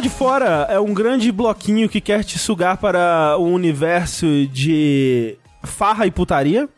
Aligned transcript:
lado 0.00 0.02
de 0.02 0.08
fora 0.08 0.66
é 0.70 0.80
um 0.80 0.94
grande 0.94 1.30
bloquinho 1.30 1.86
que 1.86 2.00
quer 2.00 2.24
te 2.24 2.38
sugar 2.38 2.78
para 2.78 3.36
o 3.38 3.44
universo 3.44 4.26
de 4.46 5.36
farra 5.62 6.06
e 6.06 6.10
putaria. 6.10 6.70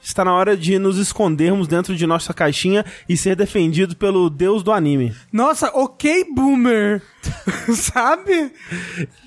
Está 0.00 0.24
na 0.24 0.32
hora 0.32 0.56
de 0.56 0.78
nos 0.78 0.96
escondermos 0.96 1.68
dentro 1.68 1.94
de 1.94 2.06
nossa 2.06 2.32
caixinha 2.32 2.82
e 3.06 3.18
ser 3.18 3.36
defendido 3.36 3.94
pelo 3.94 4.30
deus 4.30 4.62
do 4.62 4.72
anime. 4.72 5.14
Nossa, 5.30 5.70
ok, 5.74 6.24
boomer. 6.34 7.02
Sabe? 7.74 8.50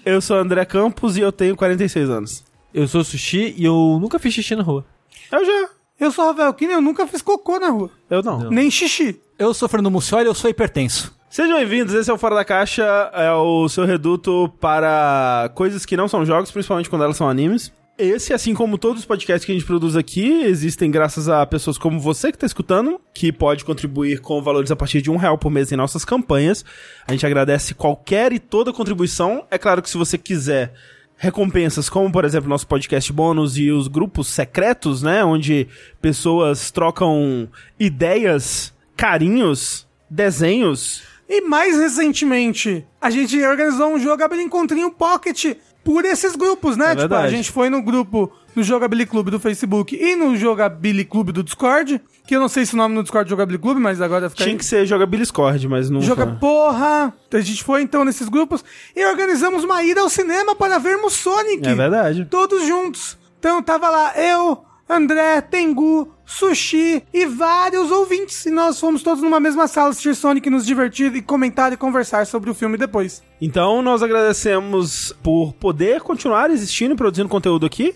Eu 0.03 0.19
sou 0.19 0.37
André 0.37 0.65
Campos 0.65 1.15
e 1.15 1.21
eu 1.21 1.31
tenho 1.31 1.55
46 1.55 2.09
anos. 2.09 2.43
Eu 2.73 2.87
sou 2.87 3.03
Sushi 3.03 3.53
e 3.55 3.65
eu 3.65 3.99
nunca 4.01 4.17
fiz 4.17 4.33
xixi 4.33 4.55
na 4.55 4.63
rua. 4.63 4.83
Eu 5.31 5.45
já. 5.45 5.69
Eu 5.99 6.11
sou 6.11 6.25
Rafael 6.25 6.53
Kine, 6.55 6.73
eu 6.73 6.81
nunca 6.81 7.05
fiz 7.05 7.21
cocô 7.21 7.59
na 7.59 7.69
rua. 7.69 7.91
Eu 8.09 8.23
não. 8.23 8.49
Nem 8.49 8.71
xixi. 8.71 9.21
Eu 9.37 9.53
sou 9.53 9.69
Fernando 9.69 9.91
Mucioli 9.91 10.25
e 10.25 10.27
eu 10.27 10.33
sou 10.33 10.49
hipertenso. 10.49 11.12
Sejam 11.33 11.57
bem-vindos, 11.57 11.95
esse 11.95 12.11
é 12.11 12.13
o 12.13 12.17
Fora 12.19 12.35
da 12.35 12.45
Caixa, 12.45 12.83
é 13.11 13.31
o 13.31 13.67
seu 13.67 13.85
reduto 13.85 14.53
para 14.61 15.49
coisas 15.55 15.83
que 15.83 15.97
não 15.97 16.07
são 16.07 16.23
jogos, 16.23 16.51
principalmente 16.51 16.87
quando 16.87 17.03
elas 17.03 17.17
são 17.17 17.27
animes. 17.27 17.73
Esse, 17.97 18.33
assim 18.33 18.53
como 18.53 18.77
todos 18.77 18.99
os 18.99 19.05
podcasts 19.07 19.43
que 19.43 19.51
a 19.51 19.55
gente 19.55 19.65
produz 19.65 19.95
aqui, 19.95 20.43
existem 20.43 20.91
graças 20.91 21.27
a 21.27 21.43
pessoas 21.47 21.75
como 21.75 21.99
você 21.99 22.31
que 22.31 22.35
está 22.35 22.45
escutando, 22.45 23.01
que 23.15 23.31
pode 23.31 23.65
contribuir 23.65 24.19
com 24.19 24.43
valores 24.43 24.69
a 24.69 24.75
partir 24.75 25.01
de 25.01 25.09
um 25.09 25.17
real 25.17 25.35
por 25.35 25.49
mês 25.49 25.71
em 25.71 25.75
nossas 25.75 26.05
campanhas. 26.05 26.63
A 27.07 27.13
gente 27.13 27.25
agradece 27.25 27.73
qualquer 27.73 28.31
e 28.31 28.37
toda 28.37 28.71
contribuição. 28.71 29.43
É 29.49 29.57
claro 29.57 29.81
que 29.81 29.89
se 29.89 29.97
você 29.97 30.19
quiser 30.19 30.71
recompensas, 31.17 31.89
como 31.89 32.11
por 32.11 32.25
exemplo 32.25 32.47
nosso 32.47 32.67
podcast 32.67 33.11
bônus 33.11 33.57
e 33.57 33.71
os 33.71 33.87
grupos 33.87 34.27
secretos, 34.27 35.01
né, 35.01 35.25
onde 35.25 35.67
pessoas 35.99 36.69
trocam 36.69 37.49
ideias, 37.79 38.71
carinhos, 38.95 39.87
desenhos. 40.07 41.11
E 41.27 41.41
mais 41.41 41.77
recentemente, 41.77 42.85
a 43.01 43.09
gente 43.09 43.41
organizou 43.43 43.93
um 43.93 43.99
Jogabilidade 43.99 44.47
Encontrinho 44.47 44.91
Pocket 44.91 45.55
por 45.83 46.05
esses 46.05 46.35
grupos, 46.35 46.77
né? 46.77 46.85
É 46.85 46.89
tipo, 46.89 46.99
verdade. 47.01 47.27
a 47.27 47.29
gente 47.29 47.51
foi 47.51 47.69
no 47.69 47.81
grupo 47.81 48.31
do 48.55 48.63
Jogabilidade 48.63 49.09
Clube 49.09 49.31
do 49.31 49.39
Facebook 49.39 49.95
e 49.95 50.15
no 50.15 50.35
Jogabilidade 50.35 51.09
Clube 51.09 51.31
do 51.31 51.43
Discord, 51.43 51.99
que 52.25 52.35
eu 52.35 52.39
não 52.39 52.47
sei 52.47 52.65
se 52.65 52.73
o 52.73 52.77
nome 52.77 52.95
no 52.95 53.03
Discord 53.03 53.27
é 53.27 53.29
Jogabilidade 53.29 53.61
Clube, 53.61 53.81
mas 53.81 53.99
agora 54.01 54.29
fica 54.29 54.43
Tinha 54.43 54.53
aí. 54.53 54.57
que 54.57 54.65
ser 54.65 54.85
jogabilidade 54.85 55.23
Discord, 55.23 55.67
mas 55.67 55.89
não 55.89 56.01
Joga 56.01 56.27
porra! 56.27 57.13
A 57.31 57.39
gente 57.39 57.63
foi 57.63 57.81
então 57.81 58.05
nesses 58.05 58.29
grupos 58.29 58.63
e 58.95 59.05
organizamos 59.05 59.63
uma 59.63 59.83
ida 59.83 60.01
ao 60.01 60.09
cinema 60.09 60.55
para 60.55 60.77
vermos 60.77 61.13
Sonic. 61.13 61.67
É 61.67 61.75
verdade. 61.75 62.25
Todos 62.25 62.65
juntos. 62.67 63.17
Então 63.39 63.61
tava 63.61 63.89
lá 63.89 64.13
eu, 64.17 64.63
André, 64.89 65.41
Tengu, 65.41 66.13
Sushi 66.25 67.03
e 67.13 67.25
vários 67.25 67.89
ouvintes. 67.89 68.45
E 68.45 68.51
nós 68.51 68.79
fomos 68.79 69.01
todos 69.01 69.23
numa 69.23 69.39
mesma 69.39 69.67
sala 69.67 69.89
assistir 69.89 70.15
Sonic, 70.15 70.49
nos 70.49 70.65
divertir 70.65 71.15
e 71.15 71.21
comentar 71.21 71.71
e 71.71 71.77
conversar 71.77 72.25
sobre 72.25 72.49
o 72.49 72.53
filme 72.53 72.77
depois. 72.77 73.23
Então 73.41 73.81
nós 73.81 74.03
agradecemos 74.03 75.13
por 75.23 75.53
poder 75.53 76.01
continuar 76.01 76.51
existindo 76.51 76.93
e 76.93 76.97
produzindo 76.97 77.29
conteúdo 77.29 77.65
aqui. 77.65 77.95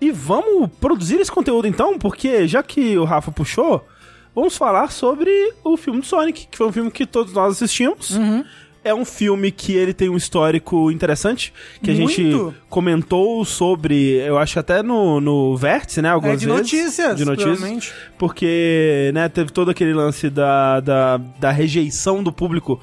E 0.00 0.10
vamos 0.10 0.70
produzir 0.80 1.20
esse 1.20 1.30
conteúdo 1.30 1.68
então, 1.68 1.98
porque 1.98 2.46
já 2.48 2.62
que 2.62 2.96
o 2.96 3.04
Rafa 3.04 3.30
puxou, 3.30 3.84
vamos 4.34 4.56
falar 4.56 4.90
sobre 4.90 5.30
o 5.62 5.76
filme 5.76 6.00
do 6.00 6.06
Sonic, 6.06 6.46
que 6.46 6.56
foi 6.56 6.66
um 6.68 6.72
filme 6.72 6.90
que 6.90 7.04
todos 7.04 7.34
nós 7.34 7.54
assistimos. 7.54 8.16
É 8.82 8.94
um 8.94 9.04
filme 9.04 9.50
que 9.52 9.74
ele 9.74 9.92
tem 9.92 10.08
um 10.08 10.16
histórico 10.16 10.90
interessante, 10.90 11.52
que 11.82 11.90
a 11.90 11.94
gente 11.94 12.22
Muito. 12.22 12.54
comentou 12.68 13.44
sobre, 13.44 14.14
eu 14.26 14.38
acho 14.38 14.58
até 14.58 14.82
no, 14.82 15.20
no 15.20 15.54
Vértice, 15.54 16.00
né, 16.00 16.08
É 16.08 16.12
algumas 16.12 16.40
de 16.40 16.46
vezes. 16.46 16.60
notícias, 16.62 17.16
De 17.18 17.24
notícias. 17.26 17.92
Porque, 18.18 19.10
né, 19.12 19.28
teve 19.28 19.50
todo 19.52 19.70
aquele 19.70 19.92
lance 19.92 20.30
da, 20.30 20.80
da, 20.80 21.16
da 21.16 21.50
rejeição 21.50 22.22
do 22.22 22.32
público 22.32 22.80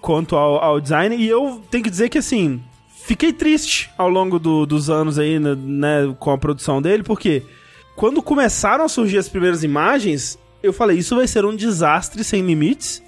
quanto 0.00 0.34
ao, 0.34 0.56
ao 0.62 0.80
design. 0.80 1.16
E 1.16 1.28
eu 1.28 1.62
tenho 1.70 1.84
que 1.84 1.90
dizer 1.90 2.08
que, 2.08 2.18
assim, 2.18 2.60
fiquei 3.04 3.32
triste 3.32 3.88
ao 3.96 4.08
longo 4.08 4.38
do- 4.40 4.66
dos 4.66 4.90
anos 4.90 5.16
aí, 5.18 5.38
né, 5.38 5.54
né, 5.56 6.14
com 6.18 6.30
a 6.32 6.38
produção 6.38 6.82
dele, 6.82 7.02
porque 7.04 7.42
quando 7.94 8.20
começaram 8.20 8.84
a 8.84 8.88
surgir 8.88 9.18
as 9.18 9.28
primeiras 9.28 9.62
imagens, 9.62 10.38
eu 10.62 10.72
falei, 10.72 10.98
isso 10.98 11.14
vai 11.14 11.26
ser 11.28 11.44
um 11.44 11.54
desastre 11.54 12.24
sem 12.24 12.42
limites. 12.44 13.00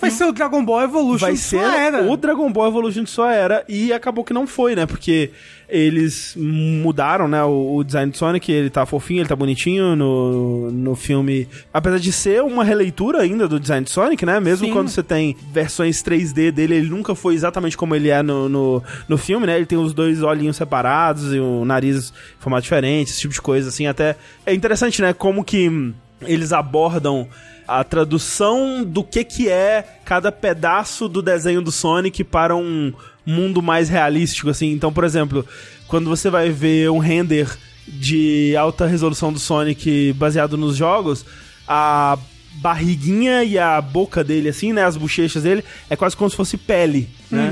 Vai 0.00 0.10
ser 0.10 0.24
o 0.24 0.32
Dragon 0.32 0.64
Ball 0.64 0.82
Evolution 0.82 1.26
Vai 1.26 1.32
de 1.32 1.38
ser 1.38 1.60
sua 1.60 1.76
era. 1.76 2.02
o 2.02 2.16
Dragon 2.16 2.52
Ball 2.52 2.68
Evolution 2.68 3.04
de 3.04 3.10
sua 3.10 3.32
era. 3.32 3.64
E 3.68 3.92
acabou 3.92 4.24
que 4.24 4.34
não 4.34 4.46
foi, 4.46 4.74
né? 4.74 4.86
Porque 4.86 5.30
eles 5.68 6.34
mudaram, 6.36 7.26
né? 7.26 7.42
O, 7.42 7.76
o 7.76 7.84
design 7.84 8.10
do 8.10 8.16
Sonic, 8.16 8.52
ele 8.52 8.70
tá 8.70 8.84
fofinho, 8.84 9.20
ele 9.20 9.28
tá 9.28 9.36
bonitinho 9.36 9.96
no, 9.96 10.70
no 10.70 10.94
filme. 10.94 11.48
Apesar 11.72 11.98
de 11.98 12.12
ser 12.12 12.42
uma 12.42 12.64
releitura 12.64 13.20
ainda 13.22 13.48
do 13.48 13.58
design 13.58 13.84
de 13.84 13.90
Sonic, 13.90 14.26
né? 14.26 14.38
Mesmo 14.40 14.66
Sim. 14.66 14.72
quando 14.72 14.88
você 14.88 15.02
tem 15.02 15.36
versões 15.52 16.02
3D 16.02 16.50
dele, 16.50 16.74
ele 16.74 16.88
nunca 16.88 17.14
foi 17.14 17.34
exatamente 17.34 17.76
como 17.76 17.94
ele 17.94 18.10
é 18.10 18.22
no, 18.22 18.48
no, 18.48 18.82
no 19.08 19.16
filme, 19.16 19.46
né? 19.46 19.56
Ele 19.56 19.66
tem 19.66 19.78
os 19.78 19.94
dois 19.94 20.22
olhinhos 20.22 20.56
separados 20.56 21.32
e 21.32 21.38
o 21.38 21.64
nariz 21.64 22.10
em 22.10 22.42
formato 22.42 22.62
diferente, 22.64 23.10
esse 23.10 23.20
tipo 23.20 23.32
de 23.32 23.40
coisa, 23.40 23.68
assim. 23.68 23.86
Até 23.86 24.16
é 24.44 24.52
interessante, 24.52 25.00
né? 25.00 25.12
Como 25.12 25.42
que 25.42 25.68
hum, 25.68 25.94
eles 26.22 26.52
abordam 26.52 27.26
a 27.66 27.82
tradução 27.84 28.84
do 28.84 29.02
que 29.02 29.24
que 29.24 29.48
é 29.48 29.98
cada 30.04 30.30
pedaço 30.30 31.08
do 31.08 31.22
desenho 31.22 31.62
do 31.62 31.72
Sonic 31.72 32.22
para 32.24 32.54
um 32.54 32.92
mundo 33.24 33.62
mais 33.62 33.88
realístico, 33.88 34.50
assim. 34.50 34.70
Então, 34.72 34.92
por 34.92 35.04
exemplo, 35.04 35.46
quando 35.88 36.08
você 36.08 36.28
vai 36.30 36.50
ver 36.50 36.90
um 36.90 36.98
render 36.98 37.56
de 37.86 38.54
alta 38.56 38.86
resolução 38.86 39.32
do 39.32 39.38
Sonic 39.38 40.12
baseado 40.14 40.56
nos 40.56 40.76
jogos, 40.76 41.24
a 41.66 42.18
barriguinha 42.54 43.42
e 43.44 43.58
a 43.58 43.80
boca 43.80 44.22
dele, 44.22 44.48
assim, 44.48 44.72
né, 44.72 44.84
as 44.84 44.96
bochechas 44.96 45.42
dele, 45.42 45.64
é 45.90 45.96
quase 45.96 46.16
como 46.16 46.30
se 46.30 46.36
fosse 46.36 46.56
pele, 46.56 47.08
né? 47.30 47.50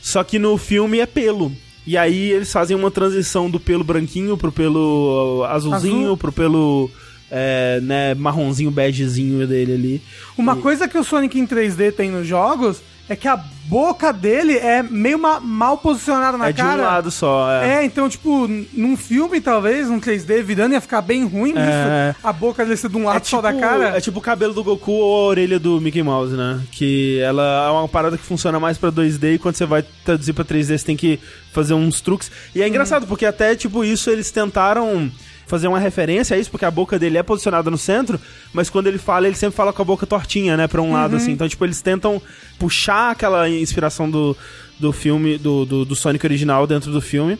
Só 0.00 0.24
que 0.24 0.38
no 0.38 0.56
filme 0.56 0.98
é 0.98 1.06
pelo. 1.06 1.52
E 1.86 1.96
aí 1.96 2.30
eles 2.30 2.52
fazem 2.52 2.76
uma 2.76 2.90
transição 2.90 3.50
do 3.50 3.58
pelo 3.58 3.84
branquinho 3.84 4.36
pro 4.36 4.52
pelo 4.52 5.44
azulzinho, 5.48 6.04
Azul. 6.04 6.16
pro 6.16 6.32
pelo 6.32 6.90
é, 7.30 7.80
né, 7.82 8.14
marronzinho, 8.14 8.70
begezinho 8.70 9.46
dele 9.46 9.72
ali. 9.74 10.02
Uma 10.36 10.56
coisa 10.56 10.88
que 10.88 10.98
o 10.98 11.04
Sonic 11.04 11.38
em 11.38 11.46
3D 11.46 11.92
tem 11.92 12.10
nos 12.10 12.26
jogos 12.26 12.82
é 13.08 13.16
que 13.16 13.26
a 13.26 13.36
boca 13.64 14.12
dele 14.12 14.56
é 14.56 14.84
meio 14.84 15.18
ma- 15.18 15.40
mal 15.40 15.76
posicionada 15.78 16.38
na 16.38 16.48
é 16.48 16.52
de 16.52 16.62
cara. 16.62 16.80
um 16.80 16.84
lado 16.84 17.10
só. 17.10 17.50
É. 17.60 17.78
É, 17.80 17.84
então, 17.84 18.08
tipo, 18.08 18.46
num 18.72 18.96
filme, 18.96 19.40
talvez, 19.40 19.88
num 19.88 19.98
3D, 19.98 20.42
virando 20.44 20.74
ia 20.74 20.80
ficar 20.80 21.02
bem 21.02 21.24
ruim 21.26 21.52
É. 21.56 22.10
isso. 22.10 22.20
A 22.22 22.32
boca 22.32 22.62
dele 22.64 22.76
ser 22.76 22.88
de 22.88 22.96
um 22.96 23.04
lado 23.06 23.16
É 23.20 23.24
só 23.24 23.40
da 23.40 23.52
cara. 23.52 23.96
é 23.96 24.00
tipo 24.00 24.20
o 24.20 24.22
cabelo 24.22 24.54
do 24.54 24.62
Goku 24.62 24.92
ou 24.92 25.24
a 25.24 25.28
orelha 25.30 25.58
do 25.58 25.80
Mickey 25.80 26.04
Mouse, 26.04 26.36
né? 26.36 26.60
Que 26.70 27.18
ela 27.20 27.66
é 27.66 27.70
uma 27.72 27.88
parada 27.88 28.16
que 28.16 28.22
funciona 28.22 28.60
mais 28.60 28.78
pra 28.78 28.92
2D 28.92 29.34
e 29.34 29.38
quando 29.38 29.56
você 29.56 29.66
vai 29.66 29.84
traduzir 30.04 30.32
pra 30.32 30.44
3D 30.44 30.78
você 30.78 30.84
tem 30.86 30.96
que 30.96 31.18
fazer 31.52 31.74
uns 31.74 32.00
truques. 32.00 32.30
E 32.54 32.62
é 32.62 32.68
engraçado, 32.68 33.08
porque 33.08 33.26
até 33.26 33.56
tipo 33.56 33.84
isso 33.84 34.08
eles 34.08 34.30
tentaram 34.30 35.10
fazer 35.50 35.68
uma 35.68 35.78
referência 35.78 36.36
a 36.36 36.38
isso, 36.38 36.50
porque 36.50 36.64
a 36.64 36.70
boca 36.70 36.98
dele 36.98 37.18
é 37.18 37.22
posicionada 37.22 37.70
no 37.70 37.76
centro, 37.76 38.18
mas 38.52 38.70
quando 38.70 38.86
ele 38.86 38.98
fala, 38.98 39.26
ele 39.26 39.36
sempre 39.36 39.56
fala 39.56 39.72
com 39.72 39.82
a 39.82 39.84
boca 39.84 40.06
tortinha, 40.06 40.56
né? 40.56 40.66
Pra 40.66 40.80
um 40.80 40.92
lado, 40.92 41.16
assim. 41.16 41.32
Então, 41.32 41.48
tipo, 41.48 41.64
eles 41.64 41.82
tentam 41.82 42.22
puxar 42.58 43.10
aquela 43.10 43.48
inspiração 43.48 44.08
do, 44.08 44.36
do 44.78 44.92
filme, 44.92 45.36
do, 45.36 45.66
do, 45.66 45.84
do 45.84 45.96
Sonic 45.96 46.24
original 46.24 46.66
dentro 46.66 46.90
do 46.92 47.00
filme. 47.00 47.36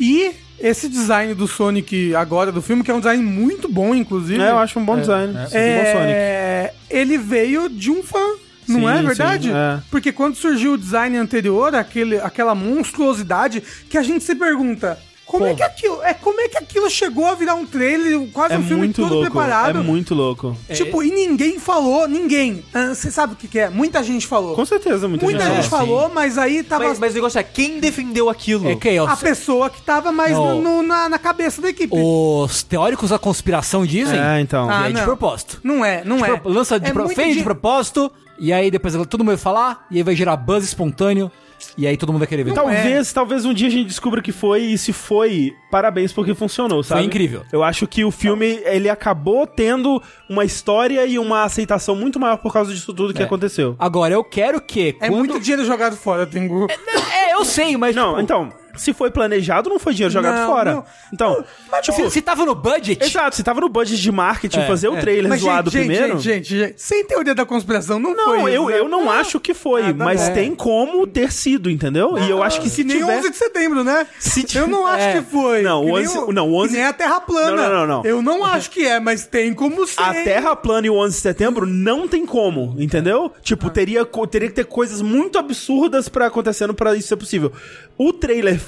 E 0.00 0.32
esse 0.58 0.88
design 0.88 1.34
do 1.34 1.46
Sonic 1.46 2.14
agora 2.14 2.50
do 2.50 2.60
filme, 2.60 2.82
que 2.82 2.90
é 2.90 2.94
um 2.94 2.98
design 3.00 3.22
muito 3.22 3.68
bom, 3.68 3.94
inclusive. 3.94 4.42
É, 4.42 4.50
eu 4.50 4.58
acho 4.58 4.78
um 4.78 4.84
bom 4.84 4.98
design. 4.98 5.32
Um 5.32 5.36
bom 5.36 5.46
Sonic. 5.48 6.12
É, 6.12 6.74
ele 6.88 7.18
veio 7.18 7.68
de 7.68 7.90
um 7.90 8.02
fã. 8.02 8.36
Não 8.68 8.80
Sim, 8.80 8.86
é 8.86 9.02
verdade? 9.02 9.48
sim, 9.48 9.54
é. 9.54 9.80
Porque 9.90 10.12
quando 10.12 10.36
surgiu 10.36 10.74
o 10.74 10.78
design 10.78 11.16
anterior, 11.16 11.74
aquele, 11.74 12.18
aquela 12.18 12.54
monstruosidade, 12.54 13.62
que 13.88 13.98
a 13.98 14.02
gente 14.02 14.22
se 14.22 14.34
pergunta. 14.34 14.96
Como 15.30 15.46
é, 15.46 15.54
que 15.54 15.62
aquilo, 15.62 16.02
é, 16.02 16.12
como 16.14 16.40
é 16.40 16.48
que 16.48 16.58
aquilo 16.58 16.90
chegou 16.90 17.26
a 17.26 17.34
virar 17.34 17.54
um 17.54 17.64
trailer, 17.64 18.28
quase 18.32 18.54
É 18.54 18.58
um 18.58 18.62
filme 18.64 18.92
todo 18.92 19.08
louco. 19.14 19.30
preparado? 19.30 19.78
É 19.78 19.82
muito 19.82 20.14
louco. 20.14 20.56
Tipo, 20.72 21.02
e 21.02 21.10
ninguém 21.10 21.58
falou, 21.58 22.08
ninguém. 22.08 22.64
Ah, 22.74 22.94
Você 22.94 23.10
sabe 23.10 23.34
o 23.34 23.36
que, 23.36 23.46
que 23.46 23.58
é? 23.58 23.70
Muita 23.70 24.02
gente 24.02 24.26
falou. 24.26 24.54
Com 24.54 24.64
certeza, 24.64 25.06
muita, 25.08 25.24
Muita 25.24 25.40
gente. 25.44 25.54
gente 25.54 25.64
sim. 25.64 25.70
falou, 25.70 26.10
mas 26.12 26.36
aí 26.36 26.62
tava 26.62 26.88
Mas, 26.88 26.98
mas 26.98 27.12
o 27.12 27.14
negócio 27.14 27.38
é, 27.38 27.42
quem 27.42 27.78
defendeu 27.80 28.28
aquilo? 28.28 28.68
É 28.68 28.74
que 28.76 28.98
ó, 28.98 29.06
a 29.06 29.16
pessoa 29.16 29.70
que 29.70 29.80
tava 29.82 30.10
mais 30.10 30.32
no- 30.32 30.60
no- 30.60 30.82
na, 30.82 31.08
na 31.08 31.18
cabeça 31.18 31.62
da 31.62 31.68
equipe. 31.68 31.94
os 31.96 32.62
teóricos 32.62 33.10
da 33.10 33.18
conspiração 33.18 33.86
dizem 33.86 34.18
É, 34.18 34.40
então. 34.40 34.68
Ah, 34.68 34.82
que 34.84 34.88
é 34.88 34.92
de 34.92 35.02
propósito. 35.02 35.60
Não 35.62 35.84
é, 35.84 36.02
não 36.04 36.16
De 36.16 36.24
é. 36.24 36.36
pro- 36.36 36.50
Lança 36.52 36.78
de 36.80 36.88
É 36.88 36.92
pro- 36.92 37.06
de 37.08 37.42
propósito, 37.42 38.10
e 38.38 38.52
aí 38.52 38.70
depois 38.70 38.94
todo 39.06 39.20
mundo 39.20 39.28
vai 39.28 39.36
falar, 39.36 39.86
e 39.90 39.98
aí 39.98 40.02
vai 40.02 40.16
gerar 40.16 40.36
buzz 40.36 40.64
espontâneo, 40.64 41.30
e 41.76 41.86
aí 41.86 41.96
todo 41.96 42.10
mundo 42.10 42.20
vai 42.20 42.28
querer 42.28 42.44
ver. 42.44 42.54
Talvez, 42.54 43.12
talvez 43.12 43.44
um 43.44 43.52
dia 43.54 43.68
a 43.68 43.70
gente 43.70 43.86
descubra 43.86 44.20
que 44.22 44.32
foi, 44.32 44.62
e 44.62 44.78
se 44.78 44.92
foi, 44.92 45.54
parabéns 45.70 46.12
porque 46.12 46.34
funcionou, 46.34 46.82
sabe? 46.82 47.00
Foi 47.00 47.06
incrível. 47.06 47.42
Eu 47.52 47.62
acho 47.62 47.86
que 47.86 48.04
o 48.04 48.10
filme, 48.10 48.60
ele 48.64 48.88
acabou 48.88 49.46
tendo 49.46 50.02
uma 50.28 50.44
história 50.44 51.04
e 51.06 51.18
uma 51.18 51.44
aceitação 51.44 51.94
muito 51.94 52.18
maior 52.18 52.36
por 52.38 52.52
causa 52.52 52.72
disso 52.72 52.92
tudo 52.92 53.14
que 53.14 53.22
É. 53.22 53.24
aconteceu. 53.24 53.76
Agora, 53.78 54.14
eu 54.14 54.24
quero 54.24 54.60
que 54.60 54.96
É 55.00 55.08
quando... 55.08 55.14
muito 55.18 55.40
dinheiro 55.40 55.64
jogado 55.64 55.96
fora, 55.96 56.26
Tengu. 56.26 56.66
É, 57.12 57.34
eu 57.34 57.44
sei, 57.44 57.76
mas 57.76 57.94
Não, 57.94 58.10
tipo, 58.10 58.20
então, 58.22 58.48
Se 58.80 58.92
foi 58.94 59.10
planejado, 59.10 59.68
não 59.68 59.78
foi 59.78 59.92
dinheiro 59.92 60.12
jogado 60.12 60.38
Não, 60.38 60.46
fora. 60.46 60.72
não. 60.74 60.84
Então, 61.12 61.44
tipo, 61.82 62.04
Se, 62.04 62.10
se 62.12 62.22
tava 62.22 62.46
no 62.46 62.54
budget, 62.54 63.04
exato, 63.04 63.36
se 63.36 63.42
tava 63.42 63.60
no 63.60 63.68
budget 63.68 64.00
de 64.00 64.10
marketing 64.10 64.60
É, 64.60 64.66
fazer 64.66 64.88
o 64.88 64.96
é. 64.96 65.00
trailer 65.00 65.28
Mas, 65.28 65.40
zoado 65.42 65.70
gente, 65.70 65.86
primeiro. 65.86 66.18
gente, 66.18 66.48
gente, 66.48 66.58
gente, 66.58 66.82
sem 66.82 67.04
teoria 67.04 67.34
da 67.34 67.44
conspiração, 67.44 67.98
não, 67.98 68.14
Não, 68.14 68.40
foi. 68.40 68.52
eu, 68.56 68.62
isso, 68.62 68.70
né? 68.70 68.78
eu 68.78 68.88
não 68.88 69.10
acho 69.10 69.38
que 69.38 69.52
foi, 69.52 69.82
Ah, 69.82 69.86
tá 69.94 70.04
mas 70.04 70.28
tem 70.30 70.54
como 70.54 71.06
ter 71.06 71.30
sido, 71.30 71.68
entendeu? 71.70 72.16
E 72.18 72.30
eu 72.30 72.42
acho 72.42 72.60
que 72.60 72.70
se 72.70 72.82
Que 72.82 72.88
nem 72.88 72.98
tiver... 73.00 73.18
11 73.18 73.30
de 73.30 73.36
setembro, 73.36 73.84
né? 73.84 74.06
Se 74.18 74.46
Eu 74.56 74.66
não 74.66 74.86
acho 74.86 75.04
É. 75.04 75.12
que 75.14 75.22
foi. 75.30 75.62
Não, 75.62 75.84
Que 75.84 75.90
o 75.90 75.96
nem 75.96 76.08
11 76.08 76.32
não, 76.32 76.48
o 76.48 76.54
11 76.54 76.68
que 76.70 76.74
nem 76.76 76.84
a 76.86 76.92
Terra 76.92 77.20
plana. 77.20 77.50
Não, 77.56 77.68
não, 77.68 77.86
não, 77.86 77.86
não. 77.98 78.04
Eu 78.04 78.22
não 78.22 78.44
acho 78.44 78.70
que 78.70 78.86
é, 78.86 78.98
mas 78.98 79.26
tem 79.26 79.52
como 79.52 79.86
ser. 79.86 80.00
A 80.02 80.12
Terra 80.14 80.56
plana 80.56 80.86
e 80.86 80.90
o 80.90 80.94
11 80.96 81.16
de 81.16 81.20
setembro 81.20 81.66
não 81.66 82.08
tem 82.08 82.24
como, 82.24 82.74
entendeu? 82.78 83.30
Tipo, 83.42 83.66
Ah. 83.66 83.70
teria, 83.70 84.04
teria 84.30 84.48
que 84.48 84.54
ter 84.54 84.64
coisas 84.64 85.02
muito 85.02 85.38
absurdas 85.38 86.08
pra 86.08 86.26
acontecendo 86.26 86.72
pra 86.72 86.94
isso 86.94 87.08
ser 87.08 87.16
possível. 87.16 87.52
O 87.98 88.12
trailer 88.12 88.58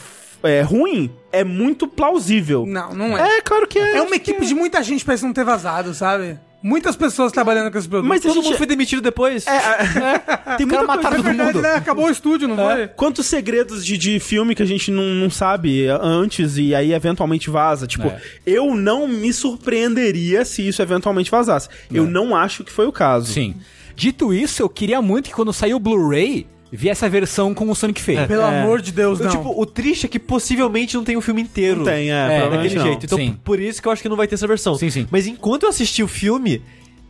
é, 0.43 0.61
ruim 0.63 1.11
é 1.33 1.43
muito 1.45 1.87
plausível. 1.87 2.65
Não, 2.67 2.95
não 2.95 3.17
é. 3.17 3.39
É, 3.39 3.41
claro 3.41 3.67
que 3.67 3.79
é. 3.79 3.97
É 3.99 4.03
uma 4.03 4.17
equipe 4.17 4.45
de 4.45 4.55
muita 4.55 4.83
gente 4.83 5.05
pra 5.05 5.15
isso 5.15 5.27
não 5.27 5.33
ter 5.33 5.45
vazado, 5.45 5.95
sabe? 5.95 6.39
Muitas 6.65 6.95
pessoas 6.95 7.33
trabalhando 7.33 7.73
com 7.73 7.79
esse 7.79 7.89
produto. 7.89 8.09
Mas 8.09 8.21
Todo 8.23 8.35
gente- 8.35 8.45
mundo 8.45 8.57
foi 8.57 8.67
demitido 8.67 9.03
depois. 9.03 9.45
É, 9.49 9.51
é, 9.57 10.55
tem 10.57 10.65
os 10.65 10.73
caras 10.73 10.87
muita 10.87 11.09
É 11.09 11.11
todo 11.11 11.23
verdade, 11.25 11.53
mundo. 11.55 11.63
né? 11.63 11.75
Acabou 11.75 12.05
o 12.07 12.11
estúdio, 12.11 12.47
não 12.47 12.55
foi? 12.57 12.87
Quantos 12.87 13.27
segredos 13.27 13.85
de, 13.85 13.99
de 13.99 14.21
filme 14.21 14.55
que 14.55 14.63
a 14.63 14.67
gente 14.67 14.89
não, 14.93 15.03
não 15.03 15.29
sabe 15.29 15.89
antes 15.89 16.57
e 16.59 16.73
aí 16.73 16.93
eventualmente 16.93 17.51
vaza? 17.51 17.89
Tipo, 17.89 18.07
É. 18.07 18.21
eu 18.47 18.77
não 18.77 19.09
me 19.09 19.33
surpreenderia 19.33 20.45
se 20.45 20.67
isso 20.67 20.81
eventualmente 20.81 21.31
vazasse. 21.33 21.69
Eu 21.93 22.07
não 22.07 22.37
acho 22.37 22.63
que 22.63 22.71
foi 22.71 22.87
o 22.87 22.93
caso. 22.93 23.33
Sim. 23.33 23.57
Dito 23.97 24.33
isso, 24.33 24.63
eu 24.63 24.69
queria 24.69 25.03
muito 25.03 25.29
que 25.31 25.35
quando 25.35 25.53
sair 25.53 25.75
o 25.75 25.81
Blu-ray, 25.81 26.47
viesse 26.73 27.05
a 27.05 27.09
versão 27.09 27.53
com 27.53 27.71
o 27.71 27.75
Sonic 27.75 28.01
feio. 28.01 28.27
Pelo 28.27 28.45
amor 28.45 28.81
de 28.81 28.91
Deus, 28.93 29.21
Eu, 29.21 29.27
não. 29.27 29.33
Tipo, 29.33 29.61
o 29.61 29.67
triste 29.67 30.07
é 30.07 30.09
que 30.09 30.19
possivelmente 30.19 30.97
não 30.97 31.05
tem 31.05 31.17
o 31.17 31.21
filme 31.21 31.43
inteiro. 31.43 31.79
Não 31.79 31.85
tem, 31.85 32.11
é, 32.11 32.39
É, 32.47 32.51
Daquele 32.51 32.75
não. 32.77 32.85
jeito. 32.87 33.05
Então, 33.07 33.19
Sim. 33.19 33.37
por 33.45 33.61
isso 33.61 33.81
que 33.83 33.87
eu 33.87 33.93
acho 33.93 34.01
que 34.03 34.09
não 34.09 34.17
vai 34.17 34.27
ter 34.27 34.35
essa 34.37 34.47
versão. 34.47 34.75
Sim, 34.75 34.89
sim. 34.91 35.07
Mas 35.11 35.27
enquanto 35.27 35.65
eu 35.65 35.69
assisti 35.69 36.03
o 36.03 36.09
filme, 36.09 36.63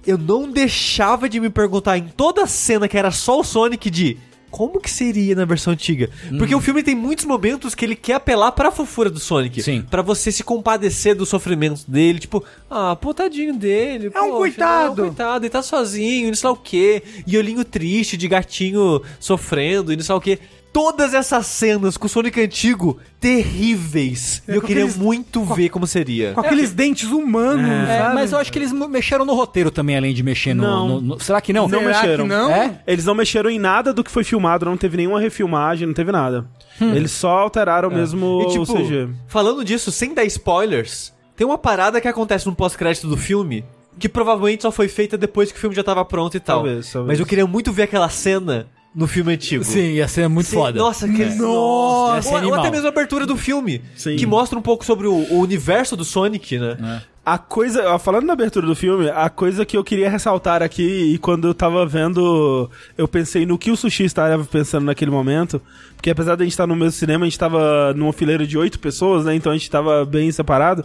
eu 0.07 0.19
não 0.19 0.51
deixava 0.51 1.29
de 1.29 1.39
me 1.39 1.49
perguntar 1.49 1.97
em 1.97 2.09
toda 2.17 2.43
a 2.43 2.47
cena 2.47 2.89
que 2.89 2.99
era 2.99 3.11
só 3.13 3.39
o 3.39 3.45
Sonic 3.45 3.89
de 3.89 4.17
como 4.53 4.79
que 4.79 4.91
seria 4.91 5.35
na 5.35 5.47
versão 5.47 5.73
antiga? 5.73 6.11
Porque 6.39 6.55
o 6.55 6.61
filme 6.61 6.83
tem 6.83 6.95
muitos 6.95 7.25
momentos 7.25 7.75
que 7.75 7.87
ele 7.87 7.97
quer 7.97 8.17
apelar 8.17 8.53
pra 8.53 8.71
fofura 8.71 9.09
do 9.09 9.19
Sonic. 9.19 9.63
Sim. 9.63 9.83
Pra 9.91 10.03
você 10.03 10.31
se 10.31 10.45
compadecer 10.45 11.15
do 11.15 11.25
sofrimento 11.25 11.91
dele. 11.91 12.19
Tipo, 12.19 12.45
ah, 12.71 12.95
pô, 12.95 13.15
tadinho 13.15 13.55
dele. 13.55 14.11
É 14.15 14.21
um 14.21 14.27
poxa, 14.27 14.37
coitado. 14.37 15.01
É 15.01 15.05
um 15.05 15.09
coitado, 15.09 15.45
ele 15.47 15.51
tá 15.51 15.63
sozinho, 15.63 16.27
e 16.27 16.29
não 16.29 16.35
sei 16.35 16.47
lá 16.47 16.53
o 16.53 16.57
quê. 16.57 17.03
E 17.27 17.39
olhinho 17.39 17.65
triste 17.65 18.15
de 18.15 18.29
gatinho 18.29 19.01
sofrendo, 19.19 19.91
e 19.91 19.97
não 19.97 20.05
sei 20.05 20.13
lá 20.13 20.19
o 20.19 20.21
quê. 20.21 20.39
Todas 20.73 21.13
essas 21.13 21.47
cenas 21.47 21.99
com 21.99 22.07
o 22.07 22.09
Sonic 22.09 22.41
antigo, 22.41 22.99
terríveis. 23.21 24.43
É, 24.49 24.53
E 24.53 24.57
eu 24.57 24.63
queria 24.63 24.85
aqueles- 24.85 24.97
muito 24.97 25.45
ver 25.45 25.69
como 25.69 25.87
seria. 25.87 26.33
Com 26.33 26.41
aqueles 26.41 26.73
dentes 26.73 27.11
humanos, 27.11 27.69
É, 27.89 27.99
sabe? 27.99 28.15
mas 28.15 28.33
eu 28.33 28.39
acho 28.39 28.51
que 28.51 28.59
eles 28.59 28.73
mexeram 28.73 29.25
no 29.25 29.35
roteiro 29.35 29.71
também, 29.71 29.97
além 29.97 30.15
de 30.15 30.23
mexer 30.23 30.55
no. 30.55 30.63
Não. 30.63 30.89
no- 30.89 31.01
no- 31.01 31.21
será 31.21 31.41
que 31.41 31.53
não? 31.53 31.69
Não 31.69 31.81
Será 31.81 31.91
mexeram. 32.01 32.25
que 32.25 32.31
não? 32.31 32.51
É? 32.51 32.81
Eles 32.87 33.05
não 33.05 33.15
mexeram 33.15 33.51
em 33.51 33.59
nada 33.59 33.93
do 33.93 34.03
que 34.03 34.11
foi 34.11 34.25
filmado, 34.25 34.65
não 34.65 34.77
teve 34.77 34.97
nenhuma 34.97 35.21
refilmagem, 35.21 35.87
não 35.87 35.95
teve 35.95 36.11
nada. 36.11 36.47
Eles 36.81 37.11
só 37.13 37.39
alteraram 37.39 37.91
mesmo 37.91 38.43
E 38.43 38.49
tipo, 38.53 38.63
o 38.63 38.67
CG. 38.67 39.09
falando 39.29 39.63
disso, 39.65 39.93
sem 39.93 40.15
dar 40.15 40.25
spoilers, 40.25 41.13
tem 41.37 41.47
uma 41.47 41.59
parada 41.59 42.01
que 42.01 42.09
acontece 42.09 42.47
no 42.47 42.55
pós-crédito 42.55 43.07
do 43.09 43.17
filme 43.17 43.65
que 43.99 44.09
provavelmente 44.09 44.63
só 44.63 44.73
foi 44.73 44.89
feita 44.89 45.19
depois 45.19 45.53
que 45.53 45.59
o 45.59 45.61
filme 45.61 45.77
já 45.77 45.85
tava 45.85 46.03
pronto 46.05 46.35
e 46.37 46.41
tal. 46.41 46.63
Talvez, 46.65 46.91
talvez. 46.91 47.09
Mas 47.09 47.21
eu 47.21 47.27
queria 47.27 47.47
muito 47.47 47.71
ver 47.71 47.83
aquela 47.83 48.09
cena 48.09 48.67
no 48.95 49.07
filme 49.07 49.33
antigo. 49.33 49.65
Sim, 49.65 49.93
ia 49.93 50.07
ser 50.07 50.29
muito 50.29 50.49
Sim, 50.49 50.57
foda. 50.57 50.79
Nossa, 50.79 51.09
que... 51.09 51.25
Nossa, 51.25 52.17
ia 52.17 52.23
ser 52.23 52.45
ou, 52.45 52.51
ou 52.51 52.55
até 52.55 52.71
mesmo 52.71 52.87
a 52.87 52.91
abertura 52.91 53.27
do 53.27 53.37
filme, 53.37 53.83
Sim. 53.97 54.17
que 54.17 54.27
mostra 54.27 54.59
um 54.59 54.63
pouco 54.63 54.85
sobre 54.85 55.07
o, 55.07 55.13
o 55.13 55.41
universo 55.41 55.97
do 55.97 56.05
Sonic, 56.05 56.59
né? 56.59 57.03
A 57.25 57.39
coisa, 57.39 57.99
falando 58.01 58.27
na 58.27 58.33
abertura 58.33 58.67
do 58.67 58.75
filme, 58.75 59.09
a 59.09 59.31
coisa 59.31 59.65
que 59.65 59.77
eu 59.77 59.85
queria 59.85 60.11
ressaltar 60.11 60.61
aqui, 60.61 61.13
e 61.15 61.19
quando 61.19 61.47
eu 61.47 61.55
tava 61.55 61.87
vendo, 61.87 62.69
eu 62.99 63.07
pensei 63.07 63.47
no 63.47 63.57
que 63.57 63.71
o 63.71 63.77
Sushi 63.77 64.05
estava 64.05 64.45
pensando 64.45 64.87
naquele 64.87 65.11
momento, 65.11 65.63
porque 65.95 66.11
apesar 66.11 66.35
de 66.35 66.43
a 66.43 66.45
gente 66.45 66.53
estar 66.53 66.67
no 66.67 66.75
mesmo 66.75 66.91
cinema, 66.91 67.25
a 67.25 67.29
gente 67.29 67.39
tava 67.39 67.95
numa 67.95 68.13
fileira 68.13 68.45
de 68.45 68.59
oito 68.59 68.81
pessoas, 68.81 69.25
né, 69.25 69.37
então 69.37 69.53
a 69.53 69.57
gente 69.57 69.71
tava 69.71 70.05
bem 70.05 70.33
separado. 70.33 70.85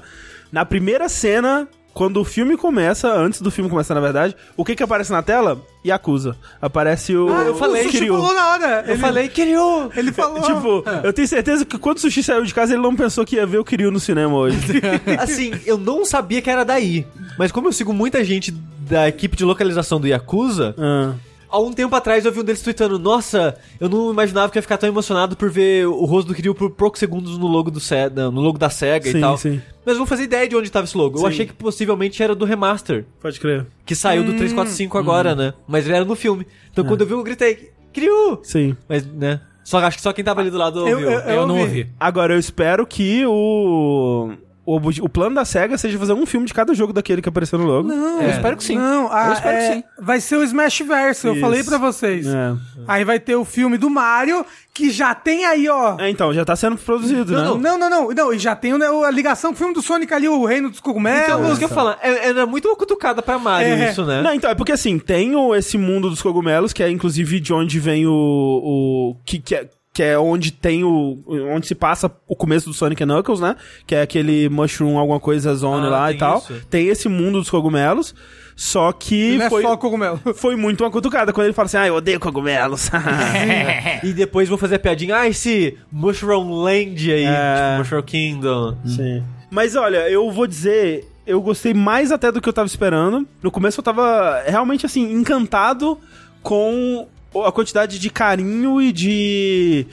Na 0.52 0.64
primeira 0.64 1.10
cena, 1.10 1.68
quando 1.98 2.18
o 2.18 2.24
filme 2.24 2.56
começa, 2.56 3.12
antes 3.12 3.42
do 3.42 3.50
filme 3.50 3.70
começar, 3.70 3.96
na 3.96 4.00
verdade, 4.02 4.36
o 4.56 4.64
que 4.64 4.76
que 4.76 4.84
aparece 4.84 5.12
na 5.12 5.24
tela? 5.24 5.60
Yakuza. 5.84 6.36
Aparece 6.62 7.16
o... 7.16 7.28
Ah, 7.34 7.44
eu 7.44 7.56
falei, 7.56 7.82
o 7.82 7.86
Sushi 7.86 7.98
Kiryu. 7.98 8.14
falou 8.14 8.34
na 8.36 8.48
hora. 8.52 8.84
Eu 8.86 8.92
Ele- 8.94 9.02
falei, 9.02 9.28
Kiryu! 9.28 9.92
Ele 9.96 10.12
falou. 10.12 10.42
Tipo, 10.44 10.84
eu 11.04 11.12
tenho 11.12 11.28
certeza 11.28 11.66
que 11.66 11.78
quando 11.80 11.98
o 11.98 12.00
Sushi 12.02 12.22
saiu 12.22 12.44
de 12.46 12.54
casa, 12.54 12.74
ele 12.74 12.84
não 12.84 12.96
pensou 12.96 13.26
que 13.26 13.38
ia 13.38 13.48
ver 13.48 13.58
o 13.58 13.66
Kiryu 13.66 13.90
no 13.90 14.00
cinema 14.00 14.36
hoje. 14.36 14.58
Assim, 15.20 15.52
eu 15.66 15.78
não 15.78 16.06
sabia 16.06 16.40
que 16.42 16.50
era 16.52 16.64
daí. 16.64 17.08
Mas 17.38 17.52
como 17.52 17.68
eu 17.68 17.74
sigo 17.74 17.92
muita 17.94 18.24
gente 18.24 18.52
da 18.52 19.08
equipe 19.08 19.36
de 19.36 19.44
localização 19.44 20.00
do 20.00 20.08
Yakuza, 20.08 20.76
Ah. 20.78 21.14
Há 21.50 21.60
um 21.60 21.72
tempo 21.72 21.96
atrás 21.96 22.26
eu 22.26 22.32
vi 22.32 22.40
um 22.40 22.44
deles 22.44 22.62
tweetando, 22.62 23.00
nossa, 23.00 23.58
eu 23.80 23.88
não 23.88 24.12
imaginava 24.12 24.52
que 24.52 24.58
ia 24.58 24.62
ficar 24.62 24.78
tão 24.78 24.90
emocionado 24.90 25.36
por 25.38 25.50
ver 25.50 25.88
o 25.88 26.04
rosto 26.06 26.28
do 26.28 26.36
Kiryu 26.36 26.54
por 26.54 26.70
poucos 26.72 27.00
segundos 27.00 27.38
no 27.38 27.48
logo 27.48 27.72
do 27.72 27.80
Se- 27.80 28.10
no 28.10 28.42
logo 28.42 28.58
da 28.58 28.70
SEGA 28.70 29.12
Sim, 29.12 29.18
e 29.18 29.22
tal. 29.22 29.38
sim. 29.38 29.62
Mas 29.86 29.96
eu 29.96 30.00
não 30.00 30.06
fazia 30.06 30.26
ideia 30.26 30.48
de 30.48 30.56
onde 30.56 30.68
estava 30.68 30.86
esse 30.86 30.98
logo. 30.98 31.18
Sim. 31.18 31.24
Eu 31.24 31.28
achei 31.30 31.46
que 31.46 31.54
possivelmente 31.54 32.22
era 32.22 32.36
do 32.36 32.44
remaster, 32.46 33.06
Pode 33.22 33.40
crer. 33.40 33.66
que 33.86 33.96
saiu 33.96 34.24
do 34.24 34.34
345 34.34 34.98
agora, 34.98 35.34
né? 35.36 35.54
Mas 35.68 35.86
ele 35.86 35.96
era 35.96 36.04
no 36.06 36.16
filme. 36.16 36.46
Então 36.72 36.84
quando 36.84 37.02
eu 37.02 37.08
vi, 37.08 37.14
eu 37.14 37.24
gritei, 37.24 37.72
Kiryu! 37.94 38.40
Sim. 38.44 38.76
Mas, 38.90 39.06
né? 39.06 39.40
Só 39.64 39.80
acho 39.80 39.98
que 39.98 40.04
só 40.04 40.14
quem 40.14 40.24
tava 40.24 40.42
ali 40.42 40.50
do 40.50 40.58
lado 40.58 40.80
Eu- 40.88 40.96
ouviu. 40.98 41.10
eu- 41.12 41.20
Eu 41.22 41.48
não 41.48 41.56
ouvi. 41.60 41.80
ouvi. 41.82 41.90
Agora, 42.00 42.34
eu 42.34 42.40
espero 42.40 42.86
que 42.88 43.26
o, 43.26 44.32
o, 44.76 45.06
o 45.06 45.10
plano 45.10 45.36
da 45.36 45.46
SEGA 45.46 45.78
seja 45.78 45.98
fazer 45.98 46.12
um 46.14 46.26
filme 46.26 46.46
de 46.46 46.54
cada 46.54 46.74
jogo 46.74 46.92
daquele 46.92 47.22
que 47.22 47.30
apareceu 47.30 47.58
no 47.58 47.66
logo. 47.66 47.88
Não, 47.88 48.22
Eu 48.22 48.30
espero 48.30 48.58
que 48.58 48.64
sim. 48.64 48.78
Não, 48.78 49.12
a- 49.12 49.28
Eu 49.28 49.34
espero 49.34 49.58
que 49.58 49.64
é, 49.64 49.74
sim. 49.76 49.84
vai 50.00 50.20
ser 50.20 50.36
o 50.36 50.44
Smash 50.44 50.80
Verso, 50.82 51.28
eu 51.28 51.32
Isso. 51.34 51.42
falei 51.42 51.64
pra 51.64 51.78
vocês. 51.78 52.28
É. 52.28 52.54
Aí 52.88 53.04
vai 53.04 53.20
ter 53.20 53.36
o 53.36 53.46
filme 53.46 53.78
do 53.78 53.90
Mario, 53.90 54.46
que 54.74 54.92
já 54.92 55.16
tem 55.16 55.46
aí, 55.46 55.68
ó. 55.70 55.98
É, 56.00 56.10
então, 56.10 56.34
já 56.34 56.44
tá 56.46 56.56
sendo 56.56 56.78
produzido, 56.78 57.32
né? 57.34 57.44
Não, 57.44 57.58
não, 57.58 57.78
não, 57.78 57.90
não, 57.90 58.10
não, 58.10 58.34
e 58.34 58.38
já 58.40 58.56
tem 58.56 58.74
o- 58.74 59.04
a 59.04 59.10
ligação 59.12 59.52
com 59.52 59.56
o 59.56 59.58
filme 59.58 59.74
do 59.74 59.82
Sonic 59.82 60.14
ali, 60.14 60.28
o 60.28 60.46
Reino 60.46 60.70
dos 60.70 60.80
Cogumelos. 60.80 61.24
Então, 61.24 61.48
isso 61.50 61.58
que 61.60 61.64
eu 61.66 61.70
falo, 61.70 61.96
é- 62.02 62.30
era 62.30 62.46
muito 62.46 62.68
uma 62.68 62.76
cutucada 62.76 63.22
pra 63.22 63.40
Mario 63.40 63.70
É. 63.74 63.90
isso, 63.90 64.06
né? 64.06 64.22
Não, 64.22 64.34
então, 64.34 64.50
é 64.52 64.56
porque 64.56 64.72
assim, 64.74 65.00
tem 65.00 65.36
o, 65.36 65.56
esse 65.56 65.78
mundo 65.78 66.10
dos 66.10 66.22
cogumelos, 66.22 66.74
que 66.74 66.84
é 66.84 66.90
inclusive 66.90 67.40
de 67.40 67.54
onde 67.54 67.80
vem 67.80 68.06
o. 68.06 68.12
o 68.14 69.16
que, 69.26 69.40
que, 69.40 69.56
é, 69.56 69.68
que 69.98 70.04
é 70.04 70.16
onde 70.16 70.52
tem 70.52 70.84
o. 70.84 71.18
onde 71.52 71.66
se 71.66 71.74
passa 71.74 72.12
o 72.28 72.36
começo 72.36 72.68
do 72.70 72.74
Sonic 72.76 73.04
and 73.04 73.08
Knuckles, 73.08 73.40
né? 73.40 73.56
Que 73.88 73.96
é 73.96 74.04
aquele 74.04 74.48
Mushroom, 74.48 74.96
alguma 75.00 75.20
coisa, 75.20 75.56
zone 75.56 75.88
Ah, 75.88 75.90
lá 75.90 76.12
e 76.12 76.18
tal. 76.20 76.38
isso. 76.38 76.54
Tem 76.70 76.88
esse 76.88 77.10
mundo 77.10 77.40
dos 77.40 77.50
cogumelos. 77.50 78.14
Só 78.56 78.92
que 78.92 79.38
Não 79.40 79.46
é 79.46 79.50
foi, 79.50 79.64
só 79.64 79.76
cogumelo. 79.76 80.20
foi 80.36 80.56
muito 80.56 80.84
uma 80.84 80.92
cutucada 80.92 81.34
quando 81.34 81.46
ele 81.46 81.54
fala 81.54 81.66
assim: 81.66 81.78
ah, 81.78 81.88
eu 81.88 81.96
odeio 81.96 82.20
cogumelos. 82.20 82.92
E 84.04 84.14
depois 84.14 84.48
vou 84.48 84.58
fazer 84.60 84.76
a 84.76 84.80
piadinha, 84.80 85.16
ah, 85.18 85.28
esse 85.28 85.76
Mushroom 85.92 86.52
Land 86.62 87.12
aí, 87.12 87.24
É. 87.26 87.56
tipo, 87.56 87.78
Mushroom 87.80 88.04
Kingdom. 88.04 88.78
Sim. 88.86 89.24
Mas 89.50 89.76
olha, 89.76 90.08
eu 90.12 90.30
vou 90.32 90.46
dizer, 90.46 91.08
eu 91.26 91.42
gostei 91.42 91.74
mais 91.74 92.12
até 92.12 92.32
do 92.32 92.40
que 92.40 92.48
eu 92.48 92.54
tava 92.54 92.68
esperando. 92.68 93.28
No 93.42 93.50
começo 93.50 93.80
eu 93.80 93.84
tava 93.84 94.44
realmente 94.46 94.86
assim, 94.86 95.12
encantado 95.12 95.98
com 96.44 97.08
a 97.46 97.52
quantidade 97.52 98.00
de 98.00 98.10
carinho 98.10 98.82
e 98.82 98.92
de 98.92 99.86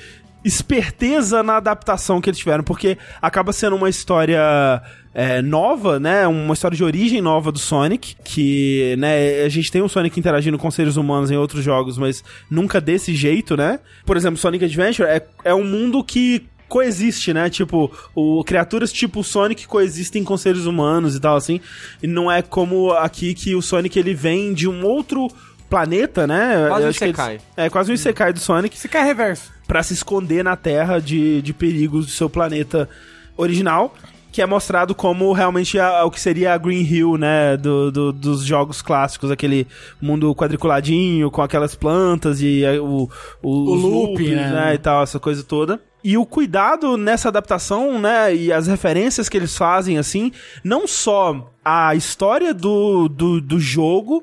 esperteza 0.44 1.42
na 1.42 1.56
adaptação 1.56 2.20
que 2.20 2.28
eles 2.28 2.38
tiveram, 2.38 2.62
porque 2.62 2.98
acaba 3.20 3.52
sendo 3.52 3.76
uma 3.76 3.88
história 3.88 4.82
é, 5.14 5.40
nova, 5.40 5.98
né? 5.98 6.26
Uma 6.26 6.52
história 6.52 6.76
de 6.76 6.84
origem 6.84 7.22
nova 7.22 7.50
do 7.50 7.58
Sonic, 7.58 8.14
que, 8.22 8.94
né, 8.98 9.42
a 9.42 9.48
gente 9.48 9.72
tem 9.72 9.80
o 9.80 9.88
Sonic 9.88 10.18
interagindo 10.20 10.58
com 10.58 10.70
seres 10.70 10.96
humanos 10.96 11.30
em 11.30 11.36
outros 11.36 11.64
jogos, 11.64 11.96
mas 11.96 12.22
nunca 12.50 12.80
desse 12.80 13.14
jeito, 13.14 13.56
né? 13.56 13.80
Por 14.04 14.16
exemplo, 14.16 14.36
Sonic 14.36 14.64
Adventure 14.64 15.08
é, 15.08 15.24
é 15.44 15.54
um 15.54 15.64
mundo 15.64 16.04
que 16.04 16.46
coexiste, 16.68 17.32
né? 17.32 17.48
Tipo, 17.48 17.90
o, 18.14 18.42
criaturas 18.44 18.92
tipo 18.92 19.22
Sonic 19.22 19.66
coexistem 19.66 20.24
com 20.24 20.36
seres 20.36 20.66
humanos 20.66 21.14
e 21.14 21.20
tal, 21.20 21.36
assim. 21.36 21.60
E 22.02 22.06
não 22.06 22.30
é 22.30 22.42
como 22.42 22.90
aqui 22.92 23.32
que 23.32 23.54
o 23.54 23.62
Sonic 23.62 23.98
ele 23.98 24.12
vem 24.12 24.52
de 24.52 24.68
um 24.68 24.84
outro 24.84 25.28
planeta, 25.74 26.26
né? 26.26 26.66
Quase 26.68 26.86
um 26.86 26.90
Isekai. 26.90 27.40
É, 27.56 27.68
quase 27.68 27.90
um 27.90 27.94
Isekai 27.94 28.32
do 28.32 28.38
Sonic 28.38 28.78
Se 28.78 28.88
cai 28.88 29.04
reverso. 29.04 29.50
pra 29.66 29.82
se 29.82 29.92
esconder 29.92 30.44
na 30.44 30.54
Terra 30.56 31.00
de, 31.00 31.42
de 31.42 31.52
perigos 31.52 32.06
do 32.06 32.12
seu 32.12 32.30
planeta 32.30 32.88
original. 33.36 33.92
Que 34.30 34.42
é 34.42 34.46
mostrado 34.46 34.96
como 34.96 35.32
realmente 35.32 35.78
a- 35.78 36.04
o 36.04 36.10
que 36.10 36.20
seria 36.20 36.54
a 36.54 36.58
Green 36.58 36.82
Hill, 36.82 37.16
né? 37.16 37.56
do- 37.56 37.92
do- 37.92 38.12
dos 38.12 38.44
jogos 38.44 38.82
clássicos, 38.82 39.30
aquele 39.30 39.64
mundo 40.02 40.34
quadriculadinho, 40.34 41.30
com 41.30 41.40
aquelas 41.40 41.76
plantas 41.76 42.40
e 42.40 42.64
é, 42.64 42.80
o, 42.80 43.08
o, 43.40 43.48
O 43.48 43.74
os 43.76 43.82
loop, 43.82 44.18
loops, 44.22 44.28
né? 44.50 44.74
E 44.74 44.78
tal, 44.78 45.04
essa 45.04 45.20
coisa 45.20 45.44
toda. 45.44 45.80
E 46.02 46.18
o 46.18 46.26
cuidado 46.26 46.96
nessa 46.96 47.28
adaptação, 47.28 47.98
né? 48.00 48.34
E 48.34 48.52
as 48.52 48.66
referências 48.66 49.28
que 49.28 49.36
eles 49.36 49.56
fazem, 49.56 49.98
assim, 49.98 50.32
não 50.64 50.86
só 50.88 51.52
a 51.64 51.94
história 51.94 52.52
do, 52.52 53.08
do, 53.08 53.40
do 53.40 53.60
jogo, 53.60 54.22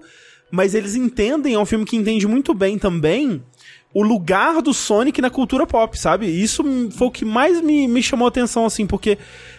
mas 0.51 0.75
eles 0.75 0.96
entendem, 0.96 1.53
é 1.53 1.60
um 1.60 1.65
filme 1.65 1.86
que 1.86 1.96
entende 1.96 2.27
muito 2.27 2.53
bem 2.53 2.77
também 2.77 3.41
o 3.93 4.03
lugar 4.03 4.62
do 4.62 4.74
Sonic 4.74 5.22
na 5.22 5.29
cultura 5.29 5.65
pop, 5.67 5.98
sabe? 6.00 6.25
Isso 6.27 6.63
foi 6.91 7.08
o 7.08 7.12
que 7.12 7.25
mais 7.25 7.62
me, 7.62 7.88
me 7.88 8.01
chamou 8.01 8.25
a 8.25 8.29
atenção, 8.29 8.65
assim, 8.65 8.86
porque 8.86 9.17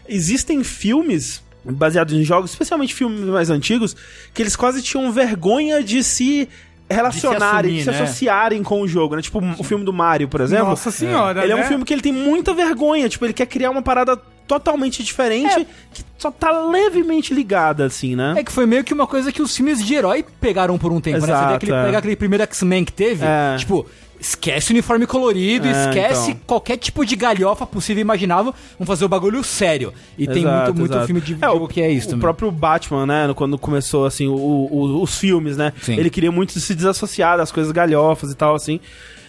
existem 0.08 0.64
filmes 0.64 1.42
baseados 1.64 2.14
em 2.14 2.24
jogos, 2.24 2.50
especialmente 2.50 2.94
filmes 2.94 3.20
mais 3.20 3.50
antigos, 3.50 3.94
que 4.32 4.42
eles 4.42 4.56
quase 4.56 4.82
tinham 4.82 5.12
vergonha 5.12 5.82
de 5.82 6.02
se 6.02 6.48
relacionarem, 6.90 7.76
de 7.76 7.82
se, 7.82 7.90
assumir, 7.90 7.98
né? 7.98 8.04
associarem 8.04 8.62
com 8.62 8.80
o 8.82 8.88
jogo, 8.88 9.16
né? 9.16 9.22
Tipo 9.22 9.40
o 9.58 9.62
filme 9.62 9.84
do 9.84 9.92
Mario, 9.92 10.28
por 10.28 10.40
exemplo. 10.40 10.68
Nossa 10.68 10.90
senhora, 10.90 11.42
Ele 11.42 11.52
é 11.52 11.56
né? 11.56 11.64
um 11.64 11.68
filme 11.68 11.84
que 11.84 11.92
ele 11.92 12.02
tem 12.02 12.12
muita 12.12 12.52
vergonha, 12.52 13.08
tipo, 13.08 13.24
ele 13.24 13.32
quer 13.32 13.46
criar 13.46 13.70
uma 13.70 13.82
parada 13.82 14.20
totalmente 14.46 15.02
diferente 15.02 15.66
que 15.92 16.02
só 16.18 16.30
tá 16.30 16.50
levemente 16.66 17.32
ligada, 17.34 17.84
assim, 17.86 18.14
né? 18.16 18.34
É 18.38 18.44
que 18.44 18.52
foi 18.52 18.66
meio 18.66 18.84
que 18.84 18.92
uma 18.94 19.06
coisa 19.06 19.32
que 19.32 19.42
os 19.42 19.56
filmes 19.56 19.84
de 19.84 19.94
herói 19.94 20.24
pegaram 20.40 20.76
por 20.78 20.92
um 20.92 21.00
tempo, 21.00 21.20
né? 21.20 21.26
Você 21.26 21.32
vê 21.32 21.32
Exato, 21.38 21.54
aquele, 21.54 21.72
é. 21.72 21.84
pegar 21.84 21.98
aquele 21.98 22.16
primeiro 22.16 22.42
X-Men 22.44 22.84
que 22.84 22.92
teve, 22.92 23.24
É. 23.24 23.56
tipo, 23.58 23.86
esquece 24.20 24.70
o 24.70 24.72
uniforme 24.74 25.04
colorido, 25.06 25.66
É, 25.66 25.70
esquece 25.88 26.30
então. 26.30 26.42
qualquer 26.46 26.76
tipo 26.76 27.04
de 27.04 27.16
galhofa 27.16 27.66
possível 27.66 28.00
e 28.00 28.02
imaginável, 28.02 28.54
vamos 28.78 28.86
fazer 28.86 29.04
o 29.04 29.08
bagulho 29.08 29.42
sério. 29.42 29.92
E 30.16 30.26
tem 30.28 30.42
Exato, 30.42 30.64
muito, 30.66 30.78
muito 30.78 30.92
exato. 30.92 31.06
filme 31.06 31.20
de 31.20 31.34
É, 31.40 31.46
jogo 31.48 31.66
que 31.66 31.80
é 31.80 31.90
isso 31.90 32.06
O 32.06 32.10
também. 32.10 32.20
próprio 32.20 32.50
Batman, 32.52 33.04
né, 33.06 33.32
quando 33.34 33.58
começou, 33.58 34.06
assim, 34.06 34.28
o- 34.28 34.34
o- 34.34 35.02
os 35.02 35.18
filmes, 35.18 35.56
né, 35.56 35.72
Sim. 35.82 35.96
ele 35.96 36.08
queria 36.08 36.30
muito 36.30 36.52
se 36.60 36.74
desassociar 36.74 37.36
das 37.36 37.50
coisas 37.50 37.72
galhofas 37.72 38.30
e 38.30 38.34
tal, 38.36 38.54
assim. 38.54 38.78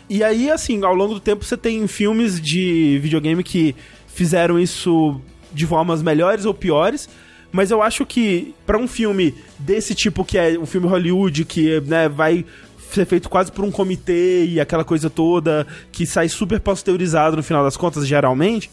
E 0.09 0.23
aí, 0.23 0.51
assim, 0.51 0.83
ao 0.83 0.93
longo 0.93 1.13
do 1.15 1.19
tempo 1.19 1.43
você 1.45 1.55
tem 1.57 1.87
filmes 1.87 2.39
de 2.39 2.99
videogame 3.01 3.41
que 3.41 3.73
fizeram 4.13 4.59
isso 4.59 5.19
de 5.51 5.67
formas 5.67 6.01
melhores 6.01 6.45
ou 6.45 6.53
piores, 6.53 7.09
mas 7.51 7.69
eu 7.69 7.81
acho 7.81 8.05
que 8.05 8.55
pra 8.65 8.77
um 8.77 8.87
filme 8.87 9.35
desse 9.59 9.93
tipo, 9.93 10.25
que 10.25 10.37
é 10.37 10.57
um 10.57 10.65
filme 10.65 10.87
Hollywood, 10.87 11.45
que, 11.45 11.79
né, 11.81 12.09
vai 12.09 12.45
ser 12.91 13.05
feito 13.05 13.29
quase 13.29 13.51
por 13.51 13.63
um 13.63 13.71
comitê 13.71 14.45
e 14.45 14.59
aquela 14.59 14.83
coisa 14.83 15.09
toda, 15.09 15.65
que 15.91 16.05
sai 16.05 16.29
super 16.29 16.59
pasteurizado 16.59 17.35
no 17.35 17.43
final 17.43 17.63
das 17.63 17.77
contas, 17.77 18.07
geralmente, 18.07 18.69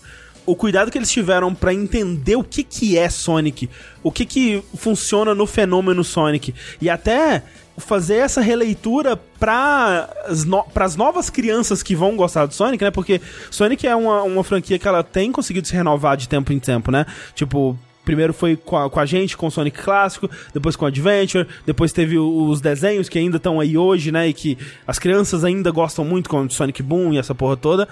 o 0.46 0.54
cuidado 0.56 0.90
que 0.90 0.98
eles 0.98 1.10
tiveram 1.10 1.54
pra 1.54 1.72
entender 1.72 2.36
o 2.36 2.44
que 2.44 2.62
que 2.62 2.98
é 2.98 3.08
Sonic, 3.08 3.68
o 4.02 4.10
que 4.10 4.24
que 4.24 4.62
funciona 4.74 5.34
no 5.34 5.46
fenômeno 5.46 6.02
Sonic 6.02 6.54
e 6.80 6.88
até 6.88 7.42
fazer 7.78 8.16
essa 8.16 8.40
releitura 8.40 9.16
para 9.16 10.08
as 10.26 10.44
no 10.44 10.64
novas 10.96 11.30
crianças 11.30 11.82
que 11.82 11.96
vão 11.96 12.16
gostar 12.16 12.46
do 12.46 12.54
Sonic, 12.54 12.84
né? 12.84 12.90
Porque 12.90 13.20
Sonic 13.50 13.86
é 13.86 13.96
uma, 13.96 14.22
uma 14.22 14.44
franquia 14.44 14.78
que 14.78 14.86
ela 14.86 15.02
tem 15.02 15.32
conseguido 15.32 15.66
se 15.66 15.74
renovar 15.74 16.16
de 16.16 16.28
tempo 16.28 16.52
em 16.52 16.58
tempo, 16.58 16.90
né? 16.90 17.06
Tipo, 17.34 17.78
Primeiro 18.04 18.32
foi 18.32 18.56
com 18.56 18.76
a, 18.76 18.88
com 18.88 18.98
a 18.98 19.04
gente, 19.04 19.36
com 19.36 19.46
o 19.46 19.50
Sonic 19.50 19.82
clássico, 19.82 20.28
depois 20.54 20.74
com 20.74 20.84
o 20.84 20.88
Adventure, 20.88 21.46
depois 21.66 21.92
teve 21.92 22.18
os 22.18 22.60
desenhos 22.60 23.08
que 23.08 23.18
ainda 23.18 23.36
estão 23.36 23.60
aí 23.60 23.76
hoje, 23.76 24.10
né? 24.10 24.26
E 24.26 24.32
que 24.32 24.56
as 24.86 24.98
crianças 24.98 25.44
ainda 25.44 25.70
gostam 25.70 26.04
muito, 26.04 26.28
como 26.28 26.50
Sonic 26.50 26.82
Boom 26.82 27.12
e 27.12 27.18
essa 27.18 27.34
porra 27.34 27.56
toda. 27.56 27.86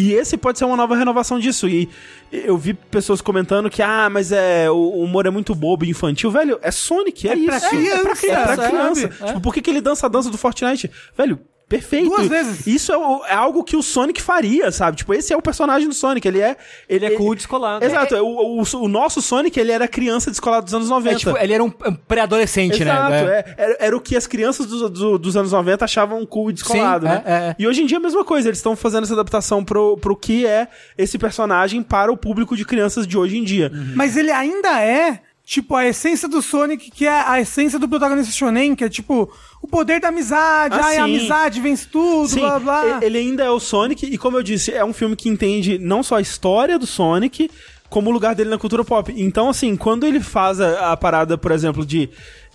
E 0.00 0.12
esse 0.12 0.36
pode 0.36 0.60
ser 0.60 0.64
uma 0.64 0.76
nova 0.76 0.94
renovação 0.94 1.40
disso. 1.40 1.68
E 1.68 1.88
eu 2.30 2.56
vi 2.56 2.72
pessoas 2.72 3.20
comentando 3.20 3.68
que, 3.68 3.82
ah, 3.82 4.08
mas 4.08 4.30
é, 4.30 4.70
o, 4.70 4.90
humor 4.90 5.26
é 5.26 5.30
muito 5.30 5.56
bobo 5.56 5.84
e 5.84 5.90
infantil. 5.90 6.30
Velho, 6.30 6.56
é 6.62 6.70
Sonic, 6.70 7.26
é, 7.28 7.32
É 7.32 7.34
isso. 7.34 7.46
pra 7.46 7.60
criança, 7.60 7.98
é 7.98 8.02
pra 8.02 8.14
criança. 8.16 8.52
É 8.52 8.56
pra 8.56 8.68
criança. 8.68 9.00
sabe? 9.00 9.26
Tipo, 9.26 9.40
por 9.40 9.52
que, 9.52 9.60
que 9.60 9.68
ele 9.68 9.80
dança 9.80 10.06
a 10.06 10.08
dança 10.08 10.30
do 10.30 10.38
Fortnite? 10.38 10.88
Velho, 11.16 11.40
perfeito. 11.68 12.08
Duas 12.08 12.28
vezes. 12.28 12.66
Isso 12.66 12.92
é, 12.92 12.96
o- 12.96 13.24
é 13.26 13.34
algo 13.34 13.62
que 13.62 13.76
o 13.76 13.82
Sonic 13.82 14.22
faria, 14.22 14.72
sabe? 14.72 14.96
Tipo, 14.96 15.12
esse 15.14 15.32
é 15.32 15.36
o 15.36 15.42
personagem 15.42 15.86
do 15.88 15.94
Sonic. 15.94 16.26
Ele 16.26 16.40
é. 16.40 16.56
Ele 16.88 17.06
é 17.06 17.10
cool 17.10 17.34
descolado. 17.34 17.84
Exato, 17.84 18.14
o, 18.16 18.60
o, 18.62 18.64
o 18.84 18.88
nosso 18.88 19.20
Sonic, 19.20 19.58
ele 19.60 19.70
era 19.72 19.86
criança 19.86 20.30
descolada 20.30 20.62
dos 20.62 20.74
anos 20.74 20.88
90. 20.88 21.14
É, 21.14 21.18
tipo, 21.18 21.36
ele 21.38 21.52
era 21.52 21.62
um, 21.64 21.70
pré-adolescente, 21.70 22.82
Exato, 22.82 23.10
né? 23.10 23.20
é. 23.24 23.54
Era, 23.56 23.76
era 23.80 23.96
o 23.96 24.00
que 24.00 24.16
as 24.16 24.26
crianças 24.26 24.66
do- 24.66 24.88
do- 24.88 25.18
dos 25.18 25.36
anos 25.36 25.52
90 25.52 25.84
achavam 25.84 26.24
cool 26.26 26.50
e 26.50 26.52
descolado, 26.52 27.06
Sim, 27.06 27.12
né? 27.12 27.22
é, 27.24 27.32
é. 27.32 27.56
E 27.58 27.66
hoje 27.66 27.82
em 27.82 27.86
dia 27.86 27.96
é 27.96 28.00
a 28.00 28.02
mesma 28.02 28.24
coisa, 28.24 28.48
eles 28.48 28.58
estão 28.58 28.74
fazendo 28.74 29.04
essa 29.04 29.14
adaptação 29.14 29.64
pro, 29.64 29.96
pro 29.98 30.16
que 30.16 30.46
é 30.46 30.68
esse 30.96 31.18
personagem 31.18 31.82
para 31.82 32.10
o 32.12 32.16
público 32.16 32.56
de 32.56 32.64
crianças 32.64 33.06
de 33.06 33.16
hoje 33.18 33.36
em 33.38 33.44
dia. 33.44 33.70
Mas 33.94 34.16
ele 34.16 34.30
ainda 34.30 34.80
é, 34.82 35.20
tipo, 35.44 35.74
a 35.74 35.86
essência 35.86 36.28
do 36.28 36.42
Sonic, 36.42 36.90
que 36.90 37.06
é 37.06 37.10
a 37.26 37.40
essência 37.40 37.78
do 37.78 37.88
protagonista 37.88 38.32
shonen, 38.32 38.74
que 38.74 38.84
é, 38.84 38.88
tipo, 38.88 39.30
o 39.62 39.66
poder 39.68 40.00
da 40.00 40.08
amizade, 40.08 40.74
Ah, 40.78 40.84
ai, 40.86 40.96
a 40.98 41.04
amizade 41.04 41.60
vence 41.60 41.86
tudo, 41.88 42.28
Sim, 42.28 42.40
blá, 42.40 42.58
blá. 42.60 42.98
ele 43.02 43.18
ainda 43.18 43.42
é 43.44 43.50
o 43.50 43.58
Sonic, 43.60 44.06
e 44.06 44.16
como 44.16 44.36
eu 44.36 44.42
disse, 44.42 44.72
é 44.72 44.84
um 44.84 44.92
filme 44.92 45.16
que 45.16 45.28
entende 45.28 45.78
não 45.78 46.02
só 46.02 46.16
a 46.16 46.20
história 46.20 46.78
do 46.78 46.86
Sonic, 46.86 47.50
como 47.90 48.10
o 48.10 48.12
lugar 48.12 48.34
dele 48.34 48.50
na 48.50 48.58
cultura 48.58 48.84
pop. 48.84 49.12
Então, 49.16 49.48
assim, 49.48 49.74
quando 49.76 50.06
ele 50.06 50.20
faz 50.20 50.60
a, 50.60 50.92
a 50.92 50.96
parada, 50.96 51.38
por 51.38 51.50
exemplo, 51.52 51.84
de 51.86 52.08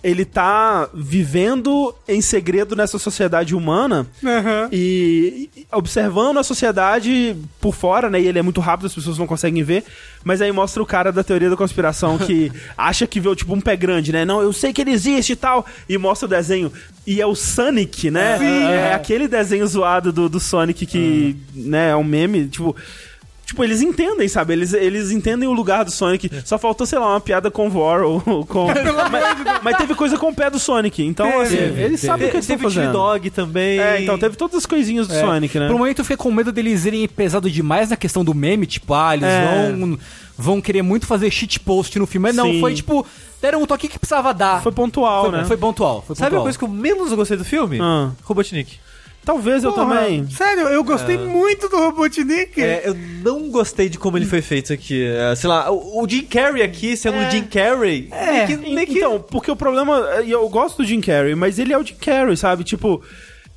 ele 0.04 0.24
tá 0.26 0.88
vivendo 0.92 1.94
em 2.06 2.20
segredo 2.20 2.76
nessa 2.76 2.98
sociedade 2.98 3.56
humana 3.56 4.06
Aham. 4.22 4.68
e 4.70 5.14
e 5.56 5.66
observando 5.72 6.38
a 6.38 6.42
sociedade 6.42 7.36
por 7.60 7.74
fora, 7.74 8.10
né? 8.10 8.20
E 8.20 8.26
ele 8.26 8.38
é 8.38 8.42
muito 8.42 8.60
rápido, 8.60 8.86
as 8.86 8.94
pessoas 8.94 9.18
não 9.18 9.26
conseguem 9.26 9.62
ver. 9.62 9.84
Mas 10.22 10.40
aí 10.40 10.52
mostra 10.52 10.82
o 10.82 10.86
cara 10.86 11.10
da 11.10 11.24
teoria 11.24 11.50
da 11.50 11.56
conspiração 11.56 12.18
que 12.18 12.52
acha 12.76 13.06
que 13.06 13.20
vê 13.20 13.34
tipo 13.34 13.54
um 13.54 13.60
pé 13.60 13.76
grande, 13.76 14.12
né? 14.12 14.24
Não, 14.24 14.40
eu 14.40 14.52
sei 14.52 14.72
que 14.72 14.80
ele 14.80 14.92
existe 14.92 15.32
e 15.32 15.36
tal. 15.36 15.66
E 15.88 15.96
mostra 15.98 16.26
o 16.26 16.28
desenho. 16.28 16.72
E 17.06 17.20
é 17.20 17.26
o 17.26 17.34
Sonic, 17.34 18.10
né? 18.10 18.38
Sim. 18.38 18.64
é, 18.64 18.94
aquele 18.94 19.26
desenho 19.26 19.66
zoado 19.66 20.12
do, 20.12 20.28
do 20.28 20.40
Sonic 20.40 20.86
que, 20.86 21.36
né, 21.54 21.90
é 21.90 21.96
um 21.96 22.04
meme, 22.04 22.46
tipo. 22.46 22.76
Tipo, 23.46 23.62
eles 23.62 23.82
entendem, 23.82 24.26
sabe? 24.26 24.54
Eles, 24.54 24.72
eles 24.72 25.10
entendem 25.10 25.46
o 25.48 25.52
lugar 25.52 25.84
do 25.84 25.90
Sonic. 25.90 26.30
Só 26.44 26.56
faltou, 26.58 26.86
sei 26.86 26.98
lá, 26.98 27.10
uma 27.10 27.20
piada 27.20 27.50
com 27.50 27.66
o 27.66 27.70
Vor 27.70 28.00
ou 28.02 28.20
com. 28.46 28.66
mas, 28.66 29.62
mas 29.62 29.76
teve 29.76 29.94
coisa 29.94 30.16
com 30.16 30.30
o 30.30 30.34
pé 30.34 30.48
do 30.48 30.58
Sonic. 30.58 31.02
Então, 31.04 31.26
Teve, 31.30 31.42
assim, 31.42 31.56
teve, 31.56 31.82
eles 31.82 32.00
teve. 32.00 32.06
sabem 32.12 32.26
o 32.26 32.30
que 32.30 32.36
eles 32.36 32.44
estão 32.48 32.56
Teve 32.56 32.70
Chili 32.70 32.86
fazendo. 32.86 32.92
Dog 32.98 33.30
também. 33.30 33.78
É, 33.78 34.00
então 34.02 34.18
teve 34.18 34.34
todas 34.36 34.56
as 34.56 34.66
coisinhas 34.66 35.06
do 35.06 35.14
É. 35.14 35.20
Sonic, 35.20 35.58
né? 35.58 35.66
Por 35.68 35.74
um 35.74 35.78
momento 35.78 35.98
eu 35.98 36.04
fiquei 36.04 36.16
com 36.16 36.32
medo 36.32 36.50
deles 36.50 36.84
irem 36.86 37.06
pesado 37.06 37.50
demais 37.50 37.90
na 37.90 37.96
questão 37.96 38.24
do 38.24 38.32
meme, 38.34 38.66
tipo, 38.66 38.94
ah, 38.94 39.14
eles 39.14 39.28
É. 39.28 39.72
vão, 39.72 39.98
vão 40.38 40.60
querer 40.60 40.80
muito 40.82 41.06
fazer 41.06 41.30
shitpost 41.30 41.98
no 41.98 42.06
filme. 42.06 42.22
Mas 42.28 42.36
não, 42.36 42.46
Sim. 42.50 42.60
foi 42.60 42.72
tipo, 42.74 43.06
deram 43.42 43.62
um 43.62 43.66
toque 43.66 43.88
que 43.88 43.98
precisava 43.98 44.32
dar. 44.32 44.62
Foi 44.62 44.72
pontual, 44.72 45.24
foi, 45.28 45.32
né? 45.38 45.44
foi 45.44 45.56
pontual. 45.58 46.02
Foi 46.06 46.16
Sabe 46.16 46.34
a 46.36 46.40
coisa 46.40 46.56
que 46.58 46.64
eu 46.64 46.68
menos 46.68 47.12
gostei 47.12 47.36
do 47.36 47.44
filme? 47.44 47.78
Ah. 47.80 48.10
Robotnik. 48.24 48.78
Talvez 49.24 49.64
eu 49.64 49.72
Porra, 49.72 49.94
também. 49.96 50.28
Sério, 50.28 50.68
eu 50.68 50.84
gostei 50.84 51.16
muito 51.16 51.68
do 51.68 51.76
Robotnik. 51.78 52.60
É, 52.60 52.82
eu 52.84 52.94
não 53.22 53.48
gostei 53.50 53.88
de 53.88 53.98
como 53.98 54.18
ele 54.18 54.26
foi 54.26 54.42
feito 54.42 54.72
aqui. 54.72 55.02
É, 55.06 55.34
sei 55.34 55.48
lá, 55.48 55.70
o, 55.70 56.02
o 56.02 56.08
Jim 56.08 56.22
Carrey 56.22 56.62
aqui, 56.62 56.94
sendo 56.96 57.18
o 57.18 57.30
Jim 57.30 57.44
Carrey. 57.44 58.08
É. 58.10 58.46
que- 58.46 58.56
que- 58.58 58.92
Então, 58.98 59.18
porque 59.20 59.50
o 59.50 59.56
problema. 59.56 60.22
e 60.24 60.30
Eu 60.30 60.46
gosto 60.48 60.78
do 60.82 60.84
Jim 60.84 61.00
Carrey, 61.00 61.34
mas 61.34 61.58
ele 61.58 61.72
é 61.72 61.78
o 61.78 61.84
Jim 61.84 61.94
Carrey, 61.94 62.36
sabe? 62.36 62.64
Tipo, 62.64 63.02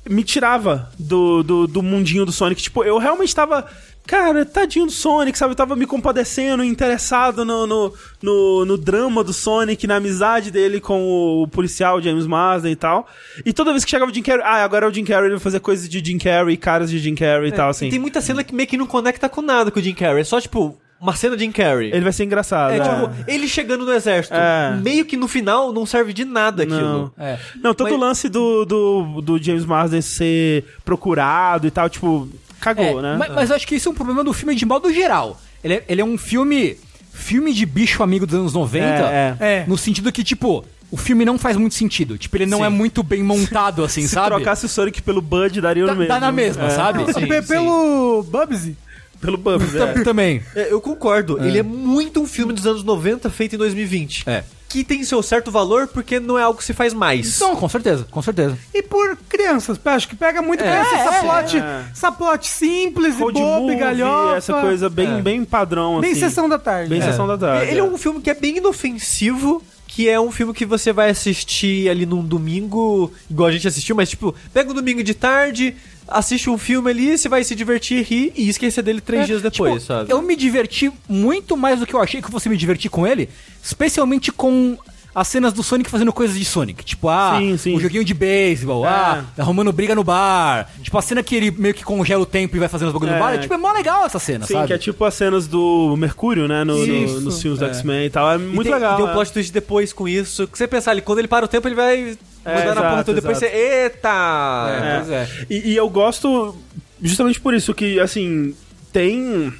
me 0.08 0.24
tirava 0.24 0.90
do, 0.98 1.42
do, 1.42 1.66
do 1.66 1.82
mundinho 1.82 2.24
do 2.24 2.32
Sonic. 2.32 2.62
Tipo, 2.62 2.82
eu 2.82 2.96
realmente 2.98 3.34
tava. 3.34 3.66
Cara, 4.08 4.42
tadinho 4.46 4.86
do 4.86 4.90
Sonic, 4.90 5.36
sabe? 5.36 5.52
Eu 5.52 5.56
tava 5.56 5.76
me 5.76 5.84
compadecendo, 5.84 6.64
interessado 6.64 7.44
no, 7.44 7.66
no, 7.66 7.92
no, 8.22 8.64
no 8.64 8.78
drama 8.78 9.22
do 9.22 9.34
Sonic, 9.34 9.86
na 9.86 9.96
amizade 9.96 10.50
dele 10.50 10.80
com 10.80 11.42
o 11.42 11.46
policial 11.46 12.00
James 12.00 12.26
Marsden 12.26 12.72
e 12.72 12.76
tal. 12.76 13.06
E 13.44 13.52
toda 13.52 13.70
vez 13.70 13.84
que 13.84 13.90
chegava 13.90 14.10
o 14.10 14.14
Jim 14.14 14.22
Carrey, 14.22 14.42
ah, 14.46 14.64
agora 14.64 14.86
é 14.86 14.88
o 14.88 14.94
Jim 14.94 15.04
Carrey, 15.04 15.26
ele 15.26 15.34
vai 15.34 15.40
fazer 15.40 15.60
coisas 15.60 15.86
de 15.86 16.02
Jim 16.02 16.16
Carrey, 16.16 16.56
caras 16.56 16.90
de 16.90 16.98
Jim 16.98 17.14
Carrey 17.14 17.50
e 17.50 17.52
tal, 17.52 17.68
assim. 17.68 17.88
E 17.88 17.90
tem 17.90 17.98
muita 17.98 18.22
cena 18.22 18.42
que 18.42 18.54
meio 18.54 18.66
que 18.66 18.78
não 18.78 18.86
conecta 18.86 19.28
com 19.28 19.42
nada 19.42 19.70
com 19.70 19.78
o 19.78 19.82
Jim 19.82 19.92
Carrey. 19.92 20.22
É 20.22 20.24
só, 20.24 20.40
tipo, 20.40 20.74
uma 20.98 21.14
cena 21.14 21.36
de 21.36 21.44
Jim 21.44 21.52
Carrey. 21.52 21.90
Ele 21.92 22.00
vai 22.00 22.12
ser 22.14 22.24
engraçado. 22.24 22.72
É, 22.72 22.78
é. 22.78 22.80
tipo, 22.80 23.30
ele 23.30 23.46
chegando 23.46 23.84
no 23.84 23.92
exército. 23.92 24.34
É. 24.34 24.74
Meio 24.82 25.04
que 25.04 25.18
no 25.18 25.28
final 25.28 25.70
não 25.70 25.84
serve 25.84 26.14
de 26.14 26.24
nada 26.24 26.62
aquilo. 26.62 27.12
Não. 27.14 27.24
É. 27.24 27.38
Não, 27.62 27.74
todo 27.74 27.88
Mas- 27.88 27.94
o 27.94 28.00
lance 28.00 28.28
do, 28.30 28.64
do, 28.64 29.20
do 29.20 29.42
James 29.42 29.66
Marsden 29.66 30.00
ser 30.00 30.64
procurado 30.82 31.66
e 31.66 31.70
tal, 31.70 31.90
tipo, 31.90 32.26
cagou, 32.60 32.98
É, 32.98 33.02
né? 33.02 33.16
Mas, 33.18 33.28
mas 33.34 33.50
eu 33.50 33.56
acho 33.56 33.66
que 33.66 33.74
isso 33.76 33.88
é 33.88 33.92
um 33.92 33.94
problema 33.94 34.22
do 34.24 34.32
filme 34.32 34.54
de 34.54 34.64
modo 34.66 34.92
geral. 34.92 35.40
Ele 35.62 35.74
é, 35.74 35.84
ele 35.88 36.00
é 36.00 36.04
um 36.04 36.16
filme. 36.18 36.76
Filme 37.12 37.52
de 37.52 37.66
bicho 37.66 38.00
amigo 38.02 38.24
dos 38.26 38.34
anos 38.38 38.52
90. 38.54 38.86
É, 38.86 39.36
é. 39.40 39.64
No 39.66 39.76
sentido 39.76 40.12
que, 40.12 40.22
tipo, 40.22 40.64
o 40.88 40.96
filme 40.96 41.24
não 41.24 41.36
faz 41.36 41.56
muito 41.56 41.74
sentido. 41.74 42.16
Tipo, 42.16 42.36
ele 42.36 42.46
não 42.46 42.58
Sim. 42.58 42.64
é 42.64 42.68
muito 42.68 43.02
bem 43.02 43.24
montado, 43.24 43.82
assim, 43.82 44.02
Se 44.06 44.10
sabe? 44.14 44.28
trocasse 44.36 44.66
o 44.66 44.68
Sonic 44.68 45.02
pelo 45.02 45.20
Bud, 45.20 45.60
daria 45.60 45.84
Dá- 45.84 45.92
no 45.92 45.98
mesmo. 45.98 46.14
dá 46.14 46.20
na 46.20 46.30
mesma, 46.30 46.64
É, 46.66 46.70
sabe? 46.70 47.04
Pe- 47.04 47.12
Sim, 47.14 47.26
pelo 47.48 48.22
Bubsy. 48.22 48.76
Pelo 49.20 49.36
Bubs, 49.36 49.72
Tam- 49.72 49.88
é. 49.88 50.04
Também. 50.04 50.40
É, 50.54 50.72
eu 50.72 50.80
concordo. 50.80 51.42
Ele 51.44 51.58
é 51.58 51.62
muito 51.64 52.20
um 52.20 52.26
filme 52.26 52.52
dos 52.52 52.64
anos 52.68 52.84
90 52.84 53.28
feito 53.30 53.56
em 53.56 53.58
2020. 53.58 54.22
É. 54.28 54.44
Que 54.68 54.84
tem 54.84 55.02
seu 55.02 55.22
certo 55.22 55.50
valor 55.50 55.88
porque 55.88 56.20
não 56.20 56.38
é 56.38 56.42
algo 56.42 56.58
que 56.58 56.64
se 56.64 56.74
faz 56.74 56.92
mais. 56.92 57.36
Então, 57.36 57.56
com 57.56 57.68
certeza, 57.68 58.06
com 58.10 58.20
certeza. 58.20 58.58
E 58.74 58.82
por 58.82 59.16
crianças, 59.28 59.80
acho 59.82 60.06
que 60.08 60.14
pega 60.14 60.42
muito 60.42 60.62
É, 60.62 60.66
criança 60.70 60.94
essa, 60.96 61.14
é, 61.16 61.20
plot, 61.22 61.56
é. 61.56 61.84
essa 61.90 62.12
plot 62.12 62.46
simples 62.46 63.14
e 63.16 63.18
Road 63.22 63.40
boba 63.40 63.72
e 63.72 63.76
galhofa. 63.76 64.36
essa 64.36 64.52
coisa 64.60 64.90
bem, 64.90 65.18
É. 65.18 65.22
bem 65.22 65.42
padrão, 65.44 66.00
Bem 66.00 66.10
assim. 66.12 66.20
sessão 66.20 66.48
da 66.48 66.58
tarde. 66.58 66.90
Bem 66.90 67.00
É. 67.00 67.04
sessão 67.04 67.26
da 67.26 67.38
tarde. 67.38 67.70
Ele 67.70 67.80
é 67.80 67.84
um 67.84 67.96
filme 67.96 68.20
que 68.20 68.28
é 68.28 68.34
bem 68.34 68.58
inofensivo, 68.58 69.62
que 69.86 70.06
é 70.08 70.20
um 70.20 70.30
filme 70.30 70.52
que 70.52 70.66
você 70.66 70.92
vai 70.92 71.08
assistir 71.10 71.88
ali 71.88 72.04
num 72.04 72.22
domingo, 72.22 73.10
igual 73.30 73.48
a 73.48 73.52
gente 73.52 73.66
assistiu, 73.66 73.96
mas 73.96 74.10
tipo, 74.10 74.34
pega 74.52 74.70
um 74.70 74.74
domingo 74.74 75.02
de 75.02 75.14
tarde, 75.14 75.74
assiste 76.08 76.48
um 76.50 76.58
filme 76.58 76.90
ali, 76.90 77.16
você 77.16 77.28
vai 77.28 77.44
se 77.44 77.54
divertir, 77.54 78.02
rir 78.04 78.32
e 78.36 78.48
esquecer 78.48 78.82
dele 78.82 79.00
três 79.00 79.22
É, 79.22 79.26
dias 79.26 79.42
depois, 79.42 79.74
tipo, 79.74 79.86
sabe? 79.86 80.10
Eu 80.12 80.20
me 80.22 80.34
diverti 80.34 80.90
muito 81.08 81.56
mais 81.56 81.80
do 81.80 81.86
que 81.86 81.94
eu 81.94 82.00
achei 82.00 82.20
que 82.20 82.26
eu 82.26 82.32
fosse 82.32 82.48
me 82.48 82.56
divertir 82.56 82.90
com 82.90 83.06
ele, 83.06 83.28
especialmente 83.62 84.32
com 84.32 84.76
as 85.20 85.28
cenas 85.28 85.52
do 85.52 85.62
Sonic 85.62 85.90
fazendo 85.90 86.12
coisas 86.12 86.36
de 86.38 86.44
Sonic. 86.44 86.84
Tipo, 86.84 87.08
ah, 87.08 87.36
Sim, 87.38 87.56
sim. 87.56 87.76
o 87.76 87.80
joguinho 87.80 88.04
de 88.04 88.14
beisebol, 88.14 88.84
É. 88.86 88.88
ah, 88.88 89.24
arrumando 89.38 89.72
briga 89.72 89.94
no 89.94 90.04
bar. 90.04 90.68
Tipo, 90.82 90.96
a 90.98 91.02
cena 91.02 91.22
que 91.22 91.34
ele 91.34 91.50
meio 91.50 91.74
que 91.74 91.84
congela 91.84 92.22
o 92.22 92.26
tempo 92.26 92.56
e 92.56 92.58
vai 92.58 92.68
fazendo 92.68 92.88
os 92.88 92.94
bagulho 92.94 93.10
É. 93.10 93.14
no 93.14 93.20
bar. 93.20 93.34
É, 93.34 93.38
tipo, 93.38 93.52
é 93.54 93.56
mó 93.56 93.72
legal 93.72 94.04
essa 94.06 94.18
cena, 94.18 94.46
Sim, 94.46 94.54
sabe? 94.54 94.66
que 94.68 94.72
é 94.72 94.78
tipo 94.78 95.04
as 95.04 95.14
cenas 95.14 95.46
do 95.46 95.94
Mercúrio, 95.98 96.46
né? 96.48 96.64
no- 96.64 96.86
no- 96.86 97.20
nos 97.20 97.40
filmes 97.42 97.58
do 97.60 97.66
X-Men 97.66 98.06
e 98.06 98.10
tal. 98.10 98.30
É 98.30 98.36
E 98.36 98.38
muito 98.38 98.64
tem, 98.64 98.72
legal. 98.74 98.96
Tem 98.96 99.04
um 99.04 99.10
é. 99.10 99.12
plot 99.12 99.32
twist 99.32 99.52
depois 99.52 99.92
com 99.92 100.06
isso. 100.08 100.46
Que 100.46 100.56
você 100.56 100.66
pensar 100.66 100.92
ali, 100.92 101.00
quando 101.02 101.18
ele 101.18 101.28
para 101.28 101.44
o 101.44 101.48
tempo, 101.48 101.66
ele 101.68 101.74
vai 101.74 102.16
É, 102.44 102.58
mudar 102.60 102.74
na 102.74 102.74
porra 102.74 102.86
exato, 102.94 103.04
toda. 103.06 103.20
Depois 103.20 103.38
você. 103.38 103.46
Eita! 103.46 104.68
É, 104.80 104.96
pois 104.98 105.10
é. 105.10 105.28
E, 105.50 105.72
e 105.72 105.76
eu 105.76 105.88
gosto 105.88 106.54
justamente 107.02 107.40
por 107.40 107.54
isso 107.54 107.74
que, 107.74 107.98
assim, 108.00 108.54
tem 108.92 109.52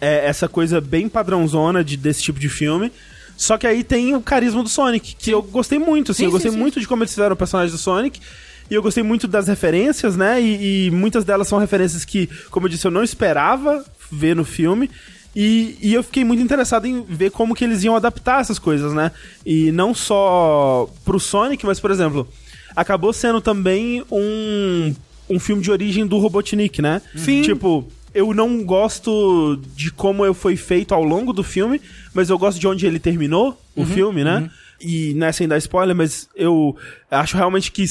é, 0.00 0.26
essa 0.26 0.48
coisa 0.48 0.80
bem 0.80 1.08
padrãozona 1.08 1.82
de, 1.84 1.96
desse 1.96 2.22
tipo 2.22 2.38
de 2.38 2.48
filme. 2.48 2.92
Só 3.36 3.58
que 3.58 3.66
aí 3.66 3.84
tem 3.84 4.14
o 4.14 4.20
carisma 4.20 4.62
do 4.62 4.68
Sonic, 4.68 5.14
que 5.16 5.30
eu 5.30 5.42
gostei 5.42 5.78
muito, 5.78 6.12
assim. 6.12 6.20
Sim, 6.20 6.24
eu 6.26 6.30
gostei 6.30 6.50
sim, 6.50 6.56
sim. 6.56 6.60
muito 6.60 6.80
de 6.80 6.88
como 6.88 7.02
eles 7.02 7.12
fizeram 7.12 7.34
o 7.34 7.36
personagem 7.36 7.70
do 7.70 7.78
Sonic. 7.78 8.20
E 8.70 8.74
eu 8.74 8.82
gostei 8.82 9.02
muito 9.02 9.28
das 9.28 9.46
referências, 9.46 10.16
né? 10.16 10.40
E, 10.40 10.86
e 10.86 10.90
muitas 10.90 11.24
delas 11.24 11.46
são 11.46 11.58
referências 11.58 12.04
que, 12.04 12.28
como 12.50 12.66
eu 12.66 12.70
disse, 12.70 12.86
eu 12.86 12.90
não 12.90 13.04
esperava 13.04 13.84
ver 14.10 14.34
no 14.34 14.44
filme. 14.44 14.90
E, 15.34 15.76
e 15.82 15.92
eu 15.92 16.02
fiquei 16.02 16.24
muito 16.24 16.42
interessado 16.42 16.86
em 16.86 17.02
ver 17.02 17.30
como 17.30 17.54
que 17.54 17.62
eles 17.62 17.84
iam 17.84 17.94
adaptar 17.94 18.40
essas 18.40 18.58
coisas, 18.58 18.94
né? 18.94 19.12
E 19.44 19.70
não 19.70 19.94
só 19.94 20.88
pro 21.04 21.20
Sonic, 21.20 21.64
mas, 21.66 21.78
por 21.78 21.90
exemplo, 21.90 22.26
acabou 22.74 23.12
sendo 23.12 23.40
também 23.40 24.02
um, 24.10 24.94
um 25.28 25.38
filme 25.38 25.62
de 25.62 25.70
origem 25.70 26.06
do 26.06 26.18
Robotnik, 26.18 26.80
né? 26.80 27.02
Sim. 27.14 27.42
Tipo, 27.42 27.86
eu 28.16 28.32
não 28.32 28.64
gosto 28.64 29.60
de 29.76 29.90
como 29.90 30.32
foi 30.32 30.56
feito 30.56 30.94
ao 30.94 31.04
longo 31.04 31.32
do 31.32 31.44
filme, 31.44 31.80
mas 32.14 32.30
eu 32.30 32.38
gosto 32.38 32.58
de 32.58 32.66
onde 32.66 32.86
ele 32.86 32.98
terminou, 32.98 33.60
o 33.76 33.84
filme, 33.84 34.24
né? 34.24 34.50
E, 34.80 35.12
né, 35.14 35.30
sem 35.32 35.46
dar 35.46 35.58
spoiler, 35.58 35.94
mas 35.94 36.28
eu 36.34 36.74
acho 37.10 37.36
realmente 37.36 37.70
que, 37.70 37.84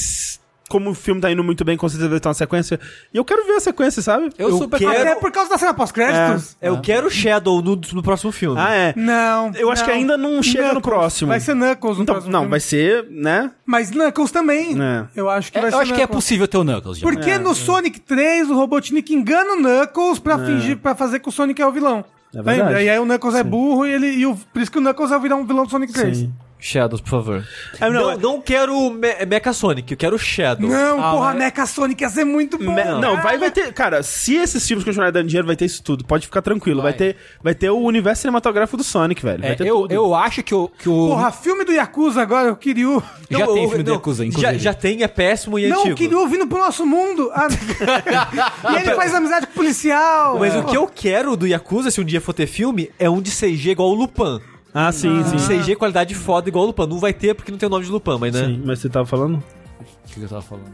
como 0.68 0.90
o 0.90 0.94
filme 0.94 1.20
tá 1.20 1.30
indo 1.30 1.44
muito 1.44 1.64
bem, 1.64 1.76
com 1.76 1.88
certeza 1.88 2.08
vai 2.10 2.18
ter 2.20 2.28
uma 2.28 2.34
sequência. 2.34 2.80
E 3.14 3.16
eu 3.16 3.24
quero 3.24 3.46
ver 3.46 3.52
a 3.54 3.60
sequência, 3.60 4.02
sabe? 4.02 4.30
Eu, 4.38 4.56
super 4.58 4.78
quero- 4.78 4.90
Até 4.90 5.14
por 5.14 5.30
causa 5.30 5.48
da 5.50 5.58
cena 5.58 5.72
pós-créditos. 5.72 6.56
Eu 6.60 6.80
quero 6.80 7.08
Shadow 7.10 7.62
no, 7.62 7.80
no 7.92 8.02
próximo 8.02 8.32
filme. 8.32 8.60
Ah, 8.60 8.74
é. 8.74 8.92
Não. 8.96 9.52
Eu 9.54 9.70
acho 9.70 9.84
que 9.84 9.90
ainda 9.90 10.16
não 10.16 10.42
chega 10.42 10.72
no 10.74 10.80
próximo. 10.80 11.28
Vai 11.28 11.40
ser 11.40 11.54
Knuckles 11.54 11.96
no 11.98 12.02
Então, 12.02 12.14
próximo 12.16 12.32
não, 12.32 12.40
filme. 12.40 12.50
vai 12.50 12.60
ser, 12.60 13.06
né? 13.10 13.50
Mas 13.64 13.90
Knuckles 13.90 14.30
também. 14.30 14.76
É. 14.80 15.04
Eu 15.14 15.30
acho 15.30 15.52
que 15.52 15.58
É, 15.58 15.60
vai 15.60 15.70
eu 15.70 15.74
ser 15.76 15.82
acho 15.82 15.92
que 15.94 16.00
é 16.00 16.04
Knuckles. 16.06 16.24
possível 16.24 16.48
ter 16.48 16.58
o 16.58 16.64
Knuckles 16.64 16.98
já. 16.98 17.02
Porque 17.06 17.38
no 17.38 17.54
Sonic 17.54 18.00
3, 18.00 18.50
o 18.50 18.54
Robotnik 18.54 19.14
engana 19.14 19.52
o 19.54 19.56
Knuckles 19.56 20.18
pra 20.18 20.38
fingir, 20.38 20.76
pra 20.78 20.94
fazer 20.94 21.20
que 21.20 21.28
o 21.28 21.32
Sonic 21.32 21.60
é 21.62 21.66
o 21.66 21.72
vilão. 21.72 22.04
É 22.34 22.42
verdade. 22.42 22.58
Lembra? 22.60 22.82
E 22.82 22.90
aí 22.90 22.98
o 22.98 23.04
Knuckles 23.06 23.34
é 23.36 23.42
burro 23.44 23.86
e, 23.86 23.92
ele, 23.92 24.06
e 24.08 24.26
o, 24.26 24.34
por 24.36 24.60
isso 24.60 24.70
que 24.70 24.78
o 24.78 24.82
Knuckles 24.82 25.10
vai 25.10 25.20
virar 25.20 25.36
um 25.36 25.46
vilão 25.46 25.64
do 25.64 25.70
Sonic 25.70 25.92
3. 25.92 26.16
Sim. 26.18 26.32
Shadows, 26.58 27.00
por 27.00 27.10
favor. 27.10 27.44
É, 27.80 27.84
não, 27.88 27.92
não, 27.92 28.10
é- 28.12 28.16
não 28.16 28.40
quero 28.40 28.90
Me 28.90 29.14
Mecha 29.26 29.52
Sonic, 29.52 29.92
eu 29.92 29.96
quero 29.96 30.18
Shadow. 30.18 30.68
Não, 30.68 30.98
Ah, 31.02 31.10
porra, 31.12 31.34
mas- 31.34 31.38
Mecha 31.38 31.66
Sonic 31.66 32.02
ia 32.02 32.08
ser 32.08 32.24
muito 32.24 32.56
bom. 32.58 32.72
Me- 32.74 32.84
não, 32.84 33.00
cara. 33.12 33.22
vai, 33.22 33.38
vai 33.38 33.50
ter. 33.50 33.72
Cara, 33.72 34.02
se 34.02 34.34
esses 34.34 34.66
filmes 34.66 34.84
continuarem 34.84 35.12
dando 35.12 35.28
dinheiro, 35.28 35.46
vai 35.46 35.54
ter 35.56 35.66
isso 35.66 35.82
tudo. 35.82 36.04
Pode 36.04 36.26
ficar 36.26 36.42
tranquilo. 36.42 36.82
Vai, 36.82 36.92
ter, 36.94 37.16
vai 37.42 37.54
ter 37.54 37.70
o 37.70 37.78
universo 37.78 38.22
cinematográfico 38.22 38.76
do 38.78 38.84
Sonic, 38.84 39.22
velho. 39.22 39.40
Vai 39.42 39.52
É, 39.52 39.54
ter 39.54 39.66
eu, 39.66 39.82
tudo. 39.82 39.92
eu 39.92 40.14
acho 40.14 40.42
que 40.42 40.54
o. 40.54 40.68
Que 40.78 40.88
o 40.88 41.08
Porra, 41.08 41.30
filme 41.30 41.64
do 41.64 41.72
Yakuza 41.72 42.22
agora, 42.22 42.50
o 42.52 42.56
Kiryu. 42.56 43.02
já 43.30 43.38
Não, 43.40 43.54
tem 43.54 43.62
eu- 43.64 43.68
filme 43.68 43.84
do 43.84 43.88
não, 43.90 43.96
Yakuza, 43.96 44.22
já, 44.24 44.28
inclusive. 44.28 44.58
já 44.58 44.74
tem, 44.74 45.02
é 45.02 45.08
péssimo 45.08 45.58
e 45.58 45.68
Não, 45.68 45.76
o 45.76 45.80
antigo. 45.80 45.96
Kiryu 45.96 46.26
vindo 46.28 46.46
pro 46.46 46.58
nosso 46.58 46.84
mundo. 46.86 47.30
Ah, 47.34 47.48
e 48.72 48.76
ele 48.80 48.94
faz 48.94 49.14
amizade 49.14 49.46
com 49.46 49.52
o 49.52 49.56
policial. 49.56 50.38
Mas 50.38 50.54
o 50.54 50.64
que 50.64 50.76
eu 50.76 50.86
quero 50.86 51.36
do 51.36 51.46
Yakuza, 51.46 51.90
se 51.90 52.00
um 52.00 52.04
dia 52.04 52.20
for 52.20 52.32
ter 52.32 52.46
filme, 52.46 52.90
é 52.98 53.08
um 53.08 53.20
de 53.20 53.30
CG 53.30 53.70
igual 53.70 53.90
o 53.90 53.94
Lupin. 53.94 54.40
Ah, 54.78 54.92
sim, 54.92 55.22
sim. 55.24 55.36
De 55.36 55.62
CG 55.64 55.74
qualidade 55.76 56.14
foda 56.14 56.48
igual 56.50 56.64
o 56.64 56.66
Lupin. 56.66 56.86
Não 56.86 56.98
vai 56.98 57.12
ter 57.14 57.34
porque 57.34 57.50
não 57.50 57.56
tem 57.58 57.66
o 57.66 57.70
nome 57.70 57.84
de 57.86 57.90
Lupin, 57.90 58.18
mas 58.20 58.34
né? 58.34 58.44
Sim, 58.46 58.62
mas 58.64 58.78
você 58.78 58.88
tava 58.90 59.06
falando? 59.06 59.36
O 59.80 60.06
que 60.06 60.14
que 60.14 60.22
eu 60.22 60.28
tava 60.28 60.42
falando? 60.42 60.66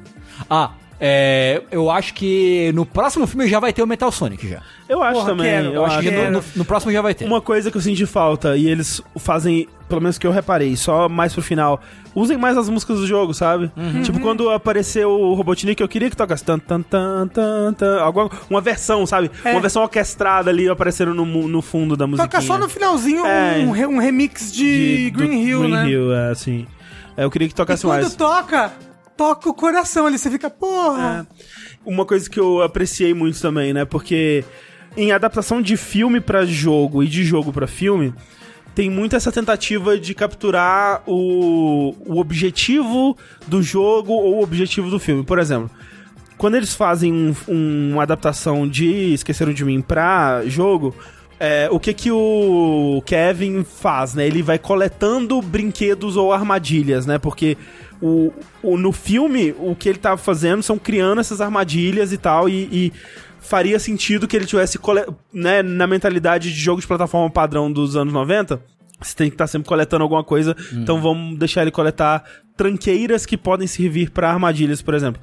Ah, 0.50 0.72
é, 1.00 1.62
eu 1.70 1.90
acho 1.90 2.12
que 2.14 2.72
no 2.74 2.84
próximo 2.84 3.26
filme 3.26 3.48
já 3.48 3.60
vai 3.60 3.72
ter 3.72 3.82
o 3.82 3.86
Metal 3.86 4.10
Sonic 4.10 4.48
já. 4.48 4.60
Eu 4.88 5.02
acho 5.02 5.14
Porra, 5.20 5.26
também. 5.30 5.46
quero, 5.46 5.66
eu 5.68 5.72
Eu 5.74 5.84
acho 5.86 6.00
que 6.00 6.10
no, 6.10 6.30
no- 6.32 6.44
no 6.56 6.64
próximo 6.64 6.90
já 6.92 7.00
vai 7.02 7.14
ter. 7.14 7.24
Uma 7.26 7.40
coisa 7.40 7.70
que 7.70 7.76
eu 7.76 7.80
senti 7.80 8.04
falta, 8.06 8.56
e 8.56 8.68
eles 8.68 9.00
fazem, 9.18 9.68
pelo 9.92 10.00
menos 10.00 10.16
que 10.16 10.26
eu 10.26 10.30
reparei, 10.30 10.74
só 10.74 11.06
mais 11.06 11.34
pro 11.34 11.42
final, 11.42 11.78
usem 12.14 12.38
mais 12.38 12.56
as 12.56 12.66
músicas 12.70 12.98
do 12.98 13.06
jogo, 13.06 13.34
sabe? 13.34 13.70
Tipo, 14.02 14.20
quando 14.20 14.48
apareceu 14.48 15.10
o 15.10 15.34
Robotnik, 15.34 15.82
eu 15.82 15.88
queria 15.88 16.08
que 16.08 16.16
tocasse 16.16 16.42
tan 16.42 16.58
tan 16.58 16.80
tan 16.80 17.28
tan 17.28 17.74
tan, 17.74 18.00
alguma, 18.00 18.30
uma 18.48 18.60
versão, 18.62 19.04
sabe? 19.04 19.30
É. 19.44 19.50
Uma 19.52 19.60
versão 19.60 19.82
orquestrada 19.82 20.48
ali 20.48 20.66
aparecendo 20.66 21.12
no, 21.12 21.26
no 21.26 21.60
fundo 21.60 21.94
da 21.94 22.06
música. 22.06 22.26
Toca 22.26 22.40
só 22.40 22.56
no 22.56 22.70
finalzinho 22.70 23.26
É. 23.26 23.58
um, 23.58 23.96
um 23.96 23.98
remix 23.98 24.50
de, 24.50 25.10
Green 25.14 25.42
Hill, 25.44 25.60
Green 25.60 25.70
né? 25.72 25.88
Hill, 25.90 26.12
é, 26.14 26.30
assim. 26.30 26.66
É, 27.14 27.24
eu 27.24 27.30
queria 27.30 27.46
que 27.48 27.52
E 27.52 27.56
tocasse 27.56 27.82
quando 27.82 28.00
mais. 28.00 28.14
toca, 28.14 28.72
toca 29.14 29.50
o 29.50 29.52
coração 29.52 30.06
ali. 30.06 30.16
Você 30.18 30.30
fica, 30.30 30.48
porra. 30.48 31.26
Uma 31.84 32.06
coisa 32.06 32.30
que 32.30 32.40
eu 32.40 32.62
apreciei 32.62 33.12
muito 33.12 33.38
também, 33.42 33.74
né? 33.74 33.84
Porque 33.84 34.42
em 34.96 35.12
adaptação 35.12 35.60
de 35.60 35.76
filme 35.76 36.18
pra 36.18 36.46
jogo 36.46 37.02
e 37.02 37.06
de 37.06 37.22
jogo 37.24 37.52
pra 37.52 37.66
filme, 37.66 38.14
tem 38.74 38.88
muito 38.90 39.14
essa 39.16 39.30
tentativa 39.30 39.98
de 39.98 40.14
capturar 40.14 41.02
o, 41.06 41.94
o 42.06 42.18
objetivo 42.18 43.16
do 43.46 43.62
jogo 43.62 44.12
ou 44.12 44.36
o 44.36 44.42
objetivo 44.42 44.90
do 44.90 44.98
filme. 44.98 45.22
Por 45.24 45.38
exemplo, 45.38 45.70
quando 46.38 46.56
eles 46.56 46.74
fazem 46.74 47.12
um- 47.12 47.34
um- 47.48 47.90
uma 47.92 48.02
adaptação 48.02 48.66
de 48.68 49.12
Esqueceram 49.14 49.52
de 49.52 49.64
Mim 49.64 49.80
pra 49.80 50.42
jogo, 50.46 50.94
é, 51.38 51.68
o 51.70 51.78
que 51.78 51.92
que 51.92 52.10
o 52.10 53.02
Kevin 53.04 53.64
faz, 53.64 54.14
né? 54.14 54.26
Ele 54.26 54.42
vai 54.42 54.58
coletando 54.58 55.40
brinquedos 55.42 56.16
ou 56.16 56.32
armadilhas, 56.32 57.04
né? 57.04 57.18
Porque 57.18 57.56
o, 58.00 58.32
o- 58.62 58.76
no 58.78 58.90
filme, 58.92 59.54
o 59.58 59.74
que 59.76 59.88
ele 59.88 59.98
tava 59.98 60.16
fazendo 60.16 60.62
são 60.62 60.78
criando 60.78 61.20
essas 61.20 61.40
armadilhas 61.40 62.12
e 62.12 62.16
tal, 62.16 62.48
e, 62.48 62.68
e 62.72 62.92
faria 63.42 63.78
sentido 63.78 64.26
que 64.26 64.34
ele 64.36 64.46
tivesse, 64.46 64.78
cole- 64.78 65.04
né, 65.32 65.62
na 65.62 65.86
mentalidade 65.86 66.50
de 66.52 66.58
jogo 66.58 66.80
de 66.80 66.86
plataforma 66.86 67.28
padrão 67.30 67.70
dos 67.70 67.96
anos 67.96 68.12
90, 68.14 68.62
você 69.00 69.14
tem 69.14 69.28
que 69.28 69.34
estar 69.34 69.46
sempre 69.46 69.68
coletando 69.68 70.02
alguma 70.02 70.24
coisa, 70.24 70.56
então 70.72 71.00
vamos 71.02 71.38
deixar 71.38 71.62
ele 71.62 71.70
coletar 71.70 72.24
tranqueiras 72.56 73.26
que 73.26 73.36
podem 73.36 73.66
servir 73.66 74.10
pra 74.10 74.30
armadilhas, 74.30 74.80
por 74.80 74.94
exemplo. 74.94 75.20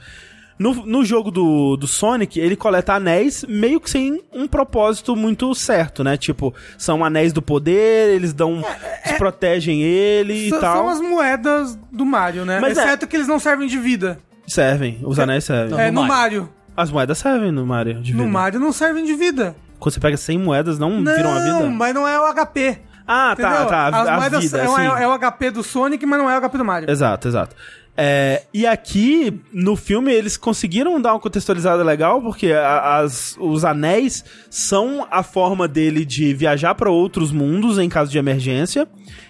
No, 0.59 0.73
no 0.85 1.05
jogo 1.05 1.31
do, 1.31 1.77
do 1.77 1.87
Sonic, 1.87 2.37
ele 2.37 2.57
coleta 2.57 2.93
anéis 2.93 3.45
meio 3.47 3.79
que 3.79 3.89
sem 3.89 4.21
um 4.33 4.45
propósito 4.45 5.15
muito 5.15 5.55
certo, 5.55 6.03
né? 6.03 6.17
Tipo, 6.17 6.53
são 6.77 7.05
anéis 7.05 7.31
do 7.31 7.41
poder, 7.41 8.13
eles 8.13 8.33
dão. 8.33 8.61
eles 9.05 9.17
protegem 9.17 9.81
ele 9.81 10.33
e 10.33 10.49
São- 10.49 10.59
tal. 10.59 10.75
São 10.79 10.89
as 10.89 10.99
moedas 10.99 11.79
do 11.89 12.05
Mario, 12.05 12.43
né? 12.43 12.59
Mas 12.59 12.77
é- 12.77 12.83
Exceto 12.83 13.07
que 13.07 13.15
eles 13.15 13.27
não 13.27 13.39
servem 13.39 13.69
de 13.69 13.77
vida. 13.79 14.19
Servem, 14.45 14.99
os 15.03 15.17
anéis 15.17 15.45
servem. 15.45 15.79
é, 15.79 15.89
no 15.91 16.01
no 16.01 16.07
Mario. 16.07 16.41
Mario. 16.41 16.49
As 16.79 16.91
moedas 16.91 17.17
servem 17.17 17.51
no 17.51 17.65
Mario 17.65 17.95
de 18.01 18.13
vida. 18.13 18.23
No 18.23 18.29
Mario 18.29 18.59
não 18.59 18.71
servem 18.71 19.03
de 19.03 19.13
vida. 19.15 19.55
Quando 19.79 19.93
você 19.93 19.99
pega 19.99 20.15
100 20.15 20.39
moedas, 20.39 20.79
não, 20.79 21.03
viram 21.03 21.31
a 21.31 21.39
vida? 21.39 21.59
Não, 21.59 21.69
mas 21.71 21.93
não 21.93 22.07
é 22.07 22.19
o 22.19 22.33
HP. 22.33 22.79
Ah, 23.05 23.35
tá, 23.35 23.49
Entendeu? 23.49 23.65
tá. 23.67 23.87
As 23.87 23.93
A, 24.07 24.13
a 24.13 24.17
moedas 24.17 24.43
vida, 24.43 24.57
é, 24.59 24.69
o- 24.69 24.75
assim. 24.75 25.03
é 25.03 25.07
o 25.07 25.11
HP 25.19 25.51
do 25.51 25.63
Sonic, 25.63 26.05
mas 26.05 26.19
não 26.19 26.29
é 26.29 26.37
o 26.37 26.41
HP 26.41 26.57
do 26.57 26.63
Mario. 26.65 26.89
Exato, 26.89 27.27
exato. 27.27 27.55
É, 27.97 28.43
e 28.53 28.65
aqui, 28.65 29.41
no 29.51 29.75
filme, 29.75 30.13
eles 30.13 30.37
conseguiram 30.37 31.01
dar 31.01 31.13
uma 31.13 31.19
contextualizada 31.19 31.83
legal, 31.83 32.21
porque 32.21 32.53
a- 32.53 32.99
as, 32.99 33.35
os 33.39 33.65
anéis 33.65 34.23
são 34.49 35.05
a 35.11 35.21
forma 35.21 35.67
dele 35.67 36.05
de 36.05 36.33
viajar 36.33 36.75
para 36.75 36.89
outros 36.89 37.31
mundos 37.31 37.77
em 37.77 37.89
caso 37.89 38.09
de 38.09 38.17
emergência. 38.17 38.87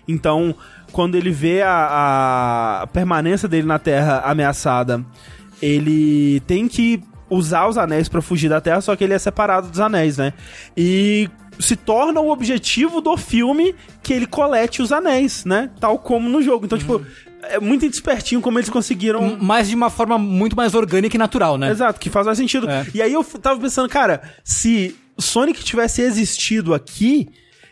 Então, 0.08 0.54
quando 0.92 1.16
ele 1.16 1.32
vê 1.32 1.64
a, 1.64 2.82
a 2.84 2.88
permanência 2.88 3.48
dele 3.48 3.66
na 3.66 3.80
Terra 3.80 4.22
ameaçada, 4.26 5.04
ele 5.62 6.40
tem 6.42 6.68
que 6.68 7.02
usar 7.30 7.68
os 7.68 7.78
anéis 7.78 8.10
para 8.10 8.22
fugir 8.22 8.50
da 8.50 8.62
Terra, 8.62 8.82
só 8.82 8.96
que 8.96 9.04
ele 9.04 9.14
é 9.14 9.20
separado 9.20 9.70
dos 9.70 9.80
anéis, 9.80 10.18
né? 10.18 10.34
E 10.76 11.30
se 11.60 11.76
torna 11.76 12.20
o 12.22 12.30
objetivo 12.32 13.02
do 13.02 13.18
filme 13.18 13.76
que 14.02 14.14
ele 14.14 14.26
colete 14.26 14.82
os 14.82 14.92
anéis, 14.92 15.44
né? 15.46 15.70
Tal 15.80 16.00
como 16.00 16.30
no 16.30 16.42
jogo. 16.42 16.66
Então, 16.66 16.78
tipo, 16.78 17.06
é 17.44 17.60
muito 17.60 17.88
despertinho 17.88 18.42
como 18.42 18.58
eles 18.58 18.70
conseguiram. 18.70 19.38
Mas 19.40 19.68
de 19.68 19.76
uma 19.76 19.90
forma 19.90 20.18
muito 20.18 20.56
mais 20.56 20.74
orgânica 20.74 21.16
e 21.16 21.20
natural, 21.20 21.58
né? 21.58 21.70
Exato, 21.70 22.00
que 22.00 22.10
faz 22.10 22.26
mais 22.26 22.38
sentido. 22.38 22.70
É. 22.70 22.86
E 22.94 23.02
aí 23.02 23.14
eu 23.14 23.24
tava 23.24 23.60
pensando, 23.60 23.90
cara, 23.90 24.22
se 24.44 24.96
Sonic 25.18 25.64
tivesse 25.64 26.02
existido 26.02 26.74
aqui 26.74 27.28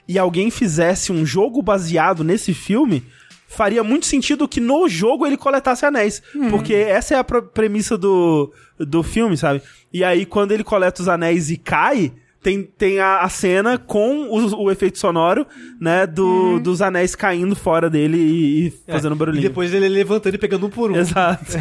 e 0.08 0.18
alguém 0.18 0.50
fizesse 0.50 1.12
um 1.12 1.26
jogo 1.26 1.62
baseado 1.62 2.24
nesse 2.24 2.54
filme, 2.54 3.04
faria 3.48 3.84
muito 3.84 4.06
sentido 4.06 4.48
que 4.48 4.60
no 4.60 4.88
jogo 4.90 5.26
ele 5.26 5.38
coletasse 5.38 5.86
anéis. 5.86 6.22
Porque 6.50 6.74
essa 6.74 7.16
é 7.16 7.18
a 7.18 7.24
premissa 7.24 7.98
do, 7.98 8.52
do 8.78 9.02
filme, 9.04 9.36
sabe? 9.38 9.62
E 9.92 10.04
aí 10.04 10.26
quando 10.26 10.52
ele 10.52 10.64
coleta 10.64 11.02
os 11.02 11.08
anéis 11.08 11.50
e 11.50 11.58
cai. 11.58 12.12
Tem, 12.40 12.64
tem 12.64 13.00
a, 13.00 13.22
a 13.22 13.30
cena 13.30 13.78
com 13.78 14.30
o, 14.30 14.64
o 14.66 14.72
efeito 14.72 14.98
sonoro, 15.00 15.46
né? 15.82 16.06
Do, 16.08 16.60
Dos 16.60 16.82
anéis 16.82 17.14
caindo 17.16 17.56
fora 17.56 17.90
dele 17.90 18.16
e, 18.18 18.68
e 18.68 18.74
fazendo 18.90 19.16
E 19.16 19.18
barulhinho. 19.18 19.42
depois 19.44 19.74
ele 19.74 19.90
levantando 19.90 20.36
e 20.36 20.38
pegando 20.38 20.68
um 20.68 20.70
por 20.70 20.92
um. 20.92 20.96
Exato. 20.96 21.44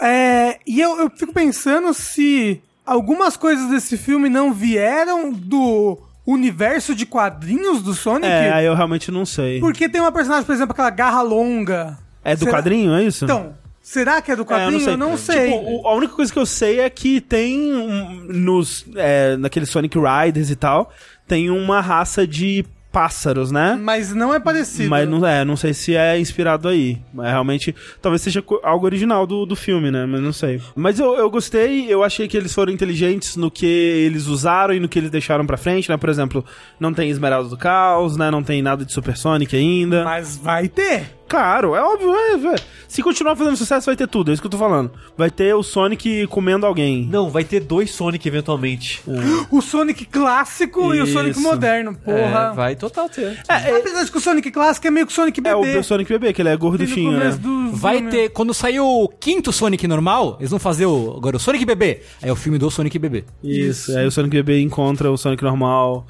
É, 0.00 0.58
e 0.66 0.80
eu, 0.80 0.98
eu 0.98 1.10
fico 1.10 1.32
pensando 1.32 1.94
se 1.94 2.60
algumas 2.84 3.36
coisas 3.36 3.70
desse 3.70 3.96
filme 3.96 4.28
não 4.28 4.52
vieram 4.52 5.32
do 5.32 5.98
universo 6.26 6.94
de 6.94 7.04
quadrinhos 7.06 7.82
do 7.82 7.94
Sonic? 7.94 8.26
É, 8.26 8.52
aí 8.52 8.64
eu 8.66 8.74
realmente 8.74 9.10
não 9.10 9.26
sei. 9.26 9.60
Porque 9.60 9.88
tem 9.88 10.00
uma 10.00 10.12
personagem, 10.12 10.44
por 10.44 10.54
exemplo, 10.54 10.72
aquela 10.72 10.90
garra 10.90 11.22
longa. 11.22 11.98
É 12.24 12.34
do 12.34 12.40
Será- 12.44 12.52
quadrinho, 12.52 12.94
é 12.94 13.04
isso? 13.04 13.24
Então, 13.24 13.54
será 13.82 14.22
que 14.22 14.30
é 14.32 14.36
do 14.36 14.42
É, 14.42 14.44
quadrinho? 14.46 14.88
eu 14.90 14.96
não 14.96 15.16
sei. 15.18 15.52
Tipo, 15.52 15.82
o- 15.82 15.86
a 15.86 15.94
única 15.94 16.14
coisa 16.14 16.32
que 16.32 16.38
eu 16.38 16.46
sei 16.46 16.80
é 16.80 16.88
que 16.88 17.20
tem 17.20 17.74
um, 17.74 18.24
nos 18.24 18.86
é, 18.96 19.36
naqueles 19.36 19.68
Sonic 19.68 19.98
Riders 19.98 20.48
e 20.50 20.56
tal, 20.56 20.90
tem 21.28 21.50
uma 21.50 21.80
raça 21.82 22.26
de 22.26 22.64
pássaros, 22.94 23.50
né? 23.50 23.76
Mas 23.82 24.14
não 24.14 24.32
é 24.32 24.38
parecido. 24.38 24.88
Mas 24.88 25.08
não 25.08 25.26
é, 25.26 25.44
não 25.44 25.56
sei 25.56 25.74
se 25.74 25.96
é 25.96 26.16
inspirado 26.16 26.68
aí. 26.68 26.96
Mas 27.12 27.26
realmente, 27.26 27.74
talvez 28.00 28.22
seja 28.22 28.42
algo 28.62 28.86
original 28.86 29.26
do, 29.26 29.44
do 29.44 29.56
filme, 29.56 29.90
né? 29.90 30.06
Mas 30.06 30.20
não 30.20 30.32
sei. 30.32 30.62
Mas 30.76 31.00
eu, 31.00 31.16
eu 31.16 31.28
gostei, 31.28 31.92
eu 31.92 32.04
achei 32.04 32.28
que 32.28 32.36
eles 32.36 32.54
foram 32.54 32.72
inteligentes 32.72 33.34
no 33.34 33.50
que 33.50 33.66
eles 33.66 34.28
usaram 34.28 34.72
e 34.72 34.78
no 34.78 34.88
que 34.88 34.96
eles 34.96 35.10
deixaram 35.10 35.44
pra 35.44 35.56
frente, 35.56 35.90
né? 35.90 35.96
Por 35.96 36.08
exemplo, 36.08 36.44
não 36.78 36.94
tem 36.94 37.10
Esmeralda 37.10 37.48
do 37.48 37.56
Caos, 37.56 38.16
né? 38.16 38.30
Não 38.30 38.44
tem 38.44 38.62
nada 38.62 38.84
de 38.84 38.92
Super 38.92 39.16
Sonic 39.16 39.56
ainda. 39.56 40.04
Mas 40.04 40.36
vai 40.36 40.68
ter. 40.68 41.23
Claro, 41.28 41.74
é 41.74 41.80
óbvio, 41.82 42.14
é, 42.14 42.54
é. 42.54 42.56
Se 42.86 43.02
continuar 43.02 43.34
fazendo 43.34 43.56
sucesso, 43.56 43.86
vai 43.86 43.96
ter 43.96 44.06
tudo, 44.06 44.30
é 44.30 44.34
isso 44.34 44.42
que 44.42 44.46
eu 44.46 44.50
tô 44.50 44.58
falando. 44.58 44.92
Vai 45.16 45.30
ter 45.30 45.52
o 45.54 45.62
Sonic 45.62 46.26
comendo 46.28 46.64
alguém. 46.64 47.08
Não, 47.10 47.28
vai 47.28 47.42
ter 47.42 47.60
dois 47.60 47.90
Sonic 47.90 48.28
eventualmente. 48.28 49.02
O 49.50 49.60
Sonic 49.60 50.04
clássico 50.04 50.94
e 50.94 51.00
o 51.00 51.06
Sonic 51.06 51.30
Isso. 51.32 51.40
moderno, 51.40 51.94
porra. 51.96 52.50
É, 52.52 52.54
vai 52.54 52.76
total 52.76 53.08
ter. 53.08 53.42
Apesar 53.48 54.04
de 54.04 54.10
que 54.12 54.18
o 54.18 54.20
Sonic 54.20 54.50
clássico 54.50 54.86
é 54.86 54.90
meio 54.90 55.06
que 55.06 55.12
o 55.12 55.14
Sonic 55.16 55.40
É 55.40 55.42
bebê. 55.42 55.78
o 55.78 55.82
Sonic 55.82 56.08
bebê, 56.12 56.32
que 56.32 56.42
ele 56.42 56.50
é 56.50 56.56
gorduchinho, 56.56 57.12
né? 57.12 57.30
do 57.32 57.72
Vai 57.72 57.96
filme. 57.96 58.10
ter, 58.10 58.28
quando 58.30 58.54
sair 58.54 58.78
o 58.80 59.08
quinto 59.08 59.52
Sonic 59.52 59.88
normal, 59.88 60.36
eles 60.38 60.50
vão 60.50 60.60
fazer 60.60 60.86
o, 60.86 61.14
agora 61.16 61.36
o 61.36 61.40
Sonic 61.40 61.64
Bebê. 61.64 62.02
Aí 62.22 62.28
é 62.28 62.32
o 62.32 62.36
filme 62.36 62.58
do 62.58 62.70
Sonic 62.70 62.98
Bebê. 62.98 63.24
Isso, 63.42 63.96
aí 63.96 64.06
o 64.06 64.10
Sonic 64.10 64.30
bebê 64.36 64.60
encontra 64.60 65.10
o 65.10 65.16
Sonic 65.16 65.42
normal 65.42 66.06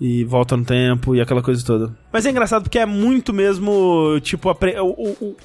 e 0.00 0.24
volta 0.24 0.56
no 0.56 0.64
tempo 0.64 1.14
e 1.14 1.20
aquela 1.20 1.42
coisa 1.42 1.64
toda. 1.64 1.94
Mas 2.12 2.24
é 2.26 2.30
engraçado 2.30 2.62
porque 2.62 2.78
é 2.78 2.86
muito 2.86 3.32
mesmo, 3.32 4.18
tipo, 4.22 4.54
pre- 4.54 4.78
o- 4.80 4.86
o- 5.20 5.36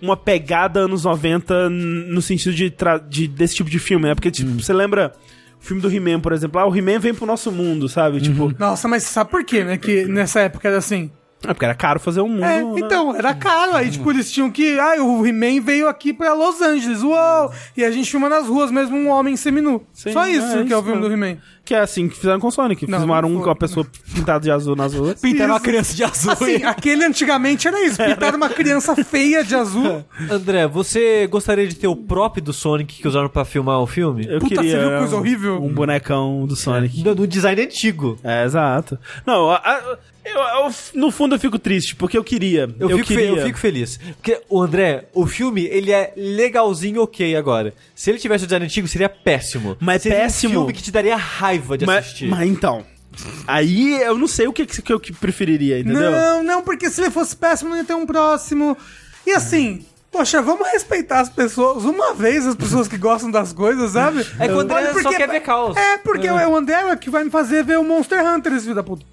uma 0.00 0.16
pegada 0.16 0.80
anos 0.80 1.04
90 1.04 1.68
no 1.70 2.20
sentido 2.20 2.54
de, 2.54 2.70
tra- 2.70 2.98
de- 2.98 3.26
desse 3.28 3.56
tipo 3.56 3.70
de 3.70 3.78
filme, 3.78 4.06
né? 4.06 4.14
Porque, 4.14 4.30
tipo, 4.30 4.50
você 4.62 4.72
lembra 4.72 5.12
o 5.60 5.64
filme 5.64 5.80
do 5.82 5.90
He-Man, 5.90 6.20
por 6.20 6.32
exemplo? 6.32 6.60
Ah, 6.60 6.66
o 6.66 6.76
He-Man 6.76 6.98
vem 6.98 7.14
pro 7.14 7.26
nosso 7.26 7.50
mundo, 7.50 7.88
sabe? 7.88 8.20
Tipo, 8.20 8.54
Nossa, 8.58 8.86
mas 8.86 9.02
sabe 9.04 9.30
por 9.30 9.44
quê, 9.44 9.64
né? 9.64 9.76
Que 9.78 10.04
nessa 10.04 10.40
época 10.40 10.68
era 10.68 10.76
assim. 10.78 11.10
é 11.44 11.48
porque 11.52 11.64
era 11.64 11.74
caro 11.74 11.98
fazer 11.98 12.20
um 12.20 12.28
mundo. 12.28 12.44
É, 12.44 12.62
né? 12.62 12.72
então, 12.76 13.14
era 13.16 13.34
caro. 13.34 13.74
Aí, 13.74 13.90
tipo, 13.90 14.10
eles 14.10 14.30
tinham 14.30 14.50
que. 14.50 14.78
Ah, 14.78 15.02
o 15.02 15.26
He-Man 15.26 15.60
veio 15.62 15.88
aqui 15.88 16.12
pra 16.12 16.34
Los 16.34 16.60
Angeles. 16.60 17.02
Uou! 17.02 17.50
E 17.76 17.82
a 17.84 17.90
gente 17.90 18.10
filma 18.10 18.28
nas 18.28 18.46
ruas 18.46 18.70
mesmo 18.70 18.96
um 18.96 19.08
homem 19.08 19.34
seminu. 19.36 19.82
Sim, 19.92 20.12
Só 20.12 20.26
isso 20.28 20.58
é 20.58 20.64
que 20.64 20.72
é 20.72 20.76
o 20.76 20.82
filme 20.82 21.00
do. 21.00 21.10
He-Man. 21.12 21.38
Que 21.66 21.74
é 21.74 21.80
assim 21.80 22.08
que 22.08 22.16
fizeram 22.16 22.38
com 22.40 22.46
o 22.46 22.50
Sonic. 22.52 22.88
Não, 22.88 23.00
Fizeram 23.00 23.22
não 23.22 23.28
um 23.30 23.34
foi. 23.34 23.44
com 23.44 23.50
a 23.50 23.56
pessoa 23.56 23.84
pintada 24.14 24.40
de 24.40 24.50
azul 24.52 24.74
nas 24.76 24.94
ruas. 24.94 25.18
Pintaram 25.20 25.52
uma 25.54 25.60
criança 25.60 25.94
de 25.94 26.04
azul. 26.04 26.30
Assim, 26.32 26.62
aquele 26.62 27.04
antigamente 27.04 27.66
era 27.66 27.84
isso. 27.84 27.96
Pintaram 28.02 28.36
uma 28.36 28.48
criança 28.48 28.94
feia 29.04 29.42
de 29.44 29.54
azul. 29.54 30.04
André, 30.30 30.66
você 30.68 31.26
gostaria 31.26 31.66
de 31.66 31.74
ter 31.74 31.88
o 31.88 31.96
prop 31.96 32.40
do 32.40 32.52
Sonic 32.52 33.02
que 33.02 33.08
usaram 33.08 33.28
pra 33.28 33.44
filmar 33.44 33.80
o 33.80 33.86
filme? 33.86 34.26
Eu 34.28 34.38
Puta, 34.38 34.54
queria 34.54 34.70
você 34.80 34.88
viu 34.88 34.98
coisa 34.98 35.16
um- 35.16 35.18
horrível? 35.18 35.62
um 35.64 35.74
bonecão 35.74 36.46
do 36.46 36.54
Sonic. 36.54 37.02
No, 37.02 37.14
no 37.16 37.26
design 37.26 37.60
antigo. 37.60 38.16
É, 38.22 38.44
exato. 38.44 38.96
Não, 39.26 39.50
a- 39.50 39.56
a- 39.56 39.96
eu, 40.24 40.40
eu- 40.40 40.74
no 40.94 41.10
fundo 41.12 41.36
eu 41.36 41.38
fico 41.38 41.56
triste, 41.58 41.94
porque 41.94 42.18
eu 42.18 42.24
queria. 42.24 42.68
Eu, 42.80 42.90
Eu, 42.90 42.96
fico, 42.98 43.08
fe- 43.08 43.14
queria. 43.16 43.28
eu 43.40 43.44
fico 43.46 43.58
feliz. 43.58 43.96
Porque, 44.16 44.40
o 44.48 44.60
André, 44.60 45.04
o 45.14 45.24
filme, 45.26 45.64
ele 45.66 45.92
é 45.92 46.12
legalzinho 46.16 47.00
ok 47.02 47.36
agora. 47.36 47.72
Se 47.94 48.10
ele 48.10 48.18
tivesse 48.18 48.42
o 48.44 48.46
design 48.46 48.64
antigo, 48.66 48.88
seria 48.88 49.08
péssimo. 49.08 49.76
Mas 49.80 50.02
seria 50.02 50.18
péssimo. 50.18 50.52
um 50.52 50.56
filme 50.58 50.72
que 50.72 50.82
te 50.82 50.90
daria 50.90 51.16
raiva 51.56 51.78
de 51.78 51.86
mas, 51.86 52.06
assistir. 52.06 52.28
mas 52.28 52.48
então. 52.48 52.84
Aí 53.46 54.02
eu 54.02 54.18
não 54.18 54.28
sei 54.28 54.46
o 54.46 54.52
que, 54.52 54.66
que 54.66 54.92
eu 54.92 55.00
preferiria, 55.20 55.78
entendeu? 55.78 56.10
Não, 56.10 56.42
não, 56.42 56.62
porque 56.62 56.90
se 56.90 57.00
ele 57.00 57.10
fosse 57.10 57.34
péssimo, 57.34 57.70
não 57.70 57.76
ia 57.78 57.84
ter 57.84 57.94
um 57.94 58.06
próximo. 58.06 58.76
E 59.26 59.32
assim. 59.32 59.84
Poxa, 60.10 60.40
vamos 60.40 60.66
respeitar 60.68 61.20
as 61.20 61.28
pessoas, 61.28 61.84
uma 61.84 62.14
vez 62.14 62.46
as 62.46 62.54
pessoas 62.54 62.88
que 62.88 62.96
gostam 62.96 63.30
das 63.30 63.52
coisas, 63.52 63.90
sabe? 63.90 64.26
É 64.38 64.46
que 64.48 64.54
o 64.54 64.60
André 64.60 64.76
Olha, 64.76 65.02
só 65.02 65.10
quer 65.10 65.28
ver 65.28 65.40
caos. 65.40 65.76
É, 65.76 65.98
porque 65.98 66.26
é 66.26 66.46
o 66.46 66.56
André 66.56 66.96
que 66.96 67.10
vai 67.10 67.24
me 67.24 67.28
fazer 67.28 67.62
ver 67.62 67.78
o 67.78 67.84
Monster 67.84 68.24
Hunter, 68.24 68.52
esse 68.54 68.62
filho 68.62 68.74
da 68.74 68.82
puta. 68.82 69.04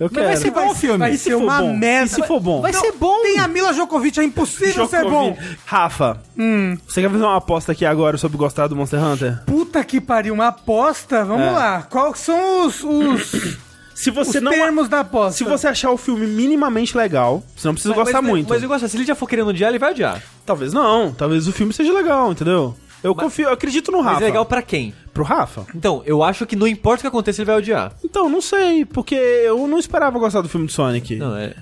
Eu 0.00 0.08
Mas 0.10 0.24
vai 0.24 0.36
ser 0.38 0.50
bom 0.50 0.68
o 0.70 0.74
filme. 0.74 0.96
Vai 0.98 1.12
se 1.12 1.18
ser 1.18 1.32
for 1.32 1.42
uma 1.42 1.58
bom? 1.60 1.76
merda. 1.76 2.06
E 2.06 2.08
se 2.08 2.26
for 2.26 2.40
bom? 2.40 2.62
Vai 2.62 2.72
Não, 2.72 2.80
ser 2.80 2.92
bom. 2.92 3.20
Tem 3.22 3.38
a 3.38 3.46
Mila 3.46 3.74
Djokovic, 3.74 4.18
é 4.18 4.24
impossível 4.24 4.86
ser 4.88 5.04
bom. 5.04 5.36
Rafa, 5.66 6.22
Hum. 6.38 6.78
você 6.88 7.02
quer 7.02 7.10
fazer 7.10 7.22
uma 7.22 7.36
aposta 7.36 7.72
aqui 7.72 7.84
agora 7.84 8.16
sobre 8.16 8.38
gostar 8.38 8.66
do 8.66 8.74
Monster 8.74 8.98
Hunter? 9.04 9.42
Puta 9.44 9.84
que 9.84 10.00
pariu, 10.00 10.32
uma 10.32 10.46
aposta? 10.48 11.22
Vamos 11.22 11.48
É. 11.48 11.50
lá. 11.50 11.82
Quais 11.82 12.18
são 12.18 12.66
os, 12.66 12.82
os, 12.82 13.58
Se 13.94 14.10
você 14.10 14.38
os 14.38 14.42
não. 14.44 14.50
termos 14.52 14.88
da 14.88 15.00
aposta? 15.00 15.36
Se 15.36 15.44
você 15.44 15.66
achar 15.68 15.90
o 15.90 15.98
filme 15.98 16.26
minimamente 16.26 16.96
legal, 16.96 17.42
você 17.54 17.68
não 17.68 17.74
precisa 17.74 17.92
gostar 17.92 18.22
mas, 18.22 18.30
muito. 18.30 18.48
Mas 18.48 18.62
eu 18.62 18.68
gosto, 18.70 18.88
se 18.88 18.96
ele 18.96 19.04
já 19.04 19.14
for 19.14 19.28
querendo 19.28 19.48
odiar, 19.48 19.68
ele 19.68 19.78
vai 19.78 19.90
odiar. 19.90 20.22
Talvez 20.46 20.72
não, 20.72 21.12
talvez 21.12 21.46
o 21.46 21.52
filme 21.52 21.74
seja 21.74 21.92
legal, 21.92 22.32
entendeu? 22.32 22.74
Eu 23.02 23.14
confio, 23.14 23.48
eu 23.48 23.52
acredito 23.52 23.90
no 23.92 24.00
Rafa. 24.00 24.14
Mas 24.14 24.22
é 24.22 24.26
legal 24.26 24.44
pra 24.46 24.60
quem? 24.62 24.94
Pro 25.12 25.24
Rafa? 25.24 25.66
Então, 25.74 26.02
eu 26.06 26.22
acho 26.22 26.46
que 26.46 26.54
não 26.56 26.66
importa 26.66 26.98
o 26.98 27.02
que 27.02 27.06
aconteça, 27.08 27.40
ele 27.42 27.46
vai 27.46 27.56
odiar. 27.56 27.92
Então, 28.04 28.28
não 28.28 28.40
sei, 28.40 28.84
porque 28.84 29.14
eu 29.14 29.66
não 29.66 29.78
esperava 29.78 30.18
gostar 30.18 30.40
do 30.40 30.48
filme 30.48 30.66
do 30.66 30.72
Sonic. 30.72 31.16
Não, 31.16 31.36
é... 31.36 31.52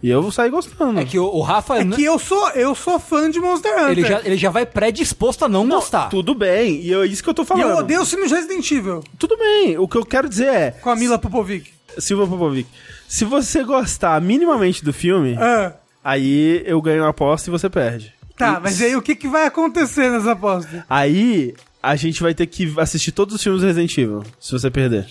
E 0.00 0.08
eu 0.10 0.22
vou 0.22 0.30
sair 0.30 0.48
gostando. 0.50 1.00
É 1.00 1.04
que 1.04 1.18
o, 1.18 1.24
o 1.24 1.40
Rafa, 1.42 1.78
É 1.78 1.84
que 1.84 2.04
eu 2.04 2.20
sou, 2.20 2.50
eu 2.50 2.72
sou 2.72 3.00
fã 3.00 3.28
de 3.28 3.40
Monster 3.40 3.72
Hunter. 3.72 3.90
ele, 3.90 4.04
já, 4.04 4.20
ele 4.24 4.36
já 4.36 4.48
vai 4.50 4.64
predisposto 4.64 5.44
a 5.44 5.48
não, 5.48 5.64
Não, 5.64 5.76
gostar. 5.80 6.08
Tudo 6.08 6.36
bem, 6.36 6.80
e 6.82 6.94
é 6.94 7.04
isso 7.04 7.20
que 7.20 7.28
eu 7.28 7.34
tô 7.34 7.42
E 7.42 7.46
falando. 7.46 7.68
eu 7.68 7.76
odeio 7.78 8.02
os 8.02 8.08
filmes 8.08 8.30
Resident 8.30 8.70
Evil, 8.70 9.02
Tudo 9.18 9.36
bem, 9.36 9.76
o 9.76 9.88
que 9.88 9.96
eu 9.98 10.06
quero 10.06 10.28
dizer 10.28 10.46
é, 10.54 10.70
com 10.70 10.88
a 10.90 10.94
Mila 10.94 11.18
Popovic. 11.18 11.72
Silva 11.98 12.28
Popovic, 12.28 12.68
se 13.08 13.24
você 13.24 13.64
gostar 13.64 14.20
minimamente 14.20 14.84
do 14.84 14.92
filme, 14.92 15.36
Ah, 15.36 15.72
aí 16.04 16.62
eu 16.64 16.80
ganho 16.80 17.04
a 17.04 17.08
aposta 17.08 17.50
e 17.50 17.52
você 17.52 17.68
perde. 17.68 18.14
tá, 18.36 18.60
mas 18.62 18.80
aí 18.80 18.94
o 18.94 19.02
que, 19.02 19.16
que 19.16 19.26
vai 19.26 19.46
acontecer 19.46 20.08
nessa 20.12 20.30
aposta? 20.30 20.86
Aí 20.88 21.56
a 21.90 21.96
gente 21.96 22.22
vai 22.22 22.34
ter 22.34 22.46
que 22.46 22.72
assistir 22.78 23.12
todos 23.12 23.34
os 23.34 23.42
filmes 23.42 23.60
do 23.62 23.66
Resident 23.66 23.96
Evil, 23.98 24.22
se 24.38 24.52
você 24.52 24.70
perder. 24.70 25.06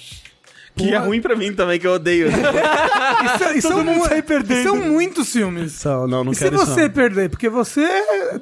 Que 0.76 0.94
é 0.94 0.98
ruim 0.98 1.20
pra 1.20 1.36
mim 1.36 1.52
também, 1.54 1.80
que 1.80 1.88
eu 1.88 1.94
odeio. 1.94 2.28
Isso, 2.30 3.58
isso 3.58 3.68
Todo 3.68 3.78
são, 3.78 3.84
mundo 3.84 3.98
mu- 3.98 4.06
sai 4.06 4.22
perdendo. 4.22 4.64
são 4.64 4.76
muitos 4.78 5.32
filmes. 5.32 5.72
Só, 5.74 6.06
não, 6.06 6.24
não 6.24 6.32
e 6.32 6.36
se 6.36 6.44
quero 6.44 6.56
isso, 6.58 6.66
você 6.68 6.84
não. 6.84 6.90
perder? 6.92 7.30
Porque 7.30 7.50
você 7.50 7.88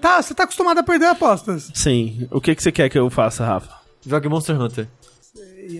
tá, 0.01 0.21
você 0.21 0.33
tá 0.33 0.43
acostumado 0.43 0.79
a 0.79 0.83
perder 0.83 1.05
apostas. 1.05 1.71
Sim, 1.73 2.27
o 2.29 2.41
que, 2.41 2.53
que 2.53 2.61
você 2.61 2.71
quer 2.73 2.89
que 2.89 2.99
eu 2.99 3.09
faça, 3.09 3.45
Rafa? 3.45 3.69
Jogue 4.05 4.27
Monster 4.27 4.59
Hunter. 4.59 4.87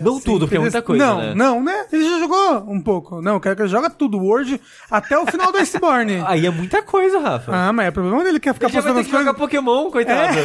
Não 0.02 0.20
tudo, 0.20 0.46
porque 0.46 0.58
é 0.58 0.60
muita 0.60 0.82
coisa, 0.82 1.06
Não, 1.06 1.18
né? 1.20 1.34
não, 1.36 1.64
né? 1.64 1.86
Ele 1.92 2.10
já 2.10 2.20
jogou 2.20 2.72
um 2.72 2.82
pouco. 2.82 3.22
Não, 3.22 3.34
eu 3.34 3.40
quero 3.40 3.56
que 3.56 3.62
ele 3.64 3.70
jogue 3.70 3.90
tudo, 3.98 4.18
Word, 4.18 4.60
até 4.90 5.18
o 5.18 5.26
final 5.28 5.52
do 5.52 5.58
Iceborne. 5.58 6.24
Aí 6.28 6.46
é 6.46 6.50
muita 6.50 6.82
coisa, 6.82 7.20
Rafa. 7.20 7.52
ah, 7.54 7.74
mas 7.74 7.88
é 7.88 7.92
problema 7.92 8.24
dele, 8.24 8.40
quer 8.40 8.54
ficar 8.54 8.68
ele 8.68 8.76
postando 8.76 8.96
ter 8.96 9.02
as 9.02 9.06
que 9.06 9.12
jogar 9.12 9.34
coisas. 9.34 9.40
Pokémon, 9.40 9.92
coitado. 9.92 10.38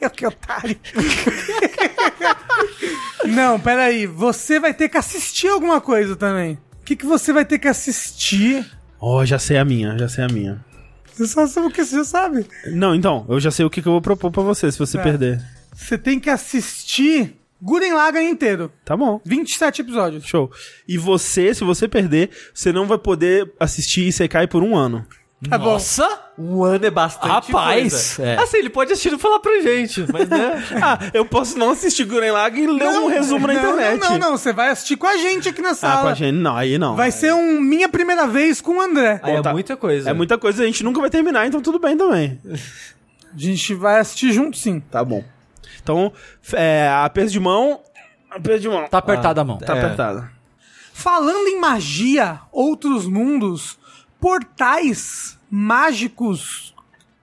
É, 0.00 0.08
que 0.10 0.26
otário. 0.26 0.76
Não, 3.26 3.58
peraí. 3.60 4.06
Você 4.06 4.58
vai 4.60 4.72
ter 4.74 4.88
que 4.88 4.96
assistir 4.96 5.48
alguma 5.48 5.80
coisa 5.80 6.16
também. 6.16 6.58
O 6.80 6.84
que, 6.84 6.96
que 6.96 7.06
você 7.06 7.32
vai 7.32 7.44
ter 7.44 7.58
que 7.58 7.68
assistir? 7.68 8.66
Oh, 9.00 9.24
já 9.24 9.38
sei 9.38 9.58
a 9.58 9.64
minha, 9.64 9.96
já 9.98 10.08
sei 10.08 10.24
a 10.24 10.28
minha. 10.28 10.64
Você 11.14 11.26
só 11.26 11.46
sabe 11.46 11.66
o 11.66 11.70
que 11.70 11.84
você 11.84 11.96
já 11.96 12.04
sabe. 12.04 12.46
Não, 12.72 12.94
então, 12.94 13.26
eu 13.28 13.38
já 13.40 13.50
sei 13.50 13.64
o 13.64 13.70
que, 13.70 13.82
que 13.82 13.88
eu 13.88 13.92
vou 13.92 14.00
propor 14.00 14.30
pra 14.30 14.42
você 14.42 14.70
se 14.70 14.78
você 14.78 14.96
Tá. 14.96 15.02
perder. 15.04 15.40
Você 15.74 15.98
tem 15.98 16.18
que 16.18 16.30
assistir 16.30 17.36
Gurren 17.60 17.92
Lagann 17.92 18.28
inteiro. 18.28 18.72
Tá 18.84 18.96
bom. 18.96 19.20
27 19.24 19.82
episódios. 19.82 20.24
Show. 20.24 20.50
E 20.86 20.96
você, 20.96 21.52
se 21.54 21.64
você 21.64 21.88
perder, 21.88 22.30
você 22.54 22.72
não 22.72 22.86
vai 22.86 22.98
poder 22.98 23.52
assistir 23.58 24.06
Isekai 24.06 24.46
por 24.46 24.62
um 24.62 24.76
ano. 24.76 25.04
Tá 25.48 25.56
bom. 25.56 25.72
Nossa! 25.72 26.06
Um 26.36 26.64
ano 26.64 26.84
é 26.84 26.90
bastante 26.90 27.52
Rapaz, 27.52 28.16
coisa. 28.16 28.30
é. 28.30 28.42
Assim, 28.42 28.56
ele 28.58 28.70
pode 28.70 28.92
assistir 28.92 29.12
e 29.12 29.18
falar 29.18 29.38
pra 29.38 29.60
gente, 29.60 30.04
mas 30.12 30.28
né... 30.28 30.64
ah, 30.82 30.98
eu 31.14 31.24
posso 31.24 31.56
não 31.56 31.70
assistir 31.70 32.04
Guren 32.04 32.32
Lagann 32.32 32.62
e 32.62 32.66
ler 32.66 32.88
um 32.88 33.06
resumo 33.06 33.46
na 33.46 33.54
não, 33.54 33.60
internet. 33.60 34.00
Não, 34.00 34.10
não, 34.10 34.18
não. 34.18 34.36
Você 34.36 34.52
vai 34.52 34.70
assistir 34.70 34.96
com 34.96 35.06
a 35.06 35.16
gente 35.16 35.48
aqui 35.48 35.62
na 35.62 35.70
Ah, 35.70 35.74
sala. 35.74 36.02
com 36.02 36.08
a 36.08 36.14
gente. 36.14 36.34
Não, 36.36 36.56
aí 36.56 36.76
não. 36.76 36.96
Vai 36.96 37.12
ser 37.12 37.32
um 37.34 37.60
minha 37.60 37.88
primeira 37.88 38.26
vez 38.26 38.60
com 38.60 38.78
o 38.78 38.80
André. 38.80 39.20
Aí 39.22 39.34
é 39.36 39.42
tá. 39.42 39.52
muita 39.52 39.76
coisa. 39.76 40.10
É 40.10 40.12
muita 40.12 40.36
coisa, 40.38 40.62
a 40.62 40.66
gente 40.66 40.82
nunca 40.82 41.00
vai 41.00 41.10
terminar, 41.10 41.46
então 41.46 41.60
tudo 41.60 41.78
bem 41.78 41.96
também. 41.96 42.38
A 43.30 43.38
gente 43.38 43.74
vai 43.74 44.00
assistir 44.00 44.32
junto 44.32 44.56
sim. 44.56 44.80
Tá 44.80 45.04
bom. 45.04 45.22
Então, 45.82 46.12
é, 46.52 46.88
aperto 47.04 47.30
de 47.30 47.40
mão. 47.40 47.80
Aperto 48.30 48.60
de 48.60 48.68
mão. 48.68 48.86
Tá 48.88 48.98
apertada 48.98 49.40
a 49.40 49.44
mão. 49.44 49.58
Tá 49.58 49.74
É. 49.76 49.78
apertada. 49.78 50.30
Falando 50.92 51.46
em 51.48 51.60
magia, 51.60 52.40
outros 52.52 53.06
mundos, 53.06 53.78
portais 54.20 55.38
mágicos. 55.50 56.74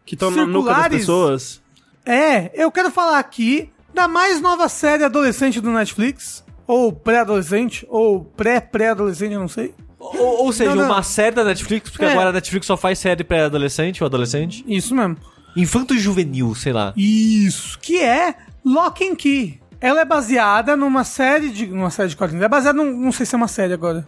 Que 0.06 0.16
estão 0.16 0.30
no 0.32 0.46
núcleo 0.46 0.76
das 0.76 0.88
pessoas. 0.88 1.62
É, 2.06 2.52
eu 2.54 2.72
quero 2.72 2.92
falar 2.92 3.18
aqui 3.20 3.72
da 3.94 4.08
mais 4.08 4.40
nova 4.40 4.70
série 4.70 5.04
adolescente 5.04 5.60
do 5.60 5.72
Netflix. 5.72 6.44
Ou 6.68 6.92
pré-adolescente, 6.92 7.86
ou 7.90 8.26
pré-pré-adolescente, 8.26 9.34
eu 9.34 9.40
não 9.40 9.48
sei. 9.48 9.74
Ou, 10.00 10.46
ou 10.46 10.52
seja, 10.54 10.72
Não, 10.74 10.84
não. 10.84 10.92
uma 10.94 11.04
série 11.04 11.36
da 11.36 11.44
Netflix, 11.44 11.90
porque 11.92 12.06
É. 12.06 12.12
agora 12.12 12.30
a 12.30 12.34
Netflix 12.34 12.66
só 12.66 12.76
faz 12.76 12.98
série 13.00 13.24
pra 13.24 13.46
adolescente 13.46 14.04
ou 14.04 14.08
adolescente. 14.08 14.64
Isso 14.68 14.96
mesmo. 14.96 15.16
Infanto 15.56 15.94
e 15.94 16.00
juvenil, 16.00 16.54
sei 16.56 16.74
lá. 16.74 16.94
Isso. 16.98 17.80
Que 17.80 18.02
é 18.02 18.36
Lock 18.64 19.08
and 19.08 19.16
Key. 19.16 19.60
Ela 19.80 20.02
é 20.02 20.06
baseada 20.06 20.76
numa 20.76 21.04
série 21.04 21.50
de. 21.50 21.68
numa 21.68 21.90
série 21.90 22.10
de 22.10 22.16
quadrinhos. 22.16 22.44
É 22.46 22.50
baseada 22.50 22.78
num. 22.82 22.98
Não 22.98 23.12
sei 23.12 23.26
se 23.26 23.36
é 23.36 23.38
uma 23.38 23.48
série 23.48 23.74
agora. 23.74 24.08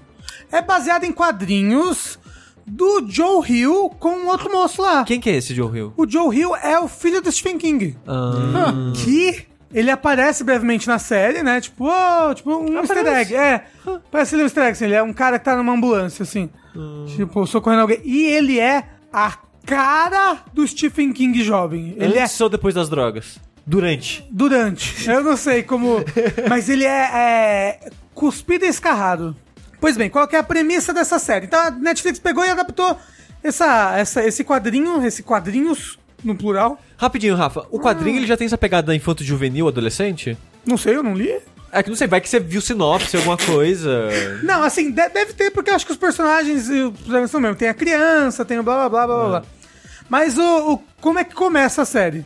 É 0.51 0.61
baseado 0.61 1.03
em 1.03 1.11
quadrinhos 1.11 2.19
do 2.65 3.05
Joe 3.07 3.49
Hill 3.49 3.89
com 3.99 4.09
um 4.09 4.27
outro 4.27 4.51
moço 4.51 4.81
lá. 4.81 5.03
Quem 5.05 5.19
que 5.19 5.29
é 5.29 5.35
esse 5.37 5.55
Joe 5.55 5.75
Hill? 5.75 5.93
O 5.95 6.09
Joe 6.09 6.35
Hill 6.35 6.55
é 6.55 6.79
o 6.79 6.87
filho 6.87 7.21
do 7.21 7.31
Stephen 7.31 7.57
King. 7.57 7.95
Ah, 8.05 8.91
Que 9.03 9.45
ele 9.73 9.91
aparece 9.91 10.43
brevemente 10.43 10.87
na 10.87 10.99
série, 10.99 11.43
né? 11.43 11.61
Tipo, 11.61 11.85
oh, 11.89 12.33
tipo 12.33 12.49
um 12.55 12.77
easter 12.77 13.05
egg. 13.05 13.35
É, 13.35 13.65
parece 14.11 14.35
ele 14.35 14.43
um 14.43 14.45
easter 14.45 14.63
egg, 14.63 14.71
assim, 14.73 14.85
ele 14.85 14.95
é 14.95 15.03
um 15.03 15.13
cara 15.13 15.39
que 15.39 15.45
tá 15.45 15.55
numa 15.55 15.73
ambulância, 15.73 16.23
assim. 16.23 16.49
Tipo, 17.15 17.45
socorrendo 17.45 17.81
alguém. 17.81 18.01
E 18.03 18.25
ele 18.27 18.59
é 18.59 18.83
a 19.11 19.31
cara 19.67 20.37
do 20.53 20.65
Stephen 20.65 21.11
King 21.11 21.43
jovem. 21.43 21.93
Ele 21.97 22.17
é 22.17 22.23
Antes 22.23 22.39
ou 22.39 22.47
depois 22.49 22.73
das 22.73 22.87
drogas? 22.89 23.37
Durante. 23.65 24.25
durante. 24.31 25.07
Eu 25.09 25.21
não 25.21 25.35
sei 25.35 25.61
como. 25.61 25.97
Mas 26.49 26.69
ele 26.69 26.85
é, 26.85 27.09
é 27.13 27.89
cuspido 28.15 28.63
e 28.65 28.69
escarrado. 28.69 29.35
Pois 29.79 29.97
bem, 29.97 30.09
qual 30.09 30.25
que 30.27 30.35
é 30.37 30.39
a 30.39 30.43
premissa 30.43 30.93
dessa 30.93 31.19
série? 31.19 31.45
Então 31.45 31.59
a 31.59 31.69
Netflix 31.69 32.17
pegou 32.17 32.45
e 32.45 32.49
adaptou 32.49 32.97
essa, 33.43 33.95
essa, 33.97 34.25
esse 34.25 34.43
quadrinho, 34.45 35.05
esse 35.05 35.21
quadrinhos, 35.21 35.99
no 36.23 36.33
plural. 36.33 36.79
Rapidinho, 36.97 37.35
Rafa. 37.35 37.65
O 37.69 37.77
quadrinho 37.79 38.17
ele 38.17 38.25
já 38.25 38.37
tem 38.37 38.45
essa 38.47 38.57
pegada 38.57 38.95
infanto 38.95 39.23
juvenil, 39.23 39.67
adolescente? 39.67 40.37
Não 40.65 40.77
sei, 40.77 40.95
eu 40.95 41.03
não 41.03 41.13
li. 41.13 41.37
É 41.69 41.83
que 41.83 41.89
não 41.89 41.97
sei, 41.97 42.07
vai 42.07 42.21
que 42.21 42.29
você 42.29 42.39
viu 42.39 42.61
sinopse, 42.61 43.17
alguma 43.17 43.37
coisa. 43.37 44.09
Não, 44.41 44.63
assim, 44.63 44.89
de- 44.89 45.09
deve 45.09 45.33
ter, 45.33 45.51
porque 45.51 45.69
eu 45.69 45.75
acho 45.75 45.85
que 45.85 45.91
os 45.91 45.97
personagens 45.97 46.69
são 47.29 47.41
mesmo. 47.41 47.57
Tem 47.57 47.67
a 47.67 47.73
criança, 47.73 48.45
tem 48.45 48.57
o 48.57 48.63
blá 48.63 48.87
blá 48.89 49.05
blá 49.05 49.05
blá 49.17 49.27
blá. 49.27 49.43
Mas 50.09 50.37
o, 50.37 50.73
o- 50.73 50.83
como 51.01 51.19
é 51.19 51.23
que 51.23 51.35
começa 51.35 51.81
a 51.81 51.85
série? 51.85 52.25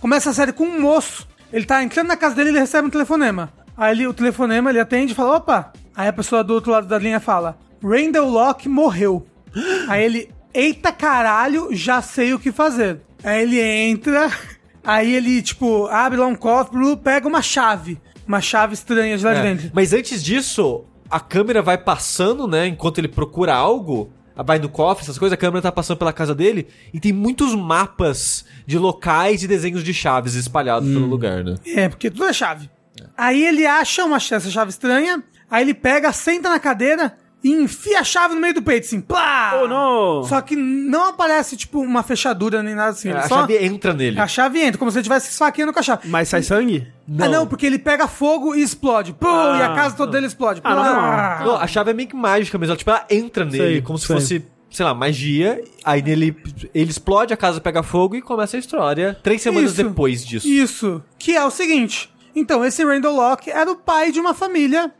Começa 0.00 0.30
a 0.30 0.32
série 0.32 0.52
com 0.52 0.64
um 0.64 0.80
moço. 0.80 1.26
Ele 1.52 1.64
tá 1.64 1.82
entrando 1.82 2.08
na 2.08 2.16
casa 2.16 2.34
dele 2.34 2.50
e 2.50 2.52
ele 2.52 2.60
recebe 2.60 2.86
um 2.86 2.90
telefonema. 2.90 3.52
Aí 3.76 3.92
ele, 3.94 4.06
o 4.06 4.14
telefonema 4.14 4.70
ele 4.70 4.80
atende 4.80 5.12
e 5.12 5.14
fala: 5.14 5.36
opa! 5.36 5.72
Aí 5.96 6.08
a 6.08 6.12
pessoa 6.12 6.44
do 6.44 6.54
outro 6.54 6.70
lado 6.72 6.86
da 6.86 6.98
linha 6.98 7.20
fala: 7.20 7.58
Randall 7.82 8.28
Locke 8.28 8.68
morreu. 8.68 9.26
Aí 9.88 10.04
ele, 10.04 10.30
eita 10.54 10.92
caralho, 10.92 11.68
já 11.72 12.00
sei 12.02 12.34
o 12.34 12.38
que 12.38 12.52
fazer. 12.52 13.00
Aí 13.24 13.42
ele 13.42 13.60
entra, 13.60 14.30
aí 14.84 15.12
ele, 15.14 15.42
tipo, 15.42 15.86
abre 15.86 16.18
lá 16.18 16.26
um 16.26 16.34
cofre, 16.36 16.78
pega 17.02 17.26
uma 17.26 17.42
chave. 17.42 18.00
Uma 18.26 18.40
chave 18.40 18.74
estranha 18.74 19.16
de 19.18 19.24
lá 19.24 19.32
de 19.32 19.40
É, 19.40 19.42
dentro. 19.42 19.70
Mas 19.74 19.92
antes 19.92 20.22
disso, 20.22 20.84
a 21.10 21.18
câmera 21.18 21.62
vai 21.62 21.78
passando, 21.78 22.46
né? 22.46 22.66
Enquanto 22.66 22.98
ele 22.98 23.08
procura 23.08 23.54
algo, 23.54 24.12
vai 24.42 24.58
no 24.58 24.68
cofre, 24.68 25.02
essas 25.04 25.18
coisas, 25.18 25.34
a 25.34 25.36
câmera 25.36 25.62
tá 25.62 25.72
passando 25.72 25.98
pela 25.98 26.12
casa 26.12 26.34
dele 26.34 26.68
e 26.92 27.00
tem 27.00 27.12
muitos 27.12 27.54
mapas 27.54 28.44
de 28.66 28.78
locais 28.78 29.42
e 29.42 29.48
desenhos 29.48 29.82
de 29.82 29.92
chaves 29.92 30.34
espalhados 30.34 30.88
pelo 30.88 31.06
lugar, 31.06 31.44
né? 31.44 31.56
É, 31.66 31.88
porque 31.88 32.10
tudo 32.10 32.24
é 32.24 32.32
chave. 32.32 32.70
Aí 33.16 33.44
ele 33.44 33.66
acha 33.66 34.04
uma, 34.04 34.16
essa 34.16 34.50
chave 34.50 34.70
estranha, 34.70 35.22
aí 35.50 35.62
ele 35.64 35.74
pega, 35.74 36.12
senta 36.12 36.48
na 36.48 36.58
cadeira 36.58 37.16
e 37.42 37.50
enfia 37.52 38.00
a 38.00 38.04
chave 38.04 38.34
no 38.34 38.40
meio 38.40 38.52
do 38.54 38.62
peito, 38.62 38.84
assim, 38.86 39.00
plá! 39.00 39.60
Oh, 39.62 39.68
não! 39.68 40.24
Só 40.24 40.40
que 40.40 40.56
não 40.56 41.08
aparece, 41.10 41.56
tipo, 41.56 41.80
uma 41.80 42.02
fechadura 42.02 42.62
nem 42.62 42.74
nada 42.74 42.90
assim. 42.90 43.10
ele 43.10 43.18
a 43.18 43.28
só... 43.28 43.36
chave 43.40 43.56
entra 43.64 43.92
nele. 43.94 44.18
A 44.20 44.26
chave 44.26 44.60
entra, 44.60 44.76
como 44.78 44.90
se 44.90 44.96
ele 44.98 45.02
estivesse 45.02 45.30
esfaqueando 45.30 45.72
com 45.72 45.78
a 45.78 45.82
chave. 45.82 46.08
Mas 46.08 46.28
sai 46.28 46.42
sangue? 46.42 46.88
Ah, 47.20 47.28
não, 47.28 47.46
porque 47.46 47.64
ele 47.64 47.78
pega 47.78 48.08
fogo 48.08 48.54
e 48.56 48.62
explode. 48.62 49.12
Pum, 49.12 49.28
Ah. 49.28 49.56
e 49.58 49.62
a 49.62 49.74
casa 49.74 49.94
toda 49.96 50.12
dele 50.12 50.26
explode. 50.26 50.60
Ah, 50.64 50.74
não, 50.74 50.82
Plá! 50.82 51.40
Não, 51.44 51.56
a 51.56 51.66
chave 51.66 51.90
é 51.90 51.94
meio 51.94 52.08
que 52.08 52.16
mágica 52.16 52.58
mesmo. 52.58 52.72
ela, 52.72 52.76
Tipo, 52.78 52.90
ela 52.90 53.06
entra 53.08 53.44
nele, 53.44 53.56
Sei, 53.58 53.82
como 53.82 53.96
se 53.98 54.06
sei. 54.06 54.16
fosse, 54.16 54.46
sei 54.70 54.84
lá, 54.84 54.92
magia. 54.92 55.62
Aí 55.84 56.02
nele, 56.02 56.36
ele 56.74 56.90
explode, 56.90 57.32
a 57.32 57.36
casa 57.36 57.60
pega 57.60 57.82
fogo 57.84 58.16
e 58.16 58.20
começa 58.20 58.56
a 58.56 58.60
história. 58.60 59.16
Três 59.22 59.40
semanas 59.40 59.72
Isso. 59.72 59.84
depois 59.84 60.26
disso. 60.26 60.46
Isso. 60.48 61.02
Que 61.18 61.36
é 61.36 61.44
o 61.44 61.50
seguinte. 61.50 62.12
Então, 62.34 62.64
esse 62.64 62.84
Randall 62.84 63.14
Locke 63.14 63.48
era 63.50 63.70
o 63.70 63.76
pai 63.76 64.10
de 64.12 64.18
uma 64.20 64.34
família. 64.34 64.92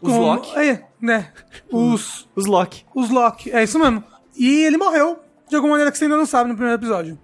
Os 0.00 0.12
Locke? 0.12 0.56
É, 0.56 0.84
né? 1.02 1.28
Os... 1.70 2.28
Os 2.34 2.46
Loki. 2.46 2.86
Os 2.94 3.10
Loki, 3.10 3.50
é 3.50 3.62
isso 3.62 3.78
mesmo. 3.78 4.02
E 4.36 4.64
ele 4.64 4.78
morreu, 4.78 5.18
de 5.48 5.56
alguma 5.56 5.72
maneira 5.72 5.90
que 5.92 5.98
você 5.98 6.04
ainda 6.04 6.16
não 6.16 6.24
sabe 6.24 6.48
no 6.48 6.54
primeiro 6.56 6.80
episódio. 6.80 7.18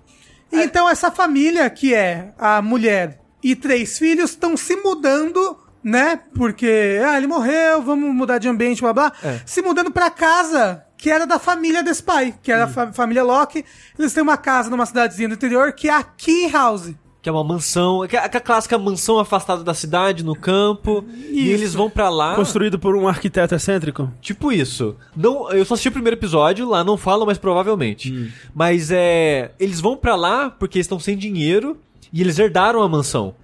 E 0.53 0.61
Então 0.63 0.89
essa 0.89 1.11
família, 1.11 1.71
que 1.71 1.95
é 1.95 2.35
a 2.37 2.61
mulher 2.61 3.21
e 3.43 3.55
três 3.55 3.97
filhos, 3.99 4.31
estão 4.31 4.57
se 4.57 4.77
mudando, 4.77 5.57
né? 5.83 6.21
Porque, 6.35 6.99
ah, 7.07 7.17
ele 7.17 7.27
morreu, 7.27 7.81
vamos 7.83 8.15
mudar 8.15 8.39
de 8.39 8.49
ambiente, 8.49 8.83
blá 8.83 8.93
blá. 8.93 9.13
É. 9.23 9.41
Se 9.47 9.63
mudando 9.63 9.91
pra 9.91 10.11
casa 10.11 10.85
que 10.97 11.09
era 11.11 11.25
da 11.27 11.39
família 11.39 11.81
desse 11.83 12.03
pai, 12.03 12.35
que 12.43 12.51
era 12.51 12.65
a 12.65 12.69
fa- 12.69 12.93
família 12.93 13.23
Locke. 13.23 13.65
Eles 13.97 14.13
têm 14.13 14.21
uma 14.23 14.37
casa 14.37 14.69
numa 14.69 14.85
cidadezinha 14.85 15.29
do 15.29 15.35
interior 15.37 15.73
que 15.73 15.89
é 15.89 15.93
a 15.93 16.03
Key 16.03 16.49
House. 16.51 16.93
Que 17.21 17.29
é 17.29 17.33
uma 17.33 17.43
mansão, 17.43 18.07
que 18.07 18.17
é 18.17 18.21
aquela 18.21 18.43
clássica 18.43 18.79
mansão 18.79 19.19
afastada 19.19 19.65
da 19.65 19.75
cidade, 19.75 20.25
no 20.25 20.37
campo. 20.37 21.05
E 21.13 21.41
Isso. 21.41 21.51
eles 21.51 21.75
vão 21.75 21.91
pra 21.91 22.09
lá. 22.09 22.37
Construído 22.37 22.79
por 22.79 22.95
um 22.95 23.09
arquiteto 23.09 23.55
excêntrico? 23.55 24.11
Tipo 24.21 24.53
isso. 24.53 24.97
Não, 25.17 25.51
eu 25.51 25.65
só 25.65 25.75
assisti 25.75 25.89
o 25.89 25.93
primeiro 25.93 26.17
episódio, 26.17 26.69
lá 26.69 26.85
não 26.85 26.97
falam, 26.97 27.27
mas 27.27 27.37
provavelmente. 27.37 28.33
Mas 28.55 28.91
é. 28.93 29.51
Eles 29.59 29.81
vão 29.81 29.97
pra 29.97 30.15
lá 30.15 30.49
porque 30.49 30.79
estão 30.79 31.01
sem 31.01 31.17
dinheiro 31.17 31.77
e 32.13 32.21
eles 32.21 32.39
herdaram 32.39 32.83
a 32.83 32.89
mansão. 32.89 33.35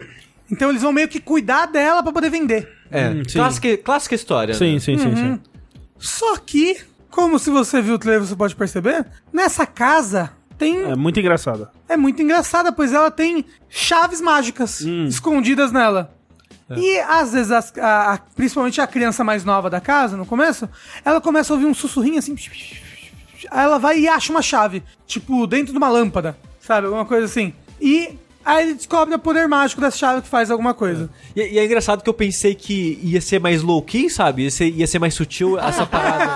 Então 0.50 0.70
eles 0.70 0.82
vão 0.82 0.92
meio 0.92 1.08
que 1.08 1.20
cuidar 1.20 1.66
dela 1.66 2.02
pra 2.02 2.12
poder 2.12 2.30
vender. 2.30 2.68
É. 2.90 3.08
Hum, 3.08 3.22
clássica, 3.32 3.76
clássica 3.78 4.14
história. 4.14 4.54
Sim, 4.54 4.74
né? 4.74 4.78
sim, 4.78 4.98
sim, 4.98 5.16
sim. 5.16 5.40
Só 5.98 6.37
que, 6.37 6.78
como 7.10 7.38
se 7.38 7.50
você 7.50 7.80
viu 7.82 7.94
o 7.94 7.98
trailer, 7.98 8.24
você 8.26 8.37
pode 8.37 8.54
perceber, 8.54 9.04
nessa 9.32 9.66
casa 9.66 10.30
tem 10.58 10.82
É 10.82 10.94
muito 10.96 11.18
engraçado. 11.20 11.68
é 11.88 11.96
muito 11.96 12.20
engraçada, 12.22 12.72
pois 12.72 12.92
ela 12.92 13.10
tem 13.10 13.44
chaves 13.68 14.20
mágicas 14.20 14.80
escondidas 14.80 15.72
nela. 15.72 16.10
E 16.76 16.98
às 17.00 17.32
vezes, 17.32 17.52
as- 17.52 17.72
a- 17.78 18.14
a- 18.14 18.18
principalmente 18.34 18.80
a 18.80 18.86
criança 18.86 19.22
mais 19.22 19.44
nova 19.44 19.68
da 19.68 19.80
casa, 19.80 20.16
no 20.16 20.24
começo, 20.24 20.68
ela 21.04 21.20
começa 21.20 21.52
a 21.52 21.54
ouvir 21.56 21.66
um 21.66 21.74
sussurrinho 21.74 22.18
assim. 22.18 22.34
Aí 23.50 23.64
ela 23.64 23.78
vai 23.78 23.98
e 24.00 24.08
acha 24.08 24.32
uma 24.32 24.40
chave, 24.40 24.82
tipo, 25.06 25.46
dentro 25.46 25.72
de 25.72 25.78
uma 25.78 25.88
lâmpada, 25.90 26.36
sabe? 26.60 26.86
Alguma 26.86 27.04
coisa 27.04 27.26
assim. 27.26 27.52
E 27.80 28.18
aí 28.44 28.64
ele 28.64 28.74
descobre 28.74 29.14
o 29.14 29.18
poder 29.18 29.46
mágico 29.46 29.80
dessa 29.80 29.98
chave 29.98 30.22
que 30.22 30.28
faz 30.28 30.50
alguma 30.50 30.72
coisa. 30.72 31.10
E, 31.36 31.40
e 31.40 31.58
é 31.58 31.64
engraçado 31.64 32.02
que 32.02 32.08
eu 32.08 32.14
pensei 32.14 32.54
que 32.54 32.98
ia 33.02 33.20
ser 33.20 33.38
mais 33.40 33.62
low-key, 33.62 34.08
sabe? 34.08 34.44
Ia 34.44 34.50
ser, 34.50 34.68
ia 34.70 34.86
ser 34.86 34.98
mais 34.98 35.12
sutil 35.12 35.58
essa 35.58 35.84
parada. 35.86 36.32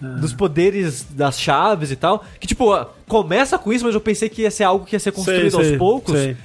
Dos 0.00 0.32
poderes 0.32 1.04
das 1.10 1.40
chaves 1.40 1.90
e 1.90 1.96
tal. 1.96 2.24
Que, 2.40 2.46
tipo, 2.46 2.72
começa 3.06 3.58
com 3.58 3.72
isso, 3.72 3.84
mas 3.84 3.94
eu 3.94 4.00
pensei 4.00 4.28
que 4.28 4.42
ia 4.42 4.50
ser 4.50 4.64
algo 4.64 4.84
que 4.84 4.94
ia 4.94 5.00
ser 5.00 5.12
construído 5.12 5.50
Sei, 5.50 5.58
aos 5.58 5.68
sei, 5.68 5.78
poucos. 5.78 6.14
sei. 6.14 6.36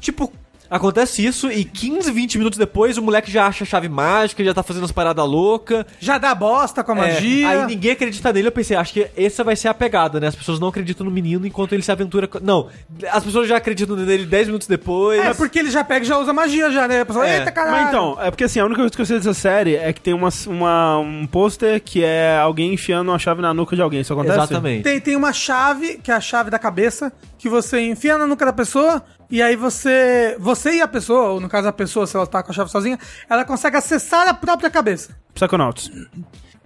Tipo, 0.00 0.32
acontece 0.70 1.24
isso 1.26 1.50
e 1.50 1.64
15, 1.64 2.10
20 2.12 2.38
minutos 2.38 2.58
depois 2.58 2.96
o 2.96 3.02
moleque 3.02 3.30
já 3.30 3.46
acha 3.46 3.64
a 3.64 3.66
chave 3.66 3.88
mágica, 3.88 4.42
já 4.44 4.54
tá 4.54 4.62
fazendo 4.62 4.84
as 4.84 4.92
paradas 4.92 5.26
loucas. 5.28 5.84
Já 5.98 6.16
dá 6.16 6.34
bosta 6.34 6.84
com 6.84 6.92
a 6.92 6.94
magia. 6.94 7.48
aí 7.48 7.66
ninguém 7.66 7.90
acredita 7.92 8.32
nele, 8.32 8.48
eu 8.48 8.52
pensei, 8.52 8.76
acho 8.76 8.92
que 8.92 9.06
essa 9.16 9.42
vai 9.42 9.56
ser 9.56 9.68
a 9.68 9.74
pegada, 9.74 10.20
né? 10.20 10.28
As 10.28 10.36
pessoas 10.36 10.60
não 10.60 10.68
acreditam 10.68 11.04
no 11.04 11.10
menino 11.10 11.46
enquanto 11.46 11.72
ele 11.72 11.82
se 11.82 11.90
aventura. 11.90 12.28
com- 12.28 12.38
Não, 12.40 12.68
as 13.10 13.24
pessoas 13.24 13.48
já 13.48 13.56
acreditam 13.56 13.96
nele 13.96 14.24
10 14.26 14.46
minutos 14.46 14.68
depois. 14.68 15.20
É, 15.20 15.34
porque 15.34 15.58
ele 15.58 15.70
já 15.70 15.82
pega 15.82 16.04
e 16.04 16.08
já 16.08 16.16
usa 16.18 16.32
magia 16.32 16.70
já, 16.70 16.86
né? 16.86 17.00
A 17.00 17.06
pessoa, 17.06 17.28
É. 17.28 17.38
eita 17.38 17.50
caralho. 17.50 17.76
Mas 17.76 17.88
então, 17.88 18.16
é 18.20 18.30
porque 18.30 18.44
assim, 18.44 18.60
a 18.60 18.64
única 18.64 18.80
coisa 18.80 18.94
que 18.94 19.02
eu 19.02 19.06
sei 19.06 19.16
dessa 19.16 19.34
série 19.34 19.74
é 19.76 19.92
que 19.92 20.00
tem 20.00 20.14
uma, 20.14 20.28
uma- 20.46 20.98
um 20.98 21.26
pôster 21.26 21.80
que 21.82 22.04
é 22.04 22.38
alguém 22.38 22.72
enfiando 22.74 23.08
uma 23.08 23.18
chave 23.18 23.42
na 23.42 23.52
nuca 23.52 23.74
de 23.74 23.82
alguém. 23.82 24.00
Isso 24.00 24.12
acontece? 24.12 24.36
Exatamente. 24.38 24.82
Tem, 24.84 25.00
tem 25.00 25.16
uma 25.16 25.32
chave, 25.32 25.98
que 26.02 26.10
é 26.10 26.14
a 26.14 26.20
chave 26.20 26.50
da 26.50 26.58
cabeça, 26.58 27.12
que 27.40 27.48
você 27.48 27.80
enfia 27.80 28.18
na 28.18 28.26
nuca 28.26 28.44
da 28.44 28.52
pessoa, 28.52 29.02
e 29.30 29.40
aí 29.40 29.56
você. 29.56 30.36
Você 30.38 30.76
e 30.76 30.82
a 30.82 30.86
pessoa, 30.86 31.30
ou 31.30 31.40
no 31.40 31.48
caso 31.48 31.66
a 31.66 31.72
pessoa, 31.72 32.06
se 32.06 32.14
ela 32.14 32.26
tá 32.26 32.42
com 32.42 32.52
a 32.52 32.54
chave 32.54 32.70
sozinha, 32.70 32.98
ela 33.30 33.46
consegue 33.46 33.78
acessar 33.78 34.28
a 34.28 34.34
própria 34.34 34.68
cabeça. 34.68 35.16
Psychonauts. 35.32 35.90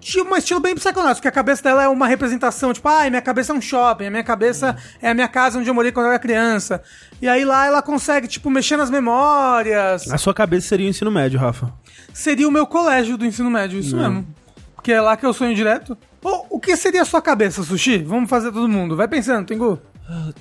Tipo, 0.01 0.35
um 0.35 0.37
estilo 0.37 0.59
bem 0.59 0.75
psiconauta, 0.75 1.15
porque 1.15 1.29
a 1.29 1.33
cabeça 1.33 1.63
dela 1.63 1.85
é 1.85 1.89
uma 1.89 2.09
representação, 2.09 2.73
tipo, 2.73 2.89
ai, 2.89 3.09
minha 3.09 3.23
cabeça 3.23 3.53
é 3.53 3.57
um 3.57 3.61
shopping, 3.61 4.07
a 4.07 4.11
minha 4.11 4.25
cabeça 4.25 4.77
é 5.01 5.11
a 5.11 5.15
minha 5.15 5.29
casa 5.29 5.61
onde 5.61 5.71
eu 5.71 5.75
morei 5.75 5.93
quando 5.93 6.07
eu 6.07 6.11
era 6.11 6.19
criança. 6.19 6.83
E 7.23 7.29
aí 7.29 7.45
lá 7.45 7.67
ela 7.67 7.81
consegue, 7.81 8.27
tipo, 8.27 8.51
mexer 8.51 8.77
nas 8.77 8.91
memórias. 8.91 10.11
A 10.11 10.19
sua 10.19 10.35
cabeça 10.35 10.67
seria 10.67 10.87
o 10.87 10.91
ensino 10.91 11.11
médio, 11.11 11.39
Rafa. 11.39 11.73
Seria 12.13 12.49
o 12.49 12.51
meu 12.51 12.67
colégio 12.67 13.17
do 13.17 13.25
ensino 13.25 13.49
médio, 13.49 13.79
isso 13.79 13.97
mesmo. 13.97 14.27
Porque 14.75 14.93
é 14.93 15.01
lá 15.01 15.17
que 15.17 15.25
eu 15.25 15.33
sonho 15.33 15.55
direto. 15.55 15.97
Ou 16.21 16.49
o 16.51 16.59
que 16.59 16.77
seria 16.77 17.03
a 17.03 17.05
sua 17.05 17.23
cabeça, 17.23 17.63
Sushi? 17.63 17.99
Vamos 17.99 18.29
fazer 18.29 18.51
todo 18.51 18.69
mundo. 18.69 18.97
Vai 18.97 19.07
pensando, 19.07 19.47
Tengu. 19.47 19.81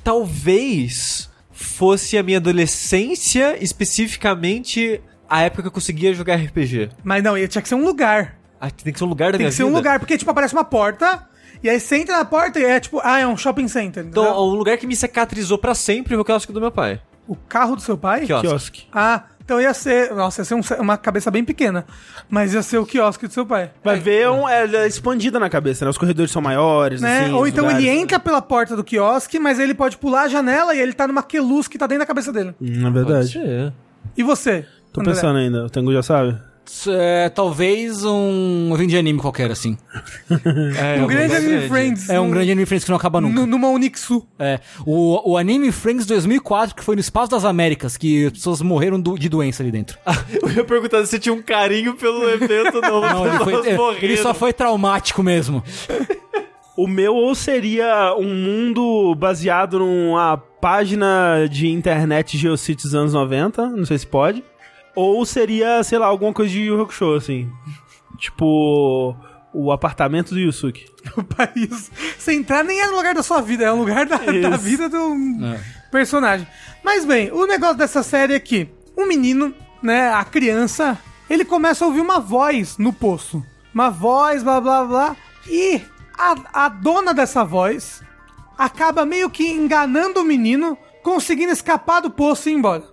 Talvez 0.04 1.30
fosse 1.52 2.18
a 2.18 2.24
minha 2.24 2.38
adolescência, 2.38 3.58
especificamente 3.64 5.02
a 5.30 5.42
época 5.42 5.64
que 5.64 5.68
eu 5.68 5.72
conseguia 5.72 6.14
jogar 6.14 6.36
RPG. 6.36 6.90
Mas 7.04 7.24
não, 7.24 7.36
tinha 7.48 7.62
que 7.62 7.70
ser 7.70 7.76
um 7.76 7.84
lugar. 7.84 8.38
Ah, 8.60 8.70
tem 8.70 8.94
que 8.94 9.00
ser 9.00 9.06
um 9.06 9.10
lugar 9.10 9.32
da 9.32 9.38
Tem 9.38 9.46
minha 9.46 9.50
que 9.50 9.56
ser 9.56 9.64
um 9.64 9.68
vida? 9.68 9.78
lugar, 9.78 10.00
porque, 10.00 10.18
tipo, 10.18 10.30
aparece 10.32 10.54
uma 10.54 10.64
porta, 10.64 11.28
e 11.62 11.70
aí 11.70 11.80
você 11.80 11.98
entra 11.98 12.18
na 12.18 12.26
porta 12.26 12.60
e 12.60 12.64
é 12.64 12.80
tipo, 12.80 13.00
ah, 13.04 13.20
é 13.20 13.28
um 13.28 13.36
shopping 13.38 13.68
center. 13.68 14.06
Então, 14.06 14.24
entendeu? 14.24 14.42
um 14.42 14.56
lugar 14.56 14.78
que 14.78 14.88
me 14.88 14.96
cicatrizou 14.96 15.58
pra 15.58 15.74
sempre 15.76 16.14
foi 16.14 16.22
o 16.22 16.26
quiosque 16.26 16.54
do 16.54 16.62
meu 16.62 16.72
pai. 16.72 17.02
o 17.28 17.36
carro 17.36 17.76
do 17.76 17.82
seu 17.82 17.98
pai? 17.98 18.26
Quiosque. 18.26 18.48
Quiosque. 18.48 18.88
Ah, 18.94 19.24
então 19.44 19.60
ia 19.62 19.74
ser. 19.74 20.14
Nossa, 20.14 20.42
ia 20.42 20.46
ser 20.46 20.56
um- 20.56 20.62
uma 20.82 20.98
cabeça 20.98 21.30
bem 21.32 21.44
pequena. 21.44 21.86
Mas 22.30 22.54
ia 22.54 22.62
ser 22.62 22.78
o 22.78 22.86
quiosque 22.86 23.28
do 23.28 23.34
seu 23.34 23.46
pai. 23.46 23.72
Vai 23.84 24.00
ver, 24.00 24.30
um, 24.30 24.48
ela 24.48 24.78
é 24.78 24.88
expandida 24.88 25.40
na 25.40 25.50
cabeça, 25.50 25.86
né? 25.86 25.92
Os 25.92 25.98
corredores 25.98 26.32
são 26.32 26.42
maiores, 26.42 27.02
Né? 27.02 27.26
assim, 27.26 27.34
Ou 27.34 27.48
então 27.48 27.66
lugares- 27.66 27.86
ele 27.86 27.96
entra 27.96 28.20
pela 28.20 28.42
porta 28.42 28.76
do 28.76 28.84
quiosque, 28.84 29.40
mas 29.40 29.60
ele 29.60 29.74
pode 29.74 29.98
pular 29.98 30.24
a 30.24 30.28
janela 30.28 30.74
e 30.76 30.80
ele 30.80 30.94
tá 30.94 31.08
numa 31.08 31.22
queluz 31.24 31.68
que 31.68 31.78
tá 31.78 31.86
dentro 31.88 32.00
da 32.04 32.06
cabeça 32.06 32.32
dele. 32.32 32.54
Hum, 32.62 32.68
É 32.80 32.82
Pode 32.82 32.94
verdade. 32.94 33.28
ser. 33.34 33.74
E 34.18 34.24
você? 34.24 34.66
Tô 34.92 35.02
André? 35.02 35.14
pensando 35.14 35.38
ainda, 35.38 35.66
o 35.66 35.70
Tengu 35.70 35.92
já 35.92 36.04
sabe? 36.04 36.38
É, 36.88 37.30
talvez 37.30 38.04
um 38.06 38.72
evento 38.74 38.90
de 38.90 38.98
anime 38.98 39.20
qualquer, 39.20 39.52
assim. 39.52 39.78
É, 40.30 40.98
Um 41.00 41.02
eu 41.04 41.08
grande 41.08 41.36
anime. 41.36 41.68
Friends. 41.68 42.10
É 42.10 42.20
um 42.20 42.30
grande 42.32 42.52
anime 42.52 42.66
Friends 42.66 42.84
que 42.86 42.90
não 42.90 42.98
acaba 42.98 43.22
nunca. 43.22 43.42
nu- 43.42 43.46
Numa 43.46 43.70
Unixu. 43.70 44.26
É. 44.40 44.60
O, 44.86 45.32
o 45.32 45.38
Anime 45.38 45.72
Friends 45.72 46.06
2004, 46.06 46.76
que 46.76 46.84
foi 46.84 46.96
no 46.96 47.02
Espaço 47.02 47.32
das 47.32 47.46
Américas, 47.46 47.96
que 47.98 48.26
as 48.28 48.32
pessoas 48.34 48.62
morreram 48.62 49.00
do- 49.00 49.18
de 49.18 49.30
doença 49.30 49.62
ali 49.64 49.72
dentro. 49.72 49.98
Eu 50.42 50.50
ia 50.50 50.64
perguntar 50.64 51.06
se 51.06 51.20
tinha 51.20 51.34
um 51.34 51.42
carinho 51.42 51.94
pelo 51.96 52.28
evento 52.30 52.82
novo. 52.82 53.08
Não, 53.08 53.28
ele, 53.28 53.38
foi- 53.40 53.70
é, 53.70 54.06
ele 54.06 54.18
só 54.18 54.34
foi 54.34 54.52
traumático 54.54 55.22
mesmo. 55.24 55.64
O 56.76 56.88
meu 56.88 57.14
ou 57.14 57.36
seria 57.36 58.16
um 58.18 58.34
mundo 58.34 59.14
baseado 59.16 59.78
numa 59.78 60.38
página 60.38 61.46
de 61.48 61.68
internet 61.68 62.36
Geocities 62.38 62.96
anos 62.96 63.14
90, 63.14 63.68
não 63.70 63.86
sei 63.86 63.98
se 64.00 64.08
pode. 64.08 64.44
Ou 64.96 65.26
seria, 65.26 65.84
sei 65.84 65.98
lá, 65.98 66.06
alguma 66.08 66.34
coisa 66.34 66.52
de 66.52 66.62
Yu 66.62 66.82
Hakusho, 66.82 67.16
assim. 67.16 67.50
Tipo, 68.18 69.16
o 69.54 69.72
apartamento 69.72 70.34
do 70.34 70.40
Yusuke. 70.40 70.86
O 71.18 71.24
país. 71.24 71.92
Sem 72.18 72.40
entrar 72.40 72.64
nem 72.64 72.80
é 72.80 72.88
no 72.88 72.96
lugar 72.96 73.14
da 73.14 73.22
sua 73.22 73.42
vida, 73.42 73.66
é 73.66 73.72
um 73.74 73.80
lugar 73.80 74.06
da, 74.06 74.18
da 74.18 74.56
vida 74.56 74.88
do 74.88 75.14
É. 75.46 75.60
personagem. 75.92 76.48
Mas 76.84 77.04
bem, 77.06 77.30
o 77.32 77.46
negócio 77.46 77.76
dessa 77.78 78.02
série 78.02 78.34
é 78.34 78.40
que 78.40 78.70
o 78.96 79.06
menino, 79.06 79.54
né, 79.82 80.14
a 80.14 80.24
criança, 80.24 80.98
ele 81.30 81.44
começa 81.44 81.84
a 81.84 81.88
ouvir 81.90 82.00
uma 82.00 82.20
voz 82.22 82.78
no 82.78 82.94
poço. 82.94 83.44
Uma 83.74 83.90
voz, 83.90 84.44
blá 84.44 84.62
blá 84.62 84.86
blá. 84.86 85.16
E 85.50 85.82
a, 86.18 86.66
a 86.66 86.70
dona 86.70 87.14
dessa 87.14 87.44
voz 87.44 88.02
acaba 88.58 89.06
meio 89.06 89.30
que 89.30 89.46
enganando 89.52 90.22
o 90.22 90.26
menino, 90.26 90.78
conseguindo 91.04 91.52
escapar 91.52 92.00
do 92.02 92.10
poço 92.10 92.48
e 92.48 92.54
ir 92.54 92.56
embora. 92.56 92.84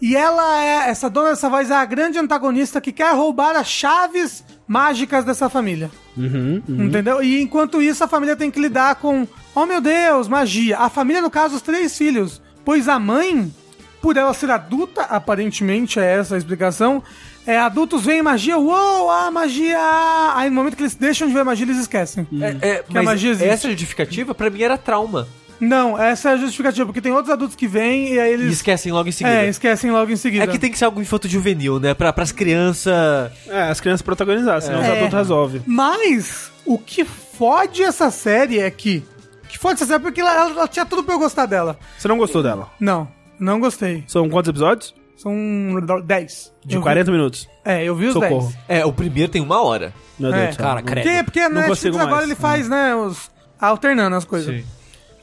E 0.00 0.16
ela 0.16 0.62
é, 0.62 0.90
essa 0.90 1.08
dona 1.10 1.30
dessa 1.30 1.48
voz 1.48 1.70
é 1.70 1.74
a 1.74 1.84
grande 1.84 2.18
antagonista 2.18 2.80
que 2.80 2.92
quer 2.92 3.14
roubar 3.14 3.56
as 3.56 3.68
chaves 3.68 4.44
mágicas 4.66 5.24
dessa 5.24 5.48
família. 5.48 5.90
Entendeu? 6.68 7.22
E 7.22 7.40
enquanto 7.40 7.80
isso, 7.82 8.02
a 8.04 8.08
família 8.08 8.36
tem 8.36 8.50
que 8.50 8.60
lidar 8.60 8.96
com, 8.96 9.26
oh 9.54 9.66
meu 9.66 9.80
Deus, 9.80 10.28
magia. 10.28 10.78
A 10.78 10.88
família, 10.88 11.22
no 11.22 11.30
caso, 11.30 11.56
os 11.56 11.62
três 11.62 11.96
filhos. 11.96 12.40
Pois 12.64 12.88
a 12.88 12.98
mãe, 12.98 13.52
por 14.02 14.16
ela 14.16 14.34
ser 14.34 14.50
adulta, 14.50 15.02
aparentemente 15.02 15.98
é 15.98 16.04
essa 16.18 16.34
a 16.34 16.38
explicação, 16.38 17.02
é, 17.46 17.56
adultos 17.56 18.04
veem 18.04 18.22
magia, 18.22 18.58
uou, 18.58 19.10
ah, 19.10 19.30
magia! 19.30 19.78
Aí 20.34 20.50
no 20.50 20.56
momento 20.56 20.76
que 20.76 20.82
eles 20.82 20.94
deixam 20.94 21.26
de 21.26 21.32
ver 21.32 21.44
magia, 21.44 21.64
eles 21.64 21.78
esquecem. 21.78 22.26
É, 22.60 22.68
é, 22.68 22.82
Que 22.82 22.90
a 22.90 23.00
mas 23.00 23.04
magia 23.04 23.30
existe. 23.30 23.48
essa 23.48 23.68
justificativa, 23.70 24.34
pra 24.34 24.50
mim, 24.50 24.62
era 24.62 24.76
trauma. 24.76 25.26
Não, 25.60 26.00
essa 26.00 26.30
é 26.30 26.32
a 26.34 26.36
justificativa, 26.36 26.86
porque 26.86 27.00
tem 27.00 27.10
outros 27.12 27.32
adultos 27.32 27.56
que 27.56 27.66
vêm 27.66 28.12
e 28.14 28.20
aí 28.20 28.30
E 28.30 28.34
eles 28.34 28.52
esquecem 28.54 28.92
logo 28.92 29.08
em 29.08 29.12
seguida. 29.12 29.36
é, 29.36 29.48
esquecem 29.48 29.90
logo 29.90 30.10
em 30.12 30.16
seguida. 30.16 30.44
É 30.44 30.46
que 30.46 30.58
tem 30.58 30.70
que 30.70 30.78
ser 30.78 30.84
algo 30.84 31.00
infanto-juvenil, 31.00 31.80
né? 31.80 31.94
Pra, 31.94 32.12
pras 32.12 32.30
crianças... 32.30 33.32
É, 33.48 33.62
as 33.62 33.80
crianças 33.80 34.02
protagonizar, 34.02 34.60
senão 34.62 34.80
os 34.80 34.86
É. 34.86 34.92
adultos 34.92 35.14
resolvem. 35.18 35.62
Mas 35.66 36.52
o 36.64 36.78
que 36.78 37.04
fode 37.04 37.82
essa 37.82 38.10
série 38.10 38.60
é 38.60 38.70
que. 38.70 39.02
Que 39.48 39.58
fode 39.58 39.74
essa 39.76 39.86
série 39.86 40.02
porque 40.02 40.20
ela, 40.20 40.32
ela- 40.34 40.50
ela 40.50 40.68
tinha 40.68 40.84
tudo 40.84 41.02
pra 41.02 41.14
eu 41.14 41.18
gostar 41.18 41.46
dela. 41.46 41.78
Você 41.96 42.06
não 42.06 42.18
gostou 42.18 42.42
dela? 42.42 42.68
Não, 42.78 43.08
não 43.40 43.58
gostei. 43.58 44.04
São 44.06 44.28
quantos 44.28 44.50
episódios? 44.50 44.94
São 45.16 45.34
10. 46.04 46.52
De 46.64 46.74
Eu 46.76 46.80
vi- 46.80 46.84
40 46.84 47.10
minutos. 47.10 47.48
É, 47.64 47.82
eu 47.82 47.96
vi 47.96 48.06
os 48.06 48.12
Socorro. 48.12 48.42
10. 48.42 48.58
É, 48.68 48.84
o 48.86 48.92
primeiro 48.92 49.32
tem 49.32 49.40
uma 49.42 49.60
hora. 49.62 49.92
Meu 50.18 50.30
Deus 50.30 50.44
É. 50.44 50.52
Cara, 50.52 50.82
credo. 50.82 51.04
Porque, 51.04 51.24
porque 51.24 51.40
a 51.40 51.48
Não 51.48 51.56
Netflix 51.56 51.80
consigo 51.80 51.96
agora 51.96 52.16
mais. 52.16 52.24
ele 52.26 52.34
faz, 52.36 52.68
né, 52.68 52.94
os. 52.94 53.30
alternando 53.60 54.14
as 54.14 54.24
coisas. 54.24 54.62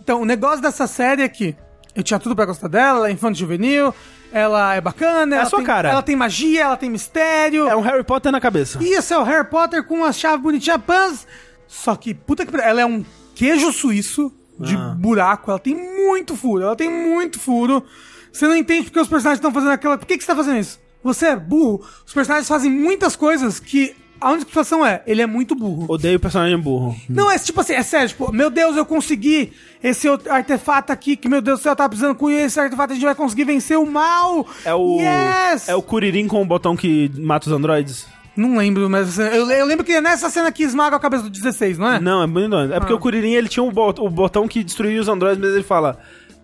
Então, 0.05 0.21
o 0.21 0.25
negócio 0.25 0.61
dessa 0.61 0.85
série 0.85 1.23
é 1.23 1.27
que 1.27 1.55
eu 1.95 2.03
tinha 2.03 2.19
tudo 2.19 2.35
pra 2.35 2.45
gostar 2.45 2.67
dela, 2.67 2.99
ela 2.99 3.09
é 3.09 3.11
infanto 3.11 3.39
juvenil, 3.39 3.91
ela 4.31 4.75
é 4.75 4.79
bacana, 4.79 5.35
É 5.35 5.39
a 5.39 5.45
sua 5.47 5.57
tem, 5.57 5.65
cara. 5.65 5.89
ela 5.89 6.03
tem 6.03 6.15
magia, 6.15 6.61
ela 6.61 6.77
tem 6.77 6.91
mistério. 6.91 7.67
É 7.67 7.75
um 7.75 7.81
Harry 7.81 8.03
Potter 8.03 8.31
na 8.31 8.39
cabeça. 8.39 8.77
Isso 8.83 9.11
é 9.11 9.17
o 9.17 9.23
Harry 9.23 9.49
Potter 9.49 9.83
com 9.83 9.95
uma 9.95 10.13
chave 10.13 10.43
bonitinha, 10.43 10.77
pans. 10.77 11.25
Só 11.67 11.95
que, 11.95 12.13
puta 12.13 12.45
que 12.45 12.55
ela 12.55 12.79
é 12.81 12.85
um 12.85 13.03
queijo 13.33 13.71
suíço 13.73 14.31
de 14.59 14.75
Ah. 14.75 14.93
buraco. 14.95 15.49
Ela 15.49 15.59
tem 15.59 15.73
muito 15.73 16.35
furo, 16.35 16.63
ela 16.65 16.75
tem 16.75 16.87
muito 16.87 17.39
furo. 17.39 17.83
Você 18.31 18.47
não 18.47 18.55
entende 18.55 18.83
porque 18.83 18.99
os 18.99 19.07
personagens 19.07 19.39
estão 19.39 19.51
fazendo 19.51 19.71
aquela. 19.71 19.97
Por 19.97 20.05
que, 20.05 20.19
que 20.19 20.23
você 20.23 20.27
tá 20.27 20.35
fazendo 20.35 20.59
isso? 20.59 20.79
Você 21.03 21.25
é 21.29 21.35
burro. 21.35 21.83
Os 22.05 22.13
personagens 22.13 22.47
fazem 22.47 22.69
muitas 22.69 23.15
coisas 23.15 23.59
que 23.59 23.95
a 24.19 24.27
única 24.29 24.41
explicação 24.47 24.85
é: 24.85 25.01
ele 25.05 25.21
é 25.21 25.25
muito 25.25 25.55
burro. 25.55 25.85
Odeio 25.89 26.19
personagem 26.19 26.57
burro. 26.57 26.95
Não, 27.09 27.29
é 27.29 27.37
tipo 27.37 27.59
assim, 27.61 27.73
é 27.73 27.83
sério, 27.83 28.07
tipo, 28.09 28.31
meu 28.31 28.49
Deus, 28.49 28.75
eu 28.77 28.85
consegui 28.85 29.51
esse 29.83 30.07
artefato 30.29 30.91
aqui, 30.91 31.15
que 31.15 31.27
meu 31.29 31.41
Deus 31.41 31.59
do 31.59 31.63
céu, 31.63 31.71
eu 31.73 31.75
tava 31.75 31.89
precisando 31.89 32.15
com 32.15 32.29
esse 32.29 32.59
artefato, 32.59 32.91
a 32.93 32.95
gente 32.95 33.05
vai 33.05 33.15
conseguir 33.15 33.43
vencer 33.43 33.77
o 33.77 33.85
mal. 33.85 34.47
É 34.63 34.73
o. 34.73 34.97
Yes! 34.99 35.69
É 35.69 35.75
o 35.75 35.81
Kuririn 35.81 36.27
com 36.27 36.41
o 36.41 36.45
botão 36.45 36.75
que 36.75 37.11
mata 37.17 37.47
os 37.47 37.53
androides? 37.53 38.07
Não 38.35 38.57
lembro, 38.57 38.89
mas 38.89 39.17
eu, 39.17 39.49
eu 39.49 39.65
lembro 39.65 39.85
que 39.85 39.93
é 39.93 40.01
nessa 40.01 40.29
cena 40.29 40.51
que 40.51 40.61
esmaga 40.63 40.97
a 40.97 40.99
cabeça 40.99 41.23
do 41.23 41.29
16, 41.29 41.77
não 41.77 41.89
é? 41.89 41.99
Não, 42.01 42.21
é 42.21 42.27
bonito. 42.27 42.55
É 42.73 42.79
porque 42.81 42.91
o 42.93 42.99
Kuririn 42.99 43.31
ele 43.31 43.47
tinha 43.47 43.63
o, 43.63 43.71
bot- 43.71 44.01
o 44.01 44.09
botão 44.09 44.45
que 44.45 44.61
destruía 44.61 44.99
os 44.99 45.07
androides, 45.07 45.39
mas 45.41 45.53
ele 45.53 45.63
fala. 45.63 45.97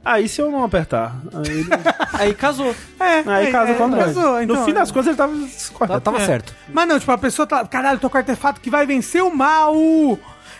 Ah, 0.03 0.19
e 0.19 0.27
se 0.27 0.41
eu 0.41 0.49
não 0.49 0.63
apertar? 0.63 1.15
Aí, 1.33 1.59
ele- 1.59 1.69
Aí 2.13 2.33
casou. 2.33 2.75
É, 2.99 3.19
aí 3.29 3.47
é, 3.47 3.51
casa 3.51 3.71
é, 3.71 3.73
com 3.75 3.83
o 3.83 3.85
android. 3.85 4.13
casou, 4.13 4.41
então, 4.41 4.55
no 4.55 4.65
fim 4.65 4.73
das 4.73 4.89
contas 4.91 5.07
ele 5.07 5.15
tava 5.15 5.33
Tá- 5.33 5.73
correto. 5.73 6.01
Tava 6.01 6.17
É. 6.17 6.25
certo. 6.25 6.55
Mas 6.73 6.87
não, 6.87 6.99
tipo, 6.99 7.11
a 7.11 7.17
pessoa 7.17 7.45
tá. 7.47 7.65
Caralho, 7.65 7.99
tô 7.99 8.09
com 8.09 8.17
artefato 8.17 8.59
que 8.59 8.69
vai 8.69 8.85
vencer 8.85 9.21
o 9.23 9.33
mal. 9.35 9.75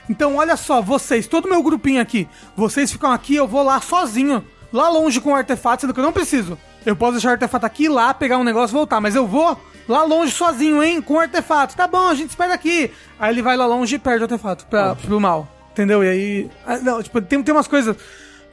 Então, 0.10 0.36
olha 0.36 0.56
só, 0.58 0.82
vocês, 0.82 1.28
todo 1.28 1.50
meu 1.50 1.64
grupinho 1.64 2.02
aqui, 2.02 2.28
vocês 2.56 2.92
ficam 2.92 3.12
aqui, 3.12 3.36
eu 3.36 3.48
vou 3.48 3.64
lá 3.64 3.80
sozinho, 3.82 4.44
lá 4.72 4.90
longe 4.90 5.20
com 5.22 5.32
o 5.32 5.36
artefato, 5.36 5.82
sendo 5.82 5.94
que 5.94 6.00
eu 6.00 6.04
não 6.04 6.12
preciso. 6.12 6.58
Eu 6.86 6.96
posso 6.96 7.14
deixar 7.14 7.30
o 7.30 7.32
artefato 7.32 7.66
aqui, 7.66 7.86
ir 7.86 7.90
lá, 7.90 8.14
pegar 8.14 8.38
um 8.38 8.44
negócio 8.44 8.74
e 8.74 8.78
voltar, 8.78 9.00
mas 9.00 9.16
eu 9.16 9.26
vou 9.28 9.60
lá 9.88 10.04
longe 10.04 10.32
sozinho, 10.32 10.84
hein, 10.84 11.02
com 11.02 11.16
o 11.16 11.20
artefato. 11.20 11.76
Tá 11.76 11.88
bom, 11.88 12.08
a 12.10 12.14
gente 12.16 12.30
espera 12.30 12.54
aqui. 12.54 12.92
Aí 13.20 13.34
ele 13.34 13.42
vai 13.42 13.56
lá 13.58 13.66
longe 13.66 13.96
e 13.96 14.00
perde 14.00 14.20
o 14.22 14.24
artefato 14.26 14.66
pra, 14.68 14.96
pro 14.96 15.20
mal. 15.20 15.48
Entendeu? 15.72 16.04
E 16.04 16.10
aí. 16.10 16.50
ah, 16.66 16.78
Não, 16.80 17.02
tipo, 17.02 17.22
tem, 17.22 17.42
tem 17.42 17.54
umas 17.56 17.68
coisas 17.68 17.96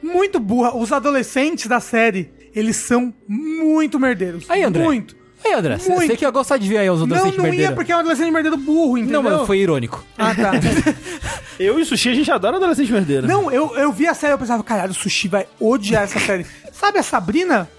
muito 0.01 0.39
burras. 0.39 0.73
Os 0.75 0.91
adolescentes 0.91 1.67
da 1.67 1.79
série, 1.79 2.31
eles 2.55 2.75
são 2.77 3.13
muito 3.27 3.99
merdeiros. 3.99 4.45
Aí, 4.49 4.63
André. 4.63 4.83
Muito. 4.83 5.17
Aí, 5.45 5.53
André, 5.53 5.77
você 5.77 6.17
que 6.17 6.25
ia 6.25 6.29
gostar 6.31 6.57
de 6.57 6.67
ver 6.67 6.79
aí 6.79 6.89
os 6.89 6.99
Não, 6.99 7.05
adolescentes 7.05 7.37
não 7.37 7.45
ia 7.45 7.49
merdeiro. 7.51 7.75
porque 7.75 7.91
é 7.91 7.95
um 7.95 7.99
adolescente 7.99 8.29
merdeiro 8.31 8.57
burro, 8.57 8.97
entendeu? 8.97 9.23
Não, 9.23 9.37
mas 9.37 9.47
foi 9.47 9.59
irônico. 9.59 10.03
Ah, 10.17 10.35
tá. 10.35 10.51
Eu 11.57 11.77
e 11.79 11.81
o 11.81 11.85
Sushi 11.85 12.09
a 12.09 12.13
gente 12.13 12.29
adora 12.31 12.57
adolescente 12.57 12.91
merdeiro. 12.91 13.27
não, 13.27 13.51
eu, 13.51 13.75
eu 13.77 13.91
vi 13.91 14.07
a 14.07 14.13
série 14.13 14.31
e 14.31 14.35
eu 14.35 14.37
pensava, 14.37 14.63
caralho, 14.63 14.91
o 14.91 14.95
Sushi 14.95 15.27
vai 15.27 15.45
odiar 15.59 16.03
essa 16.03 16.17
série. 16.19 16.45
Sabe 16.71 16.99
a 16.99 17.03
Sabrina? 17.03 17.69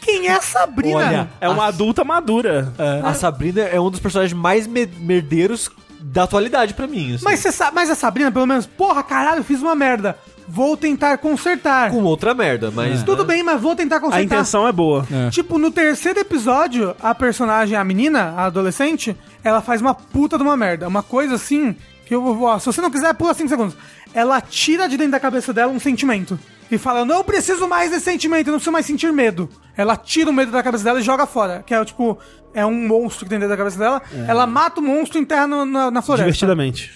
Quem 0.00 0.26
é 0.28 0.32
a 0.32 0.40
Sabrina? 0.40 0.96
Olha, 0.96 1.30
É 1.40 1.48
uma 1.48 1.66
adulta 1.66 2.04
madura. 2.04 2.72
A 3.02 3.14
Sabrina 3.14 3.62
é 3.62 3.80
um 3.80 3.90
dos 3.90 4.00
personagens 4.00 4.32
mais 4.38 4.66
me- 4.66 4.86
merdeiros 5.00 5.70
da 6.00 6.22
atualidade 6.24 6.74
pra 6.74 6.86
mim. 6.86 7.14
assim. 7.14 7.24
Mas, 7.24 7.40
você 7.40 7.52
sabe, 7.52 7.74
mas 7.74 7.90
a 7.90 7.94
Sabrina, 7.94 8.30
pelo 8.32 8.46
menos, 8.46 8.66
porra, 8.66 9.02
caralho, 9.02 9.42
fiz 9.44 9.60
uma 9.60 9.74
merda. 9.74 10.16
Vou 10.48 10.76
tentar 10.76 11.18
consertar. 11.18 11.90
Com 11.90 12.02
outra 12.04 12.32
merda, 12.32 12.70
mas... 12.70 13.02
Tudo 13.02 13.24
bem, 13.24 13.42
mas 13.42 13.60
vou 13.60 13.76
tentar 13.76 13.96
A 13.96 14.00
consertar. 14.00 14.24
intenção 14.24 14.66
é 14.66 14.72
boa. 14.72 15.06
Tipo, 15.30 15.58
no 15.58 15.70
terceiro 15.70 16.18
episódio, 16.20 16.96
a 17.02 17.14
personagem, 17.14 17.76
a 17.76 17.84
menina, 17.84 18.32
a 18.36 18.46
adolescente, 18.46 19.14
ela 19.44 19.60
faz 19.60 19.80
uma 19.82 19.94
puta 19.94 20.36
de 20.38 20.42
uma 20.42 20.56
merda. 20.56 20.88
Uma 20.88 21.02
coisa 21.02 21.34
assim, 21.34 21.76
que 22.06 22.14
eu 22.14 22.22
vou. 22.22 22.44
ó, 22.48 22.58
Se 22.58 22.66
você 22.66 22.80
não 22.80 22.90
quiser, 22.90 23.12
pula 23.14 23.34
5 23.34 23.48
segundos. 23.48 23.76
Ela 24.14 24.40
tira 24.40 24.88
de 24.88 24.96
dentro 24.96 25.12
da 25.12 25.20
cabeça 25.20 25.52
dela 25.52 25.70
um 25.70 25.78
sentimento. 25.78 26.38
E 26.70 26.76
fala, 26.78 27.00
eu 27.00 27.04
não 27.04 27.22
preciso 27.24 27.66
mais 27.68 27.90
desse 27.90 28.04
sentimento, 28.06 28.48
eu 28.48 28.52
não 28.52 28.58
preciso 28.58 28.72
mais 28.72 28.86
sentir 28.86 29.12
medo. 29.12 29.48
Ela 29.76 29.96
tira 29.96 30.30
o 30.30 30.32
medo 30.32 30.50
da 30.50 30.62
cabeça 30.62 30.84
dela 30.84 30.98
e 31.00 31.02
joga 31.02 31.26
fora. 31.26 31.62
Que 31.66 31.74
é 31.74 31.84
tipo, 31.84 32.18
é 32.54 32.64
um 32.64 32.86
monstro 32.88 33.24
que 33.24 33.30
tem 33.30 33.38
dentro 33.38 33.50
da 33.52 33.56
cabeça 33.56 33.78
dela. 33.78 34.02
Ela 34.26 34.46
mata 34.46 34.80
o 34.80 34.82
monstro 34.82 35.18
e 35.18 35.22
enterra 35.22 35.46
no- 35.46 35.64
na, 35.66 35.90
na 35.90 36.02
floresta. 36.02 36.24
Divertidamente. 36.26 36.90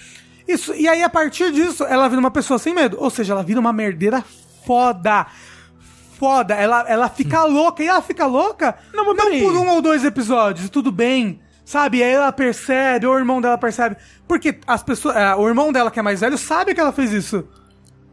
Isso, 0.47 0.73
e 0.73 0.87
aí 0.87 1.01
a 1.01 1.09
partir 1.09 1.51
disso, 1.51 1.83
ela 1.85 2.07
vira 2.07 2.19
uma 2.19 2.31
pessoa 2.31 2.59
sem 2.59 2.73
medo. 2.73 2.97
Ou 2.99 3.09
seja, 3.09 3.33
ela 3.33 3.43
vira 3.43 3.59
uma 3.59 3.73
merdeira 3.73 4.23
foda. 4.65 5.25
Foda. 6.17 6.53
Ela, 6.53 6.85
ela 6.87 7.09
fica 7.09 7.43
louca. 7.45 7.83
E 7.83 7.87
ela 7.87 8.01
fica 8.01 8.25
louca 8.25 8.77
Não, 8.93 9.05
não, 9.13 9.15
por 9.15 9.55
um 9.55 9.69
ou 9.69 9.81
dois 9.81 10.03
episódios, 10.03 10.69
tudo 10.69 10.91
bem. 10.91 11.39
Sabe? 11.65 11.99
E 11.99 12.03
aí 12.03 12.11
ela 12.11 12.31
percebe, 12.31 13.05
ou 13.05 13.15
o 13.15 13.17
irmão 13.17 13.39
dela 13.39 13.57
percebe. 13.57 13.95
Porque 14.27 14.59
as 14.67 14.83
pessoas. 14.83 15.15
é, 15.15 15.33
o 15.35 15.47
irmão 15.47 15.71
dela, 15.71 15.89
que 15.89 15.99
é 15.99 16.03
mais 16.03 16.19
velho, 16.19 16.37
sabe 16.37 16.73
que 16.73 16.81
ela 16.81 16.91
fez 16.91 17.11
isso. 17.11 17.47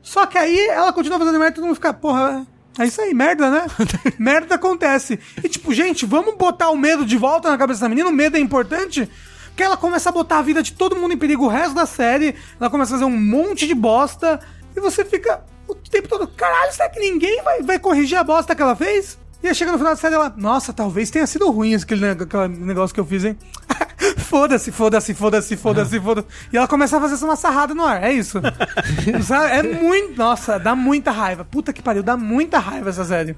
Só 0.02 0.24
que 0.24 0.38
aí 0.38 0.68
ela 0.68 0.92
continua 0.92 1.18
fazendo 1.18 1.38
merda 1.38 1.52
e 1.52 1.54
todo 1.56 1.64
mundo 1.64 1.74
fica, 1.74 1.92
porra, 1.92 2.46
é 2.78 2.86
isso 2.86 3.00
aí, 3.00 3.12
merda, 3.12 3.50
né? 3.50 3.66
merda 4.18 4.54
acontece. 4.54 5.18
E 5.42 5.48
tipo, 5.48 5.74
gente, 5.74 6.06
vamos 6.06 6.36
botar 6.36 6.70
o 6.70 6.76
medo 6.76 7.04
de 7.04 7.16
volta 7.16 7.50
na 7.50 7.58
cabeça 7.58 7.80
da 7.80 7.88
menina, 7.88 8.08
o 8.08 8.12
medo 8.12 8.36
é 8.36 8.40
importante. 8.40 9.08
Porque 9.50 9.62
ela 9.62 9.76
começa 9.76 10.08
a 10.08 10.12
botar 10.12 10.38
a 10.38 10.42
vida 10.42 10.62
de 10.62 10.72
todo 10.72 10.96
mundo 10.96 11.12
em 11.12 11.18
perigo 11.18 11.44
o 11.44 11.48
resto 11.48 11.74
da 11.74 11.86
série, 11.86 12.34
ela 12.58 12.70
começa 12.70 12.94
a 12.94 12.98
fazer 12.98 13.04
um 13.04 13.16
monte 13.16 13.66
de 13.66 13.74
bosta, 13.74 14.40
e 14.74 14.80
você 14.80 15.04
fica 15.04 15.42
o 15.68 15.74
tempo 15.74 16.08
todo, 16.08 16.26
caralho, 16.26 16.72
será 16.72 16.88
que 16.88 16.98
ninguém 16.98 17.42
vai, 17.42 17.62
vai 17.62 17.78
corrigir 17.78 18.18
a 18.18 18.24
bosta 18.24 18.54
que 18.54 18.62
ela 18.62 18.74
fez? 18.74 19.18
E 19.42 19.48
aí 19.48 19.54
chega 19.54 19.72
no 19.72 19.78
final 19.78 19.94
da 19.94 20.00
série 20.00 20.14
ela, 20.14 20.32
nossa, 20.36 20.72
talvez 20.72 21.10
tenha 21.10 21.26
sido 21.26 21.50
ruim 21.50 21.74
aquele, 21.74 22.10
aquele 22.10 22.48
negócio 22.48 22.92
que 22.92 23.00
eu 23.00 23.06
fiz, 23.06 23.24
hein? 23.24 23.38
foda-se, 24.18 24.70
foda-se, 24.70 25.14
foda-se, 25.14 25.56
foda-se, 25.56 25.98
foda-se. 25.98 26.28
E 26.52 26.56
ela 26.58 26.68
começa 26.68 26.98
a 26.98 27.00
fazer 27.00 27.24
uma 27.24 27.36
sarrada 27.36 27.74
no 27.74 27.84
ar, 27.84 28.02
é 28.02 28.12
isso. 28.12 28.38
É 29.50 29.62
muito. 29.62 30.16
Nossa, 30.16 30.58
dá 30.58 30.74
muita 30.74 31.10
raiva. 31.10 31.44
Puta 31.44 31.72
que 31.72 31.82
pariu, 31.82 32.02
dá 32.02 32.16
muita 32.16 32.58
raiva 32.58 32.90
essa 32.90 33.04
série. 33.04 33.36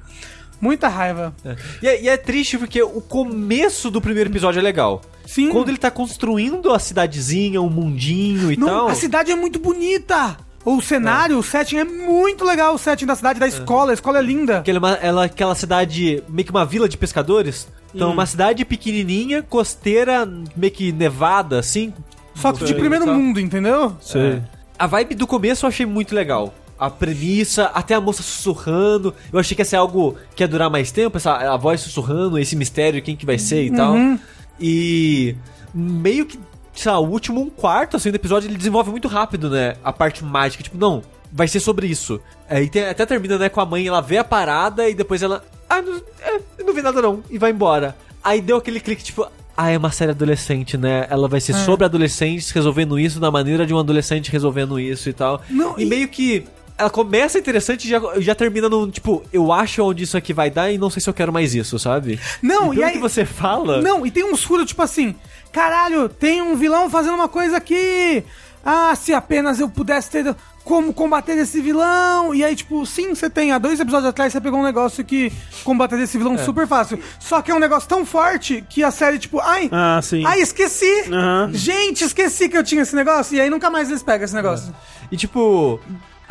Muita 0.63 0.87
raiva. 0.89 1.35
É. 1.45 1.57
E, 1.83 1.87
é, 1.89 2.03
e 2.05 2.09
é 2.09 2.17
triste 2.17 2.57
porque 2.57 2.81
o 2.83 3.01
começo 3.01 3.91
do 3.91 4.01
primeiro 4.01 4.31
episódio 4.31 4.61
é 4.61 4.63
legal. 4.63 5.03
Sim. 5.27 5.51
Quando 5.51 5.69
ele 5.71 5.77
tá 5.77 5.91
construindo 5.91 6.73
a 6.73 6.79
cidadezinha, 6.79 7.61
o 7.61 7.69
mundinho 7.69 8.53
e 8.53 8.57
Não, 8.57 8.67
tal. 8.69 8.89
a 8.89 8.95
cidade 8.95 9.33
é 9.33 9.35
muito 9.35 9.59
bonita. 9.59 10.37
O 10.65 10.81
cenário, 10.81 11.37
o 11.37 11.43
setting 11.43 11.79
é 11.79 11.85
muito 11.85 12.45
legal. 12.45 12.75
O 12.75 12.79
setting 12.79 13.05
da 13.07 13.17
cidade, 13.17 13.41
da 13.41 13.49
escola. 13.49 13.91
A 13.91 13.95
escola 13.95 14.21
é 14.21 14.23
linda. 14.23 14.59
Aquela, 14.59 14.79
uma- 14.79 14.95
ela, 14.95 15.25
aquela 15.25 15.55
cidade, 15.57 16.23
meio 16.29 16.45
que 16.47 16.53
uma 16.53 16.65
vila 16.65 16.89
de 16.89 16.97
pescadores. 16.97 17.67
Então, 17.93 18.11
Hum. 18.11 18.13
uma 18.13 18.25
cidade 18.27 18.65
pequenininha, 18.65 19.43
costeira, 19.43 20.25
meio 20.57 20.73
que 20.73 20.93
nevada, 20.93 21.59
assim. 21.59 21.93
Só 22.37 22.53
que 22.53 22.65
de 22.65 22.75
primeiro 22.75 23.07
mundo, 23.09 23.41
entendeu? 23.41 23.97
Sei. 24.01 24.41
A 24.79 24.87
vibe 24.87 25.17
do 25.17 25.27
começo 25.27 25.67
eu 25.67 25.69
achei 25.69 25.85
muito 25.85 26.15
legal. 26.15 26.55
A 26.87 26.91
premissa, 26.91 27.67
até 27.75 27.95
a 27.95 28.01
moça 28.01 28.23
sussurrando. 28.23 29.15
Eu 29.33 29.39
achei 29.39 29.55
que 29.55 29.61
ia 29.63 29.67
ser 29.67 29.77
algo 29.77 30.17
que 30.35 30.43
ia 30.43 30.49
durar 30.49 30.69
mais 30.71 30.91
tempo, 30.91 31.17
essa, 31.17 31.33
a 31.33 31.57
voz 31.57 31.81
sussurrando, 31.81 32.39
esse 32.39 32.57
mistério 32.57 33.01
quem 33.03 33.15
que 33.17 33.25
vai 33.27 33.39
ser 33.39 33.65
e 33.65 33.71
tal. 33.71 33.93
Uhum. 33.95 34.19
E 34.61 35.35
meio 35.75 36.27
que, 36.27 36.39
sei 36.75 36.91
lá, 36.93 36.99
o 36.99 37.09
último 37.09 37.41
um 37.41 37.51
quarto 37.51 37.97
assim, 37.97 38.11
do 38.11 38.17
episódio 38.17 38.49
ele 38.49 38.57
desenvolve 38.57 38.91
muito 38.91 39.09
rápido, 39.09 39.49
né? 39.51 39.75
A 39.85 39.93
parte 39.93 40.25
mágica. 40.25 40.63
Tipo, 40.63 40.77
não, 40.79 41.03
vai 41.33 41.49
ser 41.49 41.61
sobre 41.61 41.87
isso. 41.87 42.21
Aí 42.49 42.69
tem- 42.69 42.85
até 42.89 43.07
termina, 43.07 43.39
né, 43.39 43.49
com 43.49 43.61
a 43.61 43.67
mãe, 43.67 43.87
ela 43.87 44.01
vê 44.01 44.19
a 44.19 44.25
parada 44.25 44.89
e 44.89 44.95
depois 44.95 45.23
ela. 45.23 45.45
Ah, 45.69 45.81
não, 45.81 45.97
é, 46.21 46.41
não 46.65 46.75
vi 46.75 46.83
nada 46.83 47.01
não. 47.01 47.23
E 47.31 47.39
vai 47.39 47.51
embora. 47.51 47.97
Aí 48.23 48.41
deu 48.41 48.57
aquele 48.57 48.81
clique, 48.81 49.03
tipo. 49.03 49.27
Ah, 49.57 49.71
é 49.71 49.77
uma 49.77 49.91
série 49.91 50.13
adolescente, 50.13 50.79
né? 50.79 51.07
Ela 51.11 51.29
vai 51.29 51.39
ser 51.41 51.53
sobre 51.55 51.85
adolescentes 51.85 52.51
resolvendo 52.51 52.99
isso 52.99 53.21
da 53.21 53.31
maneira 53.31 53.67
de 53.67 53.75
um 53.75 53.79
adolescente 53.79 54.31
resolvendo 54.33 54.81
isso 54.81 55.09
e 55.11 55.13
tal. 55.13 55.43
Não, 55.51 55.79
e, 55.79 55.83
e- 55.83 55.87
meio 55.87 56.09
que 56.09 56.45
ela 56.79 56.91
começa 56.91 57.39
interessante 57.39 57.85
e 57.85 57.91
já, 57.91 58.01
já 58.19 58.35
termina 58.35 58.69
num, 58.69 58.91
tipo, 58.91 59.23
eu 59.33 59.53
acho 59.53 59.83
onde 59.83 60.05
isso 60.05 60.17
aqui 60.17 60.33
vai 60.33 60.51
dar 60.51 60.71
e 60.71 60.79
não 60.79 60.91
sei 60.91 61.01
se 61.03 61.09
eu 61.09 61.15
quero 61.15 61.33
mais 61.33 61.55
isso, 61.55 61.79
sabe? 61.79 62.19
Não, 62.43 62.73
e 62.75 62.79
e 62.79 62.83
aí- 62.85 62.93
que 62.93 62.99
você 62.99 63.25
fala... 63.25 63.81
Não, 63.81 64.05
e 64.07 64.11
tem 64.11 64.25
uns 64.25 64.43
furos 64.43 64.67
tipo 64.67 64.83
assim: 64.83 65.15
caralho, 65.53 66.09
tem 66.09 66.41
um 66.43 66.57
vilão 66.57 66.89
fazendo 66.91 67.15
uma 67.15 67.29
coisa 67.29 67.57
aqui. 67.57 68.25
Ah, 68.65 68.95
se 68.95 69.13
apenas 69.13 69.59
eu 69.59 69.69
pudesse 69.69 70.09
ter 70.09 70.37
como 70.65 70.93
combater 70.95 71.37
esse 71.37 71.61
vilão. 71.61 72.33
E 72.33 72.45
aí, 72.45 72.55
tipo, 72.55 72.87
sim, 72.87 73.09
você 73.13 73.29
tem. 73.29 73.51
Há 73.51 73.59
dois 73.59 73.81
episódios 73.81 74.09
atrás 74.09 74.33
você 74.33 74.41
pegou 74.41 74.61
um 74.61 74.63
negócio 74.63 75.05
que 75.05 75.33
combater 75.65 75.99
esse 75.99 76.17
vilão 76.17 76.39
super 76.39 76.69
fácil. 76.69 77.01
Só 77.19 77.43
que 77.43 77.51
é 77.51 77.55
um 77.55 77.59
negócio 77.59 77.89
tão 77.89 78.07
forte 78.07 78.65
que 78.71 78.85
a 78.85 78.93
série, 78.93 79.19
tipo, 79.19 79.41
ai. 79.41 79.69
Ah, 79.73 79.99
sim. 80.01 80.23
Ai, 80.25 80.41
esqueci! 80.41 81.07
Aham. 81.11 81.51
Gente, 81.53 82.05
esqueci 82.05 82.49
que 82.49 82.57
eu 82.57 82.63
tinha 82.63 82.83
esse 82.83 82.95
negócio. 82.95 83.35
E 83.37 83.41
aí 83.41 83.51
nunca 83.51 83.69
mais 83.69 83.89
eles 83.91 84.03
pegam 84.05 84.25
esse 84.25 84.35
negócio. 84.35 84.73
E 85.11 85.17
tipo, 85.17 85.81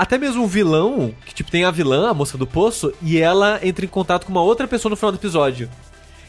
até 0.02 0.18
mesmo 0.18 0.44
o 0.44 0.48
vilão, 0.48 1.14
que 1.26 1.34
tipo, 1.34 1.52
tem 1.52 1.64
a 1.64 1.70
vilã, 1.72 2.10
a 2.10 2.14
moça 2.14 2.38
do 2.38 2.48
poço, 2.48 2.92
e 3.02 3.20
ela 3.20 3.60
entra 3.62 3.86
em 3.86 3.88
contato 3.88 4.26
com 4.26 4.32
uma 4.32 4.42
outra 4.42 4.68
pessoa 4.68 4.90
no 4.90 4.96
final 4.96 5.12
do 5.12 5.18
episódio. 5.18 5.70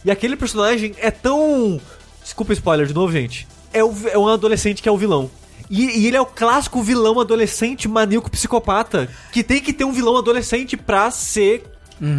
E 0.05 0.11
aquele 0.11 0.37
personagem 0.37 0.95
é 0.99 1.11
tão. 1.11 1.81
Desculpa 2.23 2.53
spoiler 2.53 2.87
de 2.87 2.93
novo, 2.95 3.11
gente. 3.13 3.47
É, 3.73 3.83
o, 3.83 3.95
é 4.11 4.19
um 4.19 4.29
adolescente 4.29 4.83
que 4.83 4.89
é 4.89 4.93
o 4.93 4.97
vilão. 4.99 5.31
E, 5.71 6.01
e 6.01 6.07
ele 6.07 6.17
é 6.17 6.21
o 6.21 6.27
clássico 6.27 6.83
vilão 6.83 7.19
adolescente 7.19 7.89
maníaco 7.89 8.31
psicopata. 8.31 9.09
Que 9.33 9.43
tem 9.43 9.61
que 9.61 9.73
ter 9.73 9.85
um 9.85 9.93
vilão 9.93 10.17
adolescente 10.19 10.77
pra 10.77 11.11
ser 11.11 11.65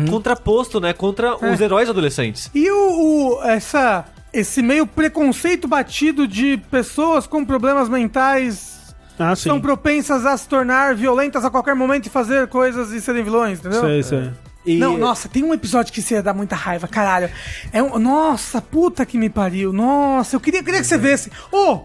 contraposto, 0.10 0.80
né? 0.80 0.94
Contra 0.94 1.36
os 1.36 1.60
heróis 1.60 1.90
adolescentes. 1.90 2.50
E 2.56 2.72
o, 2.72 3.38
o- 3.38 3.44
essa, 3.44 4.06
esse 4.32 4.62
meio 4.62 4.88
preconceito 4.88 5.68
batido 5.68 6.28
de 6.28 6.58
pessoas 6.72 7.28
com 7.28 7.44
problemas 7.46 7.90
mentais 7.90 8.73
Ah, 9.20 9.36
sim. 9.36 9.50
são 9.50 9.62
propensas 9.62 10.26
a 10.26 10.36
se 10.36 10.48
tornar 10.48 10.96
violentas 10.96 11.46
a 11.46 11.50
qualquer 11.50 11.76
momento 11.76 12.08
e 12.08 12.10
fazer 12.10 12.48
coisas 12.48 12.92
e 12.92 13.00
serem 13.02 13.24
vilões, 13.24 13.60
entendeu? 13.60 13.82
Sei, 13.82 14.04
sei. 14.04 14.32
E- 14.66 14.78
Não, 14.78 14.98
nossa, 14.98 15.28
tem 15.28 15.44
um 15.44 15.54
episódio 15.54 15.92
que 15.94 16.02
você 16.02 16.16
ia 16.16 16.24
dar 16.24 16.34
muita 16.34 16.56
raiva, 16.56 16.88
caralho. 16.88 17.30
É 17.72 17.84
um, 17.84 18.00
nossa, 18.00 18.62
puta 18.62 19.06
que 19.06 19.18
me 19.18 19.30
pariu. 19.30 19.74
Nossa, 19.74 20.36
eu 20.36 20.40
queria, 20.40 20.64
queria 20.64 20.80
que 20.80 20.88
você 20.88 20.98
visse. 20.98 21.30
Ô, 21.52 21.82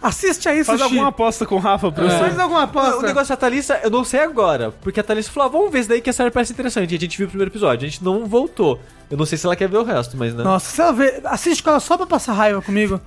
assiste 0.00 0.48
aí, 0.48 0.62
Faz 0.64 0.78
Sushi. 0.80 0.92
alguma 0.92 1.08
aposta 1.08 1.44
com 1.44 1.56
o 1.56 1.58
Rafa 1.58 1.90
pra 1.90 2.04
você. 2.04 2.18
Faz 2.18 2.38
alguma 2.38 2.62
aposta. 2.62 2.98
O 2.98 3.02
negócio 3.02 3.30
da 3.30 3.36
Thalissa, 3.36 3.80
eu 3.82 3.90
não 3.90 4.04
sei 4.04 4.20
agora. 4.20 4.70
Porque 4.80 5.00
a 5.00 5.02
Thalissa 5.02 5.30
falou: 5.32 5.48
ah, 5.48 5.52
vamos 5.52 5.72
ver 5.72 5.80
isso 5.80 5.88
daí 5.88 6.00
que 6.00 6.08
a 6.08 6.12
série 6.12 6.30
parece 6.30 6.52
interessante. 6.52 6.92
E 6.92 6.96
a 6.96 7.00
gente 7.00 7.18
viu 7.18 7.26
o 7.26 7.30
primeiro 7.30 7.50
episódio. 7.50 7.86
A 7.86 7.90
gente 7.90 8.02
não 8.04 8.26
voltou. 8.26 8.80
Eu 9.10 9.16
não 9.16 9.26
sei 9.26 9.36
se 9.38 9.44
ela 9.46 9.54
quer 9.54 9.68
ver 9.68 9.76
o 9.78 9.82
resto, 9.84 10.16
mas 10.16 10.34
né. 10.34 10.42
Nossa, 10.42 10.70
se 10.70 10.80
ela 10.80 10.92
vê, 10.92 11.20
assiste 11.24 11.62
com 11.62 11.70
ela 11.70 11.80
só 11.80 11.96
pra 11.96 12.06
passar 12.06 12.32
raiva 12.32 12.60
comigo. 12.62 13.00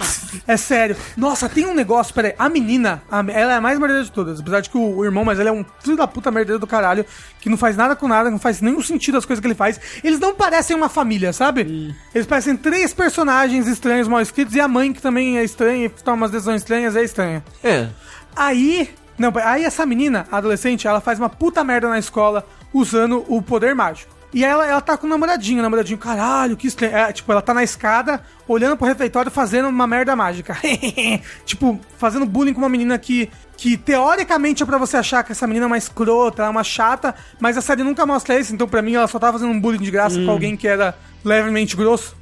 É 0.47 0.55
sério. 0.57 0.95
Nossa, 1.17 1.49
tem 1.49 1.65
um 1.65 1.73
negócio, 1.73 2.13
peraí. 2.13 2.33
A 2.37 2.47
menina, 2.49 3.01
a- 3.11 3.23
ela 3.29 3.53
é 3.53 3.55
a 3.55 3.61
mais 3.61 3.79
merdeira 3.79 4.03
de 4.03 4.11
todas. 4.11 4.39
Apesar 4.39 4.61
de 4.61 4.69
que 4.69 4.77
o, 4.77 4.97
o 4.97 5.03
irmão, 5.05 5.25
mas 5.25 5.39
ele 5.39 5.49
é 5.49 5.51
um 5.51 5.65
filho 5.79 5.97
da 5.97 6.07
puta 6.07 6.29
merdeiro 6.31 6.59
do 6.59 6.67
caralho, 6.67 7.05
que 7.41 7.49
não 7.49 7.57
faz 7.57 7.75
nada 7.75 7.95
com 7.95 8.07
nada, 8.07 8.29
não 8.29 8.39
faz 8.39 8.61
nenhum 8.61 8.81
sentido 8.81 9.17
as 9.17 9.25
coisas 9.25 9.41
que 9.41 9.47
ele 9.47 9.55
faz. 9.55 9.79
Eles 10.03 10.19
não 10.19 10.33
parecem 10.35 10.75
uma 10.75 10.89
família, 10.89 11.33
sabe? 11.33 11.93
Eles 12.13 12.27
parecem 12.27 12.55
três 12.55 12.93
personagens 12.93 13.67
estranhos, 13.67 14.07
mal 14.07 14.21
escritos, 14.21 14.53
e 14.55 14.59
a 14.61 14.67
mãe, 14.67 14.93
que 14.93 15.01
também 15.01 15.37
é 15.37 15.43
estranha 15.43 15.85
e 15.85 15.89
toma 15.89 16.17
umas 16.17 16.31
decisões 16.31 16.61
estranhas, 16.61 16.95
é 16.95 17.03
estranha. 17.03 17.43
É. 17.63 17.87
Aí. 18.35 18.89
Não, 19.17 19.33
aí 19.43 19.63
essa 19.63 19.83
menina, 19.85 20.27
a 20.31 20.37
adolescente, 20.37 20.87
ela 20.87 21.01
faz 21.01 21.17
uma 21.17 21.27
puta 21.29 21.63
merda 21.63 21.89
na 21.89 21.97
escola 21.97 22.45
usando 22.71 23.25
o 23.27 23.41
poder 23.41 23.73
mágico. 23.73 24.13
E 24.37 24.45
aí 24.45 24.51
ela, 24.51 24.67
ela 24.67 24.81
tá 24.81 24.95
com 24.95 25.07
o 25.07 25.09
namoradinho, 25.09 25.59
o 25.59 25.63
namoradinho, 25.63 25.97
caralho, 25.97 26.55
que 26.55 26.67
estranho. 26.67 26.95
É, 26.95 27.11
tipo, 27.11 27.31
ela 27.31 27.41
tá 27.41 27.53
na 27.55 27.63
escada, 27.63 28.21
olhando 28.47 28.77
pro 28.77 28.85
refeitório, 28.85 29.31
fazendo 29.31 29.67
uma 29.67 29.87
merda 29.87 30.15
mágica. 30.15 30.55
tipo, 31.43 31.79
fazendo 31.97 32.23
bullying 32.25 32.53
com 32.53 32.59
uma 32.61 32.69
menina 32.69 32.99
que, 32.99 33.31
que 33.57 33.75
teoricamente 33.77 34.61
é 34.61 34.65
pra 34.65 34.77
você 34.77 34.95
achar 34.97 35.23
que 35.23 35.31
essa 35.31 35.47
menina 35.47 35.65
é 35.65 35.67
uma 35.67 35.77
escrota, 35.77 36.43
ela 36.43 36.49
é 36.49 36.51
uma 36.51 36.63
chata, 36.63 37.15
mas 37.39 37.57
a 37.57 37.61
série 37.61 37.81
nunca 37.83 38.05
mostra 38.05 38.39
isso, 38.39 38.53
então 38.53 38.67
pra 38.67 38.81
mim 38.83 38.93
ela 38.93 39.07
só 39.07 39.17
tá 39.17 39.31
fazendo 39.31 39.51
um 39.51 39.59
bullying 39.59 39.81
de 39.81 39.89
graça 39.89 40.21
com 40.23 40.29
alguém 40.29 40.55
que 40.55 40.67
era 40.67 40.95
levemente 41.25 41.75
grosso. 41.75 42.15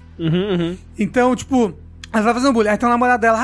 Então, 0.98 1.36
tipo, 1.36 1.76
ela 2.14 2.24
tá 2.24 2.34
fazendo 2.34 2.54
bullying. 2.54 2.70
Aí 2.70 2.78
tem 2.78 2.88
o 2.88 2.92
namorado 2.92 3.20
dela, 3.20 3.38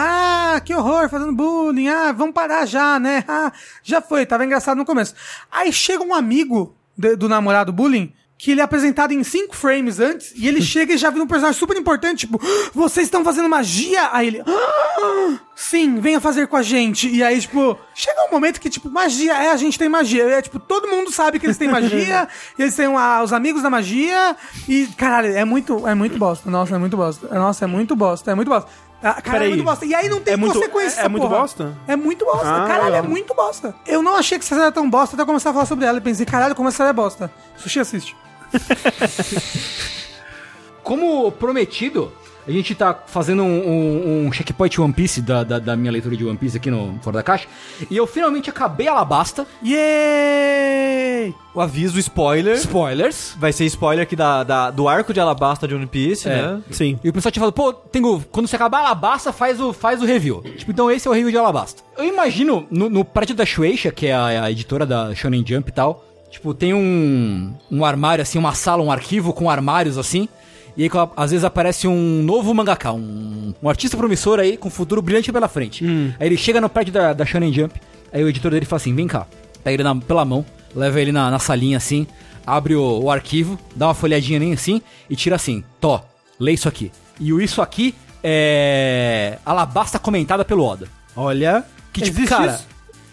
ah, 0.56 0.62
que 0.62 0.74
horror, 0.74 1.10
fazendo 1.10 1.34
bullying, 1.34 1.90
ah, 1.90 2.14
vamos 2.14 2.34
parar 2.34 2.66
já, 2.66 2.98
né? 3.00 3.24
Ah, 3.28 3.52
já 3.84 4.02
foi, 4.02 4.26
tava 4.26 4.46
engraçado 4.46 4.78
no 4.78 4.86
começo. 4.86 5.14
Aí 5.52 5.74
chega 5.74 6.02
um 6.04 6.14
amigo 6.14 6.74
de- 6.98 7.18
do 7.18 7.28
namorado 7.28 7.74
bullying, 7.74 8.14
que 8.44 8.50
ele 8.52 8.60
é 8.60 8.64
apresentado 8.64 9.12
em 9.14 9.24
cinco 9.24 9.56
frames 9.56 10.00
antes, 10.00 10.34
e 10.36 10.48
ele 10.48 10.62
chega 10.66 10.94
e 10.94 10.98
já 10.98 11.12
vira 11.12 11.24
um 11.24 11.28
personagem 11.28 11.60
super 11.60 11.78
importante, 11.78 12.22
tipo, 12.22 12.42
"Ah, 12.44 12.72
vocês 12.74 13.06
estão 13.06 13.24
fazendo 13.24 13.48
magia? 13.48 14.10
Aí 14.12 14.28
ele, 14.28 14.44
"Ah, 14.48 15.38
sim, 15.56 16.00
venha 16.00 16.20
fazer 16.20 16.48
com 16.48 16.58
a 16.58 16.64
gente. 16.64 17.08
E 17.08 17.24
aí, 17.24 17.40
tipo, 17.40 17.78
chega 17.94 18.20
um 18.28 18.32
momento 18.32 18.60
que, 18.60 18.68
tipo, 18.68 18.90
magia, 18.90 19.34
é, 19.34 19.52
a 19.52 19.56
gente 19.58 19.78
tem 19.78 19.88
magia. 19.88 20.24
É, 20.24 20.42
tipo, 20.42 20.58
todo 20.60 20.88
mundo 20.88 21.12
sabe 21.12 21.40
que 21.40 21.46
eles 21.46 21.58
têm 21.58 21.68
magia, 21.70 22.28
e 22.58 22.62
eles 22.64 22.76
têm 22.76 22.88
ah, 22.88 23.22
os 23.24 23.32
amigos 23.32 23.62
da 23.62 23.70
magia, 23.70 24.36
e, 24.68 24.88
caralho, 24.98 25.28
é 25.38 25.46
muito, 25.46 25.88
é 25.88 25.94
muito 25.94 26.18
bosta. 26.18 26.50
Nossa, 26.50 26.76
é 26.76 26.80
muito 26.80 26.98
bosta. 26.98 27.28
Nossa, 27.38 27.66
é 27.66 27.68
muito 27.68 27.96
bosta, 27.96 28.32
é 28.32 28.36
muito 28.36 28.50
bosta. 28.50 28.70
Ah, 29.04 29.22
Cara, 29.22 29.46
é 29.46 29.50
muito 29.50 29.64
bosta. 29.64 29.86
E 29.86 29.94
aí 29.96 30.10
não 30.10 30.20
tem 30.20 30.34
É 30.34 30.38
muito- 30.38 30.54
consequência. 30.60 31.02
é- 31.02 31.06
é 31.06 31.08
muito 31.08 31.28
bosta? 31.30 31.78
É 31.88 31.96
muito 31.96 32.26
bosta. 32.26 32.48
Ah, 32.48 32.68
caralho, 32.68 32.96
é 32.96 33.02
muito 33.04 33.34
bosta. 33.36 33.76
Eu 33.86 34.02
não 34.04 34.16
achei 34.16 34.38
que 34.40 34.44
essa 34.46 34.56
série 34.56 34.62
era 34.64 34.72
tão 34.72 34.88
bosta 34.90 35.16
até 35.16 35.22
eu 35.24 35.28
começar 35.28 35.50
a 35.52 35.54
falar 35.54 35.66
sobre 35.66 35.86
ela. 35.86 35.98
E 35.98 36.02
pensei, 36.02 36.26
caralho, 36.26 36.54
como 36.56 36.70
essa 36.70 36.78
série 36.78 36.90
é 36.90 36.94
bosta. 36.94 37.32
Sushi 37.58 37.80
assiste. 37.80 38.16
Como 40.84 41.32
prometido, 41.34 42.12
a 42.48 42.52
gente 42.52 42.74
tá 42.74 43.04
fazendo 43.06 43.44
um, 43.44 43.70
um, 43.70 44.26
um 44.28 44.32
checkpoint 44.32 44.82
One 44.82 44.92
Piece 44.92 45.22
da, 45.22 45.44
da, 45.44 45.60
da 45.60 45.76
minha 45.76 45.92
leitura 45.92 46.18
de 46.18 46.26
One 46.26 46.38
Piece 46.38 46.58
aqui 46.58 46.72
no 46.72 46.98
Fora 47.04 47.18
da 47.18 47.24
Caixa. 47.24 47.48
E 47.90 47.96
eu 47.96 48.08
finalmente 48.08 48.50
acabei 48.50 48.88
Alabasta. 48.88 49.46
Yay! 49.64 51.36
O 51.54 51.62
aviso, 51.62 52.00
spoiler. 52.00 52.56
Spoilers. 52.56 53.36
Vai 53.38 53.54
ser 53.54 53.66
spoiler 53.66 54.04
aqui 54.04 54.16
da, 54.16 54.44
da- 54.44 54.72
do 54.72 54.88
arco 54.88 55.14
de 55.14 55.20
Alabasta 55.20 55.68
de 55.68 55.76
One 55.76 55.86
Piece, 55.86 56.28
É. 56.28 56.32
né? 56.42 56.62
Sim. 56.72 57.00
E 57.04 57.10
o 57.10 57.14
pessoal 57.14 57.32
tinha 57.32 57.42
falado, 57.42 57.54
pô, 57.54 57.72
tenho, 57.74 58.24
quando 58.32 58.48
você 58.48 58.56
acabar 58.56 58.80
Alabasta, 58.80 59.32
faz 59.32 59.62
o, 59.62 59.72
faz 59.72 60.02
o 60.02 60.06
review. 60.06 60.42
Tipo, 60.58 60.72
então 60.72 60.90
esse 60.90 61.08
é 61.08 61.12
o 61.12 61.14
review 61.14 61.30
de 61.30 61.38
Alabasta. 61.38 61.84
Eu 61.96 62.06
imagino, 62.06 62.66
no, 62.72 62.90
no 62.90 63.06
prédio 63.06 63.36
da 63.36 63.46
Shueisha, 63.46 63.92
que 63.92 64.08
é 64.08 64.14
a, 64.16 64.46
a 64.46 64.52
editora 64.52 64.86
da 64.86 65.14
Shonen 65.14 65.46
Jump 65.46 65.70
e 65.70 65.74
tal, 65.74 66.04
tipo, 66.32 66.54
tem 66.54 66.74
um, 66.74 67.54
um 67.70 67.86
armário, 67.86 68.22
assim, 68.24 68.40
uma 68.40 68.54
sala, 68.56 68.82
um 68.82 68.92
arquivo 68.92 69.34
com 69.34 69.50
armários, 69.50 69.98
assim, 69.98 70.28
e 70.76 70.84
aí 70.84 70.90
às 71.18 71.32
vezes 71.32 71.44
aparece 71.44 71.88
um 71.88 72.24
novo 72.24 72.54
mangaka, 72.54 72.92
um, 72.94 73.54
um 73.62 73.70
artista 73.70 73.98
promissor 73.98 74.40
aí, 74.40 74.56
com 74.58 74.70
futuro 74.70 75.02
brilhante 75.02 75.32
pela 75.32 75.48
frente. 75.50 75.86
Aí 76.20 76.28
ele 76.28 76.38
chega 76.38 76.62
no 76.62 76.70
prédio 76.70 76.94
da, 76.94 77.12
da 77.14 77.26
Shonen 77.26 77.52
Jump, 77.54 77.80
aí 78.12 78.24
o 78.24 78.30
editor 78.30 78.52
dele 78.52 78.66
fala 78.66 78.78
assim, 78.78 78.96
vem 78.96 79.06
cá, 79.08 79.28
pega 79.64 79.76
ele 79.76 79.84
na- 79.84 79.96
pela 79.96 80.24
mão, 80.26 80.46
leva 80.74 81.00
ele 81.02 81.12
na, 81.12 81.30
na 81.30 81.38
salinha, 81.40 81.76
assim, 81.78 82.08
abre 82.48 82.74
o, 82.76 83.02
o 83.04 83.12
arquivo, 83.12 83.60
dá 83.76 83.88
uma 83.88 83.94
folhadinha 83.94 84.40
nem 84.40 84.54
assim, 84.54 84.82
e 85.10 85.16
tira 85.16 85.36
assim, 85.36 85.64
Tó, 85.82 86.02
lê 86.40 86.54
isso 86.54 86.68
aqui. 86.70 86.92
E 87.20 87.32
o 87.34 87.42
isso 87.42 87.62
aqui 87.62 87.94
é 88.24 89.38
Alabasta 89.46 90.00
comentada 90.00 90.46
pelo 90.46 90.64
Oda. 90.66 90.88
Olha. 91.16 91.64
Que 91.94 92.02
tipo, 92.02 92.18
Existe 92.18 92.30
cara, 92.30 92.54
isso? 92.54 92.68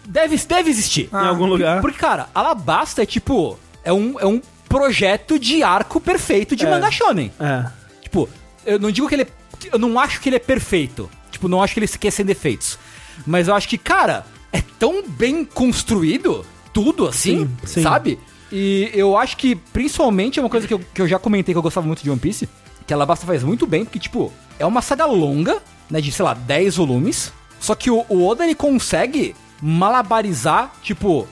Deve, 0.07 0.35
deve 0.37 0.69
existir. 0.69 1.09
em 1.11 1.15
algum 1.27 1.45
lugar. 1.45 1.81
Porque, 1.81 1.97
cara, 1.97 2.29
Alabasta 2.33 3.03
é 3.03 3.05
tipo. 3.05 3.57
É 3.83 3.93
um, 3.93 4.19
é 4.19 4.25
um 4.25 4.41
projeto 4.67 5.39
de 5.39 5.63
arco 5.63 5.99
perfeito 5.99 6.55
de 6.55 6.65
É. 6.65 6.69
manga 6.69 6.91
shonen. 6.91 7.31
É. 7.39 7.65
Tipo, 8.01 8.29
eu 8.65 8.77
não 8.79 8.91
digo 8.91 9.07
que 9.07 9.15
ele 9.15 9.23
é. 9.23 9.27
Eu 9.71 9.79
não 9.79 9.99
acho 9.99 10.19
que 10.21 10.29
ele 10.29 10.35
é 10.35 10.39
perfeito. 10.39 11.09
Tipo, 11.31 11.47
não 11.47 11.61
acho 11.63 11.73
que 11.73 11.79
ele 11.79 11.87
quer 11.87 12.11
sem 12.11 12.25
defeitos. 12.25 12.77
Mas 13.25 13.47
eu 13.47 13.55
acho 13.55 13.67
que, 13.67 13.77
cara, 13.77 14.25
é 14.51 14.61
tão 14.79 15.03
bem 15.07 15.43
construído 15.43 16.45
tudo 16.73 17.07
assim, 17.07 17.39
Sim, 17.45 17.57
sim. 17.65 17.81
sabe? 17.83 18.19
E 18.51 18.89
eu 18.93 19.17
acho 19.17 19.35
que, 19.37 19.55
principalmente, 19.55 20.39
é 20.39 20.41
uma 20.41 20.49
coisa 20.49 20.67
que 20.67 20.73
eu, 20.73 20.79
que 20.93 21.01
eu 21.01 21.07
já 21.07 21.19
comentei 21.19 21.53
que 21.53 21.57
eu 21.57 21.61
gostava 21.61 21.85
muito 21.85 22.01
de 22.03 22.09
One 22.09 22.19
Piece, 22.19 22.47
que 22.87 22.93
a 22.93 22.95
Alabasta 22.95 23.25
faz 23.25 23.43
muito 23.43 23.67
bem, 23.67 23.83
porque, 23.85 23.99
tipo, 23.99 24.31
é 24.57 24.65
uma 24.65 24.81
saga 24.81 25.05
longa, 25.05 25.61
né, 25.89 25.99
de, 26.01 26.11
sei 26.11 26.23
lá, 26.25 26.33
10 26.33 26.77
volumes, 26.77 27.31
só 27.59 27.75
que 27.75 27.91
o, 27.91 28.05
o 28.09 28.25
Oda, 28.27 28.43
ele 28.45 28.55
consegue 28.55 29.35
malabarizar, 29.61 30.71
tipo, 30.81 31.27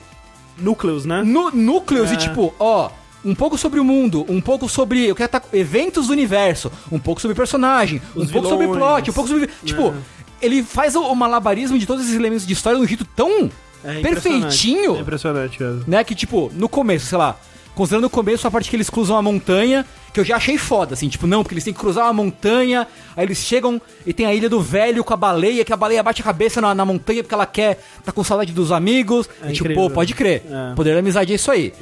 Núcleos, 0.58 1.04
né? 1.04 1.22
nu- 1.24 1.50
núcleos 1.52 2.10
É. 2.10 2.14
e, 2.14 2.16
tipo, 2.16 2.54
ó... 2.58 2.90
Um 3.24 3.34
pouco 3.34 3.58
sobre 3.58 3.80
o 3.80 3.84
mundo, 3.84 4.24
um 4.28 4.40
pouco 4.40 4.68
sobre 4.68 5.04
eu 5.04 5.14
quero 5.14 5.28
tá, 5.28 5.42
eventos 5.52 6.06
do 6.06 6.12
universo, 6.12 6.70
um 6.90 7.00
pouco 7.00 7.20
sobre 7.20 7.34
personagem, 7.34 8.00
Os 8.14 8.28
um 8.28 8.32
pouco 8.32 8.48
sobre 8.48 8.66
vilões. 8.68 8.80
plot, 8.80 9.10
um 9.10 9.12
pouco 9.12 9.28
sobre. 9.28 9.50
Tipo, 9.64 9.92
ele 10.40 10.62
faz 10.62 10.94
o, 10.94 11.02
o 11.02 11.16
malabarismo 11.16 11.76
de 11.80 11.84
todos 11.84 12.04
esses 12.04 12.14
elementos 12.16 12.46
de 12.46 12.52
história 12.52 12.78
de 12.78 12.84
um 12.84 12.86
jeito 12.88 13.04
tão 13.04 13.50
É 13.82 14.00
perfeitinho 14.00 14.96
É 14.96 15.00
impressionante, 15.00 15.58
cara. 15.58 15.80
né? 15.86 16.04
Que, 16.04 16.14
tipo, 16.14 16.48
no 16.54 16.68
começo, 16.68 17.06
sei 17.06 17.18
lá, 17.18 17.36
considerando 17.78 18.02
no 18.04 18.10
começo 18.10 18.46
a 18.46 18.50
parte 18.50 18.68
que 18.68 18.76
eles 18.76 18.90
cruzam 18.90 19.16
a 19.16 19.22
montanha, 19.22 19.86
que 20.12 20.18
eu 20.20 20.24
já 20.24 20.36
achei 20.36 20.58
foda, 20.58 20.94
assim, 20.94 21.08
tipo, 21.08 21.26
não, 21.26 21.42
porque 21.42 21.54
eles 21.54 21.62
têm 21.64 21.72
que 21.72 21.78
cruzar 21.78 22.04
uma 22.06 22.12
montanha, 22.12 22.86
aí 23.16 23.24
eles 23.24 23.38
chegam 23.38 23.80
e 24.04 24.12
tem 24.12 24.26
a 24.26 24.34
ilha 24.34 24.48
do 24.48 24.60
velho 24.60 25.04
com 25.04 25.14
a 25.14 25.16
baleia, 25.16 25.64
que 25.64 25.72
a 25.72 25.76
baleia 25.76 26.02
bate 26.02 26.20
a 26.20 26.24
cabeça 26.24 26.60
na, 26.60 26.74
na 26.74 26.84
montanha 26.84 27.22
porque 27.22 27.34
ela 27.34 27.46
quer, 27.46 27.80
tá 28.04 28.10
com 28.10 28.24
saudade 28.24 28.52
dos 28.52 28.72
amigos. 28.72 29.28
É 29.42 29.50
e, 29.50 29.52
tipo, 29.52 29.72
pô, 29.74 29.88
pode 29.88 30.12
crer. 30.14 30.42
É. 30.50 30.74
Poder 30.74 30.92
da 30.94 30.98
amizade 30.98 31.32
é 31.32 31.36
isso 31.36 31.50
aí. 31.50 31.72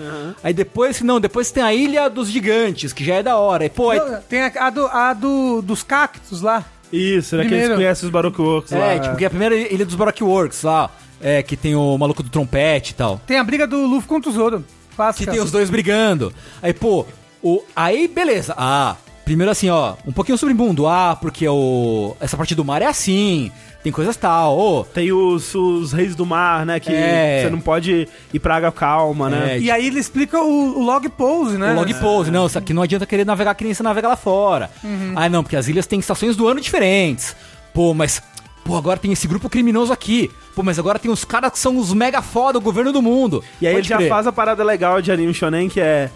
Aí 0.44 0.52
depois, 0.52 1.00
não, 1.00 1.18
depois 1.18 1.50
tem 1.50 1.62
a 1.62 1.72
ilha 1.72 2.08
dos 2.10 2.28
gigantes, 2.30 2.92
que 2.92 3.02
já 3.02 3.14
é 3.14 3.22
da 3.22 3.36
hora. 3.38 3.64
E, 3.64 3.70
pô, 3.70 3.90
aí, 3.90 3.98
Não, 3.98 4.20
Tem 4.28 4.42
a, 4.42 4.52
a 4.60 4.70
do, 4.70 4.86
a 4.86 5.12
do- 5.14 5.62
dos 5.62 5.82
cactos 5.82 6.42
lá. 6.42 6.64
Isso, 6.92 7.36
né? 7.36 7.44
Que 7.46 7.54
eles 7.54 7.74
conhecem 7.74 8.04
os 8.06 8.12
Baroque 8.12 8.40
Works 8.40 8.70
lá. 8.72 8.86
é, 8.92 8.98
tipo, 8.98 9.16
que 9.16 9.24
é 9.24 9.26
a 9.26 9.30
primeira 9.30 9.56
ilha 9.56 9.84
dos 9.86 9.94
Baroque 9.94 10.22
Works 10.22 10.62
lá, 10.62 10.90
é, 11.20 11.42
que 11.42 11.56
tem 11.56 11.74
o 11.74 11.96
maluco 11.98 12.22
do 12.22 12.28
trompete 12.28 12.92
e 12.92 12.94
tal. 12.94 13.20
Tem 13.26 13.38
a 13.38 13.44
briga 13.44 13.66
do 13.66 13.86
Luffy 13.86 14.06
contra 14.08 14.30
o 14.30 14.32
Zoro. 14.32 14.64
Que 14.96 15.02
Clássica. 15.02 15.30
tem 15.32 15.40
os 15.40 15.50
dois 15.50 15.68
brigando. 15.70 16.32
Aí, 16.62 16.72
pô, 16.72 17.04
o, 17.42 17.62
aí 17.74 18.08
beleza. 18.08 18.54
Ah, 18.56 18.96
primeiro 19.24 19.50
assim, 19.52 19.68
ó, 19.68 19.94
um 20.06 20.12
pouquinho 20.12 20.38
sobre 20.38 20.54
o 20.54 20.56
mundo. 20.56 20.86
Ah, 20.86 21.16
porque 21.20 21.46
o, 21.48 22.16
essa 22.20 22.36
parte 22.36 22.54
do 22.54 22.64
mar 22.64 22.80
é 22.82 22.86
assim, 22.86 23.52
tem 23.82 23.92
coisas 23.92 24.16
tal. 24.16 24.58
Ô, 24.58 24.84
Tem 24.84 25.12
os, 25.12 25.54
os 25.54 25.92
reis 25.92 26.14
do 26.16 26.24
mar, 26.26 26.64
né? 26.66 26.80
Que 26.80 26.92
É. 26.92 27.42
você 27.44 27.50
não 27.50 27.60
pode 27.60 28.08
ir 28.32 28.38
pra 28.40 28.56
água 28.56 28.72
calma, 28.72 29.28
né? 29.30 29.56
É, 29.56 29.58
E 29.60 29.70
aí 29.70 29.86
ele 29.86 30.00
explica 30.00 30.40
o, 30.40 30.78
o 30.78 30.82
log 30.82 31.08
pose, 31.10 31.56
né? 31.58 31.72
o 31.72 31.74
log 31.76 31.94
pose, 31.94 32.30
não, 32.30 32.46
isso 32.46 32.58
aqui 32.58 32.72
não 32.72 32.82
adianta 32.82 33.04
querer 33.06 33.24
navegar 33.26 33.54
que 33.54 33.64
nem 33.64 33.74
você 33.74 33.82
navega 33.82 34.08
lá 34.08 34.16
fora. 34.16 34.70
Uhum. 34.82 35.12
Ah, 35.14 35.28
não, 35.28 35.42
porque 35.42 35.56
as 35.56 35.68
ilhas 35.68 35.86
têm 35.86 36.00
estações 36.00 36.34
do 36.36 36.48
ano 36.48 36.60
diferentes. 36.60 37.36
Pô, 37.74 37.92
mas. 37.92 38.22
Pô, 38.66 38.76
agora 38.76 38.98
tem 38.98 39.12
esse 39.12 39.26
grupo 39.28 39.48
criminoso 39.48 39.92
aqui. 39.92 40.30
Pô, 40.54 40.62
mas 40.62 40.78
agora 40.78 40.98
tem 40.98 41.10
os 41.10 41.24
caras 41.24 41.52
que 41.52 41.58
são 41.58 41.76
os 41.76 41.92
mega 41.94 42.20
foda, 42.20 42.58
o 42.58 42.60
governo 42.60 42.92
do 42.92 43.00
mundo. 43.00 43.42
E 43.60 43.66
aí 43.66 43.74
Pode 43.74 43.82
ele 43.86 43.88
já 43.88 43.96
crer. 43.98 44.08
faz 44.08 44.26
a 44.26 44.32
parada 44.32 44.64
legal 44.64 45.00
de 45.00 45.12
anime 45.12 45.32
shonen, 45.32 45.68
que 45.68 45.80
é... 45.80 46.10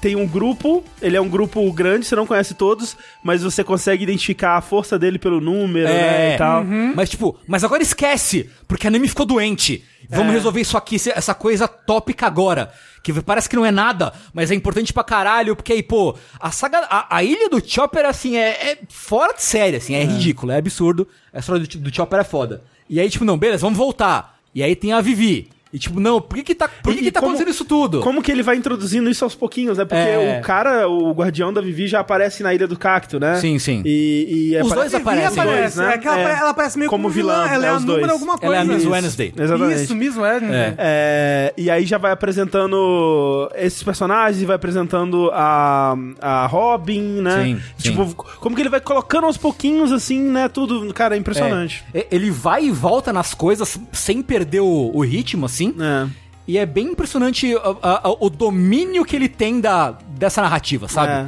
Tem 0.00 0.16
um 0.16 0.26
grupo, 0.26 0.82
ele 1.00 1.16
é 1.16 1.20
um 1.20 1.28
grupo 1.28 1.72
grande, 1.72 2.04
você 2.04 2.16
não 2.16 2.26
conhece 2.26 2.52
todos, 2.52 2.96
mas 3.22 3.44
você 3.44 3.62
consegue 3.62 4.02
identificar 4.02 4.56
a 4.56 4.60
força 4.60 4.98
dele 4.98 5.20
pelo 5.20 5.40
número, 5.40 5.86
né, 5.88 6.34
e 6.34 6.36
tal. 6.38 6.62
Uhum. 6.62 6.92
Mas, 6.96 7.08
tipo, 7.08 7.38
mas 7.46 7.62
agora 7.62 7.80
esquece, 7.80 8.50
porque 8.66 8.88
a 8.88 8.90
Nami 8.90 9.06
ficou 9.06 9.24
doente. 9.24 9.84
Vamos 10.10 10.30
É. 10.32 10.36
resolver 10.36 10.60
isso 10.60 10.76
aqui, 10.76 10.96
essa 11.14 11.32
coisa 11.32 11.68
tópica 11.68 12.26
agora. 12.26 12.72
Que 13.02 13.12
parece 13.20 13.48
que 13.48 13.56
não 13.56 13.66
é 13.66 13.70
nada, 13.70 14.12
mas 14.32 14.50
é 14.50 14.54
importante 14.54 14.92
pra 14.92 15.02
caralho, 15.02 15.56
porque 15.56 15.72
aí, 15.72 15.82
pô, 15.82 16.16
a 16.38 16.50
saga. 16.50 16.78
A, 16.88 17.16
a 17.16 17.24
ilha 17.24 17.48
do 17.48 17.60
Chopper, 17.66 18.06
assim, 18.06 18.36
é, 18.36 18.72
é 18.72 18.78
fora 18.88 19.34
de 19.34 19.42
série, 19.42 19.76
assim, 19.76 19.94
é, 19.94 20.04
ridículo, 20.04 20.52
é 20.52 20.58
absurdo. 20.58 21.08
A 21.32 21.40
história 21.40 21.66
do, 21.66 21.78
do 21.78 21.94
Chopper 21.94 22.20
é 22.20 22.24
foda. 22.24 22.62
E 22.88 23.00
aí, 23.00 23.10
tipo, 23.10 23.24
não, 23.24 23.36
beleza, 23.36 23.62
vamos 23.62 23.78
voltar. 23.78 24.38
E 24.54 24.62
aí 24.62 24.76
tem 24.76 24.92
a 24.92 25.00
Vivi. 25.00 25.50
E 25.72 25.78
tipo, 25.78 25.98
não, 25.98 26.20
por 26.20 26.36
que 26.36 26.42
que 26.44 26.54
tá, 26.54 26.68
por 26.68 26.92
que 26.92 27.00
E 27.00 27.02
que 27.04 27.10
tá 27.10 27.20
como- 27.20 27.32
acontecendo 27.32 27.50
isso 27.54 27.64
tudo? 27.64 28.00
Como 28.00 28.22
que 28.22 28.30
ele 28.30 28.42
vai 28.42 28.56
introduzindo 28.56 29.08
isso 29.08 29.24
aos 29.24 29.34
pouquinhos, 29.34 29.78
né? 29.78 29.84
Porque 29.86 30.00
É. 30.02 30.38
o 30.38 30.42
cara, 30.44 30.86
o 30.88 31.12
guardião 31.12 31.50
da 31.52 31.60
Vivi 31.62 31.86
já 31.86 32.00
aparece 32.00 32.42
na 32.42 32.52
Ilha 32.52 32.66
do 32.66 32.78
Cacto, 32.78 33.18
né? 33.18 33.36
Sim, 33.36 33.58
sim. 33.58 33.82
E, 33.84 34.50
e 34.52 34.56
Os 34.60 34.70
aparece- 34.70 34.74
dois 34.74 34.94
aparecem. 34.94 35.26
Aparece, 35.40 35.76
Dois, 35.76 35.76
né? 35.76 35.94
é 35.94 35.98
que 35.98 36.06
ela, 36.08 36.18
É. 36.18 36.38
ela 36.38 36.50
aparece 36.50 36.78
meio 36.78 36.90
Como 36.90 37.04
como, 37.04 37.14
vilã. 37.14 37.42
vilã, 37.44 37.54
Ela 37.54 37.64
é, 37.64 37.68
é, 37.68 37.70
a 37.70 37.76
os 37.76 37.84
número 37.84 38.00
dois. 38.00 38.12
alguma 38.12 38.38
coisa. 38.38 38.46
Ela 38.46 38.56
é 38.56 38.60
a 38.60 38.64
Miss. 38.76 38.84
Wednesday. 38.86 39.32
Exatamente. 39.36 39.82
Isso, 39.82 39.94
Miss 39.96 40.16
Wednesday. 40.16 40.56
É. 40.60 40.74
É, 40.78 41.54
e 41.56 41.70
aí 41.70 41.86
já 41.86 41.96
vai 41.98 42.12
apresentando 42.12 43.50
esses 43.54 43.82
personagens, 43.82 44.42
vai 44.44 44.56
apresentando 44.56 45.30
a, 45.32 45.94
a 46.20 46.46
Robin, 46.46 47.00
né? 47.22 47.44
Sim, 47.44 47.60
Tipo, 47.78 48.14
como 48.40 48.54
que 48.54 48.62
ele 48.62 48.68
vai 48.68 48.80
colocando 48.80 49.24
aos 49.26 49.36
pouquinhos, 49.36 49.92
assim, 49.92 50.20
né? 50.20 50.48
Tudo, 50.48 50.92
cara, 50.92 51.16
é 51.16 51.18
impressionante. 51.18 51.84
É, 51.94 52.06
ele 52.10 52.30
vai 52.30 52.64
e 52.66 52.70
volta 52.70 53.12
nas 53.12 53.34
coisas 53.34 53.78
sem 53.92 54.22
perder 54.22 54.60
o, 54.60 54.90
o 54.94 55.00
ritmo, 55.02 55.46
assim. 55.46 55.61
É. 55.70 56.08
E 56.48 56.58
é 56.58 56.66
bem 56.66 56.88
impressionante 56.88 57.54
a- 57.54 57.76
a- 57.82 58.08
a- 58.08 58.16
o 58.20 58.28
domínio 58.28 59.04
que 59.04 59.14
ele 59.14 59.28
tem 59.28 59.60
da, 59.60 59.92
dessa 60.08 60.42
narrativa, 60.42 60.88
sabe? 60.88 61.12
É. 61.12 61.26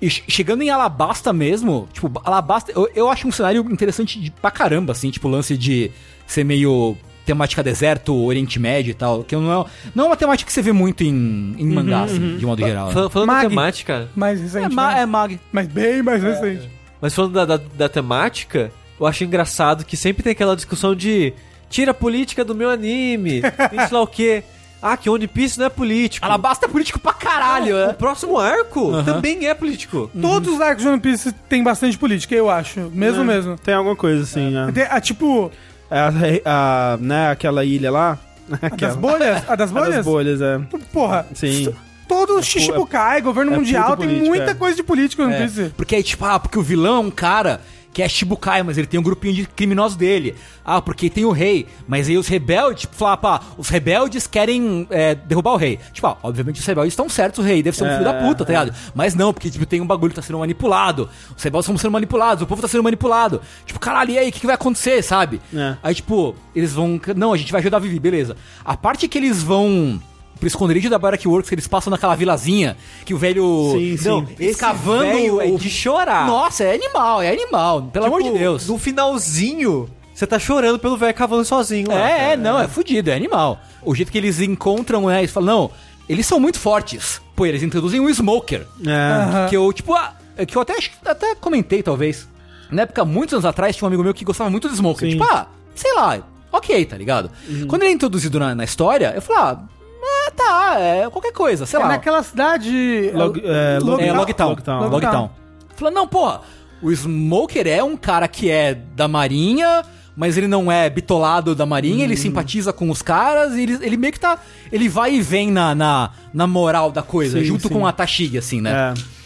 E 0.00 0.08
che- 0.10 0.22
chegando 0.28 0.62
em 0.62 0.70
Alabasta 0.70 1.32
mesmo, 1.32 1.88
tipo, 1.92 2.12
Alabasta, 2.24 2.70
eu, 2.72 2.88
eu 2.94 3.08
acho 3.10 3.26
um 3.26 3.32
cenário 3.32 3.66
interessante 3.70 4.20
de, 4.20 4.30
pra 4.30 4.50
caramba, 4.50 4.92
assim, 4.92 5.10
tipo, 5.10 5.26
o 5.26 5.30
lance 5.30 5.56
de 5.56 5.90
ser 6.26 6.44
meio 6.44 6.96
temática 7.24 7.60
deserto, 7.60 8.14
Oriente 8.14 8.60
Médio 8.60 8.92
e 8.92 8.94
tal, 8.94 9.24
que 9.24 9.34
não 9.34 9.62
é, 9.62 9.64
não 9.96 10.04
é 10.04 10.06
uma 10.08 10.16
temática 10.16 10.46
que 10.46 10.52
você 10.52 10.62
vê 10.62 10.70
muito 10.72 11.02
em, 11.02 11.56
em 11.58 11.66
mangá, 11.66 12.04
assim, 12.04 12.36
de 12.36 12.46
modo 12.46 12.64
geral. 12.64 12.86
né? 12.88 12.92
Fal- 12.94 13.10
Falando 13.10 13.28
da 13.28 13.34
Mag. 13.34 13.48
temática, 13.48 14.08
Mais 14.14 14.38
É, 14.38 14.42
recente. 14.44 14.74
ma- 14.76 14.94
né? 14.94 15.00
é 15.00 15.06
mag. 15.06 15.40
Mas 15.50 15.66
bem 15.66 16.02
mais 16.04 16.22
recente. 16.22 16.70
mas 17.00 17.12
falando 17.12 17.32
da, 17.32 17.44
da, 17.44 17.56
da 17.56 17.88
temática, 17.88 18.70
eu 19.00 19.06
acho 19.06 19.24
engraçado 19.24 19.84
que 19.84 19.96
sempre 19.96 20.22
tem 20.22 20.30
aquela 20.32 20.54
discussão 20.54 20.94
de 20.94 21.32
tira 21.68 21.90
a 21.90 21.94
política 21.94 22.44
do 22.44 22.54
meu 22.54 22.70
anime, 22.70 23.42
isso 23.82 23.94
lá 23.94 24.00
o 24.02 24.06
quê? 24.06 24.42
Ah, 24.80 24.96
que 24.96 25.08
One 25.08 25.26
Piece 25.26 25.58
não 25.58 25.66
é 25.66 25.68
político. 25.70 26.24
Alabasta 26.24 26.66
é 26.66 26.68
político 26.68 26.98
pra 27.00 27.12
caralho, 27.12 27.74
O 27.74 27.86
né? 27.88 27.92
próximo 27.94 28.38
arco 28.38 29.02
também 29.02 29.46
é 29.46 29.54
político. 29.54 30.10
Todos 30.20 30.54
os 30.54 30.60
arcos 30.60 30.82
de 30.84 30.88
One 30.88 31.00
Piece 31.00 31.32
tem 31.48 31.62
bastante 31.62 31.96
política, 31.98 32.34
eu 32.34 32.48
acho. 32.50 32.80
Mesmo, 32.92 33.24
mesmo. 33.24 33.56
Tem 33.58 33.74
alguma 33.74 33.96
coisa, 33.96 34.22
assim, 34.22 34.50
né? 34.50 34.70
Tem, 34.72 34.84
a, 34.84 35.00
tipo, 35.00 35.50
É 35.90 35.98
A, 35.98 36.12
a- 36.44 36.98
né, 37.00 37.30
aquela 37.30 37.64
ilha 37.64 37.90
lá. 37.90 38.18
a 38.62 38.68
das 38.76 38.94
bolhas. 38.94 39.42
A 39.48 39.56
das 39.56 39.70
A 39.72 39.74
bolhas? 39.74 39.94
das 39.96 40.04
bolhas, 40.04 40.40
é. 40.42 40.60
Porra. 40.92 41.26
Sim. 41.34 41.74
Todo 42.06 42.40
Shichibukai, 42.40 43.20
governo 43.22 43.52
é 43.52 43.56
mundial, 43.56 43.96
tem 43.96 44.06
política, 44.06 44.28
muita 44.28 44.50
é. 44.52 44.54
coisa 44.54 44.76
de 44.76 44.82
política 44.84 45.22
no 45.24 45.28
One 45.30 45.36
É, 45.36 45.40
Piece. 45.46 45.72
porque 45.76 45.96
aí, 45.96 46.02
tipo, 46.04 46.24
ah, 46.24 46.38
porque 46.38 46.58
o 46.58 46.62
vilão 46.62 46.96
é 46.96 47.00
um 47.00 47.10
cara 47.10 47.60
que 47.96 48.02
é 48.02 48.08
Shibukai, 48.10 48.62
mas 48.62 48.76
ele 48.76 48.86
tem 48.86 49.00
um 49.00 49.02
grupinho 49.02 49.32
de 49.32 49.46
criminosos 49.46 49.96
dele. 49.96 50.34
Ah, 50.62 50.82
porque 50.82 51.08
tem 51.08 51.24
o 51.24 51.30
rei, 51.30 51.66
mas 51.88 52.10
aí 52.10 52.18
os 52.18 52.28
rebeldes, 52.28 52.82
tipo, 52.82 52.94
falar, 52.94 53.16
pá, 53.16 53.40
os 53.56 53.70
rebeldes 53.70 54.26
querem 54.26 54.86
é, 54.90 55.14
derrubar 55.14 55.52
o 55.52 55.56
rei. 55.56 55.78
Tipo, 55.94 56.08
ah, 56.08 56.18
obviamente 56.22 56.60
os 56.60 56.66
rebeldes 56.66 56.92
estão 56.92 57.08
certos, 57.08 57.38
o 57.38 57.42
rei 57.42 57.62
deve 57.62 57.74
ser 57.74 57.84
um 57.84 57.86
É, 57.86 57.92
filho 57.92 58.04
da 58.04 58.12
puta, 58.12 58.44
tá 58.44 58.52
é. 58.52 58.58
ligado? 58.58 58.76
Mas 58.94 59.14
não, 59.14 59.32
porque, 59.32 59.48
tipo, 59.48 59.64
tem 59.64 59.80
um 59.80 59.86
bagulho 59.86 60.10
que 60.10 60.16
tá 60.16 60.20
sendo 60.20 60.38
manipulado, 60.38 61.08
os 61.34 61.42
rebeldes 61.42 61.64
estão 61.64 61.78
sendo 61.78 61.92
manipulados, 61.92 62.42
o 62.42 62.46
povo 62.46 62.60
tá 62.60 62.68
sendo 62.68 62.82
manipulado. 62.82 63.40
Tipo, 63.64 63.80
caralho, 63.80 64.10
e 64.10 64.18
aí, 64.18 64.28
o 64.28 64.32
que, 64.32 64.40
que 64.40 64.46
vai 64.46 64.56
acontecer, 64.56 65.00
sabe? 65.00 65.40
É. 65.54 65.76
Aí, 65.82 65.94
tipo, 65.94 66.36
eles 66.54 66.74
vão, 66.74 67.00
não, 67.16 67.32
a 67.32 67.36
gente 67.38 67.50
vai 67.50 67.62
ajudar 67.62 67.78
a 67.78 67.80
Vivi, 67.80 67.98
beleza. 67.98 68.36
A 68.62 68.76
parte 68.76 69.08
que 69.08 69.16
eles 69.16 69.42
vão... 69.42 69.98
Pro 70.38 70.46
esconderijo 70.46 70.90
da 70.90 70.98
Barak 70.98 71.26
Works, 71.26 71.48
que 71.48 71.54
eles 71.54 71.66
passam 71.66 71.90
naquela 71.90 72.14
vilazinha, 72.14 72.76
que 73.04 73.14
o 73.14 73.18
velho. 73.18 73.70
Sim, 73.72 73.96
sim. 73.96 74.08
Não, 74.08 74.26
escavando 74.38 75.04
velho 75.12 75.40
é 75.40 75.50
de 75.52 75.70
chorar. 75.70 76.26
nossa, 76.26 76.64
é 76.64 76.74
animal, 76.74 77.22
é 77.22 77.30
animal. 77.30 77.82
Pelo 77.92 78.06
amor 78.06 78.18
de 78.22 78.26
Tipo, 78.28 78.38
Deus. 78.38 78.66
No 78.68 78.78
finalzinho, 78.78 79.88
você 80.14 80.26
tá 80.26 80.38
chorando 80.38 80.78
pelo 80.78 80.96
velho 80.96 81.14
cavando 81.14 81.44
sozinho. 81.44 81.88
lá, 81.88 82.10
É, 82.10 82.32
é, 82.32 82.36
não, 82.36 82.60
é 82.60 82.68
fudido, 82.68 83.10
é 83.10 83.14
animal. 83.14 83.58
O 83.82 83.94
jeito 83.94 84.12
que 84.12 84.18
eles 84.18 84.40
encontram, 84.40 85.06
né? 85.06 85.20
Eles 85.20 85.30
falam, 85.30 85.46
não, 85.54 85.70
eles 86.08 86.26
são 86.26 86.38
muito 86.38 86.58
fortes. 86.58 87.20
Pô, 87.34 87.46
eles 87.46 87.62
introduzem 87.62 88.00
o 88.00 88.08
Smoker. 88.14 88.66
É. 88.86 89.48
Que 89.48 89.56
eu, 89.56 89.72
tipo, 89.72 89.94
ah, 89.94 90.14
que 90.46 90.56
eu 90.56 90.60
até, 90.62 90.74
acho- 90.76 90.90
até 91.04 91.34
comentei, 91.34 91.82
talvez. 91.82 92.28
Na 92.70 92.82
época, 92.82 93.04
muitos 93.04 93.32
anos 93.34 93.44
atrás, 93.46 93.74
tinha 93.76 93.86
um 93.86 93.88
amigo 93.88 94.02
meu 94.02 94.12
que 94.12 94.24
gostava 94.24 94.50
muito 94.50 94.68
do 94.68 94.74
Smoker. 94.74 95.08
Sim. 95.08 95.16
Tipo, 95.16 95.24
ah, 95.32 95.46
sei 95.74 95.94
lá, 95.94 96.18
ok, 96.52 96.84
tá 96.84 96.96
ligado? 96.96 97.30
Quando 97.68 97.82
ele 97.82 97.90
é 97.92 97.94
introduzido 97.94 98.38
na, 98.38 98.54
na 98.54 98.64
história, 98.64 99.12
eu 99.14 99.22
falei, 99.22 99.42
ah, 99.42 99.58
ah, 100.02 100.30
tá, 100.30 100.76
é 100.78 101.08
qualquer 101.10 101.32
coisa, 101.32 101.66
sei 101.66 101.78
É 101.78 101.82
lá. 101.82 101.88
naquela 101.88 102.22
cidade. 102.22 103.10
Log- 103.14 103.40
é, 103.44 103.78
Log- 103.82 104.02
É, 104.02 104.12
Logtown. 104.12 104.56
Logtown. 104.90 105.30
Falando, 105.74 105.94
não, 105.94 106.06
porra, 106.08 106.40
o 106.82 106.90
Smoker 106.92 107.66
é 107.66 107.82
um 107.82 107.96
cara 107.96 108.26
que 108.28 108.50
é 108.50 108.74
da 108.74 109.06
marinha, 109.08 109.82
mas 110.16 110.36
ele 110.38 110.48
não 110.48 110.70
é 110.72 110.88
bitolado 110.88 111.54
da 111.54 111.66
marinha, 111.66 112.04
ele 112.04 112.16
simpatiza 112.16 112.72
com 112.72 112.88
os 112.90 113.02
caras, 113.02 113.54
e 113.54 113.62
ele, 113.62 113.78
ele 113.82 113.96
meio 113.96 114.12
que 114.12 114.20
tá... 114.20 114.38
Ele 114.72 114.88
vai 114.88 115.14
e 115.14 115.20
vem 115.20 115.50
na, 115.50 115.74
na, 115.74 116.10
na 116.32 116.46
moral 116.46 116.90
da 116.90 117.02
coisa, 117.02 117.38
Sim, 117.38 117.44
junto 117.44 117.68
sim. 117.68 117.74
com 117.74 117.86
a 117.86 117.92
Tashigi, 117.92 118.38
assim, 118.38 118.60
né? 118.60 118.94
É. 118.96 119.16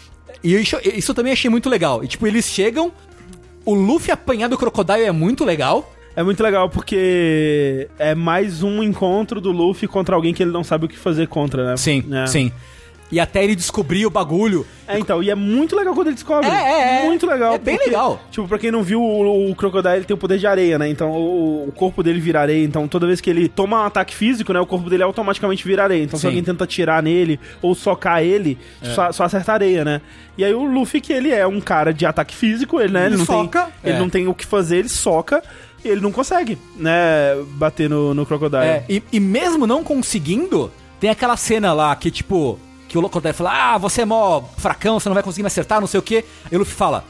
E 0.43 0.55
isso, 0.55 0.77
isso 0.83 1.11
eu 1.11 1.15
também 1.15 1.31
achei 1.31 1.49
muito 1.49 1.69
legal. 1.69 2.03
E, 2.03 2.07
tipo, 2.07 2.25
eles 2.27 2.45
chegam, 2.45 2.91
o 3.63 3.73
Luffy 3.73 4.11
apanhar 4.11 4.47
do 4.49 4.57
Crocodile 4.57 5.03
é 5.03 5.11
muito 5.11 5.45
legal. 5.45 5.89
É 6.15 6.23
muito 6.23 6.43
legal 6.43 6.69
porque 6.69 7.87
é 7.97 8.13
mais 8.13 8.63
um 8.63 8.83
encontro 8.83 9.39
do 9.39 9.51
Luffy 9.51 9.87
contra 9.87 10.15
alguém 10.15 10.33
que 10.33 10.43
ele 10.43 10.51
não 10.51 10.63
sabe 10.63 10.85
o 10.85 10.89
que 10.89 10.97
fazer 10.97 11.27
contra, 11.27 11.65
né? 11.65 11.77
Sim, 11.77 12.03
É. 12.11 12.27
sim. 12.27 12.51
E 13.13 13.19
até 13.19 13.43
ele 13.43 13.57
descobrir 13.57 14.05
o 14.05 14.09
bagulho. 14.09 14.65
É, 14.87 14.97
então, 14.97 15.21
e 15.21 15.29
é 15.29 15.35
muito 15.35 15.75
legal 15.75 15.93
quando 15.93 16.07
ele 16.07 16.13
descobre. 16.13 16.47
É, 16.49 16.53
é, 16.53 17.01
é. 17.01 17.05
Muito 17.05 17.25
legal. 17.25 17.53
É 17.53 17.57
bem 17.57 17.77
legal. 17.77 18.21
Tipo, 18.31 18.47
pra 18.47 18.57
quem 18.57 18.71
não 18.71 18.81
viu, 18.83 19.01
o, 19.01 19.51
o 19.51 19.55
Crocodile 19.55 19.95
ele 19.97 20.05
tem 20.05 20.13
o 20.13 20.17
poder 20.17 20.37
de 20.37 20.47
areia, 20.47 20.79
né? 20.79 20.87
Então, 20.87 21.11
o, 21.11 21.67
o 21.67 21.71
corpo 21.73 22.01
dele 22.01 22.21
vira 22.21 22.39
areia. 22.39 22.63
Então, 22.63 22.87
toda 22.87 23.05
vez 23.05 23.19
que 23.19 23.29
ele 23.29 23.49
toma 23.49 23.81
um 23.81 23.85
ataque 23.85 24.15
físico, 24.15 24.53
né? 24.53 24.61
O 24.61 24.65
corpo 24.65 24.89
dele 24.89 25.03
automaticamente 25.03 25.65
vira 25.67 25.83
areia. 25.83 26.01
Então, 26.03 26.17
se 26.17 26.21
Sim. 26.21 26.27
alguém 26.27 26.41
tenta 26.43 26.63
atirar 26.63 27.03
nele 27.03 27.37
ou 27.61 27.75
socar 27.75 28.23
ele, 28.23 28.57
só, 28.81 29.11
só 29.11 29.25
acerta 29.25 29.51
areia, 29.51 29.83
né? 29.83 29.99
E 30.37 30.45
aí, 30.45 30.53
o 30.53 30.63
Luffy, 30.63 31.01
que 31.01 31.11
ele 31.11 31.31
é 31.31 31.45
um 31.45 31.59
cara 31.59 31.93
de 31.93 32.05
ataque 32.05 32.33
físico, 32.33 32.79
ele, 32.79 32.93
né? 32.93 33.07
Ele 33.07 33.17
não 33.17 33.25
soca. 33.25 33.63
Tem, 33.63 33.91
ele 33.91 33.97
É. 33.97 33.99
não 33.99 34.09
tem 34.09 34.25
o 34.29 34.33
que 34.33 34.45
fazer, 34.45 34.77
ele 34.77 34.89
soca. 34.89 35.43
E 35.83 35.87
ele 35.89 36.01
não 36.01 36.11
consegue, 36.11 36.57
né? 36.75 37.35
Bater 37.55 37.89
no, 37.89 38.13
no 38.13 38.25
Crocodile. 38.25 38.63
É, 38.63 38.85
e, 38.87 39.01
e 39.11 39.19
mesmo 39.19 39.65
não 39.65 39.83
conseguindo, 39.83 40.71
tem 40.99 41.09
aquela 41.09 41.35
cena 41.37 41.73
lá 41.73 41.95
que, 41.95 42.11
tipo, 42.11 42.59
que 42.87 42.97
o 42.97 43.01
Crocodile 43.01 43.33
fala: 43.33 43.73
Ah, 43.73 43.77
você 43.77 44.01
é 44.01 44.05
mó 44.05 44.41
fracão, 44.57 44.99
você 44.99 45.09
não 45.09 45.13
vai 45.15 45.23
conseguir 45.23 45.43
me 45.43 45.47
acertar, 45.47 45.79
não 45.81 45.87
sei 45.87 45.99
o 45.99 46.03
quê. 46.03 46.23
E 46.51 46.55
o 46.55 46.59
Luffy 46.59 46.75
fala: 46.75 47.03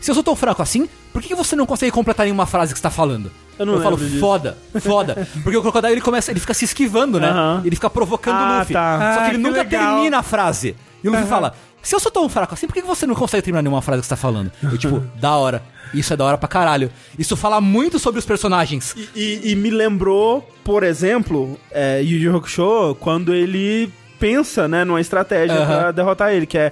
Se 0.00 0.10
eu 0.10 0.14
sou 0.14 0.22
tão 0.22 0.36
fraco 0.36 0.62
assim, 0.62 0.88
por 1.12 1.20
que 1.20 1.34
você 1.34 1.56
não 1.56 1.66
consegue 1.66 1.90
completar 1.90 2.24
nenhuma 2.26 2.46
frase 2.46 2.72
que 2.72 2.78
você 2.78 2.82
tá 2.82 2.90
falando? 2.90 3.30
Eu 3.58 3.66
não 3.66 3.74
falo, 3.80 3.96
lembro 3.96 4.08
disso. 4.08 4.20
foda, 4.20 4.56
foda. 4.80 5.28
Porque 5.42 5.56
o 5.56 5.62
Crocodile 5.62 5.92
ele 5.92 6.00
começa, 6.00 6.30
ele 6.30 6.40
fica 6.40 6.54
se 6.54 6.64
esquivando, 6.64 7.20
né? 7.20 7.28
Aham. 7.28 7.62
Ele 7.64 7.76
fica 7.76 7.90
provocando 7.90 8.34
o 8.34 8.38
Ah, 8.38 8.58
Luffy. 8.60 8.72
tá. 8.72 8.98
Só 9.14 9.20
que 9.20 9.26
Ah, 9.26 9.28
ele 9.28 9.38
nunca 9.38 9.64
termina 9.64 10.18
a 10.18 10.22
frase. 10.22 10.74
E 11.02 11.08
o 11.08 11.12
Luffy 11.12 11.26
fala: 11.26 11.54
Se 11.82 11.94
eu 11.94 12.00
sou 12.00 12.10
tão 12.12 12.28
fraco 12.28 12.54
assim, 12.54 12.66
por 12.66 12.74
que 12.74 12.80
que 12.82 12.86
você 12.86 13.06
não 13.06 13.14
consegue 13.14 13.42
terminar 13.42 13.62
nenhuma 13.62 13.82
frase 13.82 14.00
que 14.02 14.06
você 14.06 14.10
tá 14.10 14.16
falando? 14.16 14.50
Eu, 14.62 14.78
tipo, 14.78 15.00
da 15.20 15.36
hora. 15.36 15.62
Isso 15.92 16.12
é 16.12 16.16
da 16.16 16.24
hora 16.24 16.38
pra 16.38 16.48
caralho. 16.48 16.90
Isso 17.18 17.36
fala 17.36 17.60
muito 17.60 17.98
sobre 17.98 18.18
os 18.18 18.24
personagens. 18.24 18.94
E, 19.14 19.40
e- 19.44 19.50
e 19.52 19.56
me 19.56 19.68
lembrou, 19.68 20.48
por 20.64 20.82
exemplo, 20.84 21.58
é, 21.70 22.00
Yu 22.02 22.18
Yu 22.18 22.36
Hakusho, 22.36 22.96
quando 23.00 23.34
ele 23.34 23.92
pensa, 24.18 24.68
né, 24.68 24.84
numa 24.84 25.00
estratégia 25.00 25.56
Aham. 25.56 25.78
pra 25.80 25.90
derrotar 25.90 26.32
ele, 26.32 26.46
que 26.46 26.56
é, 26.56 26.70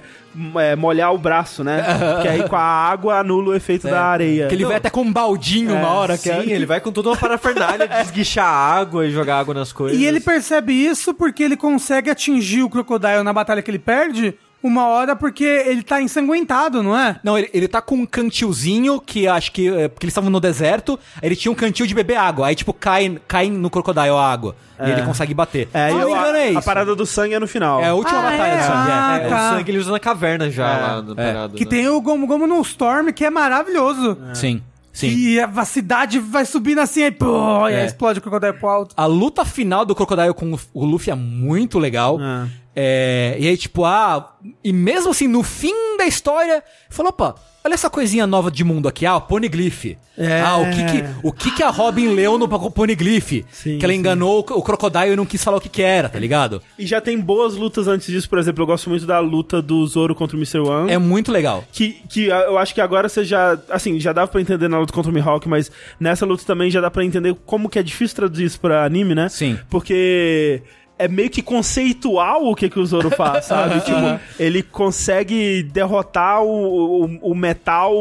é, 0.56 0.76
molhar 0.76 1.12
o 1.12 1.18
braço, 1.18 1.64
né? 1.64 1.82
Que 2.22 2.28
aí 2.28 2.48
com 2.48 2.54
a 2.54 2.60
água 2.62 3.18
anula 3.18 3.48
o 3.50 3.54
efeito 3.54 3.88
da 3.88 4.04
areia. 4.04 4.46
Que 4.46 4.54
ele 4.54 4.64
vai 4.64 4.76
até 4.76 4.88
com 4.88 5.00
um 5.02 5.12
baldinho 5.12 5.74
uma 5.74 5.88
hora. 5.88 6.16
que 6.16 6.32
Sim, 6.32 6.48
é... 6.52 6.54
ele 6.54 6.64
vai 6.64 6.80
com 6.80 6.92
toda 6.92 7.08
uma 7.08 7.16
parafernália 7.18 7.88
de 7.88 8.00
esguichar 8.02 8.46
água 8.46 9.04
e 9.04 9.10
jogar 9.10 9.40
água 9.40 9.52
nas 9.52 9.72
coisas. 9.72 9.98
E 9.98 10.04
ele 10.04 10.20
percebe 10.20 10.72
isso 10.72 11.12
porque 11.12 11.42
ele 11.42 11.56
consegue 11.56 12.08
atingir 12.08 12.62
o 12.62 12.70
Crocodile 12.70 13.24
na 13.24 13.32
batalha 13.32 13.60
que 13.60 13.70
ele 13.70 13.80
perde 13.80 14.32
uma 14.62 14.86
hora 14.86 15.16
porque 15.16 15.44
ele 15.44 15.82
tá 15.82 16.00
ensanguentado, 16.02 16.82
não 16.82 16.96
é? 16.98 17.18
Não, 17.24 17.38
ele, 17.38 17.48
ele 17.52 17.68
tá 17.68 17.80
com 17.80 17.94
um 17.96 18.06
cantilzinho 18.06 19.00
que 19.00 19.26
acho 19.26 19.52
que. 19.52 19.68
É, 19.68 19.88
porque 19.88 20.04
eles 20.06 20.12
estavam 20.12 20.30
no 20.30 20.40
deserto, 20.40 20.98
aí 21.20 21.28
ele 21.28 21.36
tinha 21.36 21.50
um 21.50 21.54
cantil 21.54 21.86
de 21.86 21.94
beber 21.94 22.16
água. 22.16 22.46
Aí, 22.48 22.54
tipo, 22.54 22.72
cai, 22.72 23.18
cai 23.26 23.48
no 23.50 23.70
crocodile 23.70 24.08
a 24.10 24.20
água. 24.20 24.56
E 24.82 24.90
ele 24.90 25.02
consegue 25.02 25.34
bater. 25.34 25.68
É, 25.74 25.90
e 25.90 25.94
não 25.94 26.06
me 26.08 26.14
a, 26.14 26.18
engano, 26.18 26.36
é 26.38 26.42
a 26.42 26.50
isso. 26.52 26.62
parada 26.62 26.96
do 26.96 27.04
sangue 27.04 27.34
é 27.34 27.38
no 27.38 27.46
final. 27.46 27.82
É 27.82 27.88
a 27.88 27.94
última 27.94 28.18
Ah, 28.18 28.22
batalha 28.22 28.52
é? 28.52 28.56
do 28.56 28.62
sangue. 28.62 28.90
Ah, 28.90 29.18
é. 29.20 29.26
É, 29.26 29.28
tá. 29.28 29.36
o 29.36 29.56
sangue 29.56 29.70
ele 29.70 29.78
usa 29.78 29.92
na 29.92 30.00
caverna 30.00 30.50
já 30.50 30.66
lá 30.66 31.02
na 31.02 31.14
parada. 31.14 31.54
Que 31.54 31.64
né? 31.64 31.70
tem 31.70 31.88
o 31.88 32.00
Gomu 32.00 32.26
Gomu 32.26 32.46
no 32.46 32.60
Storm, 32.62 33.12
que 33.12 33.22
é 33.24 33.28
maravilhoso. 33.28 34.16
Sim, 34.32 34.62
sim. 34.90 35.08
E 35.08 35.38
a 35.38 35.64
cidade 35.66 36.18
vai 36.18 36.46
subindo 36.46 36.78
assim, 36.80 37.02
aí, 37.02 37.10
pô, 37.10 37.68
e 37.68 37.74
aí 37.74 37.82
É. 37.82 37.84
explode 37.84 38.20
o 38.20 38.22
Crocodile 38.22 38.54
pro 38.54 38.68
alto. 38.70 38.94
A 38.96 39.04
luta 39.04 39.44
final 39.44 39.84
do 39.84 39.94
Crocodile 39.94 40.32
com 40.32 40.54
o- 40.54 40.60
o 40.72 40.84
Luffy 40.86 41.10
é 41.12 41.14
muito 41.14 41.78
legal. 41.78 42.16
Ah. 42.18 42.46
É, 42.74 43.36
e 43.38 43.48
aí, 43.48 43.56
tipo, 43.56 43.84
ah. 43.84 44.34
E 44.64 44.72
mesmo 44.72 45.10
assim, 45.10 45.26
no 45.26 45.42
fim 45.42 45.96
da 45.98 46.06
história, 46.06 46.62
falou, 46.88 47.10
opa, 47.10 47.34
olha 47.64 47.74
essa 47.74 47.90
coisinha 47.90 48.26
nova 48.26 48.50
de 48.50 48.64
mundo 48.64 48.88
aqui, 48.88 49.04
ah, 49.04 49.16
o 49.16 49.20
Poneglyph. 49.20 49.96
É. 50.16 50.40
Ah, 50.40 50.56
o 50.56 50.70
que 50.70 50.84
que, 50.84 51.04
o 51.22 51.32
que 51.32 51.50
que 51.56 51.62
a 51.62 51.70
Robin 51.70 52.08
leu 52.14 52.38
no 52.38 52.48
Poneglyph? 52.70 53.44
Sim, 53.50 53.78
que 53.78 53.84
ela 53.84 53.92
sim. 53.92 53.98
enganou 53.98 54.38
o, 54.38 54.62
Crocodile 54.62 55.12
e 55.12 55.16
não 55.16 55.26
quis 55.26 55.42
falar 55.42 55.58
o 55.58 55.60
que 55.60 55.68
que 55.68 55.82
era, 55.82 56.08
tá 56.08 56.18
ligado? 56.18 56.62
E 56.78 56.86
já 56.86 57.00
tem 57.00 57.18
boas 57.18 57.54
lutas 57.54 57.88
antes 57.88 58.06
disso, 58.06 58.28
por 58.28 58.38
exemplo, 58.38 58.62
eu 58.62 58.66
gosto 58.66 58.88
muito 58.88 59.06
da 59.06 59.18
luta 59.18 59.62
do 59.62 59.86
Zoro 59.86 60.14
contra 60.14 60.36
o 60.36 60.40
Mr. 60.40 60.60
One. 60.60 60.90
É 60.90 60.98
muito 60.98 61.32
legal. 61.32 61.64
Que, 61.72 62.00
que 62.08 62.26
eu 62.26 62.58
acho 62.58 62.74
que 62.74 62.80
agora 62.80 63.08
você 63.08 63.24
já. 63.24 63.58
Assim, 63.68 63.98
já 63.98 64.12
dava 64.12 64.30
pra 64.30 64.40
entender 64.40 64.68
na 64.68 64.78
luta 64.78 64.92
contra 64.92 65.10
o 65.10 65.14
Mihawk, 65.14 65.48
mas 65.48 65.70
nessa 65.98 66.26
luta 66.26 66.44
também 66.44 66.70
já 66.70 66.80
dá 66.80 66.90
pra 66.90 67.04
entender 67.04 67.34
como 67.46 67.68
que 67.68 67.78
é 67.78 67.82
difícil 67.82 68.16
traduzir 68.16 68.44
isso 68.44 68.60
pra 68.60 68.84
anime, 68.84 69.14
né? 69.14 69.28
Sim. 69.28 69.58
Porque 69.68 70.62
é 71.04 71.08
meio 71.08 71.30
que 71.30 71.40
conceitual 71.42 72.44
o 72.44 72.54
que, 72.54 72.68
que 72.68 72.78
o 72.78 72.84
Zoro 72.86 73.10
faz, 73.10 73.46
sabe? 73.46 73.80
tipo, 73.84 74.20
ele 74.38 74.62
consegue 74.62 75.62
derrotar 75.62 76.42
o, 76.42 77.04
o, 77.04 77.30
o 77.30 77.34
metal 77.34 77.92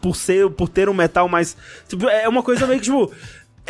por, 0.00 0.14
ser, 0.16 0.48
por 0.50 0.68
ter 0.68 0.88
um 0.88 0.94
metal 0.94 1.28
mais. 1.28 1.56
Tipo, 1.88 2.08
é 2.08 2.28
uma 2.28 2.42
coisa 2.42 2.66
meio 2.66 2.78
que, 2.80 2.84
tipo. 2.86 3.10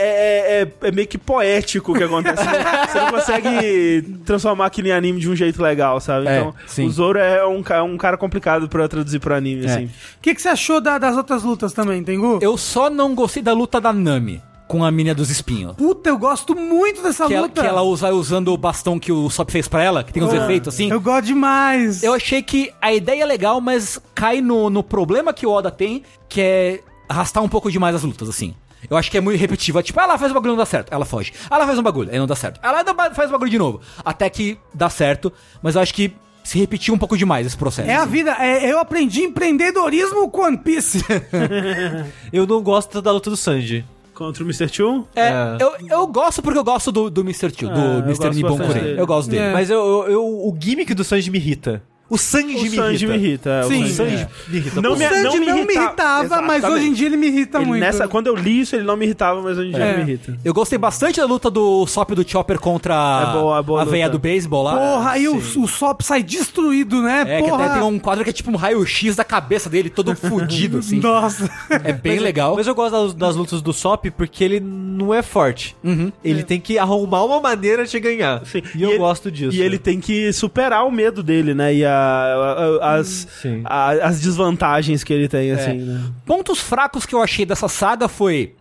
É, 0.00 0.62
é- 0.62 0.88
é 0.88 0.92
meio 0.92 1.08
que 1.08 1.18
poético 1.18 1.90
o 1.90 1.94
que 1.96 2.04
acontece. 2.04 2.40
Você 2.88 3.00
não 3.00 3.10
consegue 3.10 4.02
transformar 4.24 4.66
aquilo 4.66 4.86
em 4.86 4.92
anime 4.92 5.18
de 5.18 5.28
um 5.28 5.34
jeito 5.34 5.60
legal, 5.60 6.00
sabe? 6.00 6.28
É, 6.28 6.38
então, 6.38 6.54
sim. 6.68 6.86
o 6.86 6.90
Zoro 6.90 7.18
é 7.18 7.44
um, 7.44 7.64
ca- 7.64 7.82
um 7.82 7.96
cara 7.96 8.16
complicado 8.16 8.68
pra 8.68 8.86
traduzir 8.86 9.18
pro 9.18 9.34
anime, 9.34 9.66
É. 9.66 9.70
assim. 9.70 9.84
O 9.86 9.90
que, 10.22 10.36
que 10.36 10.40
você 10.40 10.50
achou 10.50 10.80
da- 10.80 10.98
das 10.98 11.16
outras 11.16 11.42
lutas 11.42 11.72
também, 11.72 12.04
Tengu? 12.04 12.38
Eu 12.40 12.56
só 12.56 12.88
não 12.88 13.12
gostei 13.12 13.42
da 13.42 13.52
luta 13.52 13.80
da 13.80 13.92
Nami 13.92 14.40
com 14.68 14.84
a 14.84 14.90
mina 14.90 15.14
dos 15.14 15.30
espinhos. 15.30 15.74
Puta, 15.76 16.10
eu 16.10 16.18
gosto 16.18 16.54
muito 16.54 17.02
dessa 17.02 17.26
Que 17.26 17.34
ela, 17.34 17.46
luta. 17.46 17.60
que 17.62 17.66
ela 17.66 17.82
usa 17.82 18.10
usando 18.12 18.52
o 18.52 18.56
bastão 18.58 18.98
que 18.98 19.10
o 19.10 19.28
Sop 19.30 19.50
fez 19.50 19.66
pra 19.66 19.82
ela, 19.82 20.04
que 20.04 20.12
tem 20.12 20.22
uns 20.22 20.32
efeitos 20.32 20.74
assim. 20.74 20.90
Eu 20.90 21.00
gosto 21.00 21.24
demais. 21.26 22.02
Eu 22.02 22.12
achei 22.12 22.42
que 22.42 22.70
a 22.80 22.92
ideia 22.92 23.22
é 23.22 23.26
legal, 23.26 23.60
mas 23.60 23.98
cai 24.14 24.40
no, 24.40 24.68
no 24.68 24.82
problema 24.82 25.32
que 25.32 25.46
o 25.46 25.50
Oda 25.50 25.70
tem, 25.70 26.02
que 26.28 26.40
é 26.40 26.80
arrastar 27.08 27.42
um 27.42 27.48
pouco 27.48 27.70
demais 27.72 27.96
as 27.96 28.02
lutas, 28.02 28.28
assim. 28.28 28.54
Eu 28.88 28.96
acho 28.96 29.10
que 29.10 29.16
é 29.18 29.20
muito 29.20 29.40
repetitivo. 29.40 29.78
É 29.80 29.82
tipo, 29.82 29.98
ah, 29.98 30.04
ela 30.04 30.18
faz 30.18 30.30
o 30.30 30.34
bagulho 30.34 30.50
e 30.50 30.52
não 30.52 30.58
dá 30.58 30.66
certo. 30.66 30.92
Ela 30.92 31.04
foge. 31.04 31.32
Ah, 31.50 31.56
ela 31.56 31.66
faz 31.66 31.78
um 31.78 31.82
bagulho, 31.82 32.10
aí 32.12 32.18
não 32.18 32.26
dá 32.28 32.36
certo. 32.36 32.60
Ela 32.62 32.84
faz 33.14 33.28
o 33.28 33.32
bagulho 33.32 33.50
de 33.50 33.58
novo. 33.58 33.80
Até 34.04 34.28
que 34.30 34.56
dá 34.72 34.88
certo, 34.90 35.32
mas 35.62 35.74
eu 35.74 35.80
acho 35.80 35.92
que 35.94 36.12
se 36.44 36.58
repetiu 36.58 36.94
um 36.94 36.98
pouco 36.98 37.16
demais 37.16 37.46
esse 37.46 37.56
processo. 37.56 37.90
É 37.90 37.94
a 37.96 38.04
vida. 38.04 38.36
é- 38.38 38.70
eu 38.70 38.78
aprendi 38.78 39.22
empreendedorismo 39.22 40.30
com 40.30 40.42
One 40.42 40.58
Piece. 40.58 41.04
Eu 42.32 42.46
não 42.46 42.62
gosto 42.62 43.02
da 43.02 43.10
luta 43.12 43.28
do 43.30 43.36
Sanji. 43.36 43.84
Contra 44.18 44.42
o 44.42 44.46
Mr. 44.46 44.68
Chu? 44.68 45.06
É, 45.14 45.28
É. 45.28 45.56
Eu, 45.60 45.76
eu 45.88 46.06
gosto 46.08 46.42
porque 46.42 46.58
eu 46.58 46.64
gosto 46.64 46.90
do, 46.90 47.08
do 47.08 47.20
Mr. 47.20 47.52
Tio, 47.52 47.70
Ah, 47.70 47.72
do 47.72 47.80
eu 47.80 47.98
Mr. 48.00 48.16
gosto 48.18 48.34
Nippon 48.34 48.48
bastante 48.56 48.66
Kure. 48.72 48.80
dele. 48.84 49.00
Eu 49.00 49.06
gosto 49.06 49.30
dele. 49.30 49.42
É. 49.44 49.52
Mas 49.52 49.70
eu, 49.70 49.78
eu- 49.78 50.10
eu- 50.10 50.26
o 50.26 50.56
gimmick 50.60 50.92
do 50.92 51.04
Sanji 51.04 51.30
me 51.30 51.38
irrita. 51.38 51.80
O 52.10 52.16
Sanji, 52.16 52.56
O 52.56 52.62
me, 52.62 52.70
Sanji 52.70 53.04
irrita. 53.04 53.06
me 53.18 53.24
irrita. 53.26 53.50
é, 53.50 53.62
Sim. 53.64 53.68
O 53.84 53.88
Sanji- 53.88 53.94
Sanji 53.94 54.26
me 54.48 54.56
irrita. 54.58 54.80
Não 54.80 54.92
o 54.94 54.96
me- 54.98 55.08
Sanji 55.08 55.22
não, 55.24 55.32
me 55.38 55.46
irrita- 55.46 55.72
irritava, 55.72 56.40
mas 56.40 56.56
Exatamente. 56.58 56.66
hoje 56.66 56.86
em 56.86 56.92
dia 56.94 57.06
ele 57.06 57.16
me 57.18 57.26
irrita 57.26 57.58
Ele 57.58 57.66
muito. 57.66 57.80
nessa, 57.80 58.08
quando 58.08 58.26
eu 58.28 58.34
li 58.34 58.60
isso, 58.60 58.74
ele 58.76 58.84
não 58.84 58.96
me 58.96 59.04
irritava, 59.04 59.42
mas 59.42 59.58
hoje 59.58 59.68
em 59.68 59.72
dia 59.74 59.84
É. 59.84 59.88
ele 59.90 59.96
me 60.04 60.10
irrita. 60.12 60.38
Eu 60.42 60.54
gostei 60.54 60.78
bastante 60.78 61.20
da 61.20 61.26
luta 61.26 61.50
do 61.50 61.86
Sop 61.86 62.10
e 62.10 62.14
do 62.14 62.26
Chopper 62.28 62.58
contra 62.58 62.94
É 63.28 63.32
boa, 63.38 63.58
é 63.58 63.62
boa 63.62 63.80
a 63.80 63.82
luta. 63.84 63.92
veia 63.92 64.08
do 64.08 64.18
beisebol 64.18 64.62
lá. 64.62 64.76
Porra, 64.76 65.10
aí 65.10 65.28
o, 65.28 65.36
o 65.36 65.68
Sop 65.68 66.00
sai 66.02 66.22
destruído, 66.22 67.02
né? 67.02 67.24
É, 67.28 67.42
que 67.42 67.48
Porra. 67.48 67.64
até 67.66 67.74
tem 67.74 67.82
um 67.82 67.98
quadro 67.98 68.24
que 68.24 68.30
é 68.30 68.32
tipo 68.32 68.50
um 68.50 68.56
raio-x 68.56 69.14
da 69.16 69.24
cabeça 69.24 69.68
dele, 69.68 69.90
todo 69.90 70.14
fudido, 70.16 70.78
assim. 70.78 71.00
Nossa. 71.00 71.50
É 71.84 71.92
bem 71.92 72.18
legal. 72.20 72.54
Mas 72.56 72.66
eu 72.66 72.74
gosto 72.74 72.92
das, 72.92 73.12
das 73.14 73.36
lutas 73.36 73.60
do 73.60 73.72
Sop 73.74 74.06
porque 74.16 74.42
ele 74.42 74.60
não 74.60 75.12
é 75.12 75.20
forte. 75.22 75.76
Ele 76.24 76.42
tem 76.42 76.58
que 76.58 76.78
arrumar 76.78 77.22
uma 77.24 77.38
maneira 77.38 77.84
de 77.84 78.00
ganhar. 78.00 78.46
Sim. 78.46 78.62
E, 78.74 78.82
eu 78.82 78.90
ele- 78.90 78.98
gosto 78.98 79.30
disso. 79.30 79.54
E 79.54 79.60
ele 79.60 79.76
tem 79.76 80.00
que 80.00 80.32
superar 80.32 80.86
o 80.86 80.90
medo 80.90 81.22
dele, 81.22 81.52
né? 81.52 81.74
E 81.74 81.84
a- 81.84 81.97
as, 82.82 83.26
a- 83.64 83.90
as 84.08 84.20
desvantagens 84.20 85.02
que 85.04 85.12
ele 85.12 85.28
tem, 85.28 85.50
assim, 85.52 85.78
né? 85.78 86.00
Pontos 86.26 86.60
fracos 86.60 87.04
que 87.06 87.14
eu 87.14 87.22
achei 87.22 87.44
dessa 87.46 87.68
saga 87.68 88.08
foi. 88.08 88.54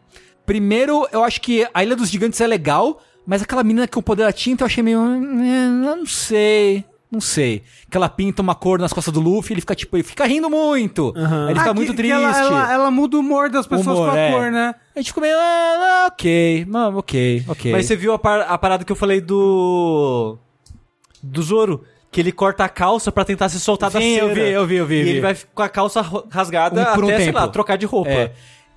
Primeiro, 0.46 1.08
eu 1.12 1.24
acho 1.24 1.42
que 1.42 1.68
a 1.74 1.84
Ilha 1.84 1.96
dos 1.96 2.10
Gigantes 2.10 2.40
é 2.42 2.48
legal, 2.48 3.02
mas 3.26 3.42
aquela 3.42 3.64
menina 3.64 3.88
com 3.88 4.00
o 4.00 4.04
poder 4.04 4.24
da 4.24 4.32
tinta 4.32 4.64
eu 4.64 4.66
achei 4.66 4.82
meio. 4.84 5.00
eh, 5.02 5.68
Não 5.70 6.06
sei. 6.06 6.86
Não 7.10 7.22
sei. 7.22 7.64
Que 7.90 7.96
ela 7.96 8.10
pinta 8.10 8.42
uma 8.42 8.54
cor 8.54 8.80
nas 8.80 8.92
costas 8.92 9.14
do 9.14 9.22
Luffy, 9.22 9.54
ele 9.54 9.62
fica 9.62 9.74
tipo, 9.74 9.96
ele 9.96 10.04
fica 10.04 10.26
rindo 10.26 10.50
muito. 10.50 11.14
Aí 11.16 11.52
ele 11.52 11.60
fica 11.60 11.72
Ah, 11.72 11.74
muito 11.74 11.92
que- 11.92 11.96
que 11.96 12.04
triste. 12.04 12.12
Ela, 12.14 12.38
ela- 12.38 12.74
ela 12.74 12.92
muda 12.92 13.16
o 13.16 13.22
humor 13.22 13.50
das 13.50 13.66
pessoas 13.66 13.98
Humor, 13.98 14.10
com 14.12 14.16
a 14.16 14.20
é. 14.20 14.32
cor, 14.32 14.52
né? 14.52 14.76
A 14.94 15.00
gente 15.00 15.08
ficou 15.08 15.22
meio. 15.22 15.38
Ah, 15.38 16.08
ok, 16.12 16.66
mano, 16.68 16.98
ok, 16.98 17.46
ok. 17.48 17.72
Mas 17.72 17.86
você 17.86 17.96
viu 17.96 18.12
a, 18.12 18.20
par- 18.20 18.42
a 18.50 18.58
parada 18.58 18.84
que 18.84 18.92
eu 18.92 18.96
falei 18.96 19.22
do. 19.22 20.38
Do 21.24 21.42
Zoro? 21.42 21.84
Que 22.12 22.22
ele 22.22 22.32
corta 22.32 22.64
a 22.64 22.70
calça 22.70 23.12
pra 23.12 23.26
tentar 23.26 23.50
se 23.50 23.60
soltar 23.60 23.92
da 23.92 24.00
Sim, 24.00 24.16
cera. 24.16 24.26
eu 24.28 24.34
vi, 24.34 24.42
eu 24.42 24.66
vi, 24.68 24.76
eu 24.76 24.86
vi, 24.86 24.96
E 24.96 25.04
vi. 25.04 25.10
ele 25.10 25.22
vai 25.22 25.36
com 25.54 25.62
a 25.62 25.70
calça 25.70 26.02
rasgada 26.30 26.92
Um- 26.92 26.96
por 26.96 27.04
um 27.04 27.08
até, 27.08 27.20
sei 27.24 27.32
lá, 27.32 27.42
tempo. 27.42 27.54
trocar 27.54 27.78
de 27.78 27.86
roupa. 27.86 28.10
É. 28.10 28.32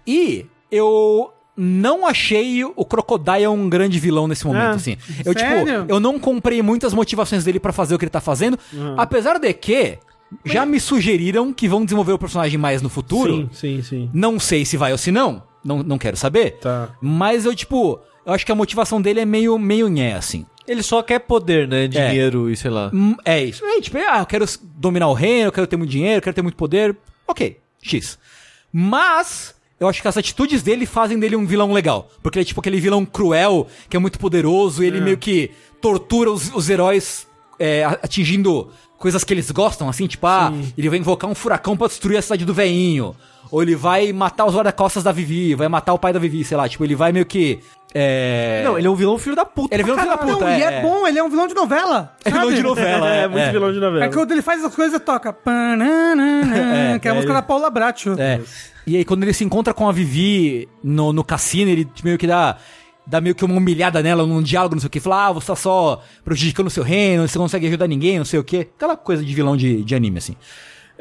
E 0.07 0.47
eu 0.71 1.33
não 1.57 2.07
achei 2.07 2.65
o 2.65 2.85
Crocodile 2.85 3.47
um 3.49 3.69
grande 3.69 3.99
vilão 4.01 4.27
nesse 4.27 4.47
momento, 4.47 4.63
Ah, 4.63 4.71
assim. 4.71 4.97
Eu, 5.25 5.33
sério? 5.33 5.81
tipo, 5.83 5.93
eu 5.93 6.01
não 6.01 6.19
comprei 6.19 6.61
muitas 6.63 6.93
motivações 6.95 7.45
dele 7.45 7.61
pra 7.61 7.73
fazer 7.73 7.95
o 7.95 7.99
que 7.99 8.05
ele 8.05 8.11
tá 8.11 8.21
fazendo, 8.21 8.59
apesar 8.97 9.39
de 9.39 9.53
que 9.53 9.99
já 10.45 10.65
me 10.65 10.81
sugeriram 10.81 11.53
que 11.53 11.69
vão 11.69 11.85
desenvolver 11.85 12.13
o 12.13 12.19
personagem 12.19 12.59
mais 12.59 12.81
no 12.83 12.89
futuro. 12.89 13.49
Sim, 13.53 13.77
sim, 13.77 13.83
sim. 13.83 14.11
Não 14.13 14.41
sei 14.41 14.65
se 14.65 14.77
vai 14.77 14.93
ou 14.93 14.99
se 14.99 15.11
não, 15.13 15.43
não, 15.65 15.83
não 15.83 15.99
quero 15.99 16.17
saber. 16.17 16.53
Tá. 16.61 16.89
Mas 17.01 17.45
eu, 17.45 17.55
tipo, 17.55 18.01
eu 18.25 18.33
acho 18.33 18.47
que 18.47 18.53
a 18.53 18.55
motivação 18.55 19.01
dele 19.03 19.21
é 19.21 19.25
meio, 19.27 19.59
meio 19.59 19.89
nhé, 19.89 20.15
assim. 20.15 20.47
Ele 20.71 20.83
só 20.83 21.03
quer 21.03 21.19
poder, 21.19 21.67
né? 21.67 21.89
Dinheiro 21.89 22.49
e 22.49 22.57
sei 22.57 22.71
lá. 22.71 22.91
Hum, 22.95 23.17
É 23.25 23.43
isso. 23.43 23.65
É, 23.65 23.81
tipo, 23.81 23.99
ah, 23.99 24.21
eu 24.21 24.27
quero 24.27 24.45
dominar 24.75 25.09
o 25.09 25.13
reino, 25.13 25.49
eu 25.49 25.53
quero 25.53 25.67
ter 25.67 25.77
muito 25.77 25.91
dinheiro, 25.91 26.19
eu 26.19 26.23
quero 26.23 26.35
ter 26.35 26.43
muito 26.43 26.57
poder. 26.57 26.97
Ok, 27.27 27.59
X. 27.83 28.19
Mas, 28.73 29.55
eu 29.79 29.89
acho 29.89 30.01
que 30.01 30.09
as 30.09 30.17
atitudes 30.17 30.63
dele 30.63 30.87
fazem 30.87 31.19
dele 31.19 31.37
um 31.37 31.45
vilão 31.47 31.73
legal. 31.73 32.09
Porque 32.23 32.39
ele 32.39 32.45
é 32.45 32.47
tipo 32.47 32.61
aquele 32.61 32.79
vilão 32.81 33.05
cruel, 33.05 33.67
que 33.89 33.97
é 33.97 34.01
muito 34.01 34.19
poderoso, 34.19 34.83
e 34.83 34.87
ele 34.87 35.01
meio 35.01 35.19
que 35.19 35.51
tortura 35.81 36.31
os, 36.31 36.55
os 36.55 36.69
heróis 36.71 37.27
é, 37.59 37.85
atingindo 37.85 38.71
coisas 38.99 39.25
que 39.25 39.33
eles 39.33 39.51
gostam, 39.51 39.89
assim, 39.89 40.07
tipo, 40.07 40.27
ah, 40.27 40.53
ele 40.77 40.89
vai 40.89 40.99
invocar 40.99 41.29
um 41.31 41.35
furacão 41.35 41.77
pra 41.77 41.87
destruir 41.89 42.19
a 42.19 42.23
cidade 42.23 42.45
do 42.45 42.53
veinho. 42.55 43.17
Ou 43.51 43.63
ele 43.63 43.75
vai 43.75 44.13
matar 44.13 44.45
os 44.47 44.55
guarda-costas 44.55 45.03
da 45.03 45.11
Vivi, 45.11 45.55
vai 45.57 45.67
matar 45.69 45.93
o 45.95 45.99
pai 45.99 46.13
da 46.13 46.19
Vivi, 46.21 46.45
sei 46.45 46.57
lá, 46.57 46.69
tipo, 46.69 46.85
ele 46.85 46.95
vai 46.95 47.11
meio 47.11 47.27
que. 47.27 47.59
É... 47.95 48.63
Não, 48.65 48.79
ele 48.79 48.87
é 48.87 48.91
um 48.91 48.95
vilão 48.95 49.19
filho 49.19 49.35
da 49.35 49.45
puta. 49.45 49.75
Ele 49.75 49.83
é 49.83 49.85
vilão 49.85 49.99
filho 49.99 50.17
da 50.17 50.25
Não, 50.25 50.33
puta, 50.35 50.51
e 50.51 50.63
é 50.63 50.81
bom, 50.81 51.07
ele 51.07 51.19
é 51.19 51.23
um 51.23 51.29
vilão 51.29 51.47
de 51.49 51.55
novela. 51.55 52.15
É 52.25 52.31
vilão 52.31 52.45
sabe? 52.45 52.57
de 52.57 52.63
novela, 52.63 53.15
É, 53.15 53.23
é, 53.23 53.29
muito 53.29 53.43
é. 53.43 53.51
vilão 53.51 53.73
de 53.73 53.81
novela. 53.81 54.05
É 54.05 54.09
que 54.09 54.15
quando 54.15 54.31
ele 54.33 54.43
faz 54.43 54.65
as 54.65 54.75
coisas, 54.75 55.01
toca. 55.01 55.33
pananana, 56.05 56.99
que 56.99 57.09
é 57.09 57.11
a 57.11 57.15
é, 57.15 57.17
música 57.17 57.33
ele- 57.33 57.41
da 57.41 57.43
Paula 57.43 57.71
Bracho. 57.71 58.15
É. 58.19 58.41
E 58.87 58.97
aí, 58.97 59.05
quando 59.05 59.23
ele 59.23 59.33
se 59.33 59.45
encontra 59.45 59.75
com 59.75 59.89
a 59.89 59.93
Vivi 59.93 60.69
no, 60.83 61.13
no 61.13 61.23
cassino, 61.25 61.71
ele 61.71 61.89
meio 62.05 62.19
que 62.19 62.27
dá. 62.27 62.57
Dá 63.07 63.21
meio 63.21 63.35
que 63.35 63.45
uma 63.45 63.57
humilhada 63.57 64.01
nela 64.03 64.25
num 64.25 64.41
diálogo, 64.41 64.77
não 64.77 64.81
sei 64.81 64.87
o 64.87 64.91
que. 64.91 65.01
Fala, 65.01 65.27
ah, 65.27 65.33
você 65.33 65.49
tá 65.49 65.57
só 65.57 66.01
prejudicando 66.25 66.69
o 66.69 66.71
seu 66.71 66.85
reino, 66.85 67.27
você 67.27 67.39
não 67.39 67.47
consegue 67.47 67.67
ajudar 67.67 67.89
ninguém, 67.89 68.19
não 68.19 68.25
sei 68.25 68.39
o 68.39 68.45
que. 68.45 68.59
Aquela 68.59 68.97
coisa 68.97 69.25
de 69.25 69.35
vilão 69.35 69.57
de, 69.57 69.83
de 69.83 69.95
anime, 69.97 70.19
assim. 70.19 70.37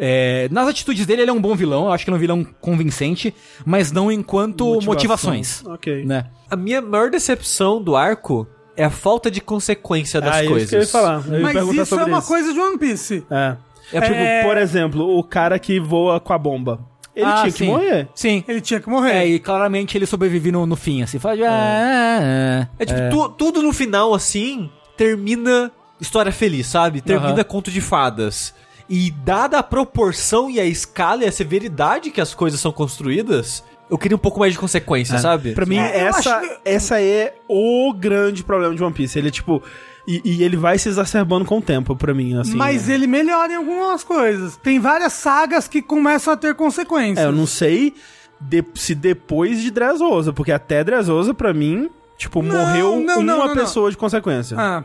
É, 0.02 0.48
nas 0.50 0.66
atitudes 0.68 1.06
dele, 1.06 1.24
ele 1.24 1.30
é 1.30 1.34
um 1.34 1.42
bom 1.42 1.54
vilão, 1.56 1.86
eu 1.88 1.92
acho 1.92 2.06
que 2.06 2.10
ele 2.10 2.16
é 2.16 2.18
um 2.18 2.22
vilão 2.22 2.48
convincente, 2.62 3.36
mas 3.66 3.92
não 3.92 4.10
enquanto 4.10 4.64
Motivação. 4.66 4.94
motivações. 4.94 5.66
Ok. 5.66 6.06
Né? 6.06 6.26
A 6.50 6.56
minha 6.56 6.82
maior 6.82 7.10
decepção 7.10 7.82
do 7.84 7.98
arco 7.98 8.48
é 8.78 8.86
a 8.86 8.90
falta 8.90 9.30
de 9.30 9.42
consequência 9.42 10.22
das 10.22 10.38
ah, 10.38 10.44
coisas. 10.48 10.62
isso 10.64 10.70
que 10.70 10.76
eu 10.78 10.82
ia 10.82 10.88
falar. 10.88 11.22
Eu 11.28 11.34
ia 11.36 11.42
Mas 11.42 11.56
isso 11.76 12.00
é 12.00 12.06
uma 12.06 12.20
isso. 12.20 12.28
coisa 12.30 12.54
de 12.54 12.60
One 12.60 12.78
Piece. 12.78 13.26
É. 13.30 13.58
É, 13.92 14.02
Tipo, 14.02 14.14
É. 14.14 14.44
por 14.44 14.58
exemplo, 14.58 15.18
o 15.18 15.22
cara 15.24 15.60
que 15.60 15.80
voa 15.82 16.20
com 16.20 16.32
a 16.32 16.38
bomba. 16.38 16.80
Ele 17.14 17.26
Ah, 17.26 17.40
tinha 17.42 17.52
que 17.52 17.58
sim. 17.58 17.66
morrer. 17.66 18.08
Sim. 18.16 18.44
Ele 18.48 18.62
tinha 18.62 18.80
que 18.80 18.88
morrer. 18.88 19.12
É, 19.12 19.28
e 19.28 19.40
claramente 19.40 19.98
ele 19.98 20.06
sobrevive 20.06 20.50
no, 20.52 20.66
no 20.66 20.78
fim, 20.78 21.02
assim. 21.02 21.20
Fala, 21.20 21.36
ah, 21.46 22.68
É 22.80 22.86
tipo, 22.86 23.00
tu- 23.12 23.30
tudo 23.30 23.62
no 23.62 23.74
final, 23.74 24.14
assim, 24.14 24.70
termina 24.96 25.72
história 26.00 26.32
feliz, 26.32 26.68
sabe? 26.68 27.02
Termina 27.02 27.44
conto 27.44 27.70
de 27.70 27.82
fadas. 27.82 28.54
E 28.90 29.12
dada 29.12 29.60
a 29.60 29.64
proporção 29.64 30.50
e 30.50 30.60
a 30.60 30.66
escala 30.66 31.24
e 31.24 31.28
a 31.28 31.32
severidade 31.32 32.10
que 32.10 32.20
as 32.20 32.34
coisas 32.34 32.60
são 32.60 32.72
construídas, 32.72 33.64
eu 33.90 33.98
queria 33.98 34.16
um 34.16 34.20
pouco 34.20 34.40
mais 34.40 34.54
de 34.54 34.60
consequência, 34.60 35.18
sabe? 35.20 35.54
Pra 35.54 35.66
mim, 35.66 35.78
É, 35.78 36.00
essa, 36.06 36.40
que- 36.40 36.58
essa 36.66 37.00
é 37.02 37.36
o 37.48 37.94
grande 37.94 38.44
problema 38.44 38.74
de 38.74 38.84
One 38.84 38.94
Piece. 38.94 39.18
Ele 39.20 39.28
é 39.28 39.32
tipo. 39.32 39.62
E, 40.08 40.22
e 40.26 40.44
ele 40.44 40.58
vai 40.58 40.80
se 40.80 40.90
exacerbando 40.90 41.46
com 41.46 41.60
o 41.60 41.62
tempo, 41.62 41.96
pra 41.96 42.16
mim, 42.16 42.36
assim. 42.40 42.56
Mas 42.56 42.90
ele 42.90 43.06
melhora 43.06 43.54
em 43.54 43.58
algumas 43.58 44.04
coisas. 44.04 44.58
Tem 44.58 44.80
várias 44.80 45.14
sagas 45.14 45.68
que 45.68 45.84
começam 45.84 46.34
a 46.34 46.38
ter 46.38 46.56
consequências. 46.56 47.20
É, 47.24 47.28
eu 47.28 47.32
não 47.32 47.46
sei 47.46 47.94
de- 48.42 48.64
se 48.74 48.96
depois 48.96 49.62
de 49.62 49.70
Dressrosa, 49.70 50.34
porque 50.34 50.52
até 50.52 50.84
Dressrosa, 50.84 51.32
pra 51.36 51.54
mim, 51.54 51.90
tipo, 52.18 52.42
Não, 52.42 52.58
morreu 52.58 52.96
não, 53.00 53.20
uma 53.20 53.24
não, 53.24 53.48
não, 53.50 53.56
pessoa 53.56 53.92
de 53.92 53.98
consequência. 53.98 54.58
Ah, 54.60 54.84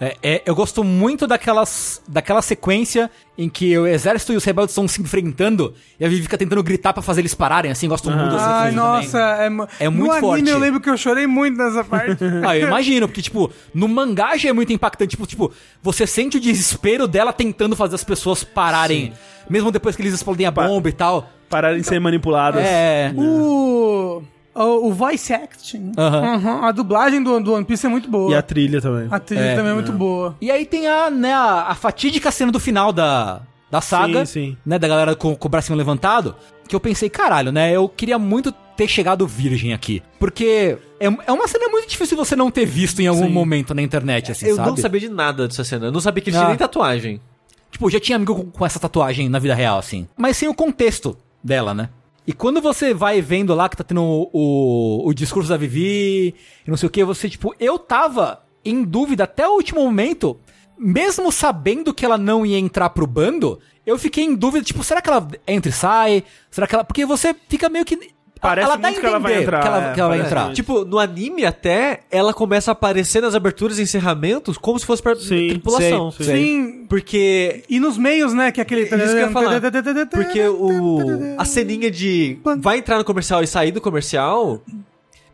É, 0.00 0.16
é, 0.22 0.42
eu 0.46 0.54
gosto 0.54 0.82
muito 0.82 1.26
daquelas, 1.26 2.00
daquela 2.08 2.40
sequência 2.40 3.10
em 3.36 3.50
que 3.50 3.76
o 3.76 3.86
exército 3.86 4.32
e 4.32 4.36
os 4.36 4.44
rebeldes 4.44 4.72
estão 4.72 4.88
se 4.88 5.02
enfrentando 5.02 5.74
e 5.98 6.04
a 6.04 6.08
Vivi 6.08 6.22
fica 6.22 6.38
tentando 6.38 6.62
gritar 6.62 6.94
pra 6.94 7.02
fazer 7.02 7.20
eles 7.20 7.34
pararem, 7.34 7.70
assim, 7.70 7.86
gosto 7.86 8.10
muito 8.10 8.30
dessa 8.30 8.44
Ai, 8.46 8.70
sequência 8.70 8.80
nossa, 8.82 9.18
também. 9.18 9.66
é, 9.78 9.84
É 9.84 9.88
muito 9.90 10.06
no 10.06 10.12
anime 10.12 10.20
forte. 10.26 10.50
eu 10.50 10.58
lembro 10.58 10.80
que 10.80 10.88
eu 10.88 10.96
chorei 10.96 11.26
muito 11.26 11.58
nessa 11.58 11.84
parte. 11.84 12.16
Ah, 12.46 12.56
eu 12.56 12.66
imagino, 12.68 13.06
porque, 13.06 13.20
tipo, 13.20 13.52
no 13.74 13.86
mangá 13.88 14.36
já 14.38 14.48
é 14.48 14.52
muito 14.52 14.72
impactante. 14.72 15.10
Tipo, 15.10 15.26
tipo, 15.26 15.52
você 15.82 16.06
sente 16.06 16.38
o 16.38 16.40
desespero 16.40 17.06
dela 17.06 17.32
tentando 17.32 17.76
fazer 17.76 17.94
as 17.96 18.04
pessoas 18.04 18.42
pararem. 18.42 19.12
Mesmo 19.50 19.70
depois 19.70 19.96
que 19.96 20.02
eles 20.02 20.14
explodem 20.14 20.46
a 20.46 20.50
bomba 20.50 20.88
e 20.88 20.92
tal. 20.92 21.28
Pararem 21.50 21.80
de 21.80 21.86
ser 21.86 21.98
manipuladas. 22.00 22.62
É. 22.64 23.12
o, 23.16 23.20
o, 24.54 24.88
o 24.88 24.92
voice 24.92 25.32
acting. 25.32 25.92
Uhum, 25.96 26.64
a 26.64 26.72
dublagem 26.72 27.22
do, 27.22 27.40
do 27.40 27.54
One 27.54 27.64
Piece 27.64 27.86
é 27.86 27.88
muito 27.88 28.08
boa. 28.10 28.30
E 28.32 28.34
a 28.34 28.42
trilha 28.42 28.80
também. 28.80 29.08
A 29.10 29.18
trilha 29.18 29.40
É, 29.40 29.54
também 29.56 29.70
é 29.72 29.74
muito 29.74 29.92
boa. 29.92 30.36
E 30.40 30.50
aí 30.50 30.64
tem 30.66 30.86
a, 30.88 31.10
né, 31.10 31.32
a, 31.32 31.66
a 31.68 31.74
fatídica 31.74 32.30
cena 32.30 32.50
do 32.52 32.60
final 32.60 32.92
da, 32.92 33.42
da 33.70 33.80
saga, 33.80 34.26
Sim, 34.26 34.50
sim. 34.52 34.56
né, 34.64 34.78
da 34.78 34.88
galera 34.88 35.14
com, 35.16 35.34
com 35.36 35.48
o 35.48 35.50
bracinho 35.50 35.76
levantado, 35.78 36.34
que 36.68 36.74
eu 36.74 36.80
pensei, 36.80 37.08
caralho, 37.10 37.50
né, 37.52 37.72
eu 37.74 37.88
queria 37.88 38.18
muito 38.18 38.52
ter 38.76 38.88
chegado 38.88 39.26
virgem 39.26 39.72
aqui. 39.74 40.02
Porque 40.18 40.78
é, 40.98 41.06
é 41.26 41.32
uma 41.32 41.46
cena 41.46 41.68
muito 41.68 41.88
difícil 41.88 42.16
você 42.16 42.34
não 42.34 42.50
ter 42.50 42.64
visto 42.64 43.00
em 43.00 43.06
algum 43.06 43.26
Sim. 43.26 43.32
momento 43.32 43.74
na 43.74 43.82
internet, 43.82 44.32
assim, 44.32 44.46
eu 44.46 44.56
sabe? 44.56 44.68
não 44.70 44.76
sabia 44.76 45.00
de 45.00 45.08
nada 45.08 45.46
dessa 45.46 45.62
cena. 45.64 45.86
Eu 45.86 45.92
não 45.92 46.00
sabia 46.00 46.22
que 46.22 46.30
ele 46.30 46.36
Ah. 46.36 46.40
tinha 46.40 46.48
nem 46.48 46.58
tatuagem. 46.58 47.20
Tipo, 47.70 47.86
eu 47.86 47.90
já 47.90 48.00
tinha 48.00 48.16
amigo 48.16 48.34
com, 48.34 48.50
com 48.50 48.66
essa 48.66 48.80
tatuagem 48.80 49.28
na 49.28 49.38
vida 49.38 49.54
real, 49.54 49.78
assim. 49.78 50.08
Mas 50.16 50.36
sem 50.36 50.48
o 50.48 50.54
contexto 50.54 51.16
dela, 51.44 51.72
né? 51.74 51.88
E 52.26 52.32
quando 52.32 52.60
você 52.60 52.92
vai 52.92 53.20
vendo 53.20 53.54
lá 53.54 53.68
que 53.68 53.76
tá 53.76 53.84
tendo 53.84 54.02
o, 54.02 54.30
o, 54.32 55.08
o 55.08 55.14
discurso 55.14 55.48
da 55.48 55.56
Vivi 55.56 56.34
e 56.66 56.70
não 56.70 56.76
sei 56.76 56.86
o 56.86 56.90
que, 56.90 57.02
você, 57.04 57.28
tipo, 57.28 57.54
eu 57.58 57.78
tava 57.78 58.44
em 58.64 58.84
dúvida 58.84 59.24
até 59.24 59.48
o 59.48 59.54
último 59.54 59.82
momento, 59.82 60.38
mesmo 60.78 61.32
sabendo 61.32 61.94
que 61.94 62.04
ela 62.04 62.18
não 62.18 62.44
ia 62.44 62.58
entrar 62.58 62.90
pro 62.90 63.06
bando, 63.06 63.58
eu 63.84 63.98
fiquei 63.98 64.24
em 64.24 64.34
dúvida, 64.34 64.64
tipo, 64.64 64.84
será 64.84 65.00
que 65.00 65.08
ela 65.08 65.26
entra 65.46 65.70
e 65.70 65.72
sai? 65.72 66.24
Será 66.50 66.66
que 66.66 66.74
ela. 66.74 66.84
Porque 66.84 67.04
você 67.04 67.34
fica 67.48 67.68
meio 67.68 67.84
que. 67.84 68.12
Parece 68.40 68.66
ela 68.66 68.76
muito 68.78 69.00
que 69.00 69.06
ela 69.06 69.18
vai 69.18 69.32
entender 69.32 69.44
entrar, 69.44 69.60
Que 69.60 69.66
ela, 69.68 69.90
é, 69.90 69.92
que 69.94 70.00
ela 70.00 70.08
vai 70.08 70.20
entrar. 70.20 70.44
muito. 70.44 70.56
Tipo, 70.56 70.84
no 70.84 70.98
anime 70.98 71.44
até, 71.44 72.00
ela 72.10 72.32
começa 72.32 72.70
a 72.70 72.72
aparecer 72.72 73.20
nas 73.20 73.34
aberturas 73.34 73.78
e 73.78 73.82
encerramentos 73.82 74.56
como 74.56 74.78
se 74.78 74.86
fosse 74.86 75.02
pra 75.02 75.14
Sim, 75.14 75.48
tripulação. 75.48 76.10
sei, 76.10 76.26
Sim. 76.26 76.86
Porque 76.88 77.62
E 77.68 77.78
nos 77.78 77.98
meios, 77.98 78.32
né, 78.32 78.50
que 78.50 78.60
é 78.60 78.62
aquele... 78.62 78.82
Isso 78.82 78.96
que 78.96 79.02
eu 79.02 79.18
ia 79.18 79.30
falar. 79.30 79.60
Porque 80.10 80.40
o, 80.48 80.98
a 81.38 81.44
ceninha 81.44 81.90
de 81.90 82.38
vai 82.58 82.78
entrar 82.78 82.96
no 82.98 83.04
comercial 83.04 83.42
e 83.42 83.46
sair 83.46 83.72
do 83.72 83.80
comercial 83.80 84.60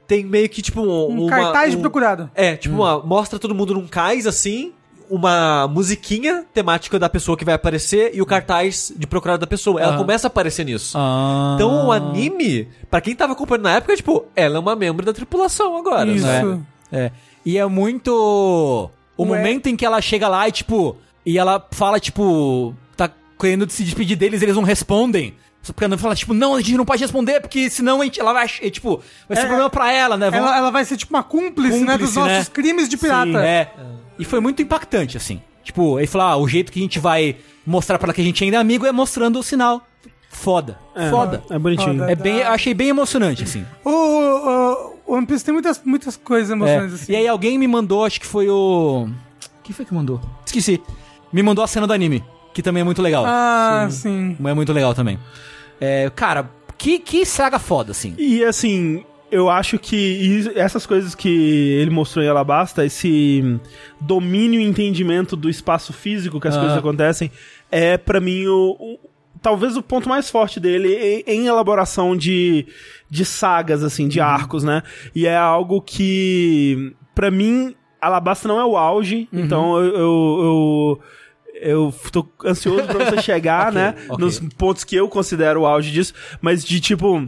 tem 0.06 0.24
meio 0.24 0.48
que 0.48 0.62
tipo 0.62 0.80
um, 0.80 1.10
Um 1.10 1.22
uma- 1.26 1.30
cartaz 1.30 1.72
de 1.72 1.76
um- 1.78 1.80
procurado. 1.80 2.30
É, 2.34 2.54
tipo, 2.56 2.74
uma, 2.76 3.00
mostra 3.00 3.38
todo 3.38 3.54
mundo 3.54 3.74
num 3.74 3.86
cais 3.88 4.26
assim, 4.26 4.72
uma 5.10 5.68
musiquinha 5.68 6.44
temática 6.52 6.98
da 6.98 7.08
pessoa 7.08 7.36
que 7.36 7.44
vai 7.44 7.54
aparecer 7.54 8.10
e 8.14 8.20
o 8.22 8.26
cartaz 8.26 8.92
de 8.96 9.06
procurado 9.06 9.40
da 9.40 9.46
pessoa. 9.46 9.80
Ela 9.80 9.94
Ah. 9.94 9.98
começa 9.98 10.26
a 10.26 10.28
aparecer 10.28 10.64
nisso. 10.64 10.96
Ah. 10.98 11.52
Então 11.54 11.86
o 11.86 11.92
anime, 11.92 12.68
pra 12.90 13.00
quem 13.00 13.14
tava 13.14 13.32
acompanhando 13.34 13.64
na 13.64 13.74
época, 13.76 13.92
é 13.92 13.96
tipo, 13.96 14.24
ela 14.34 14.56
é 14.56 14.58
uma 14.58 14.74
membro 14.76 15.04
da 15.04 15.12
tripulação 15.12 15.76
agora. 15.76 16.10
Isso. 16.10 16.26
né? 16.26 16.60
É. 16.92 17.10
E 17.44 17.58
é 17.58 17.66
muito. 17.66 18.90
O 19.16 19.22
Ué. 19.24 19.28
momento 19.38 19.66
em 19.68 19.76
que 19.76 19.84
ela 19.86 20.00
chega 20.00 20.28
lá 20.28 20.48
e, 20.48 20.52
tipo. 20.52 20.96
E 21.24 21.38
ela 21.38 21.64
fala, 21.72 21.98
tipo. 22.00 22.74
Tá 22.96 23.10
querendo 23.38 23.68
se 23.70 23.84
despedir 23.84 24.16
deles 24.16 24.42
eles 24.42 24.56
não 24.56 24.62
respondem. 24.62 25.34
Só 25.62 25.72
porque 25.72 25.84
ela 25.84 25.98
fala, 25.98 26.14
tipo, 26.14 26.32
não, 26.32 26.54
a 26.54 26.58
gente 26.60 26.76
não 26.76 26.84
pode 26.84 27.02
responder, 27.02 27.40
porque 27.40 27.68
senão 27.68 28.00
a 28.00 28.04
gente, 28.04 28.20
ela 28.20 28.32
vai. 28.32 28.46
é, 28.62 28.70
tipo, 28.70 29.02
vai 29.28 29.36
ser 29.36 29.42
É. 29.42 29.46
problema 29.46 29.68
pra 29.68 29.92
ela, 29.92 30.16
né? 30.16 30.30
Vamos- 30.30 30.46
Ela, 30.46 30.58
ela 30.58 30.70
vai 30.70 30.84
ser 30.84 30.96
tipo 30.96 31.12
uma 31.12 31.24
cúmplice, 31.24 31.80
né, 31.80 31.98
dos 31.98 32.10
Cúmplice, 32.10 32.20
né? 32.20 32.36
nossos 32.38 32.48
crimes 32.48 32.88
de 32.88 32.96
pirata. 32.96 33.32
Sim, 33.32 33.36
é. 33.38 33.70
E 34.18 34.24
foi 34.24 34.40
muito 34.40 34.62
impactante, 34.62 35.16
assim. 35.16 35.40
Tipo, 35.62 35.98
ele 35.98 36.06
falou, 36.06 36.26
ah, 36.26 36.36
o 36.36 36.46
jeito 36.48 36.70
que 36.72 36.78
a 36.78 36.82
gente 36.82 36.98
vai 36.98 37.36
mostrar 37.66 37.98
pra 37.98 38.06
ela 38.06 38.14
que 38.14 38.20
a 38.20 38.24
gente 38.24 38.42
ainda 38.44 38.56
é 38.56 38.60
amigo 38.60 38.86
é 38.86 38.92
mostrando 38.92 39.38
o 39.38 39.42
sinal. 39.42 39.86
Foda. 40.30 40.78
É, 40.94 41.10
Foda. 41.10 41.42
É 41.50 41.58
bonitinho. 41.58 41.98
Foda. 41.98 42.12
É 42.12 42.14
bem, 42.14 42.38
eu 42.38 42.48
achei 42.48 42.74
bem 42.74 42.88
emocionante, 42.88 43.42
assim. 43.42 43.64
O, 43.84 43.90
o, 43.90 44.96
o 45.06 45.14
One 45.14 45.26
Piece 45.26 45.44
tem 45.44 45.52
muitas, 45.52 45.80
muitas 45.84 46.16
coisas 46.16 46.50
É. 46.50 46.52
emocionantes 46.52 46.94
assim. 46.94 47.12
E 47.12 47.16
aí 47.16 47.26
alguém 47.26 47.58
me 47.58 47.66
mandou, 47.66 48.04
acho 48.04 48.20
que 48.20 48.26
foi 48.26 48.48
o. 48.48 49.08
Quem 49.64 49.74
foi 49.74 49.84
que 49.84 49.94
mandou? 49.94 50.20
Esqueci. 50.44 50.80
Me 51.32 51.42
mandou 51.42 51.64
a 51.64 51.66
cena 51.66 51.86
do 51.86 51.92
anime, 51.92 52.22
que 52.54 52.62
também 52.62 52.82
é 52.82 52.84
muito 52.84 53.02
legal. 53.02 53.24
Ah, 53.26 53.88
sim. 53.90 54.36
É 54.44 54.54
muito 54.54 54.72
legal 54.72 54.94
também. 54.94 55.18
É, 55.80 56.10
cara, 56.14 56.48
que, 56.78 56.98
que 56.98 57.24
saga 57.26 57.58
foda, 57.58 57.90
assim. 57.90 58.14
E 58.16 58.44
assim, 58.44 59.04
eu 59.30 59.48
acho 59.50 59.78
que 59.78 60.50
essas 60.54 60.86
coisas 60.86 61.14
que 61.14 61.28
ele 61.28 61.90
mostrou 61.90 62.24
em 62.24 62.28
Alabasta, 62.28 62.84
esse 62.84 63.58
domínio 64.00 64.60
e 64.60 64.64
entendimento 64.64 65.34
do 65.36 65.48
espaço 65.50 65.92
físico 65.92 66.40
que 66.40 66.48
as 66.48 66.56
Ah. 66.56 66.60
coisas 66.60 66.78
acontecem, 66.78 67.30
é 67.70 67.96
pra 67.98 68.20
mim 68.20 68.46
o, 68.46 68.76
o- 68.78 68.98
talvez 69.42 69.76
o 69.76 69.82
ponto 69.82 70.08
mais 70.08 70.30
forte 70.30 70.58
dele 70.60 70.94
em, 71.26 71.32
em 71.42 71.46
elaboração 71.46 72.16
de, 72.16 72.66
de 73.10 73.24
sagas, 73.24 73.82
assim, 73.82 74.06
de 74.08 74.20
arcos, 74.20 74.62
né? 74.64 74.82
E 75.14 75.26
é 75.26 75.36
algo 75.36 75.80
que, 75.82 76.94
pra 77.14 77.30
mim, 77.30 77.74
Alabasta 78.00 78.46
não 78.48 78.60
é 78.60 78.64
o 78.64 78.76
auge, 78.76 79.28
então 79.32 79.78
eu- 79.78 79.94
eu- 79.96 80.40
eu 80.42 81.00
eu 81.58 81.94
tô 82.12 82.28
ansioso 82.44 82.84
pra 82.86 83.06
você 83.06 83.22
chegar, 83.22 83.72
né? 83.72 83.94
ok. 84.10 84.18
Nos 84.24 84.38
pontos 84.38 84.84
que 84.84 84.94
eu 84.94 85.08
considero 85.08 85.62
o 85.62 85.66
auge 85.66 85.90
disso, 85.90 86.12
mas 86.40 86.62
de 86.62 86.78
tipo. 86.80 87.26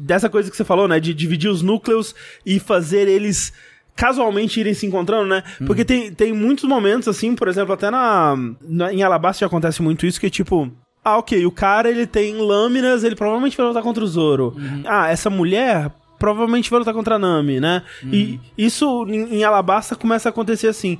Dessa 0.00 0.28
coisa 0.30 0.48
que 0.50 0.56
você 0.56 0.64
falou, 0.64 0.86
né? 0.86 1.00
De 1.00 1.12
dividir 1.12 1.50
os 1.50 1.60
núcleos 1.60 2.14
e 2.46 2.60
fazer 2.60 3.08
eles 3.08 3.52
casualmente 3.96 4.60
irem 4.60 4.74
se 4.74 4.86
encontrando, 4.86 5.26
né? 5.26 5.42
Porque 5.66 5.84
tem, 5.84 6.12
tem 6.14 6.32
muitos 6.32 6.64
momentos, 6.64 7.08
assim, 7.08 7.34
por 7.34 7.48
exemplo, 7.48 7.72
até 7.74 7.90
na, 7.90 8.36
na- 8.62 8.92
em 8.92 9.02
Alabasta 9.02 9.40
já 9.40 9.46
acontece 9.46 9.82
muito 9.82 10.06
isso, 10.06 10.20
que 10.20 10.26
é 10.26 10.30
tipo. 10.30 10.70
Ah, 11.04 11.18
ok, 11.18 11.44
o 11.46 11.50
cara 11.50 11.90
ele 11.90 12.06
tem 12.06 12.36
lâminas, 12.36 13.02
ele 13.02 13.16
provavelmente 13.16 13.56
vai 13.56 13.66
lutar 13.66 13.82
contra 13.82 14.04
o 14.04 14.06
Zoro. 14.06 14.54
Ah, 14.86 15.08
essa 15.08 15.28
mulher 15.30 15.90
provavelmente 16.18 16.70
vai 16.70 16.78
lutar 16.80 16.92
contra 16.94 17.14
a 17.14 17.18
Nami, 17.18 17.58
né? 17.60 17.82
E 18.12 18.38
isso 18.56 19.04
em, 19.08 19.36
em 19.38 19.44
Alabasta 19.44 19.96
começa 19.96 20.28
a 20.28 20.30
acontecer 20.30 20.68
assim. 20.68 20.98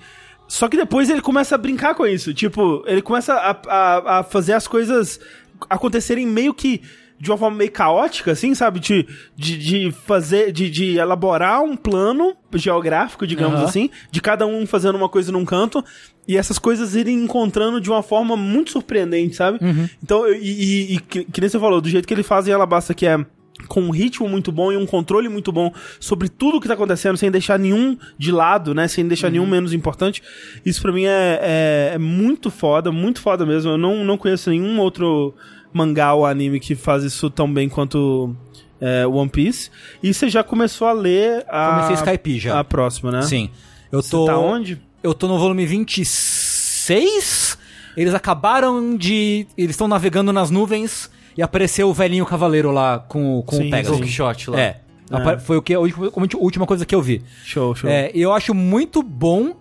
Só 0.48 0.66
que 0.66 0.76
depois 0.76 1.10
ele 1.10 1.20
começa 1.20 1.54
a 1.54 1.58
brincar 1.58 1.94
com 1.94 2.06
isso. 2.06 2.32
Tipo, 2.34 2.82
ele 2.86 3.02
começa 3.02 3.34
a, 3.34 3.50
a, 3.68 4.18
a 4.20 4.22
fazer 4.24 4.54
as 4.54 4.66
coisas 4.66 5.20
acontecerem 5.68 6.26
meio 6.26 6.54
que 6.54 6.80
de 7.20 7.30
uma 7.30 7.36
forma 7.36 7.56
meio 7.56 7.70
caótica, 7.72 8.32
assim, 8.32 8.54
sabe? 8.54 8.78
De, 8.80 9.06
de, 9.36 9.58
de 9.58 9.90
fazer, 10.06 10.52
de, 10.52 10.70
de 10.70 10.96
elaborar 10.98 11.62
um 11.62 11.76
plano 11.76 12.34
geográfico, 12.54 13.26
digamos 13.26 13.56
Aham. 13.60 13.64
assim, 13.68 13.90
de 14.10 14.20
cada 14.20 14.46
um 14.46 14.66
fazendo 14.66 14.96
uma 14.96 15.08
coisa 15.08 15.32
num 15.32 15.44
canto, 15.44 15.84
e 16.26 16.36
essas 16.36 16.58
coisas 16.58 16.94
irem 16.94 17.22
encontrando 17.24 17.80
de 17.80 17.90
uma 17.90 18.02
forma 18.02 18.36
muito 18.36 18.70
surpreendente, 18.70 19.34
sabe? 19.34 19.58
Então, 20.02 20.26
eu- 20.26 20.34
e, 20.36 20.92
e, 20.92 20.94
e 20.96 21.00
que, 21.00 21.24
que 21.24 21.40
nem 21.40 21.48
você 21.50 21.58
falou, 21.58 21.80
do 21.80 21.88
jeito 21.88 22.06
que 22.06 22.14
ele 22.14 22.22
faz 22.22 22.46
em 22.46 22.52
Alabasta, 22.52 22.94
que 22.94 23.06
é 23.06 23.18
com 23.66 23.80
um 23.80 23.90
ritmo 23.90 24.28
muito 24.28 24.52
bom 24.52 24.70
e 24.70 24.76
um 24.76 24.86
controle 24.86 25.28
muito 25.28 25.50
bom 25.50 25.72
sobre 25.98 26.28
tudo 26.28 26.60
que 26.60 26.68
tá 26.68 26.74
acontecendo, 26.74 27.16
sem 27.16 27.28
deixar 27.28 27.58
nenhum 27.58 27.98
de 28.16 28.30
lado, 28.30 28.72
né? 28.72 28.86
Sem 28.86 29.08
deixar 29.08 29.30
nenhum 29.30 29.46
menos 29.46 29.72
importante. 29.72 30.22
Isso 30.64 30.80
pra 30.80 30.92
mim 30.92 31.06
é, 31.06 31.40
é, 31.42 31.90
é 31.94 31.98
muito 31.98 32.52
foda, 32.52 32.92
muito 32.92 33.20
foda 33.20 33.44
mesmo. 33.44 33.72
Eu 33.72 33.76
não, 33.78 34.04
não 34.04 34.16
conheço 34.16 34.48
nenhum 34.50 34.78
outro 34.78 35.34
mangá 35.72 36.14
ou 36.14 36.24
anime 36.26 36.58
que 36.60 36.74
faz 36.74 37.02
isso 37.04 37.28
tão 37.30 37.52
bem 37.52 37.68
quanto 37.68 38.34
é, 38.80 39.06
One 39.06 39.28
Piece. 39.28 39.70
E 40.02 40.12
você 40.14 40.28
já 40.28 40.42
começou 40.42 40.86
a 40.88 40.92
ler 40.92 41.44
a, 41.48 41.70
Comecei 41.86 41.94
Skype 41.96 42.38
já. 42.38 42.58
a 42.58 42.64
próxima, 42.64 43.10
né? 43.10 43.22
Sim. 43.22 43.50
Eu 43.90 44.02
Você 44.02 44.10
tô. 44.10 44.24
tá 44.26 44.38
onde? 44.38 44.80
Eu 45.02 45.14
tô 45.14 45.26
no 45.28 45.38
volume 45.38 45.64
26. 45.66 47.58
Eles 47.96 48.14
acabaram 48.14 48.96
de. 48.96 49.46
Eles 49.56 49.70
estão 49.72 49.88
navegando 49.88 50.32
nas 50.32 50.50
nuvens 50.50 51.10
e 51.36 51.42
apareceu 51.42 51.88
o 51.88 51.94
velhinho 51.94 52.24
cavaleiro 52.26 52.70
lá 52.70 52.98
com, 52.98 53.38
o- 53.38 53.42
com 53.42 53.56
Sim, 53.56 53.68
o 53.68 53.70
Pegasus. 53.70 53.96
sim. 53.98 54.02
Quixote 54.04 54.50
lá. 54.50 54.60
É. 54.60 54.80
Apa- 55.10 55.38
Foi 55.38 55.56
o 55.56 55.62
que, 55.62 55.72
a 55.74 55.80
última, 55.80 56.06
a 56.06 56.36
última 56.38 56.66
coisa 56.66 56.84
que 56.84 56.94
eu 56.94 57.00
vi. 57.00 57.22
Show, 57.44 57.74
show. 57.74 57.88
É, 57.88 58.10
eu 58.14 58.32
acho 58.32 58.52
muito 58.54 59.02
bom, 59.02 59.54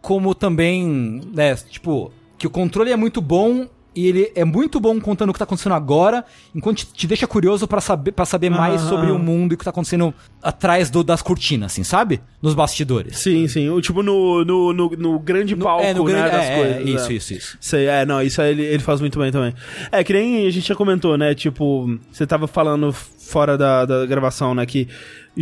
como 0.00 0.34
também, 0.34 1.20
né, 1.34 1.54
tipo, 1.54 2.10
que 2.38 2.46
o 2.46 2.50
controle 2.50 2.90
é 2.90 2.96
muito 2.96 3.20
bom 3.20 3.68
e 4.00 4.06
ele 4.08 4.32
é 4.34 4.44
muito 4.44 4.78
bom 4.80 4.98
contando 5.00 5.30
o 5.30 5.32
que 5.32 5.38
tá 5.38 5.44
acontecendo 5.44 5.74
agora, 5.74 6.24
enquanto 6.54 6.84
te, 6.86 7.06
deixa 7.06 7.26
curioso 7.26 7.66
pra 7.68 7.80
saber, 7.80 8.12
pra 8.12 8.24
saber 8.24 8.50
mais 8.50 8.80
Aham. 8.82 8.88
sobre 8.88 9.10
o 9.10 9.18
mundo 9.18 9.52
e 9.52 9.54
o 9.54 9.58
que 9.58 9.64
tá 9.64 9.70
acontecendo 9.70 10.12
atrás 10.42 10.90
do- 10.90 11.04
das 11.04 11.22
cortinas, 11.22 11.72
assim, 11.72 11.84
sabe? 11.84 12.20
Nos 12.42 12.54
bastidores. 12.54 13.18
Sim, 13.18 13.46
sim. 13.48 13.68
O, 13.68 13.80
tipo 13.80 14.02
no, 14.02 14.44
no, 14.44 14.72
no, 14.72 14.90
no 14.90 15.18
grande 15.18 15.54
No- 15.54 15.64
palco, 15.64 15.84
é, 15.84 15.92
no 15.94 16.04
grande- 16.04 16.22
né, 16.22 16.30
das 16.30 16.44
é, 16.44 16.52
é, 16.52 16.56
coisas. 16.74 16.88
isso, 16.88 17.10
é. 17.10 17.14
isso, 17.14 17.34
isso. 17.34 17.58
Sei, 17.60 17.86
é, 17.86 18.06
não, 18.06 18.22
isso 18.22 18.40
ele, 18.42 18.62
ele 18.62 18.82
faz 18.82 19.00
muito 19.00 19.18
bem 19.18 19.30
também. 19.30 19.54
É, 19.92 20.02
que 20.02 20.12
nem 20.12 20.46
a 20.46 20.50
gente 20.50 20.66
já 20.66 20.74
comentou, 20.74 21.16
né? 21.18 21.34
Tipo, 21.34 21.98
você 22.10 22.26
tava 22.26 22.46
falando 22.46 22.92
fora 22.92 23.56
da, 23.58 23.84
da 23.84 24.06
gravação, 24.06 24.54
né? 24.54 24.64
Que 24.66 24.88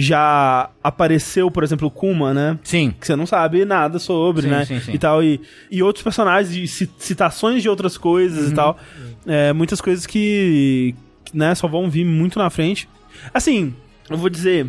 já 0.00 0.70
apareceu, 0.82 1.50
por 1.50 1.64
exemplo, 1.64 1.88
o 1.88 1.90
Kuma, 1.90 2.32
né? 2.32 2.58
Sim. 2.62 2.94
Que 3.00 3.04
você 3.06 3.16
não 3.16 3.26
sabe 3.26 3.64
nada 3.64 3.98
sobre, 3.98 4.42
Sim, 4.42 4.48
né? 4.48 4.64
sim, 4.64 4.80
sim. 4.80 4.92
E 4.92 4.98
tal. 4.98 5.22
E, 5.22 5.40
e 5.70 5.82
outros 5.82 6.04
personagens, 6.04 6.54
e 6.54 6.68
ci- 6.68 6.90
citações 6.98 7.62
de 7.62 7.68
outras 7.68 7.98
coisas 7.98 8.46
Uhum. 8.46 8.52
e 8.52 8.54
tal. 8.54 8.78
É, 9.26 9.52
muitas 9.52 9.80
coisas 9.80 10.06
que, 10.06 10.94
né, 11.34 11.52
só 11.56 11.66
vão 11.66 11.90
vir 11.90 12.04
muito 12.04 12.38
na 12.38 12.48
frente. 12.48 12.88
Assim, 13.34 13.74
eu 14.08 14.16
vou 14.16 14.30
dizer. 14.30 14.66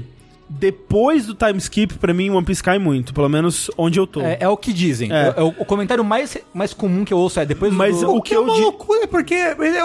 Depois 0.52 1.28
do 1.28 1.36
time 1.36 1.60
skip, 1.60 1.94
pra 2.00 2.12
mim, 2.12 2.32
One 2.32 2.44
Piece 2.44 2.64
cai 2.64 2.80
muito. 2.80 3.14
Pelo 3.14 3.30
menos 3.30 3.70
onde 3.78 4.00
eu 4.00 4.08
tô. 4.08 4.22
É, 4.22 4.38
é 4.40 4.50
o 4.50 4.58
que 4.58 4.74
dizem. 4.74 5.12
É. 5.14 5.36
É, 5.38 5.42
o, 5.44 5.50
o 5.60 5.64
comentário 5.66 6.04
mais, 6.04 6.36
mais 6.52 6.74
comum 6.74 7.06
que 7.06 7.14
eu 7.14 7.20
ouço 7.20 7.40
é 7.40 7.46
depois 7.46 7.72
Mas 7.72 8.02
do... 8.02 8.10
o 8.10 8.18
O 8.18 8.22
que 8.22 8.30
que 8.30 8.34
é 8.34 8.38
eu 8.38 8.44
uma 8.46 8.56
di- 8.56 8.62
loucura, 8.62 9.08
porque 9.08 9.36
ele, 9.36 9.78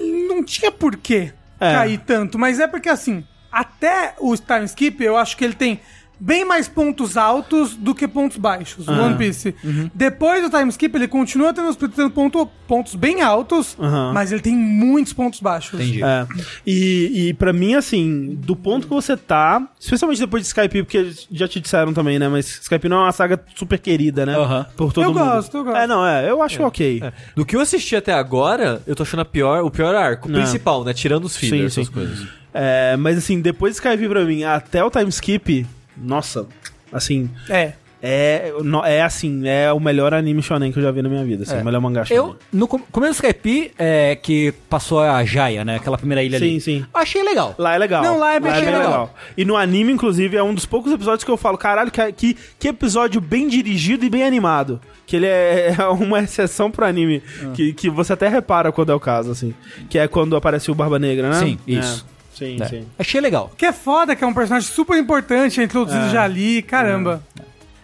ele 0.00 0.28
não 0.28 0.44
tinha 0.44 0.70
porquê 0.70 1.32
É. 1.58 1.72
cair 1.72 1.98
tanto. 2.06 2.38
Mas 2.38 2.60
é 2.60 2.68
porque, 2.68 2.88
assim, 2.88 3.24
até 3.52 4.14
o 4.18 4.34
time 4.34 4.64
skip, 4.64 5.04
eu 5.04 5.16
acho 5.16 5.36
que 5.36 5.44
ele 5.44 5.54
tem 5.54 5.80
bem 6.24 6.44
mais 6.44 6.68
pontos 6.68 7.16
altos 7.16 7.74
do 7.74 7.94
que 7.96 8.06
pontos 8.06 8.36
baixos, 8.36 8.86
o 8.86 8.90
Aham. 8.92 9.06
One 9.06 9.16
Piece. 9.16 9.52
Uhum. 9.64 9.90
Depois 9.92 10.40
do 10.48 10.56
time 10.56 10.68
skip, 10.70 10.94
ele 10.96 11.08
continua 11.08 11.52
tendo, 11.52 11.74
tendo 11.74 12.10
ponto- 12.12 12.46
pontos 12.68 12.94
bem 12.94 13.22
altos, 13.22 13.76
Aham. 13.80 14.12
mas 14.14 14.30
ele 14.30 14.40
tem 14.40 14.54
muitos 14.54 15.12
pontos 15.12 15.40
baixos. 15.40 15.80
Entendi. 15.80 16.00
É. 16.02 16.24
E, 16.64 17.28
e 17.28 17.34
para 17.34 17.52
mim, 17.52 17.74
assim, 17.74 18.38
do 18.40 18.54
ponto 18.54 18.86
que 18.86 18.94
você 18.94 19.16
tá, 19.16 19.66
especialmente 19.80 20.20
depois 20.20 20.42
de 20.44 20.46
Skype, 20.46 20.84
porque 20.84 21.10
já 21.30 21.48
te 21.48 21.58
disseram 21.58 21.92
também, 21.92 22.20
né? 22.20 22.28
Mas 22.28 22.46
Skype 22.60 22.88
não 22.88 22.98
é 22.98 23.00
uma 23.06 23.12
saga 23.12 23.42
super 23.56 23.78
querida, 23.80 24.24
né? 24.24 24.36
Aham. 24.36 24.64
Por 24.76 24.92
todo 24.92 25.04
Eu 25.04 25.12
mundo. 25.12 25.24
gosto, 25.24 25.56
eu 25.56 25.64
gosto. 25.64 25.76
É, 25.76 25.86
não, 25.88 26.06
é. 26.06 26.30
Eu 26.30 26.40
acho 26.40 26.62
ok. 26.62 27.00
É. 27.02 27.12
Do 27.34 27.44
que 27.44 27.56
eu 27.56 27.60
assisti 27.60 27.96
até 27.96 28.12
agora, 28.12 28.80
eu 28.86 28.94
tô 28.94 29.02
achando 29.02 29.20
a 29.20 29.24
pior, 29.24 29.64
o 29.64 29.70
pior 29.72 29.92
arco. 29.94 30.28
O 30.28 30.30
Não. 30.30 30.38
principal, 30.40 30.84
né? 30.84 30.94
Tirando 30.94 31.24
os 31.24 31.32
Sim, 31.32 31.64
essas 31.64 31.86
sim. 31.86 31.92
coisas. 31.92 32.28
É, 32.54 32.96
mas 32.96 33.18
assim, 33.18 33.40
depois 33.40 33.72
de 33.74 33.80
Skype 33.80 34.08
pra 34.08 34.24
mim 34.24 34.44
até 34.44 34.84
o 34.84 34.90
time 34.90 35.08
skip, 35.08 35.66
nossa, 35.96 36.46
assim, 36.92 37.30
É. 37.48 37.72
é, 38.02 38.52
é 38.86 39.02
assim, 39.02 39.46
é 39.46 39.72
o 39.72 39.78
melhor 39.78 40.12
anime 40.12 40.42
shonen 40.42 40.72
que 40.72 40.78
eu 40.78 40.82
já 40.82 40.90
vi 40.90 41.02
na 41.02 41.08
minha 41.08 41.24
vida, 41.24 41.44
assim, 41.44 41.56
É. 41.56 41.62
o 41.62 41.64
melhor 41.64 41.80
mangá 41.80 42.04
shonen. 42.04 42.22
Eu, 42.30 42.36
no 42.52 42.66
com- 42.66 42.78
começo 42.78 43.22
do 43.22 43.26
Skype, 43.26 43.72
é, 43.78 44.16
que 44.16 44.52
passou 44.68 45.00
a 45.00 45.24
Jaya, 45.24 45.64
né? 45.64 45.76
Aquela 45.76 45.96
primeira 45.96 46.22
ilha 46.22 46.38
Sim, 46.38 46.44
ali. 46.44 46.60
sim. 46.60 46.86
Achei 46.92 47.22
legal. 47.22 47.54
Lá 47.58 47.74
é 47.74 47.78
legal. 47.78 48.02
Não, 48.02 48.18
lá 48.18 48.34
é 48.34 48.40
bem 48.40 48.52
legal. 48.52 49.14
E 49.36 49.44
no 49.44 49.56
anime, 49.56 49.92
inclusive, 49.92 50.36
é 50.36 50.42
um 50.42 50.52
dos 50.54 50.66
poucos 50.66 50.90
episódios 50.92 51.22
que 51.24 51.30
eu 51.30 51.36
falo, 51.36 51.56
caralho, 51.56 51.90
que, 51.90 52.12
que, 52.12 52.36
que 52.58 52.68
episódio 52.68 53.20
bem 53.20 53.46
dirigido 53.48 54.04
e 54.04 54.10
bem 54.10 54.24
animado. 54.24 54.80
Que 55.06 55.16
ele 55.16 55.26
é, 55.26 55.74
é 55.78 55.86
uma 55.88 56.20
exceção 56.20 56.70
pro 56.70 56.84
anime, 56.86 57.22
Ah. 57.42 57.50
que, 57.54 57.72
que 57.72 57.88
você 57.90 58.12
até 58.14 58.28
repara 58.28 58.72
quando 58.72 58.90
é 58.90 58.94
o 58.94 59.00
caso, 59.00 59.30
assim. 59.30 59.54
Que 59.88 59.98
é 59.98 60.08
quando 60.08 60.34
aparece 60.36 60.70
o 60.70 60.74
Barba 60.74 60.98
Negra, 60.98 61.28
né? 61.30 61.36
Sim, 61.38 61.58
É. 61.68 61.72
isso. 61.72 62.06
Sim, 62.42 62.62
É. 62.62 62.68
sim. 62.68 62.86
Achei 62.98 63.20
legal. 63.20 63.52
Que 63.56 63.66
é 63.66 63.72
foda, 63.72 64.14
que 64.16 64.24
é 64.24 64.26
um 64.26 64.34
personagem 64.34 64.68
super 64.68 64.98
importante, 64.98 65.60
é 65.60 65.64
introduzido 65.64 66.06
É. 66.06 66.10
já 66.10 66.24
ali, 66.24 66.62
caramba. 66.62 67.22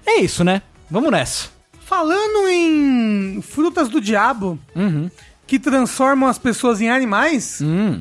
É 0.06 0.20
isso, 0.20 0.42
né? 0.44 0.62
Vamos 0.90 1.10
nessa. 1.10 1.48
Falando 1.84 2.48
em 2.48 3.40
frutas 3.42 3.88
do 3.88 4.00
diabo, 4.00 4.58
Uhum. 4.74 5.10
que 5.46 5.58
transformam 5.58 6.28
as 6.28 6.38
pessoas 6.38 6.80
em 6.80 6.90
animais, 6.90 7.60
Hum. 7.62 7.98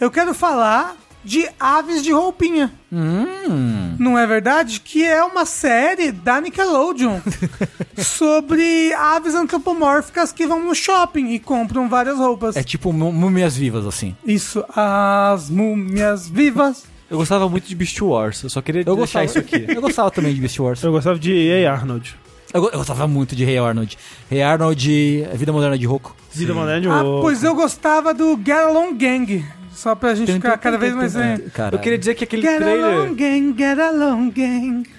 eu 0.00 0.10
quero 0.10 0.34
falar 0.34 0.96
de 1.28 1.46
Aves 1.60 2.02
de 2.02 2.10
Roupinha. 2.10 2.72
Hum. 2.90 3.94
Não 3.98 4.18
é 4.18 4.26
verdade? 4.26 4.80
Que 4.80 5.04
é 5.04 5.22
uma 5.22 5.44
série 5.44 6.10
da 6.10 6.40
Nickelodeon 6.40 7.20
sobre 7.98 8.92
aves 8.94 9.34
antropomórficas 9.34 10.32
que 10.32 10.46
vão 10.46 10.64
no 10.64 10.74
shopping 10.74 11.28
e 11.32 11.38
compram 11.38 11.88
várias 11.88 12.16
roupas. 12.18 12.56
É 12.56 12.62
tipo 12.62 12.92
mú- 12.92 13.12
múmias 13.12 13.56
vivas, 13.56 13.86
assim. 13.86 14.16
Isso, 14.26 14.64
as 14.74 15.50
múmias 15.50 16.28
vivas. 16.28 16.84
Eu 17.10 17.18
gostava 17.18 17.48
muito 17.48 17.66
de 17.68 17.74
Beast 17.74 18.00
Wars, 18.02 18.42
eu 18.42 18.50
só 18.50 18.60
queria 18.60 18.82
Eu 18.86 18.96
deixar 18.96 19.22
gostava, 19.22 19.24
isso 19.26 19.38
aqui. 19.38 19.64
eu 19.72 19.80
gostava 19.80 20.10
também 20.10 20.34
de 20.34 20.40
Beast 20.40 20.58
Wars. 20.58 20.82
Eu 20.82 20.92
gostava 20.92 21.18
de 21.18 21.32
Ei 21.32 21.66
Arnold. 21.66 22.16
Eu, 22.52 22.64
eu 22.70 22.78
gostava 22.78 23.06
muito 23.06 23.36
de 23.36 23.44
Rei 23.44 23.58
Arnold. 23.58 23.98
Rei 24.30 24.40
Arnold, 24.42 25.26
A 25.30 25.36
Vida 25.36 25.52
Moderna 25.52 25.76
de 25.76 25.86
Roku. 25.86 26.16
Vida 26.32 26.54
Moderna 26.54 26.80
de 26.80 26.88
Ah, 26.88 27.02
Ouro. 27.02 27.20
pois 27.22 27.44
eu 27.44 27.54
gostava 27.54 28.14
do 28.14 28.36
Get 28.38 28.56
Along 28.56 28.94
Gang. 28.94 29.44
Só 29.78 29.94
pra 29.94 30.12
gente 30.12 30.32
ficar 30.32 30.58
cada 30.58 30.76
vez 30.76 30.92
mais... 30.92 31.14
é. 31.14 31.38
Eu 31.70 31.78
queria 31.78 31.96
dizer 31.96 32.16
que 32.16 32.24
aquele 32.24 32.42
Get 32.42 32.56
trailer... 32.56 32.84
along 32.84 33.14
gang, 33.14 33.54
get 33.56 33.78
along 33.78 34.30
gang. 34.30 34.90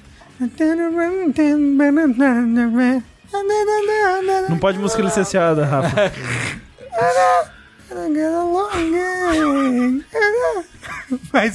Não 4.47 4.57
pode 4.57 4.79
música 4.79 5.01
licenciada, 5.01 5.65
Rafa. 5.65 6.13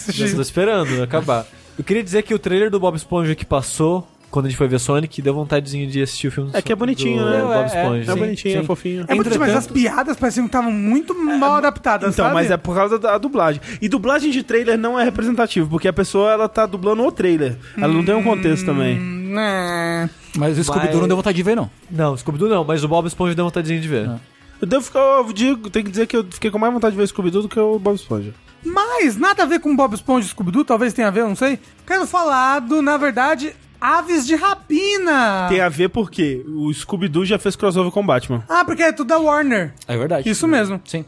Tô 0.05 0.13
isso. 0.13 0.41
esperando 0.43 1.03
acabar. 1.03 1.47
Eu 1.79 1.83
queria 1.83 2.05
dizer 2.05 2.23
que 2.25 2.35
o 2.35 2.39
trailer 2.39 2.71
do 2.71 2.79
Bob 2.79 2.95
Esponja 2.95 3.35
que 3.35 3.47
passou, 3.47 4.07
quando 4.35 4.47
a 4.47 4.49
gente 4.49 4.59
foi 4.59 4.67
ver 4.67 4.81
Sonic, 4.81 5.23
deu 5.23 5.33
vontadezinho 5.33 5.87
de 5.89 6.03
assistir 6.03 6.27
o 6.27 6.33
filme 6.33 6.51
do 6.51 6.57
É 6.59 6.61
que 6.61 6.73
é 6.73 6.75
bonitinho, 6.75 7.23
do 7.23 7.31
né? 7.31 7.41
Bob 7.41 7.53
É, 7.53 7.63
é, 7.63 7.67
Esponja. 7.67 8.11
É 8.11 8.15
Sim, 8.15 8.19
bonitinho, 8.21 8.57
é 8.57 8.61
sim. 8.61 8.67
fofinho. 8.67 9.05
É 9.07 9.15
muito 9.15 9.39
mas 9.39 9.55
as 9.55 9.67
piadas 9.69 10.17
pareciam 10.17 10.45
que 10.47 10.49
estavam 10.49 10.73
muito 10.73 11.15
mal 11.15 11.55
adaptadas, 11.55 12.13
Então, 12.13 12.25
sabe? 12.25 12.35
mas 12.35 12.51
é 12.51 12.57
por 12.57 12.75
causa 12.75 12.99
da 12.99 13.17
dublagem. 13.17 13.61
E 13.81 13.89
dublagem 13.89 14.33
de 14.33 14.43
trailer 14.43 14.77
não 14.77 14.99
é 14.99 15.05
representativo, 15.05 15.71
porque 15.71 15.87
a 15.87 15.93
pessoa 15.93 16.33
ela 16.33 16.49
tá 16.49 16.67
dublando 16.67 17.05
o 17.05 17.13
trailer. 17.13 17.57
Ela 17.79 17.93
não 17.95 18.05
tem 18.05 18.13
um 18.13 18.25
contexto 18.25 18.67
também. 18.67 18.99
Né. 18.99 20.11
Mas 20.37 20.59
o 20.59 20.65
Scooby-Doo 20.65 20.93
Mas- 20.95 21.01
não 21.03 21.09
deu 21.09 21.17
vontade 21.17 21.37
de 21.37 21.43
ver, 21.45 21.55
não. 21.55 21.71
Não, 21.89 22.17
Scooby-Doo 22.17 22.49
não, 22.49 22.65
mas 22.65 22.83
o 22.83 22.89
Bob 22.89 23.07
Esponja 23.07 23.37
deu 23.37 23.45
vontadezinho 23.45 23.81
de 23.81 23.87
ver. 23.89 24.09
Ah. 24.09 24.19
Eu 24.61 24.67
devo 24.67 24.83
ficar, 24.85 24.99
eu 24.99 25.33
digo, 25.33 25.71
tenho 25.71 25.85
que 25.85 25.91
dizer 25.93 26.07
que 26.09 26.17
eu 26.17 26.25
fiquei 26.29 26.51
com 26.51 26.59
mais 26.59 26.73
vontade 26.73 26.93
de 26.97 27.01
ver 27.01 27.07
Scooby-Doo 27.07 27.43
do 27.43 27.49
que 27.49 27.59
o 27.61 27.79
Bob 27.79 27.95
Esponja. 27.95 28.33
Mas 28.65 29.17
nada 29.17 29.43
a 29.43 29.47
ver 29.47 29.61
com 29.61 29.77
Bob 29.77 29.95
Esponja 29.95 30.27
e 30.27 30.31
Scooby-Doo, 30.31 30.65
talvez 30.65 30.93
tenha 30.93 31.09
a 31.09 31.11
ver, 31.11 31.21
eu 31.21 31.29
não 31.29 31.37
sei. 31.37 31.59
Quero 31.87 32.07
falar 32.07 32.61
do, 32.61 32.81
na 32.81 32.97
verdade, 32.97 33.55
Aves 33.85 34.27
de 34.27 34.35
Rapina. 34.35 35.47
Tem 35.49 35.61
a 35.61 35.69
ver 35.69 35.91
porque 35.91 36.43
o 36.49 36.73
Scooby-Doo 36.73 37.25
já 37.27 37.39
fez 37.39 37.55
crossover 37.55 37.93
com 37.93 38.01
o 38.01 38.07
Batman. 38.07 38.43
Ah, 38.49 38.65
porque 38.65 38.83
é 38.83 38.93
tudo 38.93 39.09
da 39.09 39.19
Warner. 39.19 39.75
É 39.87 39.97
verdade. 39.97 40.29
Isso 40.29 40.49
mesmo. 40.49 40.81
Sim. 40.87 41.05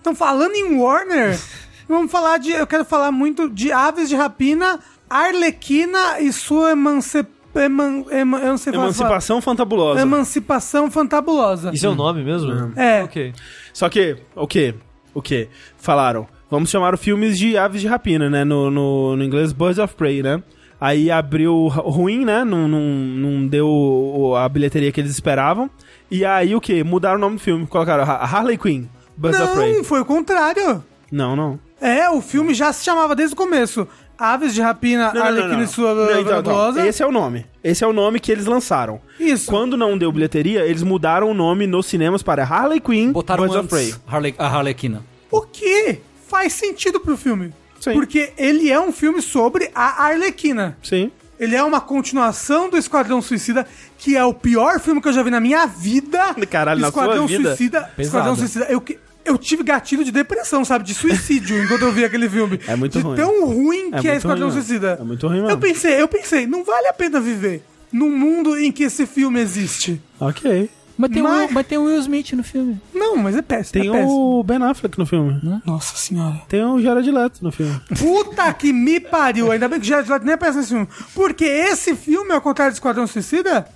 Então, 0.00 0.14
falando 0.14 0.54
em 0.54 0.76
Warner, 0.78 1.38
vamos 1.88 2.10
falar 2.12 2.38
de. 2.38 2.50
Eu 2.50 2.66
quero 2.66 2.84
falar 2.84 3.10
muito 3.10 3.48
de 3.48 3.72
Aves 3.72 4.08
de 4.10 4.14
Rapina, 4.16 4.78
Arlequina 5.08 6.20
e 6.20 6.32
sua 6.32 6.72
emancip, 6.72 7.28
eman, 7.54 8.04
eman, 8.10 8.38
eu 8.40 8.48
não 8.48 8.58
sei 8.58 8.72
falar- 8.72 8.84
Emancipação 8.84 9.40
Fantabulosa. 9.40 10.00
Emancipação 10.00 10.90
Fantabulosa. 10.90 11.70
Isso 11.72 11.86
é 11.86 11.88
o 11.88 11.94
nome 11.94 12.22
mesmo? 12.22 12.72
É. 12.76 13.02
Ok. 13.04 13.32
Só 13.72 13.88
que, 13.88 14.16
o 14.36 14.46
quê? 14.46 14.74
O 15.14 15.22
quê? 15.22 15.48
Falaram, 15.78 16.28
vamos 16.50 16.68
chamar 16.68 16.92
o 16.94 16.98
filmes 16.98 17.38
de 17.38 17.56
aves 17.56 17.80
de 17.80 17.86
rapina, 17.88 18.28
né? 18.28 18.44
No, 18.44 18.70
no, 18.70 19.16
no 19.16 19.24
inglês, 19.24 19.52
Birds 19.52 19.78
of 19.78 19.94
Prey, 19.94 20.22
né? 20.22 20.42
Aí 20.80 21.10
abriu 21.10 21.66
ru- 21.68 21.90
ruim, 21.90 22.24
né? 22.24 22.44
Não, 22.44 22.68
não, 22.68 22.80
não 22.80 23.46
deu 23.46 24.34
a 24.36 24.48
bilheteria 24.48 24.92
que 24.92 25.00
eles 25.00 25.10
esperavam. 25.12 25.68
E 26.10 26.24
aí 26.24 26.54
o 26.54 26.60
quê? 26.60 26.84
Mudaram 26.84 27.16
o 27.16 27.20
nome 27.20 27.36
do 27.36 27.42
filme. 27.42 27.66
Colocaram 27.66 28.04
Ha- 28.04 28.24
Harley 28.24 28.56
Quinn, 28.56 28.84
Birds 29.16 29.40
of 29.40 29.54
Prey. 29.54 29.72
Não, 29.76 29.84
foi 29.84 30.00
o 30.00 30.04
contrário. 30.04 30.82
Não, 31.10 31.34
não. 31.34 31.58
É, 31.80 32.08
o 32.10 32.20
filme 32.20 32.54
já 32.54 32.72
se 32.72 32.84
chamava 32.84 33.14
desde 33.16 33.34
o 33.34 33.36
começo. 33.36 33.86
Aves 34.18 34.52
de 34.52 34.60
Rapina, 34.60 35.12
Não, 35.12 35.20
não, 35.20 35.22
Arlequina 35.22 35.48
não, 35.48 35.56
não. 35.58 35.64
e 35.64 35.68
sua 35.68 35.94
Não, 35.94 36.20
então, 36.20 36.40
então. 36.40 36.86
Esse 36.86 37.02
é 37.04 37.06
o 37.06 37.12
nome. 37.12 37.46
Esse 37.62 37.84
é 37.84 37.86
o 37.86 37.92
nome 37.92 38.18
que 38.18 38.32
eles 38.32 38.46
lançaram. 38.46 39.00
Isso. 39.18 39.46
Quando 39.48 39.76
não 39.76 39.96
deu 39.96 40.10
bilheteria, 40.10 40.64
eles 40.66 40.82
mudaram 40.82 41.30
o 41.30 41.34
nome 41.34 41.68
nos 41.68 41.86
cinemas 41.86 42.20
para 42.20 42.42
Harley 42.42 42.80
Quinn 42.80 43.12
Botaram 43.12 43.44
Birds 43.44 43.58
of 43.60 43.68
Prey. 43.68 43.94
Harley, 44.08 44.34
a 44.36 44.46
Harlequina. 44.48 45.04
O 45.30 45.42
que 45.42 46.00
faz 46.26 46.52
sentido 46.52 46.98
pro 46.98 47.16
filme. 47.16 47.52
Sim. 47.80 47.92
Porque 47.92 48.32
ele 48.36 48.70
é 48.70 48.80
um 48.80 48.92
filme 48.92 49.20
sobre 49.22 49.70
a 49.74 50.04
Arlequina. 50.06 50.76
Sim. 50.82 51.10
Ele 51.38 51.54
é 51.54 51.62
uma 51.62 51.80
continuação 51.80 52.68
do 52.68 52.76
Esquadrão 52.76 53.22
Suicida, 53.22 53.64
que 53.96 54.16
é 54.16 54.24
o 54.24 54.34
pior 54.34 54.80
filme 54.80 55.00
que 55.00 55.06
eu 55.08 55.12
já 55.12 55.22
vi 55.22 55.30
na 55.30 55.38
minha 55.40 55.66
vida. 55.66 56.34
Caralho, 56.50 56.80
na 56.80 56.88
Esquadrão 56.88 57.16
sua 57.18 57.26
vida? 57.28 57.48
Suicida. 57.50 57.80
Pesado. 57.82 58.02
Esquadrão 58.02 58.36
Suicida. 58.36 58.64
Eu, 58.68 58.80
que- 58.80 58.98
eu 59.24 59.38
tive 59.38 59.62
gatilho 59.62 60.02
de 60.02 60.10
depressão, 60.10 60.64
sabe? 60.64 60.84
De 60.84 60.94
suicídio 60.94 61.56
enquanto 61.62 61.82
eu 61.82 61.92
vi 61.92 62.04
aquele 62.04 62.28
filme. 62.28 62.58
É 62.66 62.74
muito 62.74 62.98
de 62.98 63.04
ruim. 63.04 63.16
tão 63.16 63.46
ruim 63.46 63.88
É 63.92 64.00
que 64.00 64.08
é 64.08 64.10
muito 64.12 64.16
Esquadrão 64.16 64.46
ruim 64.48 64.56
mesmo. 64.56 64.66
Suicida. 64.66 64.98
É 65.00 65.04
muito 65.04 65.26
ruim 65.28 65.36
mesmo. 65.36 65.50
Eu 65.50 65.58
pensei, 65.58 66.00
eu 66.02 66.08
pensei, 66.08 66.46
não 66.46 66.64
vale 66.64 66.88
a 66.88 66.92
pena 66.92 67.20
viver 67.20 67.62
num 67.92 68.10
mundo 68.10 68.58
em 68.58 68.72
que 68.72 68.82
esse 68.82 69.06
filme 69.06 69.38
existe. 69.40 70.00
Ok. 70.18 70.68
Mas 70.98 71.10
tem, 71.12 71.22
Mas- 71.22 71.48
o, 71.48 71.54
mas 71.54 71.66
tem 71.66 71.78
o 71.78 71.84
Will 71.84 72.00
Smith 72.00 72.32
no 72.32 72.42
filme. 72.42 72.80
Não, 72.92 73.16
mas 73.16 73.36
é 73.36 73.40
péssimo. 73.42 73.80
Tem 73.80 73.88
é 73.88 73.92
péssimo. 73.92 74.40
o 74.40 74.42
Ben 74.42 74.60
Affleck 74.64 74.98
no 74.98 75.06
filme. 75.06 75.40
Nossa 75.64 75.96
senhora. 75.96 76.42
Tem 76.48 76.64
o 76.64 76.80
Jared 76.80 77.08
Leto 77.08 77.38
no 77.44 77.52
filme. 77.52 77.80
Puta 77.96 78.52
que 78.52 78.72
me 78.72 78.98
pariu. 78.98 79.52
Ainda 79.52 79.68
bem 79.68 79.78
que 79.78 79.86
Jared 79.86 80.10
Leto 80.10 80.24
nem 80.24 80.34
aparece 80.34 80.58
nesse 80.58 80.70
filme. 80.70 80.88
Porque 81.14 81.44
esse 81.44 81.94
filme, 81.94 82.32
ao 82.32 82.40
contrário 82.40 82.72
do 82.72 82.74
Esquadrão 82.74 83.06
Suicida, 83.06 83.68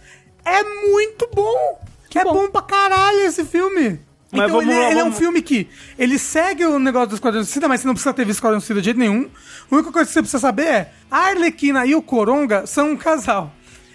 é 0.45 0.64
muito 0.91 1.29
bom. 1.33 1.79
é 2.12 2.25
bom. 2.25 2.51
pra 2.51 2.62
caralho 2.62 3.20
esse 3.20 3.45
filme. 3.45 4.01
Mas 4.33 4.45
então 4.47 4.57
vamos 4.61 4.75
ele, 4.75 4.81
lá, 4.83 4.91
ele 4.91 4.99
é 5.01 5.05
um 5.05 5.12
filme 5.12 5.43
que 5.43 5.68
ele 5.99 6.18
segue 6.18 6.64
o 6.64 6.79
negócio 6.81 7.11
do 7.11 7.14
Esquadrão 7.14 7.45
Suicida, 7.45 7.68
mas 7.68 7.83
você 7.83 7.87
não 7.87 7.95
precisa 7.95 8.12
ter 8.14 8.25
visto 8.25 8.39
Esquadrão 8.39 8.59
Suicida 8.59 8.81
de 8.81 8.87
jeito 8.87 8.99
nenhum. 8.99 9.29
A 9.70 9.75
única 9.75 9.93
coisa 9.93 10.09
que 10.09 10.12
você 10.14 10.23
precisa 10.23 10.41
saber 10.41 10.66
é 10.66 10.93
a 11.11 11.29
Arlequina 11.29 11.87
e 11.87 11.95
o 11.95 12.03
Coronga 12.03 12.66
são 12.66 12.91
um 12.91 12.97
casal. 12.97 13.53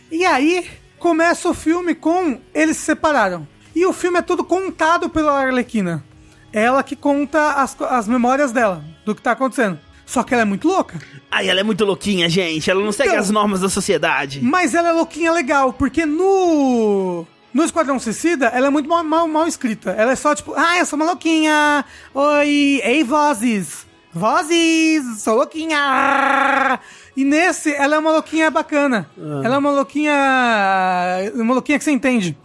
E 0.09 0.23
aí 0.23 0.65
começa 1.08 1.47
o 1.47 1.53
filme 1.53 1.95
com 1.95 2.38
eles 2.53 2.76
se 2.76 2.84
separaram. 2.84 3.47
E 3.74 3.86
o 3.86 3.93
filme 3.93 4.20
é 4.20 4.22
todo 4.22 4.43
contado 4.43 5.10
pela 5.10 5.39
Arlequina. 5.39 6.03
Ela 6.51 6.84
que 6.84 6.97
conta 6.97 7.53
as, 7.53 7.82
as 7.82 8.10
memórias 8.10 8.51
dela, 8.51 8.84
do 9.05 9.16
que 9.16 9.22
tá 9.22 9.32
acontecendo. 9.32 9.80
Só 10.05 10.22
que 10.22 10.34
ela 10.34 10.41
é 10.41 10.45
muito 10.45 10.68
louca. 10.68 10.99
Ai, 11.32 11.49
ela 11.49 11.62
é 11.62 11.64
muito 11.64 11.86
louquinha, 11.86 12.28
gente. 12.28 12.70
Ela 12.70 12.84
não 12.84 12.91
segue 12.91 13.10
Então- 13.10 13.22
as 13.22 13.30
normas 13.30 13.62
da 13.62 13.70
sociedade. 13.70 14.41
Mas 14.43 14.74
ela 14.76 14.89
é 14.89 14.91
louquinha 14.91 15.32
legal, 15.32 15.72
porque 15.72 16.05
no. 16.05 17.26
No 17.53 17.64
Esquadrão 17.64 17.97
Suicida, 17.97 18.47
ela 18.47 18.68
é 18.68 18.70
muito 18.70 18.89
mal, 18.89 19.01
mal, 19.05 19.28
mal 19.30 19.47
escrita. 19.47 19.91
Ela 19.91 20.12
é 20.12 20.16
só 20.16 20.36
tipo, 20.36 20.53
ah, 20.58 20.78
eu 20.78 20.86
sou 20.86 20.97
uma 20.97 21.05
louquinha. 21.05 21.86
Oi, 22.14 22.82
ei, 22.84 23.03
vozes. 23.05 23.86
Vozes, 24.18 25.22
sou 25.22 25.36
louquinha. 25.36 26.80
E 27.15 27.24
nesse, 27.24 27.74
ela 27.74 27.95
é 27.95 27.99
uma 27.99 28.11
louquinha 28.11 28.51
bacana. 28.51 29.09
Ela 29.18 29.55
é 29.55 29.57
uma 29.57 29.72
louquinha. 29.72 30.13
Uma 31.36 31.53
louquinha 31.53 31.78
que 31.78 31.84
você 31.84 31.91
entende. 31.91 32.38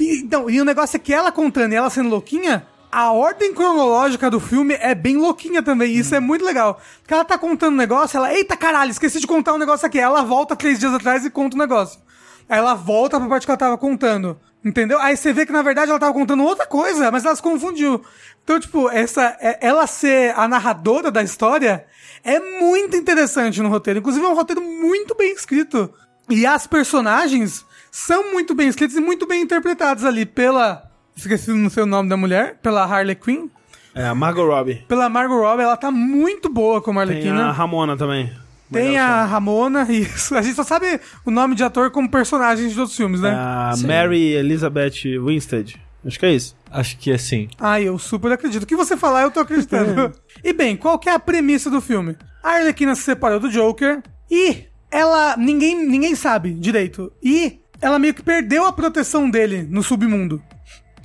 E, 0.00 0.20
então, 0.20 0.48
e 0.48 0.60
o 0.60 0.64
negócio 0.64 0.96
é 0.96 0.98
que 0.98 1.12
ela 1.12 1.30
contando 1.30 1.72
e 1.72 1.76
ela 1.76 1.90
sendo 1.90 2.08
louquinha, 2.08 2.66
a 2.90 3.12
ordem 3.12 3.52
cronológica 3.52 4.30
do 4.30 4.40
filme 4.40 4.76
é 4.80 4.94
bem 4.94 5.16
louquinha 5.16 5.62
também. 5.62 5.92
Isso 5.94 6.14
é 6.14 6.20
muito 6.20 6.44
legal. 6.44 6.80
Porque 7.00 7.14
ela 7.14 7.24
tá 7.24 7.36
contando 7.36 7.74
um 7.74 7.76
negócio, 7.76 8.16
ela, 8.16 8.32
eita 8.32 8.56
caralho, 8.56 8.90
esqueci 8.90 9.20
de 9.20 9.26
contar 9.26 9.54
um 9.54 9.58
negócio 9.58 9.86
aqui. 9.86 9.98
Ela 9.98 10.22
volta 10.22 10.56
três 10.56 10.78
dias 10.78 10.92
atrás 10.94 11.24
e 11.24 11.30
conta 11.30 11.56
o 11.56 11.58
negócio. 11.58 12.00
Aí 12.48 12.58
ela 12.58 12.74
volta 12.74 13.18
pra 13.18 13.28
parte 13.28 13.44
que 13.46 13.50
ela 13.50 13.58
tava 13.58 13.76
contando. 13.78 14.38
Entendeu? 14.64 14.98
Aí 15.00 15.16
você 15.16 15.32
vê 15.32 15.46
que 15.46 15.52
na 15.52 15.62
verdade 15.62 15.90
ela 15.90 16.00
tava 16.00 16.12
contando 16.12 16.42
outra 16.42 16.66
coisa, 16.66 17.10
mas 17.12 17.24
ela 17.24 17.36
se 17.36 17.42
confundiu. 17.42 18.02
Então, 18.42 18.58
tipo, 18.58 18.88
essa, 18.90 19.36
é- 19.40 19.58
ela 19.60 19.86
ser 19.86 20.34
a 20.36 20.48
narradora 20.48 21.10
da 21.10 21.22
história 21.22 21.84
é 22.24 22.40
muito 22.60 22.96
interessante 22.96 23.62
no 23.62 23.68
roteiro. 23.68 24.00
Inclusive, 24.00 24.24
é 24.24 24.28
um 24.28 24.34
roteiro 24.34 24.60
muito 24.60 25.14
bem 25.14 25.32
escrito. 25.32 25.92
E 26.28 26.44
as 26.44 26.66
personagens 26.66 27.64
são 27.90 28.32
muito 28.32 28.54
bem 28.54 28.68
escritas 28.68 28.96
e 28.96 29.00
muito 29.00 29.26
bem 29.26 29.42
interpretadas 29.42 30.04
ali 30.04 30.26
pela. 30.26 30.82
Esqueci 31.16 31.50
não 31.52 31.70
sei 31.70 31.82
o 31.84 31.86
nome 31.86 32.08
da 32.08 32.16
mulher, 32.16 32.58
pela 32.62 32.84
Harley 32.84 33.14
Quinn. 33.14 33.48
É, 33.94 34.06
a 34.06 34.14
Margot 34.14 34.46
Robbie. 34.46 34.84
Pela 34.86 35.08
Margot 35.08 35.38
Robbie, 35.40 35.62
ela 35.62 35.76
tá 35.76 35.90
muito 35.90 36.48
boa 36.48 36.80
como 36.80 37.00
Tem 37.00 37.08
Arlequina. 37.10 37.46
a 37.48 37.52
Ramona 37.52 37.96
também. 37.96 38.32
Tem 38.72 38.98
a 38.98 39.24
Ramona, 39.24 39.86
isso. 39.90 40.34
A 40.34 40.42
gente 40.42 40.54
só 40.54 40.62
sabe 40.62 41.00
o 41.24 41.30
nome 41.30 41.54
de 41.54 41.62
ator 41.64 41.90
como 41.90 42.10
personagens 42.10 42.72
de 42.72 42.78
outros 42.78 42.96
filmes, 42.96 43.20
É 43.20 43.24
né? 43.24 43.30
a 43.34 43.72
Mary 43.86 44.32
Elizabeth 44.34 45.18
Winstead. 45.24 45.80
Acho 46.06 46.18
que 46.18 46.26
é 46.26 46.32
isso. 46.32 46.56
Acho 46.70 46.96
que 46.96 47.10
assim. 47.12 47.48
Ah, 47.58 47.80
eu 47.80 47.98
super 47.98 48.30
acredito. 48.32 48.62
O 48.62 48.66
que 48.66 48.76
você 48.76 48.96
falar, 48.96 49.22
eu 49.22 49.30
tô 49.30 49.40
acreditando. 49.40 50.12
e 50.44 50.52
bem, 50.52 50.76
qual 50.76 50.98
que 50.98 51.08
é 51.08 51.12
a 51.14 51.18
premissa 51.18 51.70
do 51.70 51.80
filme? 51.80 52.16
A 52.42 52.50
Arlequina 52.52 52.94
se 52.94 53.02
separou 53.02 53.40
do 53.40 53.50
Joker 53.50 54.02
e 54.30 54.64
ela. 54.90 55.36
Ninguém, 55.36 55.86
ninguém 55.86 56.14
sabe 56.14 56.52
direito. 56.54 57.12
E 57.22 57.60
ela 57.80 57.98
meio 57.98 58.14
que 58.14 58.22
perdeu 58.22 58.64
a 58.64 58.72
proteção 58.72 59.28
dele 59.28 59.66
no 59.68 59.82
submundo. 59.82 60.40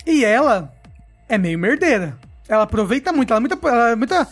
E 0.06 0.24
ela 0.24 0.72
é 1.28 1.38
meio 1.38 1.58
merdeira. 1.58 2.18
Ela 2.48 2.64
aproveita 2.64 3.12
muito, 3.12 3.34
ela 3.34 3.40
é 3.40 3.42
muita. 3.42 3.68
Ela 3.68 3.90
é 3.92 3.96
muita 3.96 4.28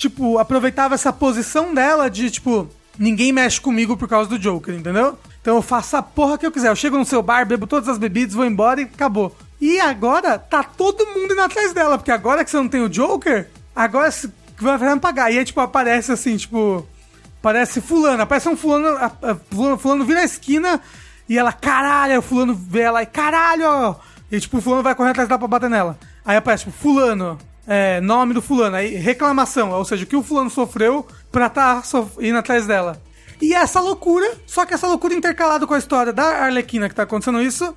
tipo, 0.00 0.38
aproveitava 0.38 0.94
essa 0.94 1.12
posição 1.12 1.74
dela 1.74 2.08
de, 2.08 2.30
tipo, 2.30 2.66
ninguém 2.98 3.32
mexe 3.32 3.60
comigo 3.60 3.98
por 3.98 4.08
causa 4.08 4.30
do 4.30 4.38
Joker, 4.38 4.74
entendeu? 4.74 5.18
Então 5.42 5.56
eu 5.56 5.62
faço 5.62 5.94
a 5.94 6.02
porra 6.02 6.38
que 6.38 6.46
eu 6.46 6.50
quiser. 6.50 6.68
Eu 6.68 6.76
chego 6.76 6.96
no 6.96 7.04
seu 7.04 7.22
bar, 7.22 7.46
bebo 7.46 7.66
todas 7.66 7.86
as 7.86 7.98
bebidas, 7.98 8.34
vou 8.34 8.46
embora 8.46 8.80
e 8.80 8.84
acabou. 8.84 9.36
E 9.60 9.78
agora 9.78 10.38
tá 10.38 10.62
todo 10.62 11.06
mundo 11.06 11.34
indo 11.34 11.42
atrás 11.42 11.74
dela, 11.74 11.98
porque 11.98 12.10
agora 12.10 12.42
que 12.42 12.50
você 12.50 12.56
não 12.56 12.68
tem 12.68 12.80
o 12.80 12.88
Joker, 12.88 13.46
agora 13.76 14.10
vai 14.58 14.94
me 14.94 15.00
pagar. 15.00 15.30
E 15.30 15.38
aí, 15.38 15.44
tipo, 15.44 15.60
aparece 15.60 16.10
assim, 16.10 16.36
tipo. 16.36 16.86
Parece 17.42 17.80
fulano, 17.80 18.22
aparece 18.22 18.48
um 18.50 18.56
fulano, 18.56 18.98
fulano, 19.50 19.78
fulano 19.78 20.04
vira 20.04 20.20
a 20.20 20.24
esquina 20.24 20.78
e 21.26 21.38
ela, 21.38 21.52
caralho, 21.52 22.18
o 22.18 22.22
fulano 22.22 22.54
vê 22.54 22.80
ela 22.80 23.02
e 23.02 23.06
caralho. 23.06 23.96
E 24.30 24.38
tipo, 24.38 24.58
o 24.58 24.60
fulano 24.60 24.82
vai 24.82 24.94
correr 24.94 25.10
atrás 25.10 25.26
dela 25.26 25.38
pra 25.38 25.48
bater 25.48 25.70
nela. 25.70 25.98
Aí 26.22 26.36
aparece, 26.36 26.64
tipo, 26.64 26.76
fulano, 26.76 27.38
é, 27.66 28.00
nome 28.00 28.34
do 28.34 28.42
fulano, 28.42 28.76
aí 28.76 28.94
reclamação, 28.94 29.70
ou 29.70 29.84
seja, 29.84 30.04
o 30.04 30.06
que 30.06 30.16
o 30.16 30.22
fulano 30.22 30.50
sofreu 30.50 31.06
pra 31.30 31.48
tá 31.48 31.82
sof- 31.82 32.16
indo 32.20 32.38
atrás 32.38 32.66
dela. 32.66 33.00
E 33.40 33.54
essa 33.54 33.80
loucura, 33.80 34.32
só 34.46 34.66
que 34.66 34.74
essa 34.74 34.86
loucura 34.86 35.14
intercalada 35.14 35.66
com 35.66 35.74
a 35.74 35.78
história 35.78 36.12
da 36.12 36.44
Arlequina 36.44 36.88
que 36.88 36.94
tá 36.94 37.04
acontecendo 37.04 37.40
isso, 37.40 37.74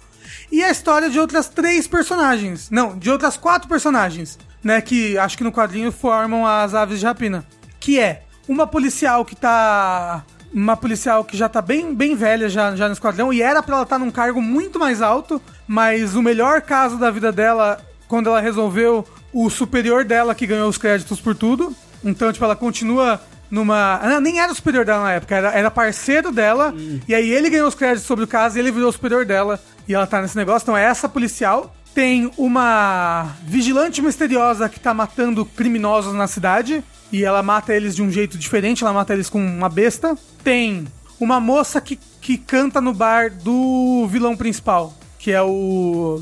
e 0.52 0.64
a 0.64 0.70
história 0.70 1.10
de 1.10 1.20
outras 1.20 1.48
três 1.48 1.88
personagens. 1.88 2.70
Não, 2.70 2.98
de 2.98 3.10
outras 3.10 3.38
quatro 3.38 3.68
personagens, 3.68 4.38
né? 4.64 4.82
Que 4.82 5.18
acho 5.18 5.38
que 5.38 5.44
no 5.44 5.52
quadrinho 5.52 5.92
formam 5.92 6.46
as 6.46 6.74
aves 6.74 7.00
de 7.00 7.06
rapina. 7.06 7.46
Que 7.80 8.00
é 8.00 8.24
uma 8.48 8.68
policial 8.68 9.24
que 9.26 9.36
tá. 9.36 10.24
Uma 10.54 10.78
policial 10.78 11.24
que 11.24 11.36
já 11.36 11.50
tá 11.50 11.62
bem, 11.62 11.96
bem 11.96 12.16
velha 12.16 12.48
já, 12.48 12.76
já 12.76 12.88
no 12.88 12.94
esquadrão, 12.94 13.34
e 13.34 13.42
era 13.42 13.64
pra 13.64 13.76
ela 13.76 13.84
estar 13.84 13.98
num 13.98 14.12
cargo 14.12 14.40
muito 14.40 14.78
mais 14.78 15.02
alto, 15.02 15.42
mas 15.68 16.16
o 16.16 16.22
melhor 16.22 16.62
caso 16.62 16.98
da 16.98 17.10
vida 17.10 17.32
dela, 17.32 17.82
quando 18.08 18.30
ela 18.30 18.40
resolveu, 18.40 19.04
o 19.34 19.50
superior 19.50 20.06
dela 20.06 20.36
que 20.36 20.46
ganhou 20.48 20.70
os 20.70 20.78
créditos 20.78 21.20
por 21.20 21.36
tudo. 21.36 21.76
Então, 22.04 22.32
tipo, 22.32 22.44
ela 22.46 22.56
continua 22.56 23.20
numa. 23.50 24.00
Ah, 24.02 24.10
Não, 24.10 24.22
nem 24.22 24.40
era 24.40 24.52
o 24.52 24.56
superior 24.56 24.86
dela 24.86 25.04
na 25.04 25.14
época, 25.14 25.36
era, 25.36 25.52
era 25.52 25.72
parceiro 25.72 26.32
dela. 26.32 26.74
E 27.08 27.14
aí 27.16 27.30
ele 27.30 27.50
ganhou 27.50 27.68
os 27.68 27.76
créditos 27.76 28.06
sobre 28.06 28.26
o 28.26 28.28
caso 28.28 28.58
e 28.58 28.60
ele 28.60 28.72
virou 28.72 28.90
o 28.90 28.94
superior 28.94 29.26
dela. 29.26 29.60
E 29.88 29.94
ela 29.94 30.08
tá 30.08 30.22
nesse 30.22 30.36
negócio. 30.38 30.66
Então 30.66 30.78
é 30.78 30.84
essa 30.84 31.08
policial. 31.10 31.76
Tem 31.94 32.32
uma 32.38 33.36
vigilante 33.46 34.02
misteriosa 34.02 34.68
que 34.68 34.80
tá 34.80 34.94
matando 34.94 35.46
criminosos 35.46 36.14
na 36.14 36.28
cidade. 36.28 36.84
E 37.12 37.24
ela 37.24 37.44
mata 37.44 37.76
eles 37.76 37.96
de 37.96 38.02
um 38.02 38.10
jeito 38.10 38.40
diferente, 38.40 38.84
ela 38.84 38.92
mata 38.92 39.14
eles 39.14 39.30
com 39.30 39.40
uma 39.40 39.70
besta. 39.70 40.18
Tem 40.44 40.88
uma 41.20 41.40
moça 41.40 41.80
que, 41.80 42.00
que 42.20 42.40
canta 42.40 42.82
no 42.82 42.92
bar 42.92 43.32
do 43.32 44.08
vilão 44.10 44.36
principal, 44.36 44.96
que 45.20 45.32
é 45.32 45.42
o. 45.42 46.20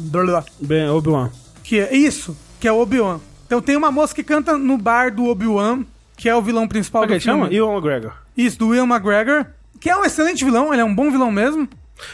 Bem, 0.59 0.89
Obi-Wan. 0.89 1.32
Que 1.64 1.80
é 1.80 1.95
isso, 1.95 2.36
que 2.62 2.68
é 2.68 2.72
o 2.72 2.80
Obi-Wan. 2.80 3.20
Então 3.47 3.59
tem 3.59 3.76
uma 3.76 3.91
moça 3.91 4.14
que 4.14 4.24
canta 4.24 4.55
no 4.55 4.78
bar 4.78 5.14
do 5.14 5.26
Obi-Wan, 5.26 5.84
que 6.16 6.30
é 6.30 6.36
o 6.36 6.41
vilão 6.41 6.68
principal 6.68 7.01
Como 7.01 7.12
é 7.14 7.18
do 7.18 7.20
que 7.20 7.28
ele 7.28 7.34
chama? 7.34 7.49
filme. 7.49 7.57
Ewan 7.57 7.74
McGregor. 7.74 8.14
Isso, 8.38 8.59
do 8.59 8.68
Will 8.70 8.86
McGregor, 8.86 9.47
que 9.80 9.89
é 9.89 9.97
um 9.97 10.05
excelente 10.05 10.45
vilão, 10.45 10.72
ele 10.72 10.82
é 10.82 10.86
um 10.86 10.93
bom 10.93 11.09
vilão 11.12 11.32
mesmo. 11.32 11.68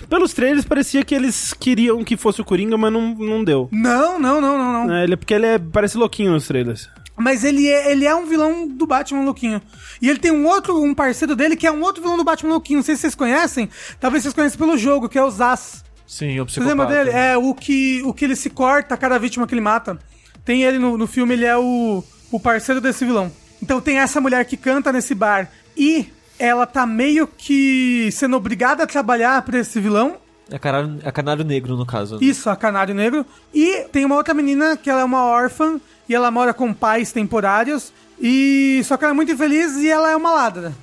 Pelos 0.10 0.34
trailers 0.34 0.66
parecia 0.66 1.04
que 1.04 1.14
eles 1.14 1.54
queriam 1.54 2.04
que 2.04 2.18
fosse 2.18 2.42
o 2.42 2.46
Coringa, 2.46 2.78
mas 2.78 2.92
não, 2.92 3.14
não 3.14 3.44
deu. 3.44 3.68
Não, 3.72 4.18
não, 4.18 4.42
não, 4.42 4.58
não, 4.58 4.88
não. 4.88 4.96
É, 4.96 5.04
ele, 5.04 5.18
porque 5.18 5.34
ele 5.34 5.46
é, 5.46 5.60
parece 5.60 5.98
louquinho 5.98 6.32
nos 6.32 6.48
trailers. 6.48 6.90
Mas 7.18 7.44
ele 7.44 7.68
é, 7.68 7.92
ele 7.92 8.06
é 8.06 8.16
um 8.16 8.26
vilão 8.26 8.68
do 8.68 8.88
Batman 8.88 9.24
Louquinho. 9.24 9.62
E 10.02 10.10
ele 10.10 10.20
tem 10.20 10.32
um 10.32 10.46
outro, 10.46 10.82
um 10.82 10.94
parceiro 10.94 11.36
dele 11.36 11.56
que 11.56 11.68
é 11.68 11.72
um 11.72 11.82
outro 11.82 12.02
vilão 12.02 12.16
do 12.16 12.24
Batman 12.24 12.52
Louquinho. 12.52 12.78
Não 12.78 12.84
sei 12.84 12.96
se 12.96 13.02
vocês 13.02 13.16
conhecem. 13.16 13.70
Talvez 14.00 14.24
vocês 14.24 14.34
conheçam 14.34 14.58
pelo 14.58 14.78
jogo, 14.78 15.10
que 15.10 15.18
é 15.18 15.24
o 15.24 15.30
Zaz. 15.30 15.84
Sim, 16.06 16.40
o 16.40 16.46
Você 16.48 16.62
lembra 16.62 16.86
dele? 16.86 17.10
É 17.10 17.36
o 17.36 17.54
que, 17.54 18.02
o 18.06 18.14
que 18.14 18.24
ele 18.24 18.36
se 18.36 18.50
corta 18.50 18.94
a 18.94 18.98
cada 18.98 19.18
vítima 19.18 19.46
que 19.46 19.54
ele 19.54 19.62
mata. 19.62 20.00
Tem 20.48 20.64
ele 20.64 20.80
no, 20.80 20.98
no 20.98 21.06
filme, 21.06 21.34
ele 21.34 21.44
é 21.44 21.58
o, 21.58 22.02
o 22.32 22.40
parceiro 22.40 22.80
desse 22.80 23.04
vilão. 23.04 23.30
Então 23.62 23.82
tem 23.82 24.00
essa 24.00 24.22
mulher 24.22 24.46
que 24.46 24.56
canta 24.56 24.94
nesse 24.94 25.14
bar 25.14 25.52
e 25.76 26.10
ela 26.40 26.66
tá 26.66 26.86
meio 26.86 27.28
que 27.28 28.10
sendo 28.14 28.38
obrigada 28.38 28.84
a 28.84 28.88
trabalhar 28.88 29.42
pra 29.42 29.60
esse 29.60 29.78
vilão. 29.78 30.16
É 30.50 30.58
canário, 30.58 31.00
é 31.04 31.12
canário 31.12 31.44
negro, 31.44 31.76
no 31.76 31.86
caso. 31.86 32.18
Isso, 32.22 32.50
a 32.50 32.56
Canário 32.56 32.96
Negro. 32.96 33.26
E 33.54 33.90
tem 33.92 34.06
uma 34.06 34.16
outra 34.16 34.34
menina 34.34 34.78
que 34.78 34.90
ela 34.90 35.02
é 35.02 35.04
uma 35.04 35.26
órfã 35.26 35.82
e 36.08 36.16
ela 36.16 36.32
mora 36.32 36.54
com 36.54 36.74
pais 36.74 37.12
temporários. 37.12 37.92
E 38.18 38.82
só 38.86 38.96
que 38.96 39.04
ela 39.04 39.12
é 39.12 39.16
muito 39.16 39.34
infeliz 39.34 39.76
e 39.76 39.90
ela 39.90 40.10
é 40.10 40.16
uma 40.16 40.32
ladra. 40.32 40.74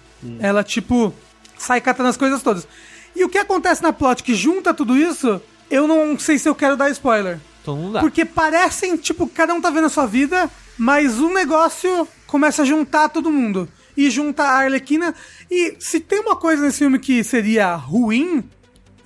Ela, 0.41 0.63
tipo, 0.63 1.15
sai 1.57 1.81
catando 1.81 2.11
as 2.11 2.19
coisas 2.19 2.43
todas. 2.43 2.69
E 3.17 3.25
o 3.25 3.31
que 3.31 3.39
acontece 3.39 3.83
na 3.83 3.95
plot 3.95 4.23
que 4.23 4.35
junta 4.35 4.75
tudo 4.75 4.95
isso, 4.95 5.41
eu 5.71 5.89
não 5.89 6.19
sei 6.19 6.39
se 6.39 6.47
eu 6.47 6.55
quero 6.55 6.77
dar 6.77 6.91
spoiler. 6.91 7.41
Dá. 7.93 8.01
Porque 8.01 8.25
parecem, 8.25 8.97
tipo, 8.97 9.27
cada 9.27 9.55
um 9.55 9.61
tá 9.61 9.71
vendo 9.71 9.87
a 9.87 9.91
sua 9.91 10.07
vida, 10.07 10.51
mas 10.77 11.19
um 11.19 11.33
negócio 11.33 12.07
começa 12.27 12.63
a 12.63 12.65
juntar 12.65 13.09
todo 13.09 13.31
mundo. 13.31 13.69
E 13.97 14.11
junta 14.11 14.43
a 14.43 14.59
Arlequina. 14.59 15.15
E 15.51 15.77
se 15.79 16.01
tem 16.01 16.21
uma 16.21 16.37
coisa 16.37 16.63
nesse 16.63 16.79
filme 16.79 16.99
que 16.99 17.23
seria 17.23 17.75
ruim, 17.75 18.45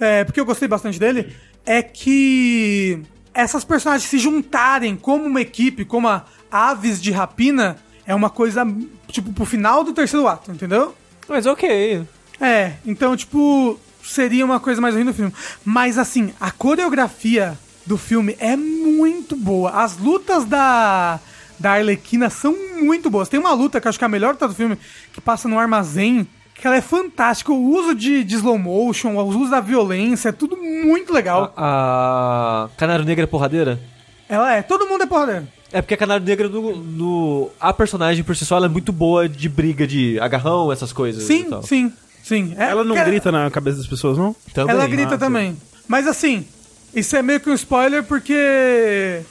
é, 0.00 0.24
porque 0.24 0.40
eu 0.40 0.46
gostei 0.46 0.66
bastante 0.66 0.98
dele, 0.98 1.36
é 1.64 1.82
que 1.82 3.02
essas 3.34 3.64
personagens 3.64 4.08
se 4.08 4.18
juntarem 4.18 4.96
como 4.96 5.26
uma 5.26 5.40
equipe, 5.40 5.84
como 5.84 6.08
a 6.08 6.24
aves 6.50 7.00
de 7.00 7.12
rapina, 7.12 7.76
é 8.06 8.14
uma 8.14 8.30
coisa, 8.30 8.66
tipo, 9.08 9.32
pro 9.32 9.44
final 9.44 9.84
do 9.84 9.92
terceiro 9.92 10.26
ato, 10.26 10.50
entendeu? 10.50 10.94
Mas 11.28 11.44
ok. 11.44 12.02
É, 12.40 12.72
então, 12.86 13.14
tipo, 13.14 13.78
seria 14.02 14.44
uma 14.44 14.58
coisa 14.58 14.80
mais 14.80 14.94
ruim 14.94 15.04
do 15.04 15.12
filme. 15.12 15.32
Mas, 15.64 15.98
assim, 15.98 16.32
a 16.40 16.50
coreografia 16.50 17.58
do 17.88 17.96
filme 17.98 18.36
é 18.38 18.54
muito 18.56 19.34
boa. 19.34 19.70
As 19.70 19.96
lutas 19.98 20.44
da, 20.44 21.18
da 21.58 21.72
Arlequina 21.72 22.28
são 22.30 22.54
muito 22.82 23.08
boas. 23.10 23.28
Tem 23.28 23.40
uma 23.40 23.52
luta 23.52 23.80
que 23.80 23.86
eu 23.86 23.88
acho 23.88 23.98
que 23.98 24.04
é 24.04 24.06
a 24.06 24.08
melhor 24.10 24.32
luta 24.34 24.46
do 24.46 24.54
filme, 24.54 24.78
que 25.12 25.20
passa 25.20 25.48
no 25.48 25.58
armazém, 25.58 26.28
que 26.54 26.66
ela 26.66 26.76
é 26.76 26.80
fantástica. 26.82 27.50
O 27.50 27.70
uso 27.76 27.94
de, 27.94 28.22
de 28.22 28.34
slow 28.36 28.58
motion, 28.58 29.16
o 29.16 29.24
uso 29.26 29.50
da 29.50 29.60
violência, 29.60 30.28
é 30.28 30.32
tudo 30.32 30.56
muito 30.56 31.12
legal. 31.12 31.52
A 31.56 32.68
Canário 32.76 33.04
Negro 33.04 33.24
é 33.24 33.26
porradeira? 33.26 33.80
Ela 34.28 34.54
é, 34.56 34.62
todo 34.62 34.86
mundo 34.86 35.02
é 35.02 35.06
porradeiro. 35.06 35.48
É 35.72 35.80
porque 35.82 35.94
a 35.94 35.96
Canário 35.96 36.24
Negro, 36.24 36.48
no, 36.50 36.76
no- 36.76 37.50
a 37.60 37.72
personagem 37.72 38.22
por 38.24 38.36
si 38.36 38.44
só, 38.44 38.56
ela 38.56 38.66
é 38.66 38.68
muito 38.68 38.92
boa 38.92 39.28
de 39.28 39.48
briga, 39.48 39.86
de 39.86 40.18
agarrão, 40.20 40.70
essas 40.72 40.92
coisas. 40.92 41.22
Sim, 41.24 41.40
e 41.40 41.44
tal. 41.44 41.62
sim, 41.62 41.92
sim. 42.22 42.54
É, 42.58 42.70
Ela 42.70 42.84
não 42.84 42.94
grita 42.94 43.30
na 43.32 43.50
cabeça 43.50 43.78
das 43.78 43.86
pessoas, 43.86 44.16
não? 44.18 44.34
Também. 44.52 44.74
Ela 44.74 44.86
grita 44.86 45.14
Ah, 45.14 45.18
também. 45.18 45.56
Mas 45.86 46.06
assim, 46.06 46.46
isso 46.94 47.16
é 47.16 47.22
meio 47.22 47.40
que 47.40 47.50
um 47.50 47.54
spoiler 47.54 48.02
porque. 48.04 49.22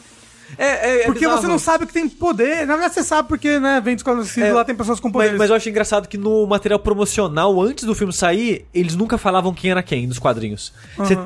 É, 0.58 0.66
é, 0.66 1.02
é 1.02 1.06
porque 1.06 1.28
você 1.28 1.46
não 1.46 1.60
sabe 1.60 1.86
que 1.86 1.94
tem 1.94 2.08
poder. 2.08 2.66
Na 2.66 2.74
verdade, 2.76 2.94
você 2.94 3.04
sabe 3.04 3.28
porque, 3.28 3.60
né, 3.60 3.82
vem 3.84 3.96
desconhecido, 3.96 4.44
É, 4.46 4.54
lá 4.54 4.64
tem 4.64 4.74
pessoas 4.74 5.00
com 5.00 5.10
Mas, 5.10 5.14
poderes. 5.14 5.38
mas 5.38 5.50
eu 5.50 5.56
acho 5.58 5.68
engraçado 5.70 6.08
que 6.08 6.18
no 6.18 6.48
material 6.48 6.80
promocional, 6.80 7.62
antes 7.62 7.84
do 7.84 7.94
filme 7.94 8.14
sair, 8.14 8.66
eles 8.74 8.96
nunca 8.96 9.18
falavam 9.18 9.54
quem 9.54 9.72
era 9.72 9.84
quem 9.84 10.08
nos 10.08 10.20
quadrinhos. 10.20 10.72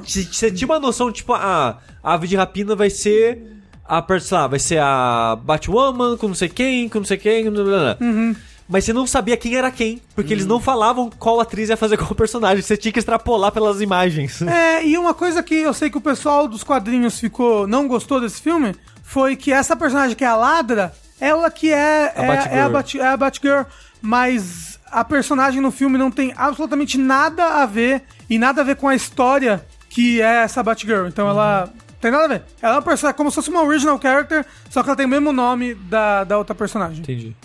Você 0.01 0.51
tinha 0.51 0.67
uma 0.67 0.79
noção, 0.79 1.11
tipo, 1.11 1.33
a, 1.33 1.77
a 2.03 2.13
ave 2.13 2.27
de 2.27 2.35
rapina 2.35 2.75
vai 2.75 2.89
ser 2.89 3.43
a, 3.85 4.03
sei 4.19 4.37
lá, 4.37 4.47
vai 4.47 4.59
ser 4.59 4.79
a 4.79 5.37
Batwoman 5.43 6.17
com 6.17 6.29
não 6.29 6.35
sei 6.35 6.49
quem, 6.49 6.87
com 6.87 6.99
não 6.99 7.05
sei 7.05 7.17
quem, 7.17 7.49
blá, 7.51 7.63
blá, 7.63 7.79
blá. 7.79 7.97
Uhum. 8.07 8.35
Mas 8.71 8.85
você 8.85 8.93
não 8.93 9.05
sabia 9.05 9.35
quem 9.35 9.55
era 9.55 9.69
quem, 9.69 10.01
porque 10.15 10.33
eles 10.33 10.45
não 10.45 10.57
falavam 10.57 11.09
qual 11.09 11.41
atriz 11.41 11.67
ia 11.67 11.75
fazer 11.75 11.97
qual 11.97 12.15
personagem. 12.15 12.61
Você 12.61 12.77
tinha 12.77 12.91
que 12.91 12.99
extrapolar 12.99 13.51
pelas 13.51 13.81
imagens. 13.81 14.41
É, 14.43 14.81
e 14.87 14.97
uma 14.97 15.13
coisa 15.13 15.43
que 15.43 15.55
eu 15.55 15.73
sei 15.73 15.89
que 15.89 15.97
o 15.97 16.01
pessoal 16.01 16.47
dos 16.47 16.63
quadrinhos 16.63 17.19
ficou. 17.19 17.67
não 17.67 17.85
gostou 17.85 18.21
desse 18.21 18.41
filme 18.41 18.73
foi 19.03 19.35
que 19.35 19.51
essa 19.51 19.75
personagem 19.75 20.15
que 20.15 20.23
é 20.23 20.27
a 20.27 20.37
ladra, 20.37 20.93
ela 21.19 21.51
que 21.51 21.69
é, 21.69 22.13
é, 22.15 22.27
Batgirl. 22.27 22.55
é 22.55 22.61
a, 22.61 22.69
Bat, 22.69 22.99
é 22.99 23.07
a 23.07 23.17
Batgirl, 23.17 23.63
mas 24.01 24.79
a 24.89 25.03
personagem 25.03 25.59
no 25.59 25.69
filme 25.69 25.97
não 25.97 26.09
tem 26.09 26.33
absolutamente 26.37 26.97
nada 26.97 27.61
a 27.61 27.65
ver 27.65 28.03
e 28.29 28.39
nada 28.39 28.61
a 28.61 28.63
ver 28.63 28.77
com 28.77 28.87
a 28.87 28.95
história 28.95 29.65
que 29.89 30.21
é 30.21 30.43
essa 30.43 30.63
Batgirl. 30.63 31.07
Então 31.07 31.27
ela. 31.27 31.69
Tem 31.99 32.09
nada 32.09 32.23
a 32.23 32.27
ver. 32.29 32.43
Ela 32.61 32.75
é 32.75 32.75
uma 32.77 32.81
personagem 32.81 33.17
como 33.17 33.29
se 33.29 33.35
fosse 33.35 33.49
uma 33.49 33.63
original 33.63 33.99
character, 34.01 34.45
só 34.69 34.81
que 34.81 34.87
ela 34.87 34.95
tem 34.95 35.05
o 35.05 35.09
mesmo 35.09 35.33
nome 35.33 35.75
da, 35.75 36.23
da 36.23 36.37
outra 36.37 36.55
personagem. 36.55 36.99
Entendi. 36.99 37.35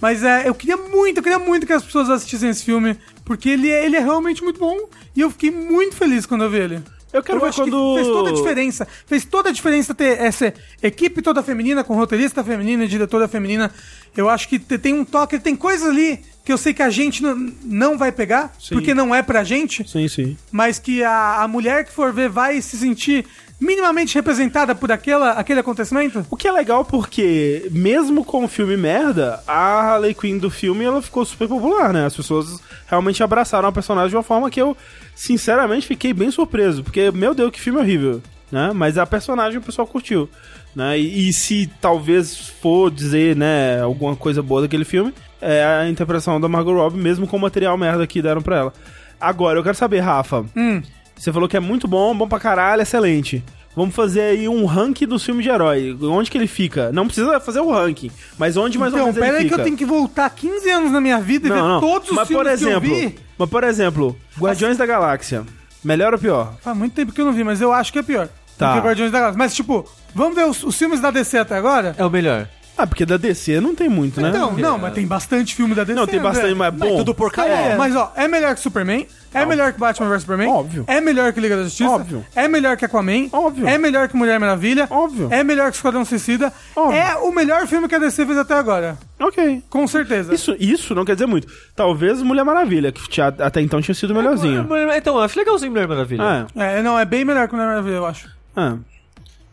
Mas 0.00 0.22
é, 0.22 0.48
eu 0.48 0.54
queria 0.54 0.76
muito, 0.76 1.18
eu 1.18 1.22
queria 1.22 1.38
muito 1.38 1.66
que 1.66 1.72
as 1.72 1.82
pessoas 1.82 2.10
assistissem 2.10 2.50
esse 2.50 2.62
filme, 2.64 2.98
porque 3.24 3.48
ele 3.48 3.70
é, 3.70 3.84
ele 3.84 3.96
é 3.96 4.00
realmente 4.00 4.42
muito 4.44 4.60
bom 4.60 4.76
e 5.14 5.20
eu 5.20 5.30
fiquei 5.30 5.50
muito 5.50 5.96
feliz 5.96 6.26
quando 6.26 6.44
eu 6.44 6.50
vi 6.50 6.58
ele. 6.58 6.82
Eu 7.12 7.22
quero 7.22 7.40
ver 7.40 7.46
acho 7.46 7.64
que 7.64 7.70
quando- 7.70 7.94
fez 7.94 8.06
toda 8.08 8.28
a 8.28 8.32
diferença. 8.32 8.88
Fez 9.06 9.24
toda 9.24 9.48
a 9.48 9.52
diferença 9.52 9.94
ter 9.94 10.20
essa 10.20 10.52
equipe 10.82 11.22
toda 11.22 11.42
feminina, 11.42 11.82
com 11.82 11.94
roteirista 11.94 12.44
feminina 12.44 12.84
e 12.84 12.88
diretora 12.88 13.26
feminina. 13.26 13.72
Eu 14.14 14.28
acho 14.28 14.46
que 14.48 14.58
te- 14.58 14.76
tem 14.76 14.92
um 14.92 15.04
toque, 15.04 15.38
tem 15.38 15.56
coisas 15.56 15.88
ali 15.88 16.20
que 16.44 16.52
eu 16.52 16.58
sei 16.58 16.74
que 16.74 16.82
a 16.82 16.90
gente 16.90 17.22
não, 17.22 17.34
não 17.64 17.96
vai 17.96 18.12
pegar, 18.12 18.54
Sim. 18.60 18.74
porque 18.74 18.92
não 18.92 19.14
é 19.14 19.22
pra 19.22 19.42
gente, 19.44 19.88
Sim, 19.88 20.06
sim. 20.08 20.36
mas 20.52 20.78
que 20.78 21.02
a, 21.02 21.42
a 21.42 21.48
mulher 21.48 21.84
que 21.86 21.92
for 21.92 22.12
ver 22.12 22.28
vai 22.28 22.60
se 22.60 22.76
sentir 22.76 23.24
minimamente 23.58 24.14
representada 24.14 24.74
por 24.74 24.92
aquela, 24.92 25.32
aquele 25.32 25.60
acontecimento. 25.60 26.24
O 26.30 26.36
que 26.36 26.46
é 26.46 26.52
legal 26.52 26.84
porque, 26.84 27.68
mesmo 27.70 28.24
com 28.24 28.44
o 28.44 28.48
filme 28.48 28.76
merda, 28.76 29.42
a 29.46 29.94
Harley 29.94 30.14
Quinn 30.14 30.38
do 30.38 30.50
filme 30.50 30.84
ela 30.84 31.00
ficou 31.00 31.24
super 31.24 31.48
popular, 31.48 31.92
né? 31.92 32.06
As 32.06 32.14
pessoas 32.14 32.60
realmente 32.86 33.22
abraçaram 33.22 33.68
a 33.68 33.72
personagem 33.72 34.10
de 34.10 34.16
uma 34.16 34.22
forma 34.22 34.50
que 34.50 34.60
eu, 34.60 34.76
sinceramente, 35.14 35.86
fiquei 35.86 36.12
bem 36.12 36.30
surpreso. 36.30 36.84
Porque, 36.84 37.10
meu 37.10 37.34
Deus, 37.34 37.50
que 37.50 37.60
filme 37.60 37.80
horrível, 37.80 38.22
né? 38.52 38.72
Mas 38.74 38.98
a 38.98 39.06
personagem 39.06 39.58
o 39.58 39.62
pessoal 39.62 39.86
curtiu. 39.86 40.28
Né? 40.74 40.98
E, 40.98 41.28
e 41.28 41.32
se 41.32 41.70
talvez 41.80 42.36
for 42.60 42.90
dizer, 42.90 43.34
né, 43.34 43.80
alguma 43.80 44.14
coisa 44.14 44.42
boa 44.42 44.60
daquele 44.60 44.84
filme, 44.84 45.14
é 45.40 45.64
a 45.64 45.88
interpretação 45.88 46.38
da 46.38 46.48
Margot 46.48 46.74
Robbie, 46.74 46.98
mesmo 46.98 47.26
com 47.26 47.38
o 47.38 47.40
material 47.40 47.76
merda 47.78 48.06
que 48.06 48.20
deram 48.20 48.42
pra 48.42 48.58
ela. 48.58 48.72
Agora, 49.18 49.58
eu 49.58 49.62
quero 49.62 49.74
saber, 49.74 50.00
Rafa, 50.00 50.44
Hum. 50.54 50.82
Você 51.16 51.32
falou 51.32 51.48
que 51.48 51.56
é 51.56 51.60
muito 51.60 51.88
bom, 51.88 52.14
bom 52.16 52.28
pra 52.28 52.38
caralho, 52.38 52.82
excelente. 52.82 53.42
Vamos 53.74 53.94
fazer 53.94 54.22
aí 54.22 54.48
um 54.48 54.64
ranking 54.64 55.06
dos 55.06 55.22
filmes 55.22 55.44
de 55.44 55.50
herói. 55.50 55.96
Onde 56.02 56.30
que 56.30 56.38
ele 56.38 56.46
fica? 56.46 56.90
Não 56.92 57.04
precisa 57.06 57.38
fazer 57.40 57.60
o 57.60 57.70
ranking, 57.70 58.10
mas 58.38 58.56
onde 58.56 58.78
mais 58.78 58.92
ou 58.94 58.98
Então, 59.00 59.06
menos 59.12 59.16
ele 59.18 59.26
pera 59.26 59.38
aí 59.42 59.48
que 59.48 59.54
eu 59.54 59.62
tenho 59.62 59.76
que 59.76 59.84
voltar 59.84 60.30
15 60.30 60.70
anos 60.70 60.92
na 60.92 61.00
minha 61.00 61.20
vida 61.20 61.48
e 61.48 61.50
ver 61.50 61.60
todos 61.80 62.08
os 62.08 62.16
mas 62.16 62.26
filmes 62.26 62.44
por 62.44 62.52
exemplo, 62.52 62.80
que 62.80 62.86
eu 62.86 63.08
vi. 63.10 63.18
Mas 63.38 63.50
por 63.50 63.64
exemplo, 63.64 64.16
Guardiões 64.38 64.78
da 64.78 64.86
Galáxia. 64.86 65.44
Melhor 65.84 66.14
ou 66.14 66.18
pior? 66.18 66.54
Faz 66.62 66.76
muito 66.76 66.94
tempo 66.94 67.12
que 67.12 67.20
eu 67.20 67.26
não 67.26 67.32
vi, 67.32 67.44
mas 67.44 67.60
eu 67.60 67.70
acho 67.72 67.92
que 67.92 67.98
é 67.98 68.02
pior. 68.02 68.28
Tá. 68.56 68.72
Do 68.74 68.80
que 68.80 68.86
Guardiões 68.86 69.12
da 69.12 69.18
Galáxia. 69.18 69.38
Mas, 69.38 69.54
tipo, 69.54 69.86
vamos 70.14 70.34
ver 70.34 70.46
os, 70.46 70.62
os 70.64 70.74
filmes 70.74 70.98
da 70.98 71.10
DC 71.10 71.36
até 71.38 71.56
agora? 71.56 71.94
É 71.98 72.04
o 72.04 72.10
melhor. 72.10 72.48
Ah, 72.78 72.86
porque 72.86 73.06
da 73.06 73.16
DC 73.16 73.58
não 73.60 73.74
tem 73.74 73.88
muito, 73.88 74.20
né? 74.20 74.28
Então, 74.28 74.52
não, 74.52 74.76
mas 74.78 74.92
tem 74.92 75.06
bastante 75.06 75.54
filme 75.54 75.74
da 75.74 75.82
DC. 75.82 75.98
Não, 75.98 76.06
tem 76.06 76.20
bastante, 76.20 76.54
mas 76.54 76.74
bom. 76.74 76.98
tudo 76.98 77.14
porcaria. 77.14 77.74
Ó, 77.74 77.78
Mas, 77.78 77.96
ó, 77.96 78.12
é 78.14 78.28
melhor 78.28 78.54
que 78.54 78.60
Superman, 78.60 79.06
é 79.32 79.46
melhor 79.46 79.72
que 79.72 79.80
Batman 79.80 80.08
vs 80.10 80.20
Superman, 80.22 80.48
Óbvio. 80.48 80.84
é 80.86 81.00
melhor 81.00 81.32
que 81.32 81.40
Liga 81.40 81.56
da 81.56 81.62
Justiça, 81.64 81.88
Óbvio. 81.90 82.24
é 82.34 82.46
melhor 82.46 82.76
que 82.76 82.84
Aquaman, 82.84 83.28
Óbvio. 83.32 83.66
é 83.66 83.78
melhor 83.78 84.08
que 84.08 84.16
Mulher 84.16 84.38
Maravilha, 84.38 84.86
Óbvio. 84.90 85.28
é 85.30 85.42
melhor 85.42 85.70
que 85.70 85.76
Esquadrão 85.76 86.04
Suicida, 86.04 86.52
Óbvio. 86.74 86.98
é 86.98 87.16
o 87.16 87.32
melhor 87.32 87.66
filme 87.66 87.88
que 87.88 87.94
a 87.94 87.98
DC 87.98 88.26
fez 88.26 88.36
até 88.38 88.54
agora, 88.54 88.98
Ok. 89.18 89.62
com 89.70 89.86
certeza. 89.86 90.34
Isso, 90.34 90.54
isso 90.60 90.94
não 90.94 91.04
quer 91.06 91.14
dizer 91.14 91.26
muito. 91.26 91.48
Talvez 91.74 92.20
Mulher 92.20 92.44
Maravilha, 92.44 92.92
que 92.92 93.08
tinha- 93.08 93.28
até 93.28 93.62
então 93.62 93.80
tinha 93.80 93.94
sido 93.94 94.10
o 94.10 94.14
melhorzinho. 94.14 94.68
Então, 94.94 95.16
eu 95.16 95.22
acho 95.22 95.38
legalzinho 95.38 95.70
Mulher 95.72 95.88
Maravilha. 95.88 96.46
É. 96.54 96.78
É, 96.78 96.82
não, 96.82 96.98
é 96.98 97.04
bem 97.06 97.24
melhor 97.24 97.48
que 97.48 97.54
Mulher 97.54 97.68
Maravilha, 97.68 97.94
eu 97.96 98.06
acho. 98.06 98.28
Ah. 98.54 98.76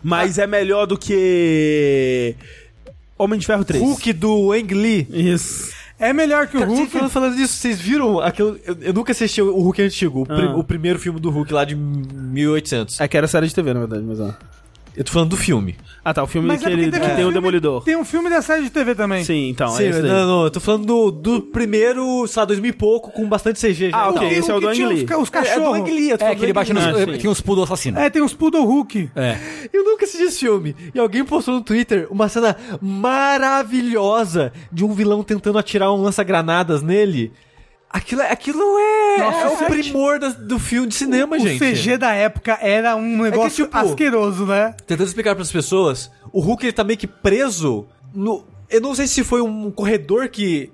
Mas 0.05 0.37
é 0.37 0.45
melhor 0.45 0.85
do 0.85 0.97
que. 0.97 2.35
Homem 3.17 3.39
de 3.39 3.45
Ferro 3.45 3.63
3. 3.63 3.81
Hulk 3.83 4.13
do 4.13 4.51
Ang 4.51 4.73
Lee. 4.73 5.07
Isso. 5.11 5.71
É 5.99 6.11
melhor 6.11 6.47
que 6.47 6.57
o 6.57 6.59
Cara, 6.59 6.69
Hulk. 6.71 6.81
vocês 6.81 6.91
falando, 6.93 7.09
falando 7.11 7.35
disso, 7.35 7.53
vocês 7.53 7.79
viram 7.79 8.19
aquele. 8.19 8.59
Eu, 8.65 8.77
eu 8.81 8.93
nunca 8.93 9.11
assisti 9.11 9.41
o 9.41 9.59
Hulk 9.61 9.81
antigo, 9.81 10.23
o, 10.27 10.31
Ah. 10.31 10.55
o 10.57 10.63
primeiro 10.63 10.97
filme 10.99 11.19
do 11.19 11.29
Hulk 11.29 11.53
lá 11.53 11.63
de 11.63 11.75
1800. 11.75 12.99
É 12.99 13.07
que 13.07 13.15
era 13.15 13.27
série 13.27 13.47
de 13.47 13.53
TV, 13.55 13.73
na 13.73 13.81
verdade, 13.81 14.03
mas 14.03 14.19
ó. 14.19 14.33
Eu 14.95 15.03
tô 15.03 15.11
falando 15.11 15.29
do 15.29 15.37
filme. 15.37 15.75
Ah, 16.05 16.13
tá. 16.13 16.21
O 16.21 16.27
filme 16.27 16.47
Mas 16.47 16.61
que, 16.61 16.67
é 16.67 16.71
ele, 16.71 16.91
teve 16.91 16.99
que 17.05 17.11
um 17.11 17.15
tem 17.15 17.25
o 17.25 17.31
Demolidor. 17.31 17.83
Tem 17.83 17.95
um 17.95 18.05
filme 18.05 18.29
da 18.29 18.41
série 18.41 18.63
de 18.63 18.69
TV 18.69 18.93
também. 18.93 19.23
Sim, 19.23 19.49
então. 19.49 19.69
Sim, 19.69 19.83
é 19.85 19.89
esse 19.89 20.01
daí. 20.01 20.11
não, 20.11 20.27
não, 20.27 20.43
eu 20.43 20.51
tô 20.51 20.59
falando 20.59 20.85
do, 20.85 21.11
do 21.11 21.41
primeiro, 21.41 22.27
sei 22.27 22.39
lá, 22.41 22.45
2000 22.45 22.69
e 22.69 22.73
pouco, 22.73 23.11
com 23.11 23.27
bastante 23.27 23.59
CG 23.59 23.89
já. 23.89 23.97
Ah, 23.97 24.09
ok. 24.09 24.19
Tem 24.29 24.37
esse 24.37 24.51
é 24.51 24.53
o 24.53 24.57
que 24.59 24.61
do 24.65 24.69
Ang 24.69 24.83
os 24.83 24.89
Lee. 24.89 25.05
ca- 25.05 25.17
Os 25.17 25.29
É, 25.33 25.37
é 25.37 25.41
do 25.41 25.47
cachorros. 25.47 25.79
Ang 25.79 25.91
Lee, 25.91 26.11
É, 26.11 26.35
que 26.35 26.45
ele 26.45 26.53
bate 26.53 26.73
nos, 26.73 26.85
Ah, 26.85 26.93
sim. 26.93 27.17
que 27.17 27.27
uns 27.27 27.41
poodle 27.41 27.63
assassino. 27.63 27.97
É, 27.99 28.09
tem 28.09 28.21
os 28.21 28.33
Poodle 28.33 28.63
Hulk. 28.65 29.09
É. 29.15 29.37
Eu 29.73 29.83
nunca 29.83 30.05
assisti 30.05 30.23
esse 30.25 30.39
filme. 30.41 30.75
E 30.93 30.99
alguém 30.99 31.23
postou 31.25 31.55
no 31.55 31.61
Twitter 31.61 32.07
uma 32.11 32.27
cena 32.29 32.55
maravilhosa 32.81 34.51
de 34.71 34.83
um 34.85 34.93
vilão 34.93 35.23
tentando 35.23 35.57
atirar 35.57 35.91
um 35.93 36.01
lança-granadas 36.01 36.81
nele. 36.81 37.31
Aquilo, 37.93 38.21
é- 38.23 38.31
aquilo 38.31 38.59
é, 38.79 39.17
Nossa, 39.19 39.37
é 39.37 39.45
o 39.45 39.49
gente. 39.59 39.69
primor 39.91 40.17
da- 40.19 40.29
do 40.29 40.57
filme 40.57 40.87
de 40.87 40.95
cinema, 40.95 41.35
o 41.35 41.39
gente. 41.39 41.59
CG 41.59 41.95
da 41.95 42.11
época 42.11 42.57
era 42.59 42.95
um 42.95 43.21
negócio 43.21 43.65
tipo, 43.65 43.77
asqueroso, 43.77 44.47
né? 44.47 44.75
Tentando 44.87 45.05
explicar 45.07 45.35
pras 45.35 45.51
pessoas, 45.51 46.09
o 46.31 46.39
Hulk 46.41 46.65
ele 46.65 46.73
tá 46.73 46.83
meio 46.83 46.97
que 46.97 47.05
preso 47.05 47.85
no. 48.11 48.43
Eu 48.67 48.81
não 48.81 48.95
sei 48.95 49.05
se 49.05 49.23
foi 49.23 49.41
um 49.41 49.69
corredor 49.69 50.27
que 50.27 50.71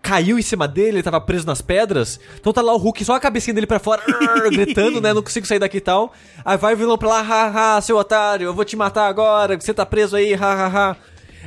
caiu 0.00 0.38
em 0.38 0.42
cima 0.42 0.68
dele, 0.68 0.98
ele 0.98 1.02
tava 1.02 1.20
preso 1.20 1.44
nas 1.44 1.60
pedras. 1.60 2.20
Então 2.38 2.52
tá 2.52 2.62
lá 2.62 2.72
o 2.72 2.76
Hulk, 2.78 3.04
só 3.04 3.16
a 3.16 3.20
cabecinha 3.20 3.52
dele 3.52 3.66
pra 3.66 3.80
fora, 3.80 4.00
gritando, 4.50 5.00
né? 5.00 5.12
Não 5.12 5.22
consigo 5.24 5.46
sair 5.48 5.58
daqui 5.58 5.78
e 5.78 5.80
tal. 5.80 6.12
Aí 6.44 6.56
vai 6.56 6.74
o 6.74 6.76
vilão 6.76 6.96
pra 6.96 7.08
lá, 7.08 7.20
haha, 7.20 7.80
seu 7.80 7.96
otário, 7.96 8.44
eu 8.46 8.54
vou 8.54 8.64
te 8.64 8.76
matar 8.76 9.08
agora, 9.08 9.58
você 9.60 9.74
tá 9.74 9.84
preso 9.84 10.14
aí, 10.14 10.34
hahaha. 10.34 10.96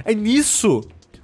Aí 0.04 0.14
nisso, 0.16 0.82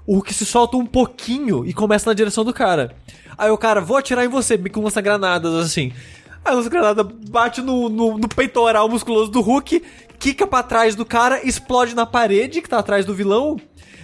o 0.08 0.14
Hulk 0.14 0.34
se 0.34 0.46
solta 0.46 0.78
um 0.78 0.86
pouquinho 0.86 1.66
e 1.66 1.74
começa 1.74 2.10
na 2.10 2.14
direção 2.14 2.46
do 2.46 2.54
cara. 2.54 2.96
Aí 3.40 3.50
o 3.50 3.58
cara, 3.58 3.80
vou 3.80 3.96
atirar 3.96 4.26
em 4.26 4.28
você, 4.28 4.58
meio 4.58 4.70
com 4.70 4.84
lança-granadas, 4.84 5.54
assim. 5.54 5.94
Aí 6.44 6.54
lança-granada 6.54 7.06
bate 7.06 7.62
no, 7.62 7.88
no, 7.88 8.18
no 8.18 8.28
peitoral 8.28 8.90
musculoso 8.90 9.32
do 9.32 9.40
Hulk, 9.40 9.82
quica 10.20 10.46
pra 10.46 10.62
trás 10.62 10.94
do 10.94 11.06
cara, 11.06 11.40
explode 11.48 11.96
na 11.96 12.06
parede 12.06 12.62
que 12.62 12.68
tá 12.68 12.80
atrás 12.80 13.06
do 13.06 13.16
vilão. 13.16 13.56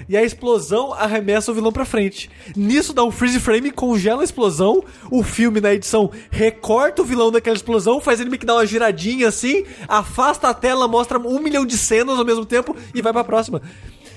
E 0.08 0.16
a 0.16 0.24
explosão 0.24 0.94
arremessa 0.94 1.52
o 1.52 1.54
vilão 1.54 1.72
pra 1.72 1.84
frente. 1.84 2.30
Nisso 2.56 2.94
dá 2.94 3.04
um 3.04 3.12
freeze 3.12 3.40
frame, 3.42 3.72
congela 3.72 4.22
a 4.22 4.24
explosão. 4.24 4.82
O 5.12 5.22
filme, 5.22 5.60
na 5.60 5.74
edição, 5.74 6.10
recorta 6.32 7.02
o 7.02 7.06
vilão 7.06 7.30
daquela 7.30 7.58
explosão, 7.58 8.00
faz 8.00 8.22
ele 8.22 8.30
meio 8.30 8.40
que 8.40 8.46
dar 8.46 8.56
uma 8.56 8.66
giradinha 8.66 9.28
assim, 9.28 9.66
afasta 9.86 10.48
a 10.48 10.54
tela, 10.54 10.88
mostra 10.88 11.20
um 11.20 11.40
milhão 11.40 11.66
de 11.66 11.78
cenas 11.78 12.18
ao 12.18 12.26
mesmo 12.26 12.46
tempo 12.46 12.74
e 12.94 13.02
vai 13.02 13.12
pra 13.12 13.24
próxima. 13.24 13.62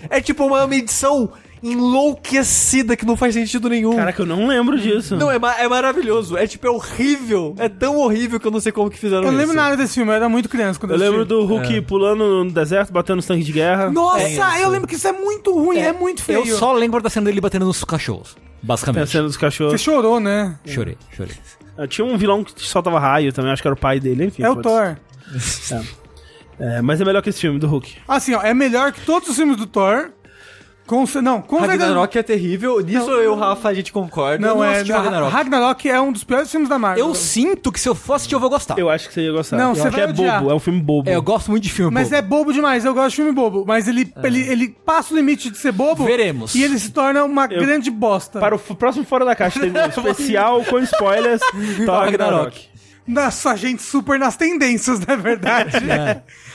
É 0.08 0.20
tipo 0.20 0.44
uma 0.44 0.76
edição 0.76 1.32
enlouquecida 1.62 2.96
que 2.96 3.04
não 3.06 3.16
faz 3.16 3.34
sentido 3.34 3.68
nenhum. 3.68 3.94
Caraca, 3.96 4.22
eu 4.22 4.26
não 4.26 4.46
lembro 4.46 4.78
disso. 4.78 5.16
Não, 5.16 5.30
é, 5.30 5.38
ma- 5.38 5.54
é 5.58 5.68
maravilhoso. 5.68 6.36
É 6.36 6.46
tipo, 6.46 6.66
é 6.66 6.70
horrível. 6.70 7.54
É 7.58 7.68
tão 7.68 7.96
horrível 7.98 8.38
que 8.40 8.46
eu 8.46 8.50
não 8.50 8.60
sei 8.60 8.72
como 8.72 8.90
que 8.90 8.98
fizeram 8.98 9.22
Eu 9.22 9.26
não 9.26 9.30
isso. 9.32 9.38
lembro 9.40 9.56
nada 9.56 9.76
desse 9.76 9.94
filme, 9.94 10.10
eu 10.10 10.14
era 10.16 10.28
muito 10.28 10.48
criança 10.48 10.78
quando 10.78 10.92
Eu 10.92 10.98
lembro 10.98 11.16
assisti. 11.22 11.28
do 11.34 11.44
Hulk 11.46 11.80
pulando 11.82 12.44
no 12.44 12.50
deserto, 12.50 12.92
batendo 12.92 13.18
os 13.18 13.26
tanques 13.26 13.46
de 13.46 13.52
guerra. 13.52 13.90
Nossa, 13.90 14.58
eu 14.60 14.68
lembro 14.68 14.86
que 14.88 14.94
isso 14.94 15.08
é 15.08 15.12
muito 15.12 15.52
ruim, 15.52 15.78
é, 15.78 15.92
muito 15.92 16.22
feio. 16.22 16.46
Eu 16.46 16.56
só 16.58 16.72
lembro 16.72 17.02
da 17.02 17.10
cena 17.10 17.26
dele 17.26 17.40
batendo 17.40 17.66
nos 17.66 17.82
cachorros. 17.84 18.34
Tem 18.34 18.42
a 18.62 18.66
Basicamente. 18.66 19.10
cena 19.10 19.24
dos 19.24 19.36
cachorros. 19.36 19.72
Você 19.72 19.78
chorou, 19.78 20.18
né? 20.18 20.58
Chorei, 20.66 20.96
chorei. 21.16 21.34
Ah, 21.76 21.86
Tinha 21.86 22.04
um 22.04 22.16
vilão 22.18 22.42
que 22.42 22.52
soltava 22.56 22.98
raio 22.98 23.32
também, 23.32 23.52
acho 23.52 23.62
que 23.62 23.68
era 23.68 23.74
o 23.74 23.78
pai 23.78 24.00
dele, 24.00 24.24
enfim. 24.24 24.42
É 24.42 24.50
o. 24.50 24.56
Thor. 24.56 24.96
É, 26.60 26.82
mas 26.82 27.00
é 27.00 27.04
melhor 27.04 27.22
que 27.22 27.30
esse 27.30 27.40
filme 27.40 27.58
do 27.58 27.68
Hulk. 27.68 27.94
Assim, 28.08 28.34
ó, 28.34 28.42
é 28.42 28.52
melhor 28.52 28.90
que 28.92 29.00
todos 29.02 29.28
os 29.28 29.36
filmes 29.36 29.56
do 29.56 29.64
Thor. 29.66 30.10
Com, 30.88 31.04
não, 31.20 31.42
com 31.42 31.58
Ragnarok 31.58 32.16
é 32.16 32.22
terrível. 32.22 32.80
Nisso 32.80 33.10
eu 33.10 33.24
e 33.24 33.26
o 33.26 33.34
Rafa, 33.34 33.68
a 33.68 33.74
gente 33.74 33.92
concorda. 33.92 34.38
Não, 34.38 34.56
não 34.56 34.64
é. 34.64 34.78
Ragnarok. 34.78 35.30
Ragnarok. 35.30 35.88
é 35.90 36.00
um 36.00 36.10
dos 36.10 36.24
piores 36.24 36.50
filmes 36.50 36.66
da 36.66 36.78
Marvel. 36.78 37.06
Eu 37.06 37.14
sinto 37.14 37.70
que 37.70 37.78
se 37.78 37.86
eu 37.86 37.94
for 37.94 38.14
assistir 38.14 38.34
eu 38.34 38.40
vou 38.40 38.48
gostar. 38.48 38.78
Eu 38.78 38.88
acho 38.88 39.06
que 39.06 39.12
você 39.12 39.20
ia 39.20 39.30
gostar. 39.30 39.58
Não, 39.58 39.72
eu 39.72 39.74
você 39.74 39.90
vai 39.90 40.00
é 40.00 40.08
odiar. 40.08 40.38
bobo, 40.38 40.50
é 40.50 40.54
um 40.54 40.58
filme 40.58 40.80
bobo. 40.80 41.10
É, 41.10 41.14
eu 41.14 41.20
gosto 41.20 41.50
muito 41.50 41.64
de 41.64 41.70
filme. 41.70 41.92
Mas 41.92 42.08
bobo. 42.08 42.16
é 42.16 42.22
bobo 42.22 42.52
demais, 42.54 42.86
eu 42.86 42.94
gosto 42.94 43.10
de 43.10 43.16
filme 43.16 43.32
bobo. 43.32 43.64
Mas 43.66 43.86
ele, 43.86 44.10
ele, 44.24 44.40
ele 44.48 44.68
passa 44.86 45.12
o 45.12 45.16
limite 45.16 45.50
de 45.50 45.58
ser 45.58 45.72
bobo. 45.72 46.06
Veremos. 46.06 46.54
E 46.54 46.62
ele 46.62 46.78
se 46.78 46.90
torna 46.90 47.22
uma 47.22 47.46
grande 47.46 47.90
bosta. 47.90 48.40
Para 48.40 48.54
o 48.54 48.58
próximo 48.58 49.04
Fora 49.04 49.26
da 49.26 49.36
Caixa 49.36 49.60
tem 49.60 49.70
um 49.70 49.76
especial 49.86 50.64
com 50.64 50.78
spoilers 50.78 51.42
Thor 51.84 52.04
Ragnarok. 52.04 52.66
Nossa, 53.06 53.54
gente 53.56 53.82
super 53.82 54.18
nas 54.18 54.36
tendências, 54.36 55.00
na 55.06 55.16
verdade. 55.16 55.76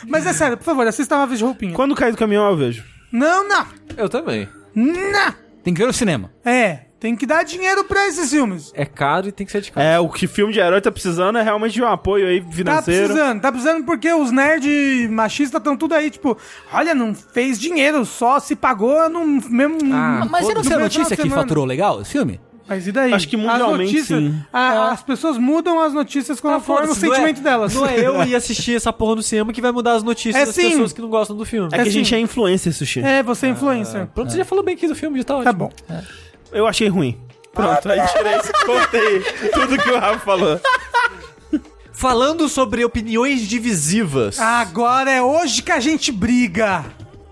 Mas 0.07 0.25
é 0.25 0.33
sério, 0.33 0.57
por 0.57 0.63
favor, 0.63 0.87
assista 0.87 1.15
uma 1.15 1.27
vez 1.27 1.37
de 1.37 1.45
roupinha. 1.45 1.73
Quando 1.73 1.93
cai 1.93 2.11
do 2.11 2.17
caminhão 2.17 2.49
eu 2.49 2.57
vejo. 2.57 2.92
Não, 3.13 3.47
não. 3.47 3.65
Eu 3.95 4.09
também. 4.09 4.49
Não. 4.75 5.33
Tem 5.63 5.73
que 5.73 5.79
ver 5.79 5.85
no 5.87 5.93
cinema. 5.93 6.31
É, 6.43 6.85
tem 6.99 7.15
que 7.15 7.25
dar 7.25 7.43
dinheiro 7.43 7.83
pra 7.85 8.07
esses 8.07 8.29
filmes. 8.31 8.71
É 8.75 8.85
caro 8.85 9.27
e 9.27 9.31
tem 9.31 9.45
que 9.45 9.51
ser 9.51 9.61
de 9.61 9.71
casa. 9.71 9.85
É, 9.87 9.99
o 9.99 10.09
que 10.09 10.25
filme 10.25 10.51
de 10.51 10.59
herói 10.59 10.81
tá 10.81 10.91
precisando 10.91 11.37
é 11.37 11.41
realmente 11.43 11.73
de 11.73 11.81
um 11.83 11.87
apoio 11.87 12.27
aí 12.27 12.41
Tá 12.41 12.51
financeiro. 12.51 13.07
precisando, 13.13 13.41
tá 13.41 13.51
precisando 13.51 13.85
porque 13.85 14.11
os 14.11 14.31
nerds 14.31 15.09
machistas 15.11 15.59
estão 15.59 15.77
tudo 15.77 15.93
aí, 15.93 16.09
tipo, 16.09 16.35
olha, 16.73 16.95
não 16.95 17.13
fez 17.13 17.59
dinheiro, 17.59 18.03
só 18.03 18.39
se 18.39 18.55
pagou 18.55 19.07
no 19.09 19.25
mesmo. 19.25 19.77
Ah, 19.93 20.25
Mas 20.29 20.45
você 20.45 20.53
não 20.53 20.63
sei 20.63 20.75
a 20.75 20.79
notícia 20.79 21.15
que 21.15 21.21
semana. 21.23 21.41
faturou 21.43 21.65
legal 21.65 22.01
esse 22.01 22.11
filme? 22.11 22.41
Mas 22.67 22.87
e 22.87 22.91
daí? 22.93 23.13
Acho 23.13 23.27
que 23.27 23.35
mundialmente, 23.35 23.83
as 23.97 24.09
notícias, 24.09 24.19
sim. 24.23 24.41
a- 24.53 24.91
As 24.91 25.03
pessoas 25.03 25.37
mudam 25.37 25.79
as 25.81 25.93
notícias 25.93 26.39
conforme 26.39 26.83
o 26.83 26.95
Foda-se, 26.95 27.05
não 27.05 27.13
é- 27.13 27.17
sentimento 27.17 27.41
delas. 27.43 27.73
Não 27.75 27.85
é 27.85 27.99
eu 27.99 28.23
ir 28.23 28.35
assistir 28.35 28.75
essa 28.75 28.93
porra 28.93 29.15
no 29.15 29.21
cinema 29.23 29.51
que 29.51 29.61
vai 29.61 29.71
mudar 29.71 29.93
as 29.93 30.03
notícias 30.03 30.35
É 30.41 30.45
das 30.45 30.55
sim. 30.55 30.69
pessoas 30.71 30.93
que 30.93 31.01
não 31.01 31.09
gostam 31.09 31.35
do 31.35 31.45
filme. 31.45 31.67
É 31.67 31.71
que 31.71 31.75
a 31.75 31.81
assim- 31.81 31.91
gente 31.91 32.15
é 32.15 32.19
influencer, 32.19 32.73
Sushi. 32.73 33.01
É, 33.01 33.21
você 33.21 33.47
é 33.47 33.49
influencer. 33.49 34.07
Pronto, 34.07 34.31
você 34.31 34.37
já 34.37 34.45
falou 34.45 34.63
bem 34.63 34.75
aqui 34.75 34.87
do 34.87 34.95
filme, 34.95 35.17
já 35.17 35.23
tá 35.25 35.35
ótimo. 35.35 35.45
Tá 35.45 35.53
bom. 35.53 35.71
Eu 36.53 36.65
achei 36.65 36.87
ruim. 36.87 37.17
Pronto, 37.53 37.87
aí 37.89 37.99
tirei 38.07 38.33
esse 38.35 38.51
contei 38.65 39.19
tudo 39.51 39.77
que 39.77 39.89
o 39.91 39.99
Rafa 39.99 40.19
falou. 40.19 40.59
Falando 41.91 42.49
sobre 42.49 42.83
opiniões 42.83 43.41
divisivas, 43.47 44.39
Agora 44.39 45.11
é 45.11 45.21
hoje 45.21 45.61
que 45.61 45.71
a 45.71 45.79
gente 45.79 46.11
briga. 46.11 46.83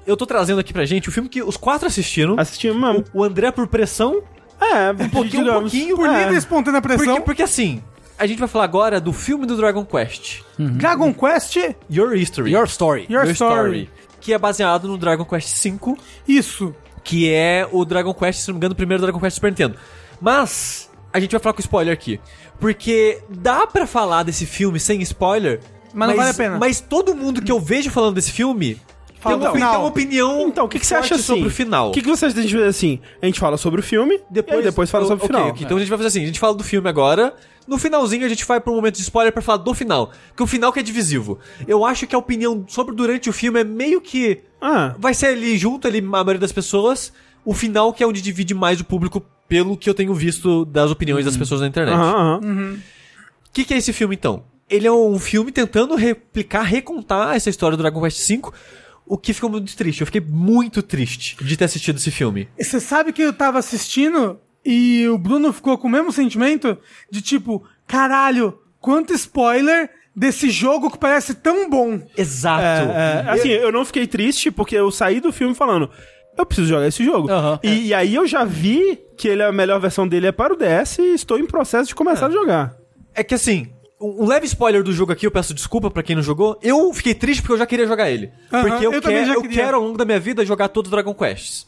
eu 0.05 0.15
tô 0.15 0.25
trazendo 0.25 0.59
aqui 0.59 0.71
pra 0.71 0.85
gente 0.85 1.09
o 1.09 1.11
filme 1.11 1.27
que 1.27 1.41
os 1.41 1.57
quatro 1.57 1.87
assistiram. 1.87 2.35
Assistimos 2.37 2.79
mesmo. 2.79 3.03
O 3.13 3.23
André 3.23 3.51
por 3.51 3.67
pressão. 3.67 4.21
É, 4.61 4.91
um 4.91 5.09
pouquinho, 5.09 5.57
um 5.57 5.61
pouquinho, 5.61 5.95
Por 5.95 6.07
é. 6.07 6.19
livre 6.19 6.35
e 6.35 6.37
espontânea 6.37 6.81
pressão. 6.81 7.05
Porque, 7.05 7.21
porque 7.21 7.43
assim, 7.43 7.81
a 8.17 8.27
gente 8.27 8.37
vai 8.37 8.47
falar 8.47 8.65
agora 8.65 9.01
do 9.01 9.11
filme 9.11 9.47
do 9.47 9.57
Dragon 9.57 9.83
Quest. 9.83 10.41
Dragon 10.59 11.11
Quest, 11.11 11.57
Your 11.89 12.15
History. 12.15 12.51
Your 12.51 12.65
Story. 12.65 13.07
Your, 13.09 13.25
Story. 13.31 13.89
Que 14.19 14.33
é 14.33 14.37
baseado 14.37 14.87
no 14.87 14.97
Dragon 14.97 15.25
Quest 15.25 15.67
V, 15.67 15.95
Isso. 16.27 16.75
que 17.03 17.33
é 17.33 17.67
o 17.71 17.83
Dragon 17.83 18.13
Quest, 18.13 18.41
se 18.41 18.47
não 18.49 18.53
me 18.53 18.59
engano, 18.59 18.73
o 18.73 18.75
primeiro 18.75 19.01
Dragon 19.01 19.19
Quest 19.19 19.35
Super 19.35 19.49
Nintendo. 19.49 19.75
Mas, 20.21 20.87
a 21.11 21.19
gente 21.19 21.31
vai 21.31 21.39
falar 21.39 21.53
com 21.53 21.61
spoiler 21.61 21.91
aqui. 21.91 22.19
Porque 22.59 23.23
dá 23.27 23.65
pra 23.65 23.87
falar 23.87 24.21
desse 24.21 24.45
filme 24.45 24.79
sem 24.79 25.01
spoiler, 25.01 25.59
Mas 25.91 26.09
não 26.09 26.15
vale 26.15 26.29
a 26.29 26.33
pena. 26.35 26.59
Mas 26.59 26.79
todo 26.79 27.15
mundo 27.15 27.41
que 27.41 27.51
eu 27.51 27.59
vejo 27.59 27.89
falando 27.89 28.13
desse 28.13 28.31
filme 28.31 28.79
Fala 29.21 29.37
tem, 29.37 29.53
final. 29.53 29.71
tem 29.71 29.79
uma 29.79 29.87
opinião 29.87 30.47
Então, 30.47 30.65
o 30.65 30.67
que, 30.69 30.79
que 30.79 30.85
você 30.85 30.95
acha 30.95 31.15
assim? 31.15 31.23
sobre 31.23 31.47
o 31.47 31.51
final. 31.51 31.89
O 31.89 31.91
que, 31.91 32.01
que 32.01 32.07
você 32.07 32.25
acha 32.25 32.41
gente 32.41 32.53
fazer 32.53 32.65
assim? 32.67 32.99
A 33.21 33.25
gente 33.27 33.39
fala 33.39 33.55
sobre 33.57 33.79
o 33.79 33.83
filme, 33.83 34.19
depois, 34.29 34.57
aí 34.59 34.63
depois 34.65 34.89
fala 34.89 35.05
sobre 35.05 35.23
o 35.23 35.27
final. 35.27 35.47
ok. 35.49 35.63
Então 35.63 35.77
a 35.77 35.79
gente 35.79 35.89
vai 35.89 35.97
fazer 35.97 36.07
assim, 36.07 36.23
a 36.23 36.25
gente 36.27 36.39
fala 36.39 36.53
do 36.55 36.63
filme 36.63 36.89
agora, 36.89 37.33
no 37.67 37.77
finalzinho 37.77 38.25
a 38.25 38.29
gente 38.29 38.43
vai 38.45 38.61
um 38.67 38.75
momento 38.75 38.95
de 38.95 39.01
spoiler 39.01 39.31
pra 39.31 39.41
falar 39.41 39.59
do 39.59 39.73
final, 39.73 40.11
que 40.35 40.41
o 40.43 40.47
final 40.47 40.73
que 40.73 40.79
é 40.79 40.83
divisivo. 40.83 41.37
Eu 41.67 41.85
acho 41.85 42.07
que 42.07 42.15
a 42.15 42.17
opinião 42.17 42.65
sobre 42.67 42.95
durante 42.95 43.29
o 43.29 43.33
filme 43.33 43.59
é 43.61 43.63
meio 43.63 44.01
que 44.01 44.39
Ah, 44.59 44.95
vai 44.97 45.13
ser 45.13 45.27
ali 45.27 45.57
junto 45.57 45.87
ali 45.87 45.99
a 45.99 46.01
maioria 46.01 46.39
das 46.39 46.51
pessoas, 46.51 47.13
o 47.45 47.53
final 47.53 47.93
que 47.93 48.03
é 48.03 48.07
onde 48.07 48.21
divide 48.21 48.53
mais 48.53 48.79
o 48.81 48.85
público 48.85 49.23
pelo 49.47 49.77
que 49.77 49.89
eu 49.89 49.93
tenho 49.93 50.13
visto 50.13 50.65
das 50.65 50.89
opiniões 50.89 51.25
das 51.25 51.35
pessoas 51.37 51.61
na 51.61 51.67
internet. 51.67 51.93
aham, 51.95 52.39
aham. 52.43 52.79
O 53.47 53.53
que, 53.53 53.65
que 53.65 53.73
é 53.73 53.77
esse 53.77 53.91
filme, 53.93 54.15
então? 54.15 54.43
Ele 54.69 54.87
é 54.87 54.91
um 54.91 55.19
filme 55.19 55.51
tentando 55.51 55.93
replicar, 55.95 56.61
recontar 56.61 57.35
essa 57.35 57.49
história 57.49 57.75
do 57.75 57.81
Dragon 57.83 58.01
Quest 58.01 58.25
V, 58.29 58.41
o 59.11 59.17
que 59.17 59.33
ficou 59.33 59.49
muito 59.49 59.75
triste. 59.75 59.99
Eu 59.99 60.05
fiquei 60.05 60.21
muito 60.21 60.81
triste 60.81 61.35
de 61.43 61.57
ter 61.57 61.65
assistido 61.65 61.97
esse 61.97 62.09
filme. 62.09 62.47
E 62.57 62.63
Você 62.63 62.79
sabe 62.79 63.11
que 63.11 63.21
eu 63.21 63.33
tava 63.33 63.59
assistindo 63.59 64.39
e 64.65 65.05
o 65.09 65.17
Bruno 65.17 65.51
ficou 65.51 65.77
com 65.77 65.89
o 65.89 65.91
mesmo 65.91 66.13
sentimento 66.13 66.77
de 67.11 67.21
tipo, 67.21 67.61
caralho, 67.85 68.57
quanto 68.79 69.13
spoiler 69.13 69.89
desse 70.15 70.49
jogo 70.49 70.89
que 70.89 70.97
parece 70.97 71.33
tão 71.33 71.69
bom. 71.69 71.99
Exato. 72.17 72.89
É, 72.89 73.25
é, 73.27 73.29
assim, 73.31 73.49
eu 73.49 73.69
não 73.69 73.83
fiquei 73.83 74.07
triste 74.07 74.49
porque 74.49 74.77
eu 74.77 74.89
saí 74.89 75.19
do 75.19 75.33
filme 75.33 75.53
falando. 75.53 75.89
Eu 76.37 76.45
preciso 76.45 76.69
jogar 76.69 76.87
esse 76.87 77.03
jogo. 77.03 77.29
Aham. 77.29 77.59
E, 77.61 77.87
e 77.87 77.93
aí 77.93 78.15
eu 78.15 78.25
já 78.25 78.45
vi 78.45 78.97
que 79.17 79.27
ele, 79.27 79.43
a 79.43 79.51
melhor 79.51 79.81
versão 79.81 80.07
dele 80.07 80.27
é 80.27 80.31
para 80.31 80.53
o 80.53 80.57
DS 80.57 80.99
e 80.99 81.15
estou 81.15 81.37
em 81.37 81.45
processo 81.45 81.89
de 81.89 81.95
começar 81.95 82.27
a 82.27 82.31
jogar. 82.31 82.77
É 83.13 83.25
que 83.25 83.35
assim, 83.35 83.73
um 84.01 84.27
leve 84.27 84.45
spoiler 84.45 84.83
do 84.83 84.91
jogo 84.91 85.11
aqui, 85.11 85.27
eu 85.27 85.31
peço 85.31 85.53
desculpa 85.53 85.91
pra 85.91 86.01
quem 86.03 86.15
não 86.15 86.23
jogou. 86.23 86.57
Eu 86.61 86.93
fiquei 86.93 87.13
triste 87.13 87.41
porque 87.41 87.53
eu 87.53 87.57
já 87.57 87.65
queria 87.65 87.85
jogar 87.87 88.09
ele. 88.09 88.31
Aham, 88.51 88.67
porque 88.67 88.85
eu, 88.85 88.91
eu 88.93 89.25
já 89.25 89.33
eu 89.33 89.41
quero 89.43 89.77
ao 89.77 89.83
longo 89.83 89.97
da 89.97 90.05
minha 90.05 90.19
vida 90.19 90.45
jogar 90.45 90.69
todos 90.69 90.89
os 90.89 90.91
Dragon 90.91 91.13
Quests. 91.13 91.67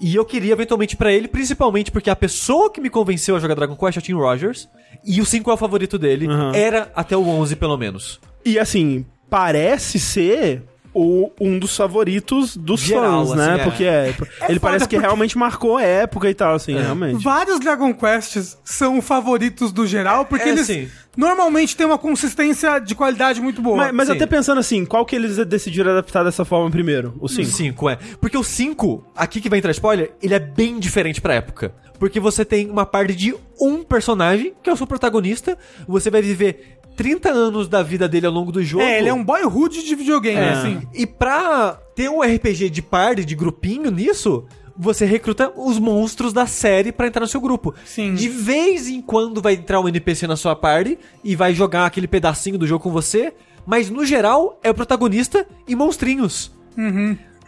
E 0.00 0.14
eu 0.14 0.24
queria 0.24 0.52
eventualmente 0.52 0.96
pra 0.96 1.12
ele, 1.12 1.28
principalmente 1.28 1.90
porque 1.90 2.10
a 2.10 2.16
pessoa 2.16 2.70
que 2.70 2.80
me 2.80 2.90
convenceu 2.90 3.36
a 3.36 3.38
jogar 3.38 3.54
Dragon 3.54 3.76
Quest 3.76 3.96
é 3.96 4.00
o 4.00 4.02
Tim 4.02 4.14
Rogers. 4.14 4.68
E 5.04 5.20
o 5.20 5.26
5 5.26 5.50
é 5.50 5.54
o 5.54 5.56
favorito 5.56 5.98
dele. 5.98 6.26
Aham. 6.26 6.52
Era 6.54 6.90
até 6.94 7.16
o 7.16 7.26
11, 7.26 7.56
pelo 7.56 7.76
menos. 7.76 8.20
E 8.44 8.58
assim, 8.58 9.04
parece 9.30 10.00
ser 10.00 10.62
o, 10.94 11.30
um 11.40 11.58
dos 11.58 11.76
favoritos 11.76 12.56
dos 12.56 12.80
Geral, 12.80 13.26
fãs, 13.26 13.36
né? 13.36 13.52
assim, 13.52 13.60
é. 13.60 13.64
Porque 13.64 13.84
é, 13.84 14.06
ele 14.08 14.14
foda, 14.14 14.60
parece 14.60 14.84
que 14.88 14.94
porque- 14.96 15.06
realmente 15.06 15.36
marcou 15.36 15.76
a 15.76 15.82
época 15.82 16.30
e 16.30 16.34
tal, 16.34 16.54
assim, 16.54 16.74
realmente. 16.76 17.22
Vários 17.22 17.58
Dragon 17.60 17.92
Quests 17.92 18.56
são 18.64 19.02
favoritos 19.02 19.72
do 19.72 19.86
geral, 19.86 20.24
porque 20.24 20.48
É, 20.48 20.52
eles 20.52 20.66
sim. 20.66 20.88
normalmente 21.16 21.76
têm 21.76 21.86
uma 21.86 21.98
consistência 21.98 22.78
de 22.78 22.94
qualidade 22.94 23.40
muito 23.40 23.60
boa. 23.60 23.76
Mas, 23.76 23.92
mas 23.92 24.10
até 24.10 24.26
pensando 24.26 24.58
assim, 24.60 24.84
qual 24.84 25.04
que 25.04 25.16
eles 25.16 25.36
decidiram 25.46 25.90
adaptar 25.92 26.22
dessa 26.24 26.44
forma 26.44 26.70
primeiro? 26.70 27.14
O 27.20 27.28
5? 27.28 27.50
5, 27.50 27.90
é. 27.90 27.98
Porque 28.20 28.36
o 28.38 28.44
5, 28.44 29.04
aqui 29.16 29.40
que 29.40 29.48
vai 29.48 29.58
entrar 29.58 29.72
spoiler, 29.72 30.12
ele 30.22 30.34
é 30.34 30.38
bem 30.40 30.78
diferente 30.78 31.20
pra 31.20 31.34
época. 31.34 31.74
Porque 31.98 32.18
você 32.18 32.44
tem 32.44 32.68
uma 32.68 32.84
parte 32.84 33.14
de 33.14 33.34
um 33.60 33.82
personagem, 33.84 34.52
que 34.62 34.68
é 34.68 34.72
o 34.72 34.76
seu 34.76 34.86
protagonista, 34.86 35.56
você 35.86 36.10
vai 36.10 36.20
viver 36.20 36.73
30 36.96 37.30
anos 37.30 37.68
da 37.68 37.82
vida 37.82 38.08
dele 38.08 38.26
ao 38.26 38.32
longo 38.32 38.50
do 38.52 38.62
jogo. 38.62 38.82
É, 38.84 38.98
ele 38.98 39.08
é 39.08 39.14
um 39.14 39.24
boyhood 39.24 39.84
de 39.84 39.94
videogame, 39.94 40.38
É. 40.40 40.48
assim. 40.50 40.82
E 40.94 41.06
pra 41.06 41.78
ter 41.94 42.08
um 42.08 42.20
RPG 42.22 42.70
de 42.70 42.82
party, 42.82 43.24
de 43.24 43.34
grupinho 43.34 43.90
nisso, 43.90 44.44
você 44.76 45.04
recruta 45.04 45.52
os 45.56 45.78
monstros 45.78 46.32
da 46.32 46.46
série 46.46 46.90
pra 46.92 47.06
entrar 47.06 47.20
no 47.20 47.26
seu 47.28 47.40
grupo. 47.40 47.74
Sim. 47.84 48.14
De 48.14 48.28
vez 48.28 48.88
em 48.88 49.00
quando 49.00 49.40
vai 49.40 49.54
entrar 49.54 49.80
um 49.80 49.88
NPC 49.88 50.26
na 50.26 50.36
sua 50.36 50.56
party 50.56 50.98
e 51.22 51.36
vai 51.36 51.54
jogar 51.54 51.86
aquele 51.86 52.08
pedacinho 52.08 52.58
do 52.58 52.66
jogo 52.66 52.82
com 52.82 52.90
você, 52.90 53.32
mas 53.66 53.88
no 53.90 54.04
geral 54.04 54.58
é 54.62 54.70
o 54.70 54.74
protagonista 54.74 55.46
e 55.68 55.74
monstrinhos. 55.76 56.52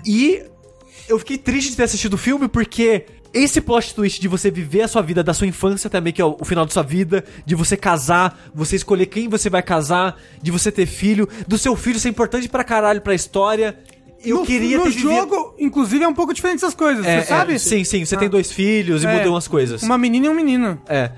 E 0.06 0.42
eu 1.08 1.18
fiquei 1.18 1.38
triste 1.38 1.70
de 1.70 1.76
ter 1.76 1.82
assistido 1.84 2.14
o 2.14 2.18
filme 2.18 2.48
porque 2.48 3.06
esse 3.38 3.60
plot 3.60 3.94
twist 3.94 4.20
de 4.20 4.28
você 4.28 4.50
viver 4.50 4.82
a 4.82 4.88
sua 4.88 5.02
vida 5.02 5.22
da 5.22 5.34
sua 5.34 5.46
infância 5.46 5.88
também, 5.90 6.12
que 6.12 6.20
é 6.20 6.24
o 6.24 6.44
final 6.44 6.64
da 6.66 6.72
sua 6.72 6.82
vida, 6.82 7.24
de 7.44 7.54
você 7.54 7.76
casar, 7.76 8.38
você 8.54 8.76
escolher 8.76 9.06
quem 9.06 9.28
você 9.28 9.48
vai 9.50 9.62
casar, 9.62 10.16
de 10.42 10.50
você 10.50 10.70
ter 10.72 10.86
filho, 10.86 11.28
do 11.46 11.56
seu 11.58 11.74
filho 11.76 11.98
ser 12.00 12.08
importante 12.08 12.48
pra 12.48 12.64
caralho 12.64 13.00
pra 13.00 13.14
história. 13.14 13.78
Eu 14.24 14.38
no, 14.38 14.46
queria 14.46 14.78
no 14.78 14.84
ter 14.84 14.90
vivido- 14.90 15.08
jogo, 15.12 15.54
inclusive, 15.58 16.02
é 16.02 16.08
um 16.08 16.14
pouco 16.14 16.32
diferente 16.34 16.56
essas 16.58 16.74
coisas, 16.74 17.04
É, 17.06 17.20
você 17.20 17.26
sabe? 17.28 17.54
é, 17.54 17.58
sim, 17.58 17.84
sim, 17.84 18.04
você 18.04 18.16
tem 18.16 18.28
dois 18.28 18.50
filhos 18.50 19.04
e 19.04 19.06
É. 19.06 19.14
mudam 19.18 19.32
umas 19.34 19.46
coisas. 19.46 19.82
Uma 19.82 19.98
menina 19.98 20.26
e 20.26 20.28
um 20.28 20.34
menino. 20.34 20.80
É. 20.88 21.10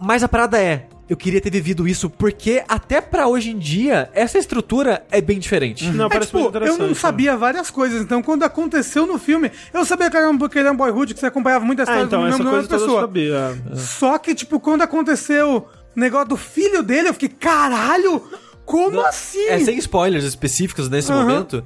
Mas 0.00 0.22
a 0.22 0.28
parada 0.28 0.58
é, 0.60 0.86
eu 1.08 1.16
queria 1.16 1.40
ter 1.40 1.50
vivido 1.50 1.86
isso, 1.86 2.10
porque 2.10 2.64
até 2.68 3.00
pra 3.00 3.28
hoje 3.28 3.50
em 3.50 3.58
dia, 3.58 4.10
essa 4.12 4.38
estrutura 4.38 5.04
é 5.10 5.20
bem 5.20 5.38
diferente. 5.38 5.86
Não, 5.90 6.06
É, 6.06 6.08
parece 6.08 6.26
tipo, 6.28 6.38
muito 6.40 6.54
eu 6.56 6.60
interessante. 6.62 6.88
não 6.88 6.94
sabia 6.94 7.36
várias 7.36 7.70
coisas, 7.70 8.02
então 8.02 8.22
quando 8.22 8.42
aconteceu 8.42 9.06
no 9.06 9.18
filme, 9.18 9.50
eu 9.72 9.84
sabia 9.84 10.10
que 10.10 10.16
era 10.16 10.28
um, 10.28 10.36
que 10.36 10.58
ele 10.58 10.66
era 10.66 10.72
um 10.72 10.76
boyhood, 10.76 11.14
que 11.14 11.20
você 11.20 11.26
acompanhava 11.26 11.64
muita 11.64 11.82
história 11.82 12.02
Ah, 12.02 12.06
então, 12.06 12.20
do 12.22 12.26
essa 12.28 12.42
coisa 12.44 12.68
toda 12.68 12.74
eu 12.74 12.86
pessoa. 12.86 13.00
sabia. 13.02 13.62
Só 13.76 14.18
que, 14.18 14.34
tipo, 14.34 14.58
quando 14.58 14.82
aconteceu 14.82 15.68
o 15.96 15.98
negócio 16.00 16.28
do 16.28 16.36
filho 16.36 16.82
dele, 16.82 17.08
eu 17.08 17.12
fiquei, 17.14 17.28
caralho, 17.28 18.22
como 18.64 19.00
assim? 19.02 19.46
É, 19.46 19.58
sem 19.60 19.78
spoilers 19.78 20.24
específicos 20.24 20.88
nesse 20.88 21.12
Aham. 21.12 21.20
momento, 21.24 21.62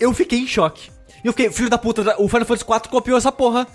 eu 0.00 0.12
fiquei 0.14 0.38
em 0.38 0.46
choque. 0.46 0.90
E 1.22 1.26
eu 1.26 1.32
fiquei, 1.32 1.50
filho 1.50 1.68
da 1.68 1.76
puta, 1.76 2.00
o 2.18 2.26
Final 2.28 2.46
Fantasy 2.46 2.64
IV 2.64 2.88
copiou 2.90 3.18
essa 3.18 3.30
porra. 3.32 3.66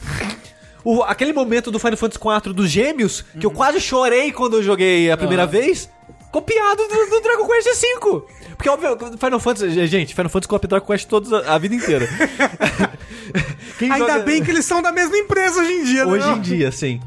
O, 0.83 1.01
aquele 1.03 1.31
momento 1.33 1.71
do 1.71 1.79
Final 1.79 1.97
Fantasy 1.97 2.19
IV 2.47 2.53
dos 2.53 2.69
gêmeos, 2.69 3.23
que 3.39 3.45
eu 3.45 3.51
quase 3.51 3.79
chorei 3.79 4.31
quando 4.31 4.57
eu 4.57 4.63
joguei 4.63 5.09
a 5.09 5.15
primeira 5.17 5.45
vez, 5.47 5.89
copiado 6.31 6.87
do, 6.87 7.09
do 7.09 7.21
Dragon 7.21 7.47
Quest 7.47 7.67
V. 7.81 8.21
Porque, 8.57 8.69
óbvio, 8.69 8.97
Final 9.17 9.39
Fantasy. 9.39 9.87
Gente, 9.87 10.13
Final 10.13 10.29
Fantasy 10.29 10.47
copia 10.49 10.67
Dragon 10.67 10.85
Quest 10.85 11.07
todos 11.07 11.31
a, 11.31 11.55
a 11.55 11.57
vida 11.57 11.75
inteira. 11.75 12.07
Quem 13.79 13.91
Ainda 13.91 14.07
joga- 14.13 14.19
bem 14.23 14.43
que 14.43 14.51
eles 14.51 14.65
são 14.65 14.81
da 14.81 14.91
mesma 14.91 15.17
empresa 15.17 15.61
hoje 15.61 15.71
em 15.71 15.83
dia, 15.83 16.07
Hoje 16.07 16.27
né? 16.27 16.33
em 16.35 16.41
dia, 16.41 16.71
sim. 16.71 16.99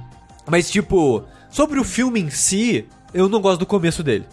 Mas, 0.46 0.70
tipo, 0.70 1.24
sobre 1.50 1.78
o 1.78 1.84
filme 1.84 2.20
em 2.20 2.30
si, 2.30 2.86
eu 3.12 3.28
não 3.28 3.40
gosto 3.40 3.60
do 3.60 3.66
começo 3.66 4.02
dele. 4.02 4.26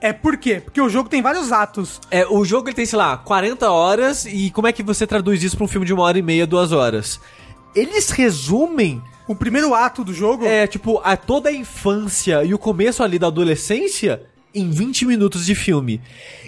É 0.00 0.12
por 0.12 0.36
quê? 0.36 0.60
Porque 0.60 0.80
o 0.80 0.88
jogo 0.88 1.08
tem 1.08 1.22
vários 1.22 1.52
atos. 1.52 2.00
É, 2.10 2.26
o 2.26 2.44
jogo 2.44 2.68
ele 2.68 2.74
tem, 2.74 2.84
sei 2.84 2.98
lá, 2.98 3.16
40 3.16 3.70
horas 3.70 4.24
e 4.26 4.50
como 4.50 4.66
é 4.66 4.72
que 4.72 4.82
você 4.82 5.06
traduz 5.06 5.42
isso 5.44 5.56
pra 5.56 5.64
um 5.64 5.68
filme 5.68 5.86
de 5.86 5.94
uma 5.94 6.02
hora 6.02 6.18
e 6.18 6.22
meia, 6.22 6.44
duas 6.46 6.72
horas? 6.72 7.20
Eles 7.74 8.10
resumem, 8.10 9.02
O 9.28 9.34
primeiro 9.34 9.74
ato 9.74 10.02
do 10.04 10.12
jogo 10.12 10.44
é, 10.44 10.66
tipo, 10.66 11.00
a 11.04 11.16
toda 11.16 11.48
a 11.48 11.52
infância 11.52 12.44
e 12.44 12.52
o 12.52 12.58
começo 12.58 13.02
ali 13.02 13.18
da 13.18 13.28
adolescência 13.28 14.22
em 14.54 14.68
20 14.70 15.06
minutos 15.06 15.46
de 15.46 15.54
filme. 15.54 16.00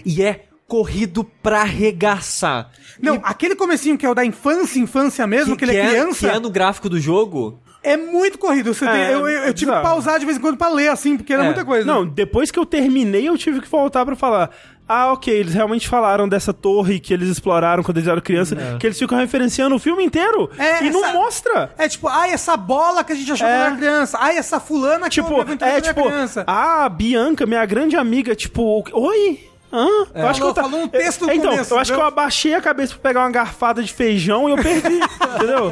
E 0.05 0.21
é 0.21 0.45
corrido 0.67 1.23
pra 1.23 1.61
arregaçar. 1.61 2.69
Não, 3.01 3.19
aquele 3.23 3.55
comecinho 3.55 3.97
que 3.97 4.05
é 4.05 4.09
o 4.09 4.13
da 4.15 4.25
infância, 4.25 4.79
infância 4.79 5.25
mesmo, 5.25 5.55
que, 5.55 5.63
ele 5.65 5.75
é, 5.75 5.81
que 5.83 5.89
criança, 5.89 6.29
que 6.29 6.35
é 6.35 6.39
no 6.39 6.49
gráfico 6.49 6.89
do 6.89 6.99
jogo. 6.99 7.59
é 7.83 7.95
muito 7.95 8.37
corrido. 8.39 8.73
Você 8.73 8.83
É, 8.85 8.91
tem- 8.91 9.01
eu, 9.13 9.19
eu, 9.21 9.27
eu 9.29 9.43
é 9.43 9.53
tive 9.53 9.71
que 9.71 9.81
pausar 9.81 10.19
de 10.19 10.25
vez 10.25 10.37
em 10.37 10.41
quando 10.41 10.57
pra 10.57 10.69
ler, 10.69 10.89
assim, 10.89 11.15
porque 11.17 11.31
era 11.33 11.43
É. 11.43 11.45
muita 11.45 11.63
coisa. 11.63 11.85
Não, 11.85 12.05
depois 12.05 12.49
que 12.51 12.57
eu 12.59 12.65
terminei, 12.65 13.27
eu 13.29 13.37
tive 13.37 13.61
que 13.61 13.69
voltar 13.69 14.03
pra 14.05 14.15
falar. 14.15 14.49
Ah, 14.87 15.11
ok, 15.13 15.33
eles 15.33 15.53
realmente 15.53 15.87
falaram 15.89 16.29
dessa 16.29 16.53
torre 16.53 16.99
que 16.99 17.11
eles 17.13 17.27
exploraram 17.29 17.81
quando 17.81 17.97
eles 17.97 18.07
eram 18.07 18.21
criança, 18.21 18.55
que 18.79 18.85
eles 18.85 18.99
ficam 18.99 19.17
referenciando 19.17 19.75
o 19.75 19.79
filme 19.79 20.03
inteiro. 20.03 20.49
É, 20.59 20.83
e 20.85 20.89
não 20.91 21.03
essa- 21.03 21.13
mostra. 21.13 21.71
É 21.77 21.87
tipo, 21.89 22.07
ai, 22.07 22.31
essa 22.31 22.55
bola 22.55 23.03
que 23.03 23.11
a 23.11 23.15
gente 23.15 23.31
achou 23.31 23.47
É. 23.47 23.51
quando 23.51 23.65
era 23.67 23.75
criança. 23.77 24.17
Ai, 24.21 24.37
essa 24.37 24.59
fulana 24.59 25.05
que 25.09 25.15
Tipo, 25.15 25.33
eu 25.41 25.57
é 25.67 25.81
tipo, 25.81 26.03
criança. 26.03 26.43
ah, 26.45 26.87
Bianca, 26.87 27.45
minha 27.47 27.65
grande 27.65 27.95
amiga, 27.95 28.35
tipo, 28.35 28.83
oi? 28.93 29.49
Hã? 29.73 29.87
Eu 30.13 30.27
acho 30.27 30.39
que 30.39 30.45
eu 30.47 30.53
Falou- 30.53 30.69
falou 30.71 30.85
um 30.85 30.87
texto 30.87 31.29
É, 31.29 31.35
Então, 31.35 31.49
começo, 31.51 31.73
eu 31.73 31.79
acho 31.79 31.91
que 31.91 31.99
eu 31.99 32.05
abaixei 32.05 32.53
a 32.53 32.61
cabeça 32.61 32.93
pra 32.93 33.09
pegar 33.09 33.21
uma 33.21 33.31
garfada 33.31 33.81
de 33.83 33.91
feijão 33.91 34.47
e 34.47 34.51
eu 34.51 34.57
perdi, 34.57 34.99
entendeu? 35.35 35.71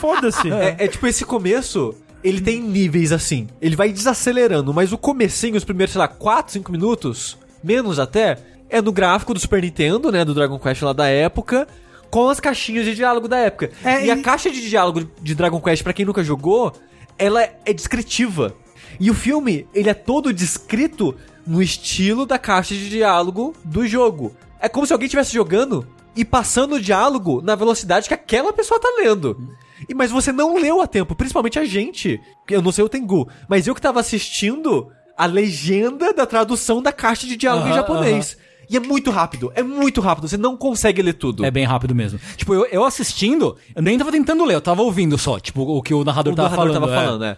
Foda-se. 0.00 0.50
É, 0.52 0.76
é 0.80 0.88
tipo, 0.88 1.06
esse 1.06 1.24
começo, 1.24 1.94
ele 2.22 2.40
tem 2.40 2.60
níveis 2.60 3.12
assim. 3.12 3.48
Ele 3.60 3.76
vai 3.76 3.90
desacelerando, 3.92 4.74
mas 4.74 4.92
o 4.92 4.98
comecinho, 4.98 5.56
os 5.56 5.64
primeiros, 5.64 5.92
sei 5.92 6.00
lá, 6.00 6.08
4, 6.08 6.52
5 6.52 6.70
minutos, 6.72 7.38
menos 7.62 7.98
até, 7.98 8.38
é 8.68 8.80
no 8.80 8.92
gráfico 8.92 9.34
do 9.34 9.40
Super 9.40 9.62
Nintendo, 9.62 10.12
né, 10.12 10.24
do 10.24 10.34
Dragon 10.34 10.58
Quest 10.58 10.82
lá 10.82 10.92
da 10.92 11.06
época, 11.06 11.66
com 12.10 12.28
as 12.28 12.40
caixinhas 12.40 12.84
de 12.84 12.94
diálogo 12.94 13.28
da 13.28 13.38
época. 13.38 13.70
É, 13.84 14.06
e, 14.06 14.10
a 14.10 14.16
e- 14.16 14.22
caixa 14.22 14.50
de 14.50 14.68
diálogo 14.68 15.08
de 15.20 15.34
Dragon 15.34 15.60
Quest, 15.60 15.82
pra 15.82 15.92
quem 15.92 16.04
nunca 16.04 16.22
jogou, 16.22 16.72
ela 17.18 17.42
é 17.42 17.72
descritiva. 17.72 18.54
E 19.00 19.10
o 19.10 19.14
filme, 19.14 19.66
ele 19.74 19.88
é 19.90 19.94
todo 19.94 20.32
descrito 20.32 21.14
no 21.46 21.62
estilo 21.62 22.26
da 22.26 22.38
caixa 22.38 22.74
de 22.74 22.88
diálogo 22.88 23.54
do 23.64 23.86
jogo. 23.86 24.34
É 24.60 24.68
como 24.68 24.86
se 24.86 24.92
alguém 24.92 25.06
estivesse 25.06 25.32
jogando 25.32 25.86
e 26.16 26.24
passando 26.24 26.74
o 26.76 26.80
diálogo 26.80 27.40
na 27.42 27.54
velocidade 27.54 28.08
que 28.08 28.14
aquela 28.14 28.52
pessoa 28.52 28.80
tá 28.80 28.88
lendo. 28.98 29.56
E, 29.88 29.94
mas 29.94 30.10
você 30.10 30.32
não 30.32 30.56
leu 30.58 30.80
a 30.80 30.86
tempo, 30.86 31.14
principalmente 31.14 31.58
a 31.58 31.64
gente. 31.64 32.20
Eu 32.48 32.60
não 32.60 32.72
sei 32.72 32.84
o 32.84 32.88
Tengu, 32.88 33.28
mas 33.48 33.66
eu 33.66 33.74
que 33.74 33.80
tava 33.80 34.00
assistindo 34.00 34.90
a 35.18 35.26
legenda 35.26 36.12
da 36.14 36.24
tradução 36.24 36.80
da 36.80 36.92
caixa 36.92 37.26
de 37.26 37.36
diálogo 37.36 37.66
em 37.66 37.70
Aham, 37.72 37.76
japonês. 37.80 38.38
E 38.70 38.76
é 38.76 38.80
muito 38.80 39.10
rápido, 39.10 39.50
é 39.54 39.62
muito 39.62 40.00
rápido, 40.00 40.28
você 40.28 40.36
não 40.36 40.54
consegue 40.56 41.00
ler 41.02 41.14
tudo. 41.14 41.44
É 41.44 41.50
bem 41.50 41.64
rápido 41.64 41.94
mesmo. 41.94 42.20
Tipo, 42.36 42.54
eu, 42.54 42.66
eu 42.66 42.84
assistindo, 42.84 43.56
eu 43.74 43.82
nem 43.82 43.96
tava 43.98 44.12
tentando 44.12 44.44
ler, 44.44 44.54
eu 44.54 44.60
tava 44.60 44.82
ouvindo 44.82 45.16
só, 45.18 45.40
tipo, 45.40 45.62
o 45.62 45.82
que 45.82 45.92
o 45.94 46.04
narrador 46.04 46.34
o 46.34 46.36
tava 46.36 46.50
narrador 46.50 46.74
falando. 46.74 46.80
tava 46.86 46.92
é. 46.92 47.04
falando, 47.04 47.20
né? 47.22 47.36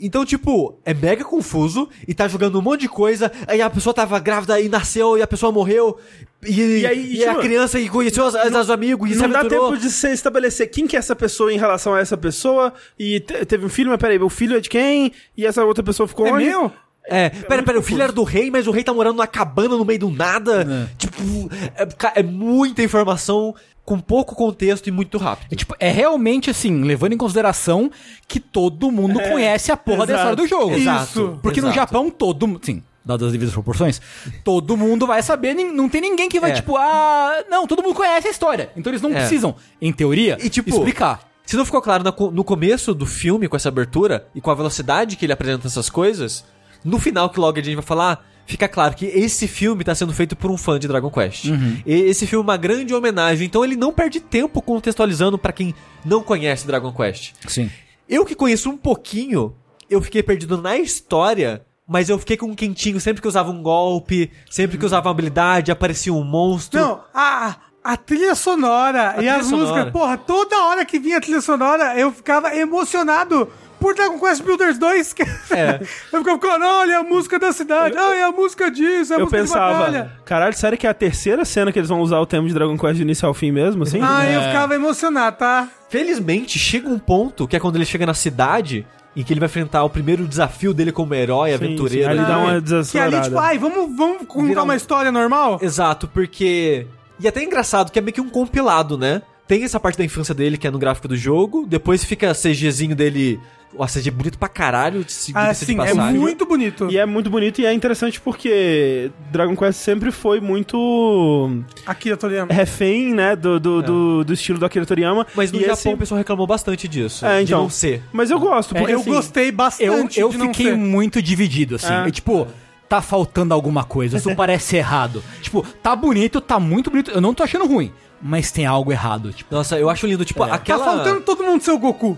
Então, 0.00 0.24
tipo, 0.24 0.80
é 0.84 0.92
mega 0.92 1.22
confuso 1.22 1.88
e 2.08 2.12
tá 2.14 2.26
jogando 2.26 2.58
um 2.58 2.62
monte 2.62 2.80
de 2.80 2.88
coisa. 2.88 3.30
Aí 3.46 3.62
a 3.62 3.70
pessoa 3.70 3.94
tava 3.94 4.18
grávida 4.18 4.58
e 4.60 4.68
nasceu 4.68 5.16
e 5.16 5.22
a 5.22 5.26
pessoa 5.26 5.52
morreu. 5.52 5.96
E, 6.42 6.80
E 6.80 6.86
aí, 6.86 7.12
e 7.18 7.24
a 7.24 7.28
tipo, 7.28 7.40
criança 7.42 7.78
e 7.78 7.88
conheceu 7.88 8.24
os, 8.24 8.34
os 8.34 8.70
amigos 8.70 9.08
e 9.10 9.14
se 9.14 9.20
não 9.20 9.28
dá 9.30 9.44
tempo 9.44 9.76
de 9.76 9.88
você 9.88 10.10
estabelecer 10.12 10.68
quem 10.70 10.88
que 10.88 10.96
é 10.96 10.98
essa 10.98 11.14
pessoa 11.14 11.52
em 11.52 11.58
relação 11.58 11.94
a 11.94 12.00
essa 12.00 12.16
pessoa. 12.16 12.72
E 12.98 13.20
te- 13.20 13.44
teve 13.44 13.64
um 13.64 13.68
filho, 13.68 13.90
mas 13.90 13.98
peraí, 14.00 14.18
o 14.18 14.28
filho 14.30 14.56
é 14.56 14.60
de 14.60 14.68
quem? 14.68 15.12
E 15.36 15.46
essa 15.46 15.62
outra 15.64 15.84
pessoa 15.84 16.08
ficou 16.08 16.26
É 16.26 16.32
onde? 16.32 16.46
meu? 16.46 16.72
É, 17.08 17.30
pera, 17.30 17.62
pera, 17.62 17.78
o 17.78 17.82
filho 17.82 18.00
era 18.02 18.12
do 18.12 18.22
rei, 18.22 18.50
mas 18.50 18.66
o 18.66 18.70
rei 18.70 18.84
tá 18.84 18.92
morando 18.94 19.16
numa 19.16 19.26
cabana 19.26 19.76
no 19.76 19.84
meio 19.84 19.98
do 19.98 20.10
nada. 20.10 20.88
Tipo, 20.96 21.50
é, 21.74 22.20
é 22.20 22.22
muita 22.22 22.82
informação 22.82 23.54
com 23.84 23.98
pouco 23.98 24.36
contexto 24.36 24.86
e 24.86 24.92
muito 24.92 25.18
rápido. 25.18 25.48
É, 25.52 25.56
tipo, 25.56 25.74
é 25.80 25.90
realmente 25.90 26.48
assim, 26.48 26.82
levando 26.84 27.14
em 27.14 27.16
consideração 27.18 27.90
que 28.28 28.38
todo 28.38 28.90
mundo 28.92 29.20
conhece 29.20 29.72
a 29.72 29.76
porra 29.76 30.06
da 30.06 30.12
exato, 30.14 30.18
história 30.18 30.36
do 30.36 30.46
jogo. 30.46 30.74
exato, 30.76 31.04
Isso. 31.04 31.38
Porque 31.42 31.60
no 31.60 31.66
exato. 31.66 31.80
Japão, 31.80 32.08
todo 32.08 32.46
mundo. 32.46 32.60
Sim, 32.64 32.80
dadas 33.04 33.26
as 33.26 33.32
devidas 33.32 33.52
proporções, 33.52 34.00
todo 34.44 34.76
mundo 34.76 35.04
vai 35.04 35.20
saber, 35.24 35.54
não 35.54 35.88
tem 35.88 36.00
ninguém 36.00 36.28
que 36.28 36.38
vai, 36.38 36.52
É. 36.52 36.54
tipo, 36.54 36.76
ah. 36.76 37.42
Não, 37.50 37.66
todo 37.66 37.82
mundo 37.82 37.94
conhece 37.96 38.28
a 38.28 38.30
história. 38.30 38.70
Então 38.76 38.92
eles 38.92 39.02
não 39.02 39.10
É. 39.10 39.14
precisam, 39.14 39.56
em 39.80 39.92
teoria, 39.92 40.38
E, 40.40 40.48
tipo, 40.48 40.70
explicar. 40.70 41.28
Se 41.44 41.56
não 41.56 41.64
ficou 41.64 41.82
claro 41.82 42.04
no 42.32 42.44
começo 42.44 42.94
do 42.94 43.04
filme, 43.04 43.48
com 43.48 43.56
essa 43.56 43.68
abertura, 43.68 44.28
e 44.32 44.40
com 44.40 44.52
a 44.52 44.54
velocidade 44.54 45.16
que 45.16 45.26
ele 45.26 45.32
apresenta 45.32 45.66
essas 45.66 45.90
coisas, 45.90 46.44
no 46.84 46.98
final 46.98 47.30
que 47.30 47.38
logo 47.40 47.58
a 47.58 47.62
gente 47.62 47.74
vai 47.74 47.84
falar, 47.84 48.24
fica 48.46 48.68
claro 48.68 48.94
que 48.94 49.06
esse 49.06 49.46
filme 49.48 49.84
tá 49.84 49.94
sendo 49.94 50.12
feito 50.12 50.34
por 50.36 50.50
um 50.50 50.56
fã 50.56 50.78
de 50.78 50.88
Dragon 50.88 51.10
Quest. 51.10 51.44
E 51.86 51.92
esse 51.92 52.26
filme 52.26 52.42
é 52.42 52.46
uma 52.46 52.56
grande 52.56 52.94
homenagem, 52.94 53.46
então 53.46 53.64
ele 53.64 53.76
não 53.76 53.92
perde 53.92 54.20
tempo 54.20 54.60
contextualizando 54.60 55.38
pra 55.38 55.52
quem 55.52 55.74
não 56.04 56.22
conhece 56.22 56.66
Dragon 56.66 56.92
Quest. 56.92 57.32
Sim. 57.46 57.70
Eu 58.08 58.24
que 58.24 58.34
conheço 58.34 58.68
um 58.68 58.76
pouquinho, 58.76 59.54
eu 59.88 60.02
fiquei 60.02 60.22
perdido 60.22 60.58
na 60.60 60.76
história, 60.76 61.64
mas 61.86 62.08
eu 62.08 62.18
fiquei 62.18 62.36
com 62.36 62.46
um 62.46 62.54
quentinho 62.54 63.00
sempre 63.00 63.22
que 63.22 63.28
usava 63.28 63.50
um 63.50 63.62
golpe, 63.62 64.30
sempre 64.50 64.76
que 64.78 64.84
usava 64.84 65.08
uma 65.08 65.12
habilidade, 65.12 65.70
aparecia 65.70 66.12
um 66.12 66.24
monstro. 66.24 66.80
Não, 66.80 67.04
a, 67.14 67.56
a 67.82 67.96
trilha 67.96 68.34
sonora 68.34 69.12
e 69.14 69.16
trilha 69.16 69.36
as 69.36 69.46
sonora. 69.46 69.68
músicas. 69.70 69.92
Porra, 69.92 70.16
toda 70.16 70.64
hora 70.66 70.84
que 70.84 70.98
vinha 70.98 71.18
a 71.18 71.20
trilha 71.20 71.40
sonora, 71.40 71.98
eu 71.98 72.12
ficava 72.12 72.54
emocionado 72.54 73.48
por 73.82 73.94
Dragon 73.94 74.18
Quest 74.18 74.42
Builders 74.42 74.78
2. 74.78 75.12
que- 75.12 75.22
É. 75.50 75.80
eu 76.12 76.18
ficava 76.20 76.38
falando, 76.40 76.64
olha 76.64 76.98
a 76.98 77.02
música 77.02 77.38
da 77.38 77.52
cidade, 77.52 77.96
olha 77.98 78.26
a 78.26 78.32
música 78.32 78.70
disso, 78.70 79.12
é 79.12 79.16
a 79.16 79.18
Eu 79.18 79.24
música 79.26 79.42
de 79.44 79.48
batalha. 79.50 79.84
pensava, 80.04 80.10
caralho, 80.24 80.56
sério 80.56 80.78
que 80.78 80.86
é 80.86 80.90
a 80.90 80.94
terceira 80.94 81.44
cena 81.44 81.72
que 81.72 81.78
eles 81.78 81.88
vão 81.88 82.00
usar 82.00 82.18
o 82.20 82.26
tema 82.26 82.46
de 82.48 82.54
Dragon 82.54 82.78
Quest 82.78 82.96
do 82.96 83.02
início 83.02 83.26
ao 83.28 83.34
fim 83.34 83.50
mesmo, 83.50 83.82
assim? 83.82 84.00
Ah, 84.02 84.24
eu 84.30 84.40
ficava 84.42 84.74
emocionado, 84.74 85.36
tá? 85.36 85.68
Felizmente, 85.88 86.58
chega 86.58 86.88
um 86.88 86.98
ponto, 86.98 87.46
que 87.46 87.56
é 87.56 87.60
quando 87.60 87.76
ele 87.76 87.84
chega 87.84 88.06
na 88.06 88.14
cidade, 88.14 88.86
em 89.14 89.22
que 89.22 89.32
ele 89.32 89.40
vai 89.40 89.46
enfrentar 89.46 89.84
o 89.84 89.90
primeiro 89.90 90.26
desafio 90.26 90.72
dele 90.72 90.90
como 90.92 91.14
herói, 91.14 91.50
Sim, 91.50 91.54
aventureiro. 91.56 92.10
sim, 92.10 92.16
ele 92.18 92.24
dá 92.26 92.38
uma 92.38 92.46
Que 92.46 92.52
ali, 92.52 92.60
desacelerada. 92.62 93.22
tipo, 93.24 93.38
ai, 93.38 93.58
vamos, 93.58 93.94
vamos 93.96 94.26
contar 94.26 94.60
um- 94.62 94.64
uma 94.64 94.76
história 94.76 95.12
normal? 95.12 95.58
Exato, 95.60 96.08
porque... 96.08 96.86
E 97.20 97.28
até 97.28 97.40
é 97.40 97.44
engraçado 97.44 97.92
que 97.92 97.98
é 97.98 98.02
meio 98.02 98.14
que 98.14 98.20
um 98.20 98.30
compilado, 98.30 98.96
né? 98.96 99.20
Tem 99.46 99.64
essa 99.64 99.78
parte 99.80 99.98
da 99.98 100.04
infância 100.04 100.34
dele, 100.34 100.56
que 100.56 100.66
é 100.66 100.70
no 100.70 100.78
gráfico 100.78 101.08
do 101.08 101.16
jogo, 101.16 101.66
depois 101.66 102.04
fica 102.04 102.32
CGzinho 102.34 102.94
dele... 102.96 103.38
O 103.74 103.86
CG 103.86 104.10
bonito 104.10 104.36
pra 104.38 104.50
caralho, 104.50 105.02
de 105.02 105.10
Ah, 105.32 105.44
diga-se 105.44 105.60
de 105.64 105.72
sim, 105.72 105.80
é 105.80 105.86
passagem. 105.94 106.20
muito 106.20 106.44
bonito. 106.44 106.88
E 106.90 106.98
é 106.98 107.06
muito 107.06 107.30
bonito 107.30 107.58
e 107.58 107.64
é 107.64 107.72
interessante 107.72 108.20
porque 108.20 109.10
Dragon 109.30 109.56
Quest 109.56 109.80
sempre 109.80 110.10
foi 110.12 110.40
muito 110.82 111.62
Aqui, 111.86 112.14
Toriyama. 112.14 112.52
refém, 112.52 113.14
né, 113.14 113.34
do, 113.34 113.58
do, 113.58 113.80
do, 113.82 114.24
do 114.24 114.32
estilo 114.34 114.58
do 114.58 114.66
Akira 114.66 114.84
Toriyama. 114.84 115.26
Mas 115.34 115.50
no 115.50 115.58
e 115.58 115.62
Japão 115.62 115.72
esse- 115.74 115.88
o 115.88 115.96
pessoal 115.96 116.18
reclamou 116.18 116.46
bastante 116.46 116.86
disso, 116.86 117.24
É, 117.24 117.38
de 117.38 117.44
então. 117.44 117.62
não 117.62 117.70
ser. 117.70 118.02
Mas 118.12 118.30
eu 118.30 118.38
gosto, 118.38 118.74
porque 118.74 118.92
eu 118.92 119.00
assim, 119.00 119.10
gostei 119.10 119.48
Eu, 119.48 119.52
bastante 119.52 120.20
eu 120.20 120.28
de 120.28 120.36
não 120.36 120.48
fiquei 120.48 120.66
ser. 120.72 120.76
muito 120.76 121.22
dividido, 121.22 121.76
assim. 121.76 121.92
É. 121.94 122.08
E, 122.08 122.10
tipo, 122.10 122.46
tá 122.90 123.00
faltando 123.00 123.54
alguma 123.54 123.84
coisa, 123.84 124.18
isso 124.18 124.34
parece 124.36 124.76
errado. 124.76 125.22
Tipo, 125.40 125.64
tá 125.82 125.96
bonito, 125.96 126.42
tá 126.42 126.60
muito 126.60 126.90
bonito. 126.90 127.10
Eu 127.10 127.22
não 127.22 127.32
tô 127.32 127.42
achando 127.42 127.66
ruim, 127.66 127.90
mas 128.22 128.50
tem 128.52 128.64
algo 128.64 128.92
errado. 128.92 129.32
Tipo, 129.32 129.54
Nossa, 129.54 129.78
eu 129.78 129.90
acho 129.90 130.06
lindo, 130.06 130.24
tipo, 130.24 130.46
Tá 130.46 130.54
aquela... 130.54 130.84
faltando 130.84 131.20
todo 131.22 131.42
mundo 131.42 131.62
ser 131.62 131.72
o 131.72 131.78
Goku. 131.78 132.16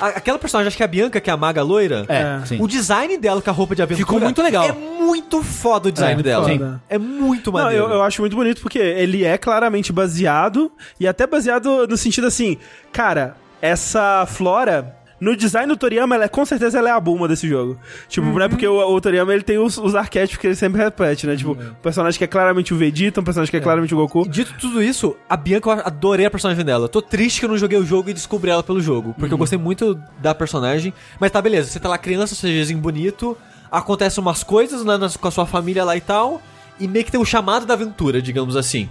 a- 0.00 0.08
aquela 0.08 0.38
personagem, 0.38 0.68
acho 0.68 0.76
que 0.76 0.82
é 0.82 0.86
a 0.86 0.88
Bianca, 0.88 1.20
que 1.20 1.30
é 1.30 1.32
a 1.32 1.36
maga 1.36 1.62
loira. 1.62 2.04
é, 2.08 2.40
É. 2.42 2.46
sim. 2.46 2.58
O 2.60 2.66
design 2.68 3.16
dela 3.18 3.40
com 3.40 3.50
a 3.50 3.52
roupa 3.52 3.74
de 3.74 3.82
aventura 3.82 4.06
Ficou 4.06 4.20
muito 4.20 4.42
legal. 4.42 4.64
É 4.64 4.72
muito 4.72 5.42
foda 5.42 5.88
o 5.88 5.92
design 5.92 6.20
É, 6.20 6.22
dela. 6.22 6.48
foda. 6.48 6.82
É 6.88 6.98
muito 6.98 7.50
Não, 7.52 7.60
maneiro. 7.62 7.84
eu, 7.84 7.90
eu 7.90 8.02
acho 8.02 8.20
muito 8.20 8.36
bonito 8.36 8.60
porque 8.60 8.78
ele 8.78 9.24
é 9.24 9.38
claramente 9.38 9.92
baseado, 9.92 10.70
e 11.00 11.06
até 11.08 11.26
baseado 11.26 11.86
no 11.86 11.96
sentido 11.96 12.26
assim, 12.26 12.58
cara, 12.92 13.34
essa 13.62 14.26
flora 14.26 14.94
no 15.24 15.34
design 15.34 15.66
do 15.66 15.76
Toriyama, 15.76 16.14
ela 16.14 16.24
é, 16.24 16.28
com 16.28 16.44
certeza 16.44 16.78
ela 16.78 16.90
é 16.90 16.92
a 16.92 17.00
Bulma 17.00 17.26
desse 17.26 17.48
jogo. 17.48 17.78
Tipo, 18.08 18.26
não 18.26 18.42
é 18.42 18.48
porque 18.48 18.66
o, 18.66 18.78
o 18.78 19.00
Toriyama 19.00 19.32
ele 19.32 19.42
tem 19.42 19.58
os, 19.58 19.78
os 19.78 19.94
arquétipos 19.94 20.38
que 20.38 20.46
ele 20.46 20.54
sempre 20.54 20.82
repete, 20.82 21.26
né? 21.26 21.34
Tipo, 21.34 21.52
um 21.52 21.74
personagem 21.82 22.18
que 22.18 22.24
é 22.24 22.26
claramente 22.26 22.74
o 22.74 22.76
Vegeta, 22.76 23.20
um 23.20 23.24
personagem 23.24 23.50
que 23.50 23.56
é, 23.56 23.60
claramente 23.60 23.94
o 23.94 23.96
Goku. 23.96 24.28
Dito 24.28 24.54
tudo 24.60 24.82
isso, 24.82 25.16
a 25.28 25.36
Bianca, 25.36 25.70
eu 25.70 25.72
adorei 25.72 26.26
a 26.26 26.30
personagem 26.30 26.64
dela. 26.64 26.88
Tô 26.88 27.00
triste 27.00 27.40
que 27.40 27.46
eu 27.46 27.48
não 27.48 27.56
joguei 27.56 27.78
o 27.78 27.86
jogo 27.86 28.10
e 28.10 28.12
descobri 28.12 28.50
ela 28.50 28.62
pelo 28.62 28.80
jogo. 28.80 29.14
Porque 29.18 29.32
eu 29.32 29.38
gostei 29.38 29.58
muito 29.58 29.98
da 30.20 30.34
personagem. 30.34 30.92
Mas 31.18 31.30
tá, 31.30 31.40
beleza. 31.40 31.70
Você 31.70 31.80
tá 31.80 31.88
lá 31.88 31.96
criança, 31.96 32.34
seja 32.34 32.76
bonito. 32.76 33.36
Acontecem 33.70 34.22
umas 34.22 34.42
coisas 34.42 34.84
né, 34.84 34.98
com 35.18 35.28
a 35.28 35.30
sua 35.30 35.46
família 35.46 35.84
lá 35.84 35.96
e 35.96 36.00
tal. 36.00 36.42
E 36.78 36.86
meio 36.86 37.04
que 37.04 37.10
tem 37.10 37.20
um 37.20 37.24
chamado 37.24 37.64
da 37.64 37.74
aventura, 37.74 38.20
digamos 38.20 38.56
assim. 38.56 38.88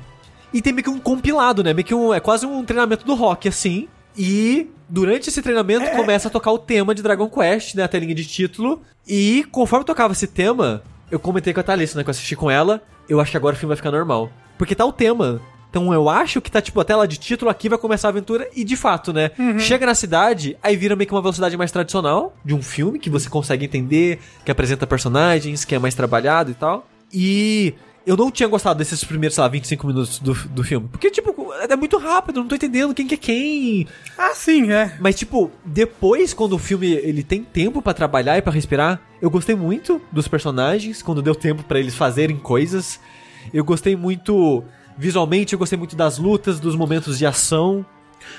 E 0.53 0.61
tem 0.61 0.71
meio 0.71 0.83
que 0.83 0.89
um 0.89 0.99
compilado, 0.99 1.63
né? 1.63 1.73
Meio 1.73 1.85
que 1.85 1.95
um. 1.95 2.13
É 2.13 2.19
quase 2.19 2.45
um 2.45 2.63
treinamento 2.63 3.05
do 3.05 3.13
rock, 3.15 3.47
assim. 3.47 3.87
E 4.17 4.69
durante 4.87 5.29
esse 5.29 5.41
treinamento 5.41 5.89
começa 5.91 6.27
a 6.27 6.31
tocar 6.31 6.51
o 6.51 6.59
tema 6.59 6.93
de 6.93 7.01
Dragon 7.01 7.29
Quest, 7.29 7.75
né? 7.75 7.83
A 7.83 7.87
telinha 7.87 8.15
de 8.15 8.25
título. 8.25 8.81
E 9.07 9.45
conforme 9.51 9.85
tocava 9.85 10.13
esse 10.13 10.27
tema, 10.27 10.83
eu 11.09 11.19
comentei 11.19 11.53
com 11.53 11.59
a 11.59 11.63
Thalissa, 11.63 11.97
né? 11.97 12.03
Que 12.03 12.09
eu 12.09 12.11
assisti 12.11 12.35
com 12.35 12.49
ela. 12.49 12.81
Eu 13.09 13.19
acho 13.19 13.31
que 13.31 13.37
agora 13.37 13.55
o 13.55 13.59
filme 13.59 13.69
vai 13.69 13.77
ficar 13.77 13.91
normal. 13.91 14.31
Porque 14.57 14.75
tá 14.75 14.85
o 14.85 14.93
tema. 14.93 15.41
Então 15.69 15.91
eu 15.91 16.07
acho 16.07 16.39
que 16.39 16.51
tá, 16.51 16.61
tipo, 16.61 16.79
a 16.79 16.85
tela 16.85 17.07
de 17.07 17.17
título 17.17 17.49
aqui 17.49 17.67
vai 17.67 17.79
começar 17.79 18.07
a 18.07 18.09
aventura. 18.09 18.47
E 18.55 18.63
de 18.63 18.75
fato, 18.75 19.11
né? 19.11 19.31
Chega 19.57 19.85
na 19.87 19.95
cidade, 19.95 20.55
aí 20.61 20.77
vira 20.77 20.95
meio 20.95 21.07
que 21.07 21.13
uma 21.15 21.21
velocidade 21.21 21.57
mais 21.57 21.71
tradicional 21.71 22.35
de 22.45 22.53
um 22.53 22.61
filme 22.61 22.99
que 22.99 23.09
você 23.09 23.27
consegue 23.27 23.65
entender, 23.65 24.19
que 24.45 24.51
apresenta 24.51 24.85
personagens, 24.85 25.65
que 25.65 25.73
é 25.73 25.79
mais 25.79 25.95
trabalhado 25.95 26.51
e 26.51 26.53
tal. 26.53 26.87
E 27.11 27.73
eu 28.05 28.15
não 28.15 28.29
tinha 28.29 28.47
gostado 28.47 28.77
desses 28.77 29.03
primeiros, 29.03 29.33
sei 29.33 29.41
lá, 29.41 29.47
25 29.47 29.87
minutos 29.87 30.19
do, 30.19 30.33
do 30.33 30.63
filme. 30.63 30.87
Porque, 30.89 31.09
tipo, 31.09 31.42
é 31.61 31.75
muito 31.75 31.97
rápido, 31.97 32.39
não 32.41 32.47
tô 32.47 32.55
entendendo 32.55 32.93
quem 32.93 33.07
que 33.07 33.15
é 33.15 33.17
quem. 33.17 33.87
Ah, 34.17 34.33
sim, 34.33 34.71
é. 34.71 34.95
Mas, 34.99 35.15
tipo, 35.15 35.51
depois, 35.65 36.33
quando 36.33 36.53
o 36.53 36.59
filme 36.59 36.91
ele 36.91 37.23
tem 37.23 37.43
tempo 37.43 37.81
pra 37.81 37.93
trabalhar 37.93 38.37
e 38.37 38.41
pra 38.41 38.51
respirar, 38.51 39.01
eu 39.21 39.29
gostei 39.29 39.55
muito 39.55 40.01
dos 40.11 40.27
personagens, 40.27 41.01
quando 41.01 41.21
deu 41.21 41.35
tempo 41.35 41.63
pra 41.63 41.79
eles 41.79 41.95
fazerem 41.95 42.37
coisas. 42.37 42.99
Eu 43.53 43.63
gostei 43.63 43.95
muito. 43.95 44.63
Visualmente, 44.97 45.53
eu 45.53 45.59
gostei 45.59 45.77
muito 45.77 45.95
das 45.95 46.17
lutas, 46.17 46.59
dos 46.59 46.75
momentos 46.75 47.17
de 47.17 47.25
ação. 47.25 47.85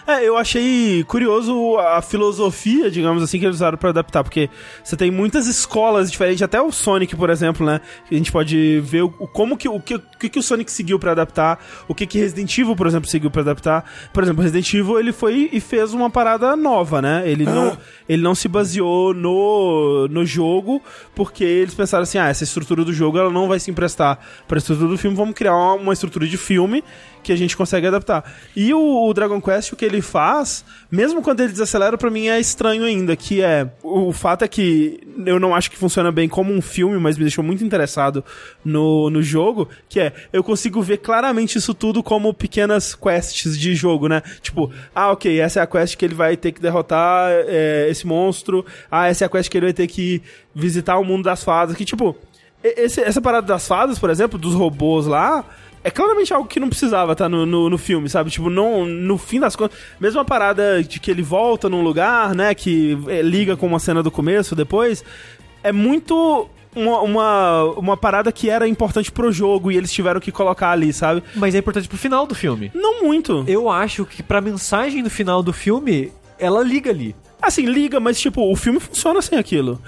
É, 0.07 0.27
eu 0.27 0.37
achei 0.37 1.03
curioso 1.05 1.77
a 1.79 2.03
filosofia, 2.03 2.91
digamos 2.91 3.23
assim, 3.23 3.39
que 3.39 3.45
eles 3.45 3.57
usaram 3.57 3.79
pra 3.79 3.91
adaptar, 3.91 4.23
porque 4.23 4.51
você 4.83 4.97
tem 4.97 5.11
muitas 5.11 5.47
escolas 5.47 6.11
diferentes, 6.11 6.43
até 6.43 6.61
o 6.61 6.71
Sonic, 6.71 7.17
por 7.17 7.31
exemplo, 7.31 7.67
né? 7.67 7.81
A 8.11 8.15
gente 8.15 8.31
pode 8.31 8.81
ver 8.81 9.03
o, 9.03 9.11
como 9.11 9.57
que 9.57 9.69
o 9.69 9.81
que, 9.81 9.95
o 9.95 10.03
que 10.19 10.29
que 10.29 10.39
o 10.39 10.43
Sonic 10.43 10.71
seguiu 10.71 10.99
pra 10.99 11.13
adaptar, 11.13 11.59
o 11.89 11.95
que 11.95 12.07
que 12.07 12.19
Resident 12.19 12.57
Evil, 12.59 12.77
por 12.77 12.87
exemplo, 12.87 13.09
seguiu 13.09 13.31
pra 13.31 13.43
adaptar. 13.43 13.85
Por 14.13 14.23
exemplo, 14.23 14.43
Resident 14.43 14.73
Evil, 14.75 14.99
ele 14.99 15.13
foi 15.13 15.49
e 15.53 15.61
fez 15.61 15.95
uma 15.95 16.11
parada 16.11 16.57
nova, 16.57 17.01
né? 17.01 17.23
Ele 17.27 17.45
não 17.45 17.77
ele 18.09 18.23
não 18.23 18.35
se 18.35 18.49
baseou 18.49 19.15
no 19.15 20.09
no 20.09 20.25
jogo, 20.27 20.83
porque 21.15 21.45
eles 21.45 21.75
pensaram 21.75 22.03
assim, 22.03 22.19
ah, 22.19 22.29
essa 22.29 22.45
estrutura 22.45 22.85
do 22.85 22.93
jogo 22.93 23.19
ela 23.19 23.31
não 23.31 23.49
vai 23.49 23.59
se 23.59 23.71
emprestar 23.71 24.19
pra 24.47 24.59
estrutura 24.59 24.89
do 24.89 24.99
filme, 24.99 25.17
vamos 25.17 25.35
criar 25.35 25.55
uma, 25.55 25.75
uma 25.75 25.93
estrutura 25.93 26.27
de 26.27 26.37
filme 26.37 26.85
que 27.25 27.33
a 27.33 27.37
gente 27.37 27.57
consegue 27.57 27.87
adaptar. 27.87 28.23
E 28.55 28.73
o, 28.73 29.09
o 29.09 29.15
Dragon 29.15 29.41
Quest, 29.41 29.74
que 29.75 29.85
ele 29.85 30.01
faz, 30.01 30.65
mesmo 30.91 31.23
quando 31.23 31.41
ele 31.41 31.53
desacelera, 31.53 31.97
pra 31.99 32.11
mim 32.11 32.29
é 32.29 32.39
estranho 32.39 32.85
ainda, 32.85 33.15
que 33.17 33.43
é... 33.43 33.69
O, 33.83 34.13
fato 34.13 34.43
é 34.45 34.49
que 34.49 35.01
eu 35.27 35.39
não 35.41 35.55
acho 35.55 35.71
que 35.71 35.77
funciona 35.77 36.11
bem 36.13 36.29
como 36.29 36.53
um 36.53 36.61
filme, 36.63 36.99
mas 36.99 37.17
me 37.17 37.25
deixou 37.25 37.43
muito 37.45 37.65
interessado 37.65 38.25
no, 38.65 39.11
no 39.11 39.23
jogo, 39.23 39.69
que 39.89 40.01
é, 40.01 40.13
eu 40.33 40.43
consigo 40.45 40.83
ver 40.83 40.99
claramente 40.99 41.59
isso 41.59 41.75
tudo 41.75 42.03
como 42.03 42.33
pequenas 42.35 42.95
quests 42.95 43.59
de 43.59 43.75
jogo, 43.75 44.09
né? 44.09 44.23
Tipo, 44.41 44.71
ah, 44.95 45.11
ok, 45.13 45.41
essa 45.41 45.61
é 45.61 45.63
a 45.63 45.67
quest 45.67 45.97
que 45.97 46.05
ele 46.05 46.15
vai 46.15 46.37
ter 46.37 46.53
que 46.53 46.61
derrotar 46.61 47.31
é, 47.31 47.89
esse 47.91 48.07
monstro, 48.07 48.65
ah, 48.91 49.07
essa 49.09 49.25
é 49.25 49.27
a 49.27 49.29
quest 49.31 49.51
que 49.51 49.57
ele 49.59 49.67
vai 49.67 49.73
ter 49.75 49.87
que 49.87 50.23
visitar 50.55 50.99
o 50.99 51.05
mundo 51.05 51.25
das 51.25 51.43
fadas, 51.45 51.77
que 51.77 51.85
tipo... 51.85 52.17
esse- 52.63 53.03
essa 53.03 53.21
parada 53.21 53.47
das 53.47 53.67
fadas, 53.67 53.99
por 53.99 54.09
exemplo, 54.11 54.39
dos 54.39 54.55
robôs 54.55 55.07
lá, 55.07 55.45
é 55.85 55.91
claramente 55.91 56.33
algo 56.33 56.49
que 56.49 56.59
não 56.59 56.71
precisava 56.71 57.13
estar 57.13 57.29
no, 57.29 57.45
no, 57.45 57.69
no 57.69 57.77
filme, 57.77 58.09
sabe? 58.09 58.31
Tipo, 58.31 58.49
não, 58.49 58.87
no 58.87 59.19
fim 59.19 59.39
das 59.39 59.55
contas. 59.55 59.79
Mesmo 60.01 60.19
a 60.19 60.25
parada 60.25 60.83
de 60.83 60.99
que 60.99 61.11
ele 61.11 61.23
volta 61.23 61.69
num 61.69 61.83
lugar, 61.83 62.35
né? 62.35 62.55
Que 62.55 62.99
é, 63.07 63.21
liga 63.21 63.55
com 63.55 63.67
uma 63.67 63.79
cena 63.79 64.03
do 64.03 64.11
começo 64.11 64.57
depois. 64.57 65.05
É 65.63 65.71
muito. 65.71 66.49
Uma, 66.75 67.01
uma, 67.03 67.65
uma 67.77 67.97
parada 67.97 68.33
que 68.33 68.51
era 68.51 68.67
importante 68.67 69.13
pro 69.13 69.31
jogo 69.31 69.71
e 69.71 69.77
eles 69.77 69.93
tiveram 69.93 70.19
que 70.19 70.33
colocar 70.33 70.71
ali, 70.71 70.93
sabe? 70.93 71.23
Mas 71.37 71.55
é 71.55 71.59
importante 71.59 71.87
pro 71.87 71.97
final 71.97 72.27
do 72.27 72.35
filme. 72.35 72.73
Não 72.75 73.05
muito. 73.05 73.45
Eu 73.47 73.71
acho 73.71 74.05
que 74.05 74.25
pra 74.25 74.41
mensagem 74.41 75.01
do 75.01 75.09
final 75.09 75.41
do 75.41 75.53
filme, 75.53 76.11
ela 76.37 76.65
liga 76.65 76.91
ali. 76.91 77.15
Assim, 77.41 77.67
liga, 77.67 78.01
mas 78.01 78.19
tipo, 78.19 78.51
o 78.51 78.57
filme 78.57 78.81
funciona 78.81 79.23
sem 79.23 79.39
aquilo. 79.39 79.81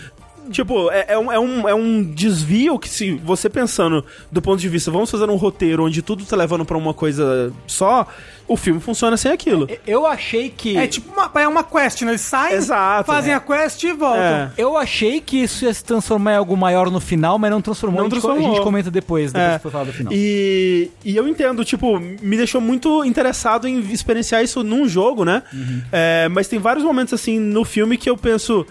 Tipo, 0.51 0.91
é, 0.91 1.07
é 1.09 1.19
um, 1.19 1.33
é, 1.33 1.39
um, 1.39 1.69
é 1.69 1.75
um 1.75 2.03
desvio 2.03 2.79
que 2.79 2.89
se 2.89 3.13
você 3.25 3.49
pensando 3.49 4.05
do 4.31 4.41
ponto 4.43 4.61
de 4.61 4.69
vista, 4.69 4.91
vamos 4.91 5.11
fazer 5.11 5.29
um 5.29 5.37
roteiro 5.37 5.85
onde 5.85 6.03
tudo 6.03 6.25
tá 6.25 6.37
levando 6.37 6.65
pra 6.65 6.77
uma 6.77 6.95
coisa 6.95 7.53
só, 7.67 8.07
o 8.49 8.57
filme 8.57 8.81
funciona 8.81 9.17
sem 9.17 9.33
aquilo. 9.33 9.69
Eu 9.87 10.07
achei 10.07 10.49
que. 10.51 10.77
É 10.77 10.87
tipo 10.87 11.13
uma, 11.13 11.31
é 11.41 11.49
uma 11.49 11.65
quest, 11.65 12.03
né? 12.03 12.13
Eles 12.13 12.21
saem, 12.21 12.55
Exato. 12.57 13.07
fazem 13.07 13.33
É. 13.33 13.37
a 13.37 13.41
quest 13.41 13.83
e 13.83 13.93
voltam. 13.93 14.23
É. 14.23 14.51
Eu 14.57 14.77
achei 14.77 15.21
que 15.21 15.39
isso 15.43 15.65
ia 15.65 15.75
se 15.75 15.85
transformar 15.85 16.35
em 16.35 16.37
algo 16.37 16.57
maior 16.57 16.91
no 16.91 17.01
final, 17.01 17.39
mas 17.39 17.51
não 17.51 17.61
transformou. 17.61 17.99
Não 18.01 18.07
a, 18.07 18.11
gente, 18.11 18.21
transformou. 18.21 18.51
a 18.53 18.55
gente 18.55 18.63
comenta 18.65 18.91
depois, 18.91 19.33
depois 19.33 19.53
É. 19.53 19.57
que 19.57 19.63
for 19.63 19.73
falar 19.73 19.85
do 19.85 19.93
final. 19.93 20.13
E, 20.13 20.91
e 21.05 21.17
eu 21.17 21.27
entendo, 21.27 21.65
tipo, 21.65 21.99
me 21.99 22.37
deixou 22.37 22.61
muito 22.61 23.05
interessado 23.05 23.67
em 23.67 23.79
experienciar 23.93 24.43
isso 24.45 24.63
num 24.63 24.89
jogo, 24.89 25.25
né? 25.25 25.43
É, 25.91 26.29
mas 26.29 26.47
tem 26.49 26.59
vários 26.59 26.85
momentos, 26.85 27.13
assim, 27.15 27.39
no 27.39 27.65
filme 27.65 27.97
que 27.97 28.09
eu 28.09 28.17
penso. 28.17 28.67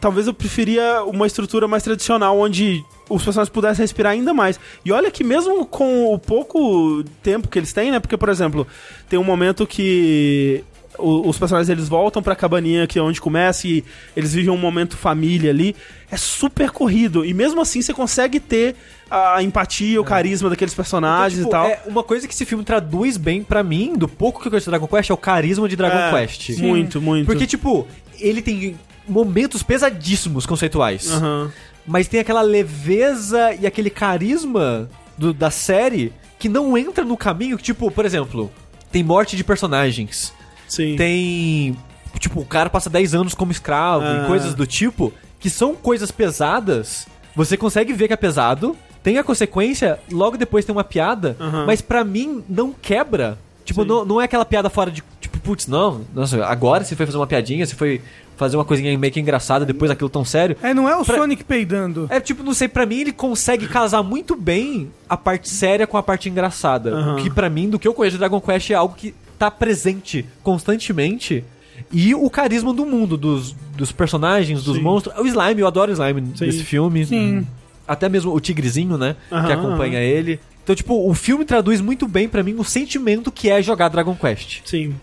Talvez 0.00 0.26
eu 0.26 0.34
preferia 0.34 1.02
uma 1.04 1.26
estrutura 1.26 1.66
mais 1.66 1.82
tradicional, 1.82 2.38
onde 2.38 2.84
os 3.10 3.22
personagens 3.24 3.52
pudessem 3.52 3.82
respirar 3.82 4.12
ainda 4.12 4.32
mais. 4.32 4.58
E 4.84 4.92
olha 4.92 5.10
que 5.10 5.24
mesmo 5.24 5.66
com 5.66 6.12
o 6.14 6.18
pouco 6.18 7.02
tempo 7.22 7.48
que 7.48 7.58
eles 7.58 7.72
têm, 7.72 7.90
né? 7.90 7.98
Porque, 7.98 8.16
por 8.16 8.28
exemplo, 8.28 8.66
tem 9.08 9.18
um 9.18 9.24
momento 9.24 9.66
que 9.66 10.62
o- 10.98 11.28
os 11.28 11.38
personagens 11.38 11.68
eles 11.68 11.88
voltam 11.88 12.22
pra 12.22 12.34
cabaninha 12.36 12.86
que 12.86 12.98
é 12.98 13.02
onde 13.02 13.20
começa 13.20 13.66
e 13.68 13.84
eles 14.16 14.34
vivem 14.34 14.50
um 14.50 14.56
momento 14.56 14.96
família 14.96 15.50
ali. 15.50 15.74
É 16.10 16.16
super 16.16 16.70
corrido. 16.70 17.24
E 17.24 17.32
mesmo 17.34 17.60
assim 17.60 17.80
você 17.82 17.92
consegue 17.94 18.38
ter 18.40 18.74
a 19.10 19.42
empatia, 19.42 20.00
o 20.00 20.04
carisma 20.04 20.50
daqueles 20.50 20.74
personagens 20.74 21.40
Então, 21.44 21.48
e 21.66 21.70
tal. 21.74 21.86
É 21.86 21.88
uma 21.88 22.02
coisa 22.04 22.26
que 22.28 22.34
esse 22.34 22.44
filme 22.44 22.62
traduz 22.64 23.16
bem 23.16 23.42
pra 23.42 23.62
mim, 23.64 23.94
do 23.96 24.06
pouco 24.08 24.40
que 24.40 24.46
eu 24.48 24.50
conheço 24.50 24.66
de 24.66 24.70
Dragon 24.70 24.86
Quest, 24.86 25.10
é 25.10 25.14
o 25.14 25.16
carisma 25.16 25.68
de 25.68 25.76
Dragon 25.76 25.96
É, 26.16 26.20
Quest. 26.26 26.50
Muito, 26.58 27.00
muito. 27.00 27.26
Porque, 27.26 27.46
tipo, 27.46 27.86
ele 28.20 28.42
tem 28.42 28.76
momentos 29.08 29.62
pesadíssimos 29.62 30.44
conceituais. 30.46 31.10
Aham. 31.10 31.50
Mas 31.86 32.06
tem 32.06 32.20
aquela 32.20 32.42
leveza 32.42 33.54
e 33.54 33.66
aquele 33.66 33.88
carisma 33.90 34.88
do- 35.16 35.32
da 35.32 35.50
série 35.50 36.12
que 36.38 36.48
não 36.48 36.76
entra 36.76 37.04
no 37.04 37.16
caminho 37.16 37.56
que, 37.56 37.62
tipo, 37.64 37.90
por 37.90 38.04
exemplo, 38.04 38.50
tem 38.92 39.02
morte 39.02 39.36
de 39.36 39.42
personagens. 39.44 40.32
Sim. 40.68 40.96
Tem. 40.96 41.76
Tipo, 42.18 42.40
o 42.40 42.44
cara 42.44 42.68
passa 42.68 42.90
10 42.90 43.14
anos 43.14 43.34
como 43.34 43.50
escravo 43.52 44.04
Ah. 44.04 44.22
e 44.22 44.26
coisas 44.26 44.54
do 44.54 44.66
tipo, 44.66 45.12
que 45.40 45.48
são 45.48 45.74
coisas 45.74 46.10
pesadas. 46.10 47.06
Você 47.34 47.56
consegue 47.56 47.92
ver 47.92 48.08
que 48.08 48.12
é 48.14 48.16
pesado, 48.16 48.76
tem 49.02 49.16
a 49.18 49.24
consequência, 49.24 49.98
logo 50.10 50.36
depois 50.36 50.64
tem 50.64 50.74
uma 50.74 50.84
piada, 50.84 51.36
Aham. 51.40 51.64
mas 51.66 51.80
pra 51.80 52.04
mim 52.04 52.42
não 52.48 52.72
quebra. 52.72 53.38
Tipo, 53.64 53.82
Sim. 53.82 53.88
não, 53.88 54.04
não 54.04 54.20
é 54.20 54.24
aquela 54.24 54.44
piada 54.44 54.68
fora 54.68 54.90
de. 54.90 55.02
Tipo, 55.20 55.38
putz, 55.38 55.66
não, 55.66 56.02
nossa, 56.14 56.44
agora 56.44 56.84
você 56.84 56.96
foi 56.96 57.06
fazer 57.06 57.18
uma 57.18 57.26
piadinha, 57.26 57.64
você 57.64 57.74
foi 57.76 58.00
fazer 58.38 58.56
uma 58.56 58.64
coisinha 58.64 58.96
meio 58.96 59.12
que 59.12 59.20
engraçada 59.20 59.66
depois 59.66 59.90
daquilo 59.90 60.08
tão 60.08 60.24
sério. 60.24 60.56
É, 60.62 60.72
não 60.72 60.88
é 60.88 60.96
o 60.96 61.04
Pra- 61.04 61.16
Sonic 61.18 61.44
peidando. 61.44 62.06
É 62.08 62.18
tipo, 62.20 62.42
não 62.42 62.54
sei, 62.54 62.68
pra 62.68 62.86
mim 62.86 63.00
ele 63.00 63.12
consegue 63.12 63.66
casar 63.68 64.02
muito 64.02 64.34
bem 64.36 64.90
a 65.08 65.16
parte 65.16 65.48
séria 65.50 65.86
com 65.86 65.96
a 65.98 66.02
parte 66.02 66.28
engraçada. 66.30 67.12
O 67.12 67.16
que 67.16 67.28
pra 67.28 67.50
mim, 67.50 67.68
do 67.68 67.78
que 67.78 67.86
eu 67.86 67.92
conheço 67.92 68.14
de 68.14 68.18
Dragon 68.20 68.40
Quest, 68.40 68.70
é 68.70 68.74
algo 68.74 68.94
que 68.96 69.14
tá 69.38 69.50
presente 69.50 70.24
constantemente. 70.42 71.44
E 71.92 72.14
o 72.14 72.28
carisma 72.28 72.72
do 72.74 72.84
mundo, 72.84 73.16
dos, 73.16 73.52
dos 73.76 73.92
personagens, 73.92 74.62
dos 74.64 74.76
Sim. 74.76 74.82
monstros. 74.82 75.16
O 75.18 75.26
Slime, 75.26 75.60
eu 75.60 75.66
adoro 75.66 75.90
o 75.90 75.94
Slime 75.94 76.32
Sim. 76.34 76.46
desse 76.46 76.64
filme. 76.64 77.06
Sim. 77.06 77.46
Até 77.86 78.08
mesmo 78.08 78.34
o 78.34 78.40
tigrezinho, 78.40 78.98
né? 78.98 79.16
Aham, 79.32 79.46
que 79.46 79.52
acompanha 79.52 80.00
ele. 80.00 80.38
Então, 80.62 80.74
tipo, 80.76 81.08
o 81.08 81.14
filme 81.14 81.44
traduz 81.44 81.80
muito 81.80 82.06
bem 82.06 82.28
pra 82.28 82.42
mim 82.42 82.54
o 82.58 82.64
sentimento 82.64 83.32
que 83.32 83.48
é 83.48 83.62
jogar 83.62 83.88
Dragon 83.88 84.14
Quest. 84.14 84.60
Sim. 84.64 84.94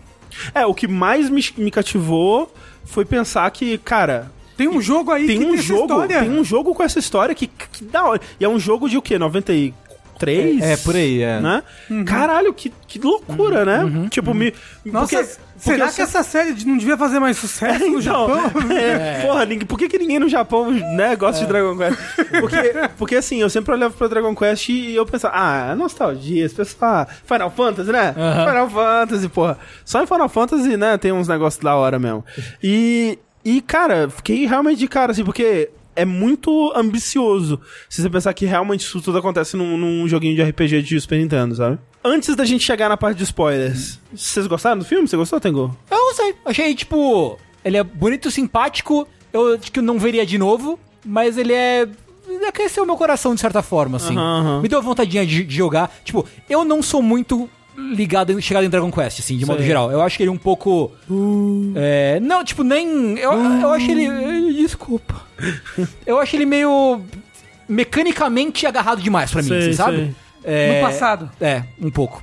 É, 0.54 0.64
o 0.66 0.74
que 0.74 0.86
mais 0.86 1.28
me, 1.30 1.42
me 1.56 1.70
cativou 1.70 2.54
foi 2.86 3.04
pensar 3.04 3.50
que, 3.50 3.76
cara, 3.78 4.30
Tem 4.56 4.68
um 4.68 4.80
jogo 4.80 5.10
aí 5.12 5.26
tem 5.26 5.38
que 5.38 5.44
um 5.44 5.54
essa 5.54 5.62
jogo, 5.62 5.82
história. 5.82 6.20
tem 6.20 6.30
um 6.30 6.42
jogo 6.44 6.74
com 6.74 6.82
essa 6.82 6.98
história 6.98 7.34
que, 7.34 7.46
que 7.46 7.84
da 7.84 8.04
hora. 8.04 8.20
E 8.40 8.44
é 8.44 8.48
um 8.48 8.58
jogo 8.58 8.88
de 8.88 8.96
o 8.96 9.02
quê? 9.02 9.18
93? 9.18 10.62
É, 10.62 10.72
é, 10.72 10.76
por 10.78 10.96
aí, 10.96 11.20
é. 11.22 11.40
Né? 11.40 11.62
Caralho, 12.06 12.54
que, 12.54 12.72
que 12.88 12.98
loucura, 12.98 13.64
né? 13.64 14.08
Tipo, 14.10 14.32
me. 14.32 14.54
Nossa, 14.84 15.18
porque- 15.18 15.45
será 15.58 15.90
que 15.92 16.02
essa 16.02 16.22
série 16.22 16.64
não 16.64 16.76
devia 16.76 16.96
fazer 16.96 17.18
mais 17.18 17.36
sucesso 17.36 17.80
no 17.88 17.98
Então, 18.00 18.00
Japão? 18.02 18.70
é, 18.76 19.22
Porra, 19.26 19.44
ninguém, 19.46 19.66
por 19.66 19.78
que, 19.78 19.88
que 19.88 19.98
ninguém 19.98 20.18
no 20.18 20.28
Japão 20.28 20.70
né, 20.70 21.16
gosta 21.16 21.40
de 21.40 21.46
Dragon 21.46 21.76
Quest? 21.76 21.98
Porque, 22.40 22.72
porque 22.98 23.16
assim, 23.16 23.40
eu 23.40 23.48
sempre 23.50 23.72
olhava 23.72 23.94
pra 23.94 24.06
Dragon 24.08 24.34
Quest 24.34 24.68
e 24.68 24.94
eu 24.94 25.04
pensava, 25.06 25.34
ah, 25.36 25.74
nostalgia, 25.74 26.44
esse 26.44 26.54
pessoal. 26.54 26.92
ah, 26.92 27.06
Final 27.24 27.50
Fantasy, 27.50 27.90
né? 27.92 28.14
Final 28.48 28.70
Fantasy, 28.70 29.28
porra. 29.28 29.58
Só 29.84 30.02
em 30.02 30.06
Final 30.06 30.28
Fantasy, 30.28 30.76
né, 30.76 30.96
tem 30.98 31.12
uns 31.12 31.28
negócios 31.28 31.62
da 31.62 31.74
hora 31.74 31.98
mesmo. 31.98 32.24
E. 32.62 33.18
E, 33.44 33.60
cara, 33.60 34.10
fiquei 34.10 34.44
realmente 34.44 34.78
de 34.78 34.88
cara, 34.88 35.12
assim, 35.12 35.24
porque 35.24 35.70
é 35.96 36.04
muito 36.04 36.72
ambicioso 36.76 37.60
se 37.88 38.02
você 38.02 38.08
pensar 38.10 38.32
que 38.34 38.44
realmente 38.44 38.80
isso 38.82 39.00
tudo 39.00 39.18
acontece 39.18 39.56
num, 39.56 39.76
num 39.76 40.06
joguinho 40.06 40.36
de 40.36 40.42
RPG 40.42 40.82
de 40.82 41.00
Super 41.00 41.18
Nintendo, 41.18 41.56
sabe? 41.56 41.78
Antes 42.04 42.36
da 42.36 42.44
gente 42.44 42.64
chegar 42.64 42.88
na 42.88 42.96
parte 42.96 43.18
de 43.18 43.24
spoilers, 43.24 43.98
vocês 44.14 44.46
gostaram 44.46 44.78
do 44.78 44.84
filme? 44.84 45.08
Você 45.08 45.16
gostou, 45.16 45.40
Tengu? 45.40 45.76
Eu 45.90 45.96
não 45.96 46.14
sei. 46.14 46.34
Achei, 46.44 46.74
tipo, 46.74 47.36
ele 47.64 47.76
é 47.76 47.82
bonito, 47.82 48.30
simpático. 48.30 49.08
Eu 49.32 49.54
acho 49.54 49.72
que 49.72 49.80
eu 49.80 49.82
não 49.82 49.98
veria 49.98 50.24
de 50.24 50.38
novo, 50.38 50.78
mas 51.04 51.36
ele 51.36 51.52
é. 51.52 51.88
Aqueceu 52.46 52.86
meu 52.86 52.96
coração 52.96 53.34
de 53.34 53.40
certa 53.40 53.62
forma, 53.62 53.96
assim. 53.96 54.16
Aham, 54.16 54.40
aham. 54.40 54.62
Me 54.62 54.68
deu 54.68 54.80
vontadinha 54.82 55.26
de, 55.26 55.42
de 55.44 55.56
jogar. 55.56 55.92
Tipo, 56.04 56.24
eu 56.48 56.64
não 56.64 56.82
sou 56.82 57.02
muito 57.02 57.48
ligado, 57.76 58.32
em- 58.32 58.40
chegado 58.40 58.64
em 58.64 58.68
Dragon 58.70 58.90
Quest, 58.90 59.20
assim, 59.20 59.36
de 59.36 59.44
modo 59.46 59.58
Sei. 59.58 59.66
geral. 59.66 59.90
Eu 59.90 60.00
acho 60.02 60.16
que 60.16 60.22
ele 60.22 60.30
é 60.30 60.32
um 60.32 60.38
pouco. 60.38 60.92
É, 61.74 62.18
não, 62.20 62.44
tipo, 62.44 62.62
nem. 62.62 63.18
Eu, 63.18 63.32
eu 63.32 63.70
acho 63.72 63.90
ele. 63.90 64.52
Desculpa. 64.54 65.22
eu 66.06 66.18
acho 66.18 66.34
ele 66.36 66.46
meio. 66.46 67.00
mecanicamente 67.68 68.66
agarrado 68.66 69.02
demais 69.02 69.30
pra 69.30 69.42
mim, 69.42 69.48
Sei, 69.48 69.58
assim, 69.58 69.72
sabe? 69.72 70.14
É, 70.44 70.80
No 70.80 70.86
passado. 70.86 71.30
É, 71.40 71.62
um 71.80 71.90
pouco. 71.90 72.22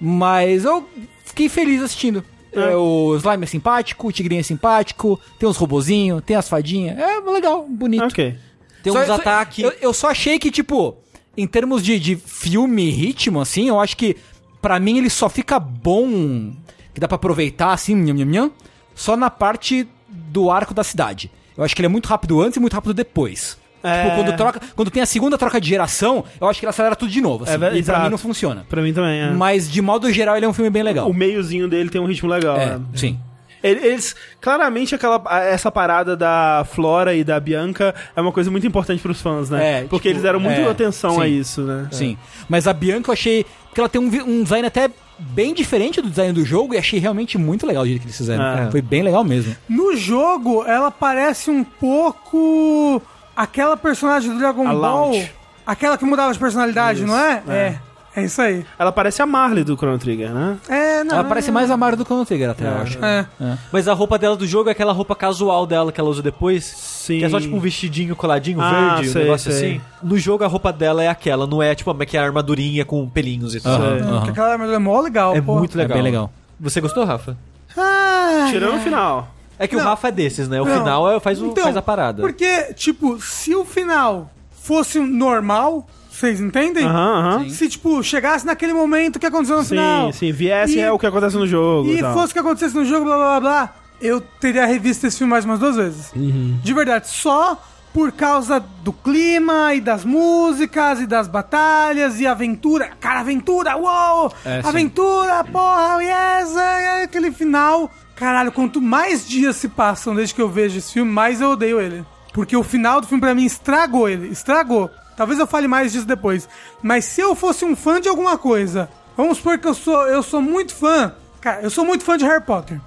Mas 0.00 0.64
eu 0.64 0.88
fiquei 1.24 1.48
feliz 1.48 1.82
assistindo. 1.82 2.24
É, 2.52 2.76
o 2.76 3.16
slime 3.16 3.42
é 3.42 3.46
simpático, 3.46 4.06
o 4.06 4.12
tigrinho 4.12 4.38
é 4.38 4.42
simpático, 4.44 5.18
tem 5.40 5.48
os 5.48 5.56
robozinhos, 5.56 6.22
tem 6.24 6.36
as 6.36 6.48
fadinhas. 6.48 6.96
É 6.96 7.18
legal, 7.18 7.66
bonito. 7.68 8.04
Ok. 8.04 8.36
Tem 8.80 8.92
Só- 8.92 9.00
uns 9.02 9.10
ataques. 9.10 9.64
Eu, 9.64 9.72
eu 9.80 9.92
só 9.92 10.10
achei 10.10 10.38
que, 10.38 10.52
tipo, 10.52 10.96
em 11.36 11.48
termos 11.48 11.82
de, 11.82 11.98
de 11.98 12.14
filme 12.14 12.84
e 12.86 12.90
ritmo, 12.90 13.40
assim, 13.40 13.66
eu 13.68 13.80
acho 13.80 13.96
que 13.96 14.16
pra 14.64 14.80
mim 14.80 14.96
ele 14.96 15.10
só 15.10 15.28
fica 15.28 15.60
bom, 15.60 16.50
que 16.94 16.98
dá 16.98 17.06
pra 17.06 17.16
aproveitar, 17.16 17.74
assim, 17.74 17.94
nham, 17.94 18.14
nham, 18.16 18.24
nham, 18.24 18.50
só 18.94 19.14
na 19.14 19.28
parte 19.28 19.86
do 20.08 20.50
arco 20.50 20.72
da 20.72 20.82
cidade. 20.82 21.30
Eu 21.54 21.62
acho 21.62 21.76
que 21.76 21.82
ele 21.82 21.86
é 21.86 21.90
muito 21.90 22.06
rápido 22.06 22.40
antes 22.40 22.56
e 22.56 22.60
muito 22.60 22.72
rápido 22.72 22.94
depois. 22.94 23.58
É. 23.82 24.04
Tipo, 24.04 24.16
quando, 24.16 24.36
troca, 24.38 24.60
quando 24.74 24.90
tem 24.90 25.02
a 25.02 25.06
segunda 25.06 25.36
troca 25.36 25.60
de 25.60 25.68
geração, 25.68 26.24
eu 26.40 26.48
acho 26.48 26.58
que 26.60 26.64
ele 26.64 26.70
acelera 26.70 26.96
tudo 26.96 27.12
de 27.12 27.20
novo, 27.20 27.44
assim, 27.44 27.52
É 27.52 27.56
e 27.56 27.58
pra 27.58 27.76
exato. 27.76 28.02
mim 28.04 28.08
não 28.08 28.16
funciona. 28.16 28.64
Pra 28.66 28.80
mim 28.80 28.94
também, 28.94 29.20
é. 29.20 29.30
Mas, 29.32 29.70
de 29.70 29.82
modo 29.82 30.10
geral, 30.10 30.34
ele 30.34 30.46
é 30.46 30.48
um 30.48 30.54
filme 30.54 30.70
bem 30.70 30.82
legal. 30.82 31.10
O 31.10 31.12
meiozinho 31.12 31.68
dele 31.68 31.90
tem 31.90 32.00
um 32.00 32.06
ritmo 32.06 32.30
legal. 32.30 32.56
É, 32.56 32.78
né? 32.78 32.80
sim. 32.94 33.18
Ele- 33.64 33.86
Eles, 33.86 34.14
claramente, 34.40 34.94
aquela, 34.94 35.22
essa 35.42 35.72
parada 35.72 36.14
da 36.16 36.64
Flora 36.70 37.14
e 37.14 37.24
da 37.24 37.40
Bianca 37.40 37.94
é 38.14 38.20
uma 38.20 38.30
coisa 38.30 38.50
muito 38.50 38.66
importante 38.66 39.00
pros 39.02 39.20
fãs, 39.22 39.48
né? 39.48 39.80
É, 39.80 39.80
Porque 39.84 40.08
tipo, 40.08 40.08
eles 40.08 40.22
deram 40.22 40.38
muita 40.38 40.60
é, 40.60 40.68
atenção 40.68 41.20
a 41.20 41.24
sim. 41.24 41.38
isso, 41.40 41.62
né? 41.62 41.88
Sim. 41.90 42.18
Mas 42.48 42.68
a 42.68 42.72
Bianca 42.74 43.08
eu 43.10 43.12
achei 43.14 43.46
que 43.72 43.80
ela 43.80 43.88
tem 43.88 44.00
um, 44.00 44.06
um 44.06 44.42
design 44.42 44.66
até 44.66 44.90
bem 45.18 45.54
diferente 45.54 46.02
do 46.02 46.10
design 46.10 46.32
do 46.32 46.44
jogo 46.44 46.74
e 46.74 46.78
achei 46.78 46.98
realmente 46.98 47.38
muito 47.38 47.66
legal 47.66 47.84
o 47.84 47.86
jeito 47.86 48.00
que 48.00 48.06
eles 48.06 48.16
fizeram. 48.16 48.44
É. 48.44 48.70
Foi 48.70 48.82
bem 48.82 49.02
legal 49.02 49.24
mesmo. 49.24 49.56
No 49.68 49.96
jogo, 49.96 50.64
ela 50.66 50.90
parece 50.90 51.50
um 51.50 51.64
pouco 51.64 53.00
aquela 53.36 53.76
personagem 53.76 54.30
do 54.32 54.38
Dragon 54.38 54.66
A 54.68 54.72
Ball. 54.72 54.80
Launch. 55.12 55.32
Aquela 55.66 55.96
que 55.96 56.04
mudava 56.04 56.32
de 56.32 56.38
personalidade, 56.38 56.98
Isso, 56.98 57.06
não 57.08 57.18
é? 57.18 57.42
é. 57.48 57.52
É. 57.54 57.78
É 58.16 58.22
isso 58.22 58.40
aí. 58.40 58.64
Ela 58.78 58.92
parece 58.92 59.20
a 59.22 59.26
Marley 59.26 59.64
do 59.64 59.76
Chrono 59.76 59.98
Trigger, 59.98 60.30
né? 60.32 60.56
É, 60.68 61.02
não. 61.02 61.16
ela 61.16 61.24
parece 61.24 61.50
mais 61.50 61.68
a 61.70 61.76
Mario 61.76 61.98
do 61.98 62.04
Chrono 62.04 62.24
Trigger 62.24 62.50
até, 62.50 62.64
eu 62.64 62.76
acho. 62.78 63.04
É. 63.04 63.26
Mas 63.72 63.88
a 63.88 63.92
roupa 63.92 64.16
dela 64.16 64.36
do 64.36 64.46
jogo 64.46 64.68
é 64.68 64.72
aquela 64.72 64.92
roupa 64.92 65.16
casual 65.16 65.66
dela 65.66 65.90
que 65.90 66.00
ela 66.00 66.08
usa 66.08 66.22
depois. 66.22 66.64
Sim. 66.64 67.18
Que 67.18 67.24
é 67.24 67.28
só 67.28 67.40
tipo 67.40 67.56
um 67.56 67.60
vestidinho 67.60 68.14
coladinho 68.14 68.60
Ah, 68.60 68.94
verde, 68.96 69.10
sei, 69.10 69.20
um 69.20 69.24
negócio 69.24 69.52
sei. 69.52 69.70
assim. 69.72 69.80
No 70.02 70.16
jogo 70.16 70.44
a 70.44 70.46
roupa 70.46 70.72
dela 70.72 71.02
é 71.02 71.08
aquela, 71.08 71.44
não 71.46 71.60
é 71.62 71.74
tipo 71.74 71.90
uma 71.90 72.06
que 72.06 72.16
é 72.16 72.20
a 72.20 72.24
armadurinha 72.24 72.84
com 72.84 73.08
pelinhos 73.08 73.54
e 73.54 73.60
Sei. 73.60 73.70
aham. 73.70 74.16
Porque 74.18 74.30
aquela 74.30 74.52
armadura 74.52 74.76
é 74.76 74.78
mó 74.78 75.00
legal, 75.00 75.34
É 75.34 75.40
pô. 75.40 75.58
muito 75.58 75.76
legal. 75.76 75.90
É 75.98 76.00
bem 76.00 76.02
legal. 76.10 76.30
Você 76.60 76.80
gostou, 76.80 77.04
Rafa? 77.04 77.36
Ah, 77.76 78.46
Tirando 78.50 78.76
o 78.76 78.80
final. 78.80 79.28
É 79.58 79.66
que 79.66 79.74
Não. 79.76 79.82
o 79.82 79.86
Rafa 79.86 80.08
é 80.08 80.12
desses, 80.12 80.48
né? 80.48 80.60
O 80.60 80.64
Não. 80.64 80.78
final 80.78 81.10
é, 81.10 81.18
faz, 81.20 81.40
o, 81.42 81.46
Então, 81.46 81.64
faz 81.64 81.76
a 81.76 81.82
parada. 81.82 82.22
Porque, 82.22 82.72
tipo, 82.74 83.20
se 83.20 83.54
o 83.54 83.64
final 83.64 84.30
fosse 84.52 84.98
normal, 85.00 85.86
vocês 86.16 86.40
entendem? 86.40 86.84
Aham, 86.84 87.18
aham. 87.38 87.50
Se, 87.50 87.68
tipo, 87.68 88.02
chegasse 88.02 88.44
naquele 88.46 88.72
momento 88.72 89.18
que 89.18 89.26
aconteceu 89.26 89.56
no 89.56 89.62
Sim, 89.62 89.68
final. 89.70 90.12
sim. 90.12 90.32
Viesse 90.32 90.76
E- 90.76 90.80
é 90.80 90.90
o 90.92 90.98
que 90.98 91.06
acontece 91.06 91.36
no 91.36 91.46
jogo. 91.46 91.88
E 91.90 92.00
tal. 92.00 92.14
fosse 92.14 92.30
o 92.30 92.34
que 92.34 92.38
acontecesse 92.40 92.74
no 92.74 92.84
jogo, 92.84 93.04
blá 93.04 93.16
blá 93.16 93.40
blá 93.40 93.40
blá, 93.40 93.74
eu 94.00 94.20
teria 94.20 94.66
revisto 94.66 95.06
esse 95.06 95.18
filme 95.18 95.30
mais 95.30 95.44
umas 95.44 95.58
duas 95.58 95.76
vezes. 95.76 96.12
Uhum. 96.14 96.58
De 96.62 96.72
verdade, 96.74 97.08
só 97.08 97.60
por 97.92 98.10
causa 98.10 98.58
do 98.82 98.92
clima 98.92 99.72
e 99.72 99.80
das 99.80 100.04
músicas 100.04 101.00
e 101.00 101.06
das 101.06 101.28
batalhas 101.28 102.18
e 102.20 102.26
aventura. 102.26 102.90
Cara, 103.00 103.20
aventura, 103.20 103.76
uou! 103.76 104.32
É, 104.44 104.60
sim. 104.62 104.68
aventura, 104.68 105.44
porra, 105.44 106.02
yes! 106.02 106.56
é, 106.56 107.02
aquele 107.04 107.30
final. 107.30 107.90
Caralho, 108.16 108.50
quanto 108.52 108.80
mais 108.80 109.26
dias 109.28 109.56
se 109.56 109.68
passam 109.68 110.14
desde 110.14 110.34
que 110.34 110.42
eu 110.42 110.48
vejo 110.48 110.78
esse 110.78 110.92
filme, 110.92 111.10
mais 111.10 111.40
eu 111.40 111.50
odeio 111.50 111.80
ele. 111.80 112.04
Porque 112.32 112.56
o 112.56 112.64
final 112.64 113.00
do 113.00 113.06
filme 113.06 113.20
pra 113.20 113.32
mim 113.34 113.44
estragou 113.44 114.08
ele, 114.08 114.26
estragou. 114.28 114.90
Talvez 115.16 115.38
eu 115.38 115.46
fale 115.46 115.68
mais 115.68 115.92
disso 115.92 116.06
depois. 116.06 116.48
Mas 116.82 117.04
se 117.04 117.20
eu 117.20 117.34
fosse 117.34 117.64
um 117.64 117.76
fã 117.76 118.00
de 118.00 118.08
alguma 118.08 118.36
coisa, 118.36 118.88
vamos 119.16 119.38
supor 119.38 119.58
que 119.58 119.66
eu 119.66 119.74
sou, 119.74 120.06
eu 120.08 120.22
sou 120.22 120.40
muito 120.42 120.74
fã. 120.74 121.14
Cara, 121.40 121.62
eu 121.62 121.70
sou 121.70 121.84
muito 121.84 122.04
fã 122.04 122.16
de 122.16 122.24
Harry 122.24 122.42
Potter. 122.42 122.80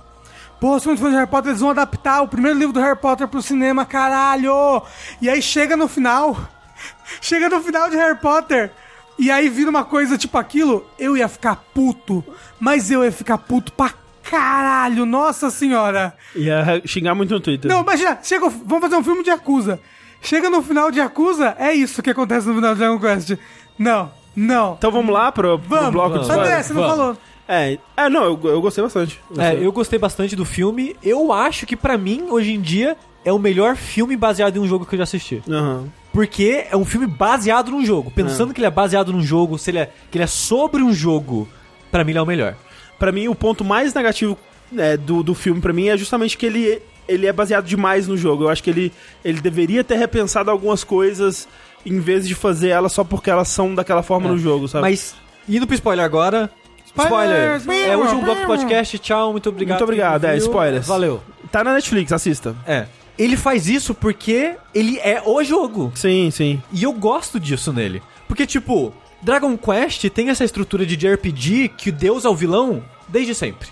Pô, 0.59 0.75
eu 0.75 0.79
sou 0.79 0.89
muito 0.89 1.01
fã 1.01 1.09
de 1.09 1.15
Harry 1.15 1.29
Potter, 1.29 1.51
eles 1.51 1.61
vão 1.61 1.69
adaptar 1.69 2.21
o 2.21 2.27
primeiro 2.27 2.57
livro 2.57 2.73
do 2.73 2.79
Harry 2.79 2.97
Potter 2.97 3.27
pro 3.27 3.41
cinema, 3.41 3.85
caralho! 3.85 4.81
E 5.21 5.29
aí 5.29 5.39
chega 5.41 5.77
no 5.77 5.87
final, 5.87 6.35
chega 7.21 7.47
no 7.47 7.61
final 7.61 7.89
de 7.91 7.95
Harry 7.95 8.17
Potter, 8.17 8.71
e 9.19 9.29
aí 9.29 9.49
vira 9.49 9.69
uma 9.69 9.85
coisa 9.85 10.17
tipo 10.17 10.35
aquilo, 10.35 10.83
eu 10.97 11.15
ia 11.15 11.27
ficar 11.27 11.57
puto, 11.75 12.23
mas 12.59 12.89
eu 12.89 13.03
ia 13.03 13.11
ficar 13.11 13.37
puto 13.37 13.71
pra 13.71 13.93
caralho, 14.23 15.05
nossa 15.05 15.51
senhora! 15.51 16.15
Ia 16.35 16.81
xingar 16.85 17.13
muito 17.13 17.35
no 17.35 17.39
Twitter. 17.39 17.69
Não, 17.69 17.81
imagina, 17.81 18.17
chega, 18.23 18.49
vamos 18.49 18.81
fazer 18.81 18.95
um 18.95 19.03
filme 19.03 19.21
de 19.21 19.29
Yakuza. 19.29 19.79
Chega 20.21 20.49
no 20.49 20.61
final 20.61 20.91
de 20.91 20.99
Yakuza, 20.99 21.55
é 21.59 21.73
isso 21.73 22.01
que 22.01 22.09
acontece 22.09 22.47
no 22.47 22.55
final 22.55 22.73
de 22.73 22.79
Dragon 22.79 22.99
Quest. 22.99 23.37
Não, 23.77 24.11
não. 24.35 24.75
Então 24.77 24.91
vamos 24.91 25.13
lá 25.13 25.31
pro, 25.31 25.57
pro 25.59 25.69
Vamos, 25.69 25.91
bloco 25.91 26.19
de 26.19 26.31
André, 26.31 26.63
você 26.63 26.73
não 26.73 26.81
Vamos. 26.81 26.97
falou. 26.97 27.17
É, 27.47 27.77
é, 27.95 28.09
não, 28.09 28.23
eu, 28.25 28.39
eu 28.43 28.61
gostei 28.61 28.83
bastante. 28.83 29.21
É, 29.37 29.53
eu 29.55 29.71
gostei 29.71 29.97
bastante 29.97 30.35
do 30.35 30.43
filme. 30.43 30.95
Eu 31.01 31.31
acho 31.31 31.65
que 31.65 31.77
pra 31.77 31.97
mim, 31.97 32.25
hoje 32.29 32.51
em 32.53 32.59
dia, 32.59 32.97
é 33.23 33.31
o 33.31 33.39
melhor 33.39 33.75
filme 33.77 34.17
baseado 34.17 34.57
em 34.57 34.59
um 34.59 34.67
jogo 34.67 34.85
que 34.85 34.95
eu 34.95 34.97
já 34.97 35.03
assisti. 35.03 35.41
Aham. 35.49 35.87
Porque 36.11 36.65
é 36.69 36.75
um 36.75 36.83
filme 36.83 37.07
baseado 37.07 37.71
num 37.71 37.85
jogo. 37.85 38.11
Pensando 38.11 38.53
que 38.53 38.59
ele 38.59 38.67
é 38.67 38.71
baseado 38.71 39.13
num 39.13 39.21
jogo, 39.21 39.57
se 39.57 39.69
ele 39.71 39.77
é, 39.79 39.91
que 40.11 40.17
ele 40.17 40.23
é 40.23 40.27
sobre 40.27 40.81
um 40.81 40.91
jogo, 40.91 41.47
pra 41.91 42.03
mim 42.03 42.11
ele 42.11 42.19
é 42.19 42.21
o 42.21 42.25
melhor. 42.25 42.55
Pra 42.97 43.11
mim, 43.11 43.27
o 43.27 43.35
ponto 43.35 43.63
mais 43.63 43.93
negativo 43.93 44.37
é, 44.75 44.97
do, 44.97 45.21
do 45.23 45.35
filme, 45.35 45.61
pra 45.61 45.71
mim, 45.71 45.87
é 45.87 45.95
justamente 45.97 46.37
que 46.37 46.45
ele, 46.45 46.81
ele 47.07 47.25
é 47.27 47.33
baseado 47.33 47.65
demais 47.65 48.07
no 48.07 48.17
jogo. 48.17 48.43
Eu 48.45 48.49
acho 48.49 48.63
que 48.63 48.69
ele, 48.69 48.93
ele 49.23 49.39
deveria 49.39 49.83
ter 49.83 49.97
repensado 49.97 50.51
algumas 50.51 50.83
coisas 50.83 51.47
em 51.85 51.99
vez 51.99 52.27
de 52.27 52.35
fazer 52.35 52.69
elas 52.69 52.91
só 52.91 53.03
porque 53.03 53.29
elas 53.29 53.47
são 53.47 53.73
daquela 53.73 54.03
forma 54.03 54.29
no 54.29 54.37
jogo, 54.37 54.67
sabe? 54.67 54.81
Mas, 54.81 55.15
indo 55.47 55.65
pro 55.65 55.75
spoiler 55.75 56.03
agora. 56.03 56.49
Spoiler! 56.85 57.57
Spoilers! 57.57 57.89
É 57.89 57.95
o 57.95 58.01
último 58.01 58.21
bloco 58.23 58.41
do 58.41 58.47
podcast. 58.47 58.99
Tchau, 58.99 59.31
muito 59.31 59.49
obrigado. 59.49 59.77
Muito 59.77 59.83
obrigado, 59.83 60.25
é, 60.25 60.37
spoilers. 60.37 60.87
Valeu. 60.87 61.21
Tá 61.51 61.63
na 61.63 61.73
Netflix, 61.73 62.11
assista. 62.11 62.55
É. 62.65 62.85
Ele 63.17 63.37
faz 63.37 63.67
isso 63.67 63.93
porque 63.93 64.55
ele 64.75 64.99
é 64.99 65.21
o 65.25 65.43
jogo. 65.43 65.91
Sim, 65.95 66.29
sim. 66.31 66.61
E 66.71 66.83
eu 66.83 66.93
gosto 66.93 67.39
disso 67.39 67.73
nele. 67.73 68.01
Porque, 68.27 68.45
tipo, 68.45 68.93
Dragon 69.21 69.57
Quest 69.57 70.09
tem 70.09 70.29
essa 70.29 70.43
estrutura 70.43 70.85
de 70.85 70.95
JRPG 70.95 71.69
que 71.69 71.89
o 71.89 71.93
Deus 71.93 72.25
é 72.25 72.29
o 72.29 72.35
vilão 72.35 72.83
desde 73.07 73.33
sempre. 73.35 73.67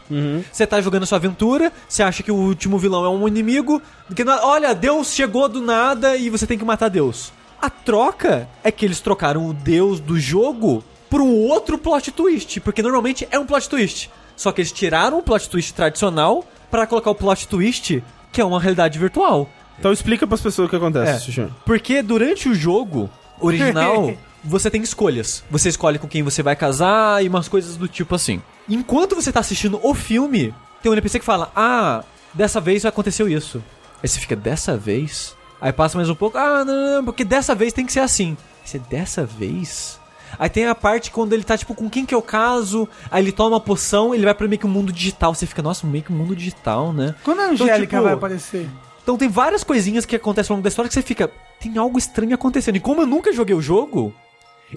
Você 0.51 0.65
tá 0.65 0.79
jogando 0.81 1.05
sua 1.05 1.17
aventura, 1.17 1.71
você 1.87 2.03
acha 2.03 2.23
que 2.23 2.31
o 2.31 2.35
último 2.35 2.77
vilão 2.77 3.03
é 3.05 3.09
um 3.09 3.27
inimigo, 3.27 3.81
que 4.15 4.23
na- 4.23 4.45
olha, 4.45 4.73
Deus 4.73 5.13
chegou 5.13 5.47
do 5.49 5.61
nada 5.61 6.15
e 6.15 6.29
você 6.29 6.45
tem 6.47 6.57
que 6.57 6.65
matar 6.65 6.89
Deus. 6.89 7.31
A 7.61 7.69
troca 7.69 8.47
é 8.63 8.71
que 8.71 8.85
eles 8.85 8.99
trocaram 8.99 9.47
o 9.47 9.53
Deus 9.53 9.99
do 9.99 10.19
jogo 10.19 10.83
por 11.09 11.21
um 11.21 11.33
outro 11.47 11.77
plot 11.77 12.11
twist, 12.11 12.59
porque 12.59 12.81
normalmente 12.81 13.27
é 13.31 13.39
um 13.39 13.45
plot 13.45 13.69
twist. 13.69 14.09
Só 14.35 14.51
que 14.51 14.61
eles 14.61 14.71
tiraram 14.71 15.19
o 15.19 15.23
plot 15.23 15.49
twist 15.49 15.73
tradicional 15.73 16.45
pra 16.69 16.85
colocar 16.85 17.09
o 17.11 17.15
plot 17.15 17.47
twist 17.47 18.03
que 18.31 18.41
é 18.41 18.45
uma 18.45 18.59
realidade 18.59 18.99
virtual. 18.99 19.49
Então 19.79 19.91
explica 19.93 20.27
pras 20.27 20.41
pessoas 20.41 20.67
o 20.67 20.69
que 20.69 20.75
acontece, 20.75 21.39
É. 21.41 21.47
Porque 21.65 22.01
durante 22.01 22.49
o 22.49 22.53
jogo 22.55 23.09
original, 23.39 24.13
você 24.45 24.69
tem 24.69 24.81
escolhas. 24.81 25.43
Você 25.49 25.69
escolhe 25.69 25.99
com 25.99 26.07
quem 26.07 26.23
você 26.23 26.43
vai 26.43 26.55
casar 26.55 27.23
e 27.23 27.27
umas 27.27 27.47
coisas 27.47 27.77
do 27.77 27.87
tipo 27.87 28.15
assim. 28.15 28.41
Enquanto 28.69 29.15
você 29.15 29.31
tá 29.31 29.39
assistindo 29.39 29.79
o 29.83 29.93
filme, 29.93 30.53
tem 30.81 30.91
um 30.91 30.93
NPC 30.93 31.19
que 31.19 31.25
fala: 31.25 31.51
Ah, 31.55 32.03
dessa 32.33 32.61
vez 32.61 32.85
aconteceu 32.85 33.27
isso. 33.27 33.63
Aí 34.01 34.07
você 34.07 34.19
fica, 34.19 34.35
dessa 34.35 34.77
vez? 34.77 35.35
Aí 35.59 35.73
passa 35.73 35.97
mais 35.97 36.09
um 36.09 36.15
pouco, 36.15 36.37
ah, 36.37 36.63
não, 36.63 36.75
não, 36.75 36.95
não, 36.97 37.05
porque 37.05 37.23
dessa 37.23 37.55
vez 37.55 37.73
tem 37.73 37.85
que 37.85 37.93
ser 37.93 38.01
assim. 38.01 38.37
Aí 38.61 38.67
Você, 38.67 38.79
dessa 38.79 39.25
vez? 39.25 39.99
Aí 40.37 40.49
tem 40.49 40.65
a 40.65 40.75
parte 40.75 41.11
quando 41.11 41.33
ele 41.33 41.43
tá, 41.43 41.57
tipo, 41.57 41.73
com 41.73 41.89
quem 41.89 42.05
que 42.05 42.13
eu 42.13 42.21
caso? 42.21 42.87
Aí 43.09 43.23
ele 43.23 43.31
toma 43.31 43.51
uma 43.51 43.59
poção, 43.59 44.13
ele 44.13 44.25
vai 44.25 44.33
pra 44.33 44.47
meio 44.47 44.59
que 44.59 44.65
um 44.65 44.69
mundo 44.69 44.91
digital. 44.91 45.33
Você 45.33 45.45
fica, 45.45 45.61
nossa, 45.61 45.87
meio 45.87 46.03
que 46.03 46.11
um 46.11 46.15
mundo 46.15 46.35
digital, 46.35 46.91
né? 46.91 47.15
Quando 47.23 47.39
a 47.39 47.53
Então, 47.53 47.65
Angélica 47.65 47.97
tipo, 47.97 48.03
vai 48.03 48.13
aparecer? 48.13 48.69
Então 49.01 49.17
tem 49.17 49.29
várias 49.29 49.63
coisinhas 49.63 50.05
que 50.05 50.15
acontecem 50.15 50.51
ao 50.51 50.57
longo 50.57 50.63
da 50.63 50.69
história 50.69 50.89
que 50.89 50.93
você 50.93 51.01
fica, 51.01 51.31
tem 51.59 51.77
algo 51.77 51.97
estranho 51.97 52.33
acontecendo. 52.33 52.75
E 52.75 52.79
como 52.79 53.01
eu 53.01 53.07
nunca 53.07 53.31
joguei 53.31 53.55
o 53.55 53.61
jogo, 53.61 54.13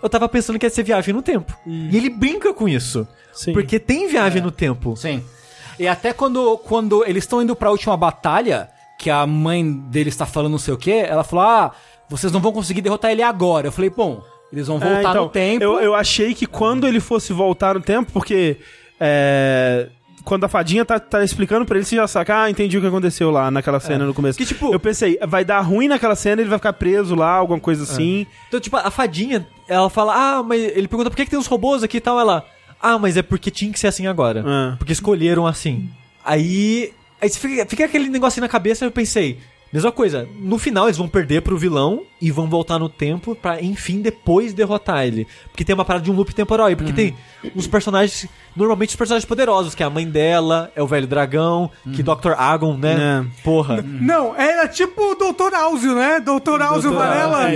eu 0.02 0.08
tava 0.08 0.28
pensando 0.28 0.58
que 0.58 0.66
ia 0.66 0.70
ser 0.70 0.82
viagem 0.82 1.14
no 1.14 1.22
tempo. 1.22 1.56
E 1.66 1.96
ele 1.96 2.10
brinca 2.10 2.52
com 2.52 2.68
isso. 2.68 3.06
Sim. 3.32 3.52
Porque 3.52 3.78
tem 3.78 4.08
viagem 4.08 4.42
no 4.42 4.50
tempo. 4.50 4.96
Sim. 4.96 5.22
E 5.78 5.86
até 5.86 6.12
quando, 6.12 6.58
quando 6.58 7.04
eles 7.04 7.24
estão 7.24 7.40
indo 7.40 7.54
pra 7.54 7.70
última 7.70 7.96
batalha, 7.96 8.68
que 8.98 9.08
a 9.10 9.26
mãe 9.26 9.72
dele 9.72 10.08
está 10.08 10.26
falando 10.26 10.52
não 10.52 10.58
sei 10.58 10.74
o 10.74 10.78
quê, 10.78 11.04
ela 11.06 11.22
falou: 11.22 11.44
ah, 11.44 11.72
vocês 12.08 12.32
não 12.32 12.40
vão 12.40 12.52
conseguir 12.52 12.80
derrotar 12.80 13.10
ele 13.12 13.22
agora. 13.22 13.68
Eu 13.68 13.72
falei, 13.72 13.90
bom, 13.90 14.22
eles 14.52 14.66
vão 14.66 14.78
voltar 14.78 14.96
É, 14.96 15.00
então, 15.00 15.24
no 15.24 15.30
tempo. 15.30 15.62
Eu, 15.64 15.78
eu 15.80 15.94
achei 15.94 16.34
que 16.34 16.46
quando 16.46 16.86
ele 16.86 17.00
fosse 17.00 17.32
voltar 17.32 17.74
no 17.74 17.80
tempo, 17.80 18.10
porque. 18.12 18.56
é, 18.98 19.88
quando 20.28 20.44
a 20.44 20.48
fadinha 20.48 20.84
tá, 20.84 21.00
tá 21.00 21.24
explicando 21.24 21.64
pra 21.64 21.76
ele, 21.78 21.84
você 21.86 21.96
já 21.96 22.06
saca, 22.06 22.42
ah, 22.42 22.50
entendi 22.50 22.76
o 22.76 22.80
que 22.80 22.86
aconteceu 22.86 23.30
lá 23.30 23.50
naquela 23.50 23.80
cena 23.80 24.04
no 24.04 24.12
começo. 24.12 24.36
Que, 24.38 24.44
tipo- 24.44 24.72
Eu 24.72 24.78
pensei, 24.78 25.18
vai 25.26 25.44
dar 25.44 25.60
ruim 25.60 25.88
naquela 25.88 26.14
cena, 26.14 26.42
ele 26.42 26.50
vai 26.50 26.58
ficar 26.58 26.74
preso 26.74 27.14
lá, 27.14 27.30
alguma 27.32 27.58
coisa 27.58 27.82
assim. 27.84 28.26
Então, 28.48 28.60
tipo, 28.60 28.76
a 28.76 28.90
fadinha, 28.90 29.46
ela 29.66 29.88
fala, 29.88 30.14
ah, 30.14 30.42
mas 30.42 30.60
ele 30.62 30.86
pergunta 30.86 31.08
por 31.10 31.16
que, 31.16 31.24
que 31.24 31.30
tem 31.30 31.38
uns 31.38 31.46
robôs 31.46 31.82
aqui 31.82 31.96
e 31.96 32.00
tal. 32.00 32.20
Ela, 32.20 32.44
ah, 32.80 32.98
mas 32.98 33.16
é 33.16 33.22
porque 33.22 33.50
tinha 33.50 33.72
que 33.72 33.80
ser 33.80 33.86
assim 33.88 34.06
agora. 34.06 34.44
Ah. 34.46 34.74
Porque 34.78 34.92
escolheram 34.92 35.46
assim. 35.46 35.88
Aí. 36.24 36.92
Aí 37.20 37.28
fica, 37.30 37.66
fica 37.66 37.84
aquele 37.86 38.08
negocinho 38.08 38.42
na 38.42 38.48
cabeça 38.48 38.84
e 38.84 38.86
eu 38.88 38.92
pensei. 38.92 39.38
Mesma 39.72 39.92
coisa, 39.92 40.26
no 40.40 40.58
final 40.58 40.86
eles 40.86 40.96
vão 40.96 41.06
perder 41.06 41.42
pro 41.42 41.58
vilão 41.58 42.02
e 42.20 42.30
vão 42.30 42.48
voltar 42.48 42.78
no 42.78 42.88
tempo 42.88 43.34
pra, 43.34 43.62
enfim, 43.62 44.00
depois 44.00 44.54
derrotar 44.54 45.06
ele. 45.06 45.26
Porque 45.50 45.62
tem 45.62 45.74
uma 45.74 45.84
parada 45.84 46.04
de 46.04 46.10
um 46.10 46.14
loop 46.14 46.34
temporal 46.34 46.66
aí, 46.68 46.76
porque 46.76 46.92
tem 46.92 47.14
uns 47.54 47.66
personagens, 47.66 48.26
normalmente 48.56 48.90
os 48.90 48.96
personagens 48.96 49.26
poderosos, 49.26 49.74
que 49.74 49.82
é 49.82 49.86
a 49.86 49.90
mãe 49.90 50.08
dela, 50.08 50.72
é 50.74 50.82
o 50.82 50.86
velho 50.86 51.06
dragão, 51.06 51.70
que 51.94 52.02
Dr. 52.02 52.32
Agon, 52.36 52.78
né? 52.78 53.26
Porra. 53.44 53.82
Não, 53.82 54.34
era 54.34 54.66
tipo 54.66 55.12
o 55.12 55.14
Dr. 55.14 55.54
Áuzio, 55.54 55.94
né? 55.94 56.18
Dr. 56.18 56.62
Áuzio 56.62 56.94
Varela. 56.94 57.50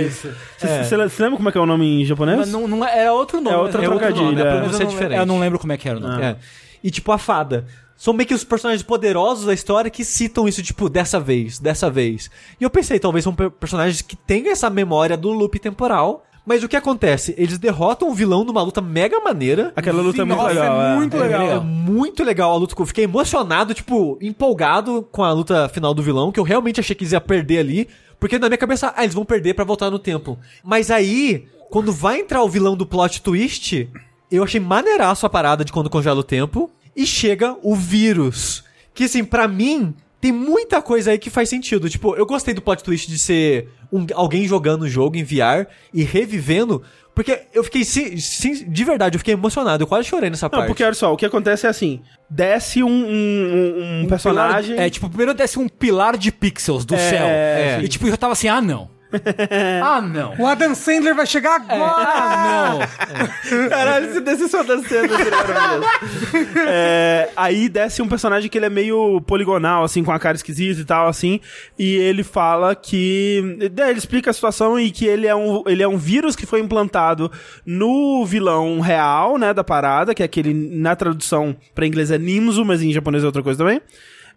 Você 0.57 0.83
você 0.83 1.23
lembra 1.23 1.37
como 1.37 1.49
é 1.49 1.51
que 1.51 1.57
é 1.57 1.61
o 1.61 1.65
nome 1.65 2.03
em 2.03 2.05
japonês? 2.05 2.37
Mas 2.37 2.51
não, 2.51 2.67
não 2.67 2.85
é, 2.85 2.99
era 2.99 3.13
outro 3.13 3.41
nome. 3.41 3.55
É 3.55 3.59
outro 3.59 3.81
né? 3.81 3.87
trocadilho, 3.87 4.25
nome, 4.25 4.41
é. 4.41 4.47
a 4.47 4.55
pronúncia 4.57 4.83
é 4.83 4.85
diferente. 4.85 5.19
Eu 5.19 5.25
não 5.25 5.39
lembro 5.39 5.57
como 5.57 5.73
é 5.73 5.77
que 5.77 5.89
era 5.89 5.97
o 5.97 6.01
nome. 6.01 6.21
É. 6.21 6.35
E 6.83 6.91
tipo 6.91 7.11
a 7.11 7.17
fada. 7.17 7.65
São 7.95 8.13
meio 8.13 8.27
que 8.27 8.33
os 8.33 8.43
personagens 8.43 8.83
poderosos 8.83 9.45
da 9.45 9.53
história 9.53 9.89
que 9.91 10.03
citam 10.03 10.47
isso, 10.47 10.61
tipo, 10.63 10.89
dessa 10.89 11.19
vez, 11.19 11.59
dessa 11.59 11.89
vez. 11.89 12.29
E 12.59 12.63
eu 12.63 12.69
pensei, 12.69 12.99
talvez 12.99 13.23
são 13.23 13.33
per- 13.33 13.51
personagens 13.51 14.01
que 14.01 14.15
tenham 14.15 14.51
essa 14.51 14.69
memória 14.69 15.15
do 15.15 15.29
loop 15.31 15.57
temporal. 15.59 16.23
Mas 16.45 16.61
o 16.61 16.67
que 16.67 16.75
acontece? 16.75 17.33
Eles 17.37 17.57
derrotam 17.57 18.09
o 18.09 18.13
vilão 18.13 18.43
numa 18.43 18.61
luta 18.61 18.81
mega 18.81 19.17
maneira. 19.21 19.71
Aquela 19.77 20.01
luta 20.01 20.23
é 20.23 20.25
muito 20.25 20.37
Nossa, 20.37 20.49
legal. 20.53 20.81
é 20.81 20.91
é. 20.91 20.95
muito 20.97 21.15
É, 21.15 21.19
legal. 21.21 21.41
é 21.49 21.59
muito 21.61 22.23
legal 22.23 22.51
a 22.51 22.57
luta. 22.57 22.75
Eu 22.77 22.85
fiquei 22.85 23.05
emocionado, 23.05 23.73
tipo, 23.73 24.17
empolgado 24.21 25.07
com 25.09 25.23
a 25.23 25.31
luta 25.31 25.69
final 25.69 25.93
do 25.93 26.03
vilão, 26.03 26.33
que 26.33 26.39
eu 26.41 26.43
realmente 26.43 26.81
achei 26.81 26.93
que 26.93 27.03
eles 27.03 27.13
iam 27.13 27.21
perder 27.21 27.59
ali. 27.59 27.87
Porque 28.19 28.37
na 28.37 28.49
minha 28.49 28.57
cabeça, 28.57 28.93
ah, 28.93 29.03
eles 29.03 29.15
vão 29.15 29.23
perder 29.23 29.53
pra 29.53 29.63
voltar 29.63 29.89
no 29.89 29.97
tempo. 29.99 30.37
Mas 30.61 30.91
aí, 30.91 31.45
quando 31.69 31.93
vai 31.93 32.19
entrar 32.19 32.43
o 32.43 32.49
vilão 32.49 32.75
do 32.75 32.85
plot 32.85 33.21
twist, 33.21 33.87
eu 34.29 34.43
achei 34.43 34.59
maneiraço 34.59 35.25
a 35.25 35.29
parada 35.29 35.63
de 35.63 35.71
quando 35.71 35.89
congela 35.89 36.19
o 36.19 36.23
tempo. 36.23 36.69
E 36.95 37.05
chega 37.05 37.55
o 37.61 37.75
vírus. 37.75 38.63
Que 38.93 39.05
assim, 39.05 39.23
pra 39.23 39.47
mim, 39.47 39.93
tem 40.21 40.31
muita 40.31 40.81
coisa 40.81 41.11
aí 41.11 41.17
que 41.17 41.29
faz 41.29 41.49
sentido. 41.49 41.89
Tipo, 41.89 42.15
eu 42.15 42.25
gostei 42.25 42.53
do 42.53 42.61
plot 42.61 42.83
twist 42.83 43.09
de 43.09 43.17
ser 43.17 43.69
um- 43.91 44.05
alguém 44.13 44.47
jogando 44.47 44.83
o 44.83 44.89
jogo 44.89 45.17
em 45.17 45.23
VR 45.23 45.67
e 45.93 46.03
revivendo. 46.03 46.81
Porque 47.15 47.41
eu 47.53 47.63
fiquei, 47.63 47.83
sim, 47.83 48.17
sim, 48.17 48.65
de 48.67 48.83
verdade, 48.83 49.15
eu 49.15 49.19
fiquei 49.19 49.35
emocionado. 49.35 49.83
Eu 49.83 49.87
quase 49.87 50.07
chorei 50.07 50.29
nessa 50.31 50.45
Não, 50.47 50.49
parte. 50.51 50.67
porque 50.67 50.83
olha 50.83 50.95
só, 50.95 51.13
o 51.13 51.17
que 51.17 51.25
acontece 51.25 51.67
é 51.67 51.69
assim: 51.69 52.01
desce 52.29 52.81
um, 52.83 52.89
um- 52.89 54.01
um- 54.03 54.07
personagem. 54.07 54.77
É, 54.79 54.89
tipo, 54.89 55.07
primeiro 55.09 55.33
desce 55.33 55.59
um 55.59 55.67
pilar 55.69 56.17
de 56.17 56.31
pixels 56.31 56.85
do 56.85 56.95
É, 56.95 56.97
céu. 57.09 57.25
é. 57.27 57.81
E 57.83 57.87
tipo, 57.87 58.07
eu 58.07 58.17
tava 58.17 58.33
assim, 58.33 58.47
ah, 58.47 58.61
não. 58.61 58.89
ah, 59.83 60.01
não. 60.01 60.35
O 60.39 60.47
Adam 60.47 60.73
Sandler 60.75 61.15
vai 61.15 61.25
chegar 61.25 61.55
agora. 61.55 61.93
Ah, 61.97 62.79
não. 62.79 63.69
Caralho, 63.69 64.13
se 64.13 64.21
desce 64.21 64.49
só 64.49 64.63
seria 64.63 65.17
maravilhoso. 65.29 66.59
É, 66.67 67.29
aí 67.35 67.69
desce 67.69 68.01
um 68.01 68.07
personagem 68.07 68.49
que 68.49 68.57
ele 68.57 68.65
é 68.65 68.69
meio 68.69 69.21
poligonal, 69.21 69.83
assim, 69.83 70.03
com 70.03 70.11
a 70.11 70.19
cara 70.19 70.35
esquisita 70.35 70.81
e 70.81 70.85
tal, 70.85 71.07
assim. 71.07 71.39
E 71.77 71.95
ele 71.95 72.23
fala 72.23 72.75
que. 72.75 73.57
é, 73.77 73.89
Ele 73.89 73.99
explica 73.99 74.29
a 74.29 74.33
situação 74.33 74.79
e 74.79 74.91
que 74.91 75.05
ele 75.05 75.27
é 75.27 75.35
um, 75.35 75.63
ele 75.67 75.83
é 75.83 75.87
um 75.87 75.97
vírus 75.97 76.35
que 76.35 76.45
foi 76.45 76.59
implantado 76.59 77.31
no 77.65 78.25
vilão 78.25 78.79
real, 78.79 79.37
né, 79.37 79.53
da 79.53 79.63
parada, 79.63 80.13
que 80.13 80.21
é 80.21 80.25
aquele, 80.25 80.53
na 80.53 80.95
tradução 80.95 81.55
pra 81.73 81.85
inglês 81.85 82.11
é 82.11 82.17
Nimzo, 82.17 82.65
mas 82.65 82.81
em 82.81 82.91
japonês 82.91 83.23
é 83.23 83.27
outra 83.27 83.43
coisa 83.43 83.57
também. 83.57 83.81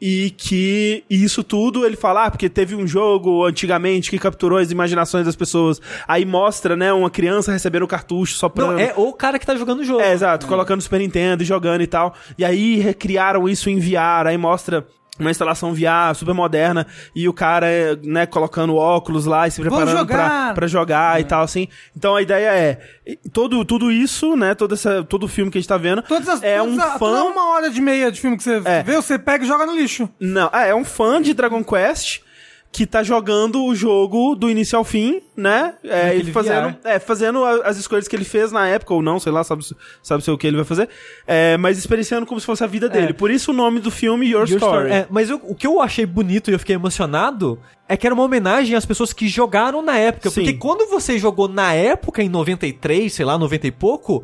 E 0.00 0.30
que 0.30 1.04
isso 1.08 1.42
tudo 1.42 1.86
ele 1.86 1.96
fala, 1.96 2.26
ah, 2.26 2.30
porque 2.30 2.48
teve 2.48 2.74
um 2.74 2.86
jogo 2.86 3.44
antigamente 3.44 4.10
que 4.10 4.18
capturou 4.18 4.58
as 4.58 4.70
imaginações 4.70 5.24
das 5.24 5.36
pessoas. 5.36 5.80
Aí 6.06 6.24
mostra, 6.24 6.76
né, 6.76 6.92
uma 6.92 7.10
criança 7.10 7.52
recebendo 7.52 7.84
o 7.84 7.88
cartucho 7.88 8.34
só 8.34 8.48
pra. 8.48 8.66
Não, 8.66 8.78
é 8.78 8.92
o 8.96 9.12
cara 9.12 9.38
que 9.38 9.46
tá 9.46 9.54
jogando 9.56 9.80
o 9.80 9.84
jogo. 9.84 10.00
É, 10.00 10.12
exato, 10.12 10.46
colocando 10.46 10.80
Super 10.80 11.00
Nintendo 11.00 11.42
e 11.42 11.46
jogando 11.46 11.80
e 11.82 11.86
tal. 11.86 12.14
E 12.36 12.44
aí 12.44 12.76
recriaram 12.76 13.48
isso 13.48 13.70
em 13.70 13.78
VR, 13.78 14.26
aí 14.26 14.36
mostra 14.38 14.86
uma 15.18 15.30
instalação 15.30 15.72
VR 15.74 16.14
super 16.14 16.34
moderna 16.34 16.86
e 17.14 17.28
o 17.28 17.32
cara, 17.32 17.66
né, 18.02 18.26
colocando 18.26 18.74
óculos 18.76 19.24
lá 19.26 19.46
e 19.46 19.50
se 19.50 19.60
preparando 19.60 19.86
pra, 19.90 19.96
jogar. 19.98 20.54
pra 20.54 20.66
jogar 20.66 21.20
e 21.20 21.24
tal, 21.24 21.42
assim. 21.42 21.68
Então 21.96 22.14
a 22.16 22.22
ideia 22.22 22.48
é, 22.48 22.78
todo, 23.32 23.64
tudo 23.64 23.90
isso, 23.90 24.36
né, 24.36 24.54
todo, 24.54 24.74
essa, 24.74 25.02
todo 25.04 25.24
o 25.24 25.28
filme 25.28 25.50
que 25.50 25.58
a 25.58 25.60
gente 25.60 25.68
tá 25.68 25.76
vendo 25.76 26.02
Todas 26.02 26.28
as, 26.28 26.42
é 26.42 26.60
um 26.62 26.80
a- 26.80 26.98
fã... 26.98 27.22
uma 27.24 27.50
hora 27.50 27.70
de 27.70 27.80
meia 27.80 28.10
de 28.12 28.20
filme 28.20 28.36
que 28.36 28.42
você 28.42 28.60
É. 28.64 28.82
vê, 28.82 28.96
você 28.96 29.18
pega 29.18 29.44
e 29.44 29.48
joga 29.48 29.66
no 29.66 29.74
lixo. 29.74 30.08
Não, 30.20 30.50
é, 30.52 30.70
é 30.70 30.74
um 30.74 30.84
fã 30.84 31.20
de 31.20 31.32
Dragon 31.34 31.62
Quest 31.64 32.20
que 32.76 32.86
tá 32.86 33.02
jogando 33.02 33.64
o 33.64 33.74
jogo 33.74 34.34
do 34.34 34.50
início 34.50 34.76
ao 34.76 34.84
fim, 34.84 35.22
né? 35.34 35.72
É, 35.82 36.14
ele 36.14 36.30
fazendo, 36.30 36.76
é, 36.84 36.98
fazendo 36.98 37.42
as 37.42 37.78
escolhas 37.78 38.06
que 38.06 38.14
ele 38.14 38.24
fez 38.24 38.52
na 38.52 38.68
época, 38.68 38.92
ou 38.92 39.00
não, 39.00 39.18
sei 39.18 39.32
lá, 39.32 39.42
sabe, 39.42 39.64
sabe 40.02 40.22
se 40.22 40.28
é 40.28 40.32
o 40.34 40.36
que 40.36 40.46
ele 40.46 40.56
vai 40.56 40.64
fazer. 40.66 40.86
É, 41.26 41.56
mas 41.56 41.78
experienciando 41.78 42.26
como 42.26 42.38
se 42.38 42.44
fosse 42.44 42.62
a 42.62 42.66
vida 42.66 42.86
dele. 42.86 43.14
Por 43.14 43.30
isso 43.30 43.50
o 43.50 43.54
nome 43.54 43.80
do 43.80 43.90
filme 43.90 44.26
Your, 44.26 44.46
Your 44.46 44.58
Story. 44.58 44.90
É, 44.92 45.06
mas 45.08 45.30
eu- 45.30 45.40
o 45.42 45.54
que 45.54 45.66
eu 45.66 45.80
achei 45.80 46.04
bonito 46.04 46.50
e 46.50 46.52
eu 46.54 46.58
fiquei 46.58 46.74
emocionado 46.74 47.58
é 47.88 47.96
que 47.96 48.06
era 48.06 48.12
uma 48.14 48.24
homenagem 48.24 48.76
às 48.76 48.84
pessoas 48.84 49.10
que 49.14 49.26
jogaram 49.26 49.80
na 49.80 49.96
época. 49.96 50.28
Sim. 50.28 50.42
Porque 50.42 50.58
quando 50.58 50.86
você 50.90 51.18
jogou 51.18 51.48
na 51.48 51.72
época, 51.72 52.22
em 52.22 52.28
93, 52.28 53.10
sei 53.10 53.24
lá, 53.24 53.38
90 53.38 53.66
e 53.68 53.70
pouco, 53.72 54.22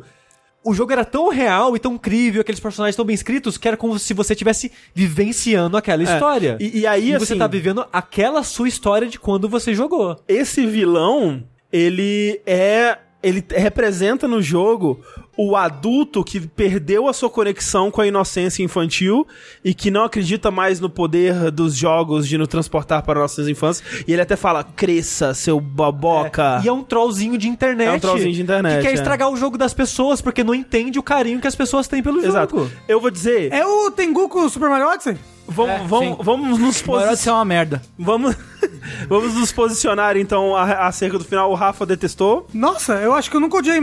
o 0.63 0.73
jogo 0.73 0.91
era 0.91 1.03
tão 1.03 1.29
real 1.29 1.75
e 1.75 1.79
tão 1.79 1.93
incrível, 1.95 2.41
aqueles 2.41 2.59
personagens 2.59 2.95
tão 2.95 3.03
bem 3.05 3.13
escritos, 3.13 3.57
que 3.57 3.67
era 3.67 3.75
como 3.75 3.97
se 3.99 4.13
você 4.13 4.33
estivesse 4.33 4.71
vivenciando 4.95 5.75
aquela 5.77 6.01
história. 6.03 6.57
E- 6.59 6.79
e 6.79 6.87
aí, 6.87 7.11
você 7.17 7.33
assim- 7.33 7.37
tá 7.39 7.47
vivendo 7.47 7.85
aquela 7.91 8.43
sua 8.43 8.67
história 8.67 9.07
de 9.07 9.19
quando 9.19 9.49
você 9.49 9.73
jogou. 9.75 10.17
esse 10.27 10.65
vilão, 10.65 11.43
ele 11.71 12.41
é. 12.45 12.97
Ele 13.21 13.41
representa 13.55 14.27
no 14.27 14.41
jogo 14.41 14.99
o 15.35 15.55
adulto 15.55 16.23
que 16.23 16.39
perdeu 16.39 17.07
a 17.07 17.13
sua 17.13 17.29
conexão 17.29 17.89
com 17.89 18.01
a 18.01 18.07
inocência 18.07 18.61
infantil 18.63 19.25
e 19.65 19.73
que 19.73 19.89
não 19.89 20.03
acredita 20.03 20.51
mais 20.51 20.79
no 20.79 20.89
poder 20.89 21.49
dos 21.49 21.75
jogos 21.75 22.27
de 22.27 22.37
nos 22.37 22.47
transportar 22.47 23.01
para 23.03 23.19
nossas 23.19 23.47
infâncias. 23.47 24.03
E 24.07 24.13
ele 24.13 24.21
até 24.21 24.35
fala: 24.35 24.63
cresça, 24.63 25.33
seu 25.33 25.59
baboca. 25.59 26.61
E 26.63 26.67
é 26.67 26.71
um 26.71 26.83
trollzinho 26.83 27.37
de 27.37 27.47
internet. 27.47 27.87
É 27.87 27.91
um 27.93 27.99
trollzinho 27.99 28.33
de 28.33 28.41
internet, 28.41 28.75
Que 28.77 28.81
quer 28.83 28.91
é. 28.91 28.93
estragar 28.93 29.29
o 29.29 29.35
jogo 29.35 29.57
das 29.57 29.73
pessoas, 29.73 30.21
porque 30.21 30.43
não 30.43 30.53
entende 30.53 30.99
o 30.99 31.03
carinho 31.03 31.39
que 31.39 31.47
as 31.47 31.55
pessoas 31.55 31.87
têm 31.87 32.03
pelo 32.03 32.23
Exato. 32.23 32.55
jogo. 32.57 32.71
Eu 32.87 32.99
vou 33.01 33.09
dizer, 33.09 33.51
É 33.51 33.65
o 33.65 33.89
Tenguku 33.91 34.47
Super 34.49 34.69
Mario 34.69 34.87
Odyssey? 34.87 35.17
vamos, 35.47 35.71
É, 35.73 35.87
vamos, 35.87 36.17
sim. 36.17 36.23
vamos 36.23 36.59
nos 36.59 36.81
posicionar. 36.81 37.17
ser 37.17 37.29
uma 37.31 37.43
merda. 37.45 37.81
Vamos, 37.97 38.35
vamos 39.09 39.33
nos 39.33 39.51
posicionar 39.51 40.15
então 40.15 40.55
a- 40.55 40.87
acerca 40.87 41.17
do 41.17 41.23
final. 41.25 41.51
O 41.51 41.55
Rafa 41.55 41.85
detestou. 41.85 42.47
Nossa, 42.53 42.93
eu 43.01 43.13
acho 43.13 43.29
que 43.29 43.35
eu 43.35 43.41
nunca 43.41 43.57
odiei 43.57 43.79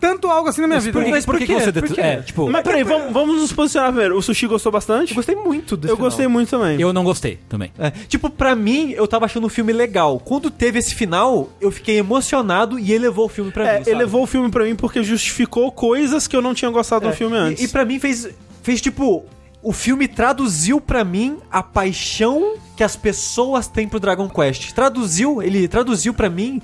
tanto 0.00 0.28
algo 0.28 0.48
assim 0.48 0.60
na 0.60 0.66
minha 0.66 0.80
vida. 0.80 0.92
Por, 0.98 1.04
que- 1.04 1.10
mas 1.10 1.24
por 1.26 1.38
que, 1.38 1.46
que 1.46 1.54
você 1.54 1.72
Por 1.72 1.82
det- 1.88 1.94
quê? 1.94 2.00
É, 2.00 2.16
tipo, 2.22 2.50
Mas 2.50 2.62
peraí, 2.62 2.82
vamos, 2.84 3.12
vamos 3.12 3.40
nos 3.40 3.52
posicionar 3.52 3.90
primeiro. 3.90 4.16
O 4.16 4.22
Sushi 4.22 4.46
gostou 4.46 4.70
bastante? 4.72 5.10
Eu 5.10 5.16
gostei 5.16 5.34
muito 5.34 5.76
desse 5.76 5.92
Eu 5.92 5.96
final. 5.96 6.10
gostei 6.10 6.26
muito 6.28 6.48
também. 6.50 6.80
eu 6.80 6.92
não 6.92 7.04
gostei 7.04 7.38
também. 7.48 7.72
É, 7.78 7.90
tipo, 7.90 8.28
pra 8.30 8.54
mim, 8.54 8.92
eu 8.92 9.06
tava 9.06 9.24
achando 9.26 9.46
o 9.46 9.50
filme 9.50 9.72
legal. 9.72 10.18
Quando 10.20 10.50
teve 10.50 10.78
esse 10.78 10.94
final, 10.94 11.48
eu 11.60 11.70
fiquei 11.70 11.98
emocionado 11.98 12.78
e 12.78 12.92
elevou 12.92 13.26
o 13.26 13.28
filme 13.28 13.50
pra 13.50 13.64
É, 13.66 13.78
mim. 13.78 13.84
sabe? 13.84 13.90
elevou 13.96 14.22
o 14.22 14.26
filme 14.26 14.50
pra 14.50 14.64
mim 14.64 14.74
porque 14.76 15.02
justificou 15.02 15.70
coisas 15.72 16.26
que 16.26 16.36
eu 16.36 16.42
não 16.42 16.54
tinha 16.54 16.70
gostado 16.70 17.06
É, 17.06 17.10
do 17.10 17.14
filme 17.16 17.36
antes. 17.36 17.62
E, 17.62 17.66
e 17.66 17.68
pra 17.68 17.84
mim 17.84 17.98
fez, 17.98 18.28
fez 18.62 18.80
tipo. 18.80 19.24
O 19.62 19.72
filme 19.72 20.06
traduziu 20.06 20.80
pra 20.80 21.02
mim 21.04 21.38
a 21.50 21.60
paixão 21.60 22.54
que 22.76 22.84
as 22.84 22.94
pessoas 22.94 23.66
têm 23.66 23.88
pro 23.88 23.98
Dragon 23.98 24.28
Quest. 24.28 24.70
Traduziu, 24.72 25.42
ele 25.42 25.66
traduziu 25.66 26.14
pra 26.14 26.30
mim 26.30 26.62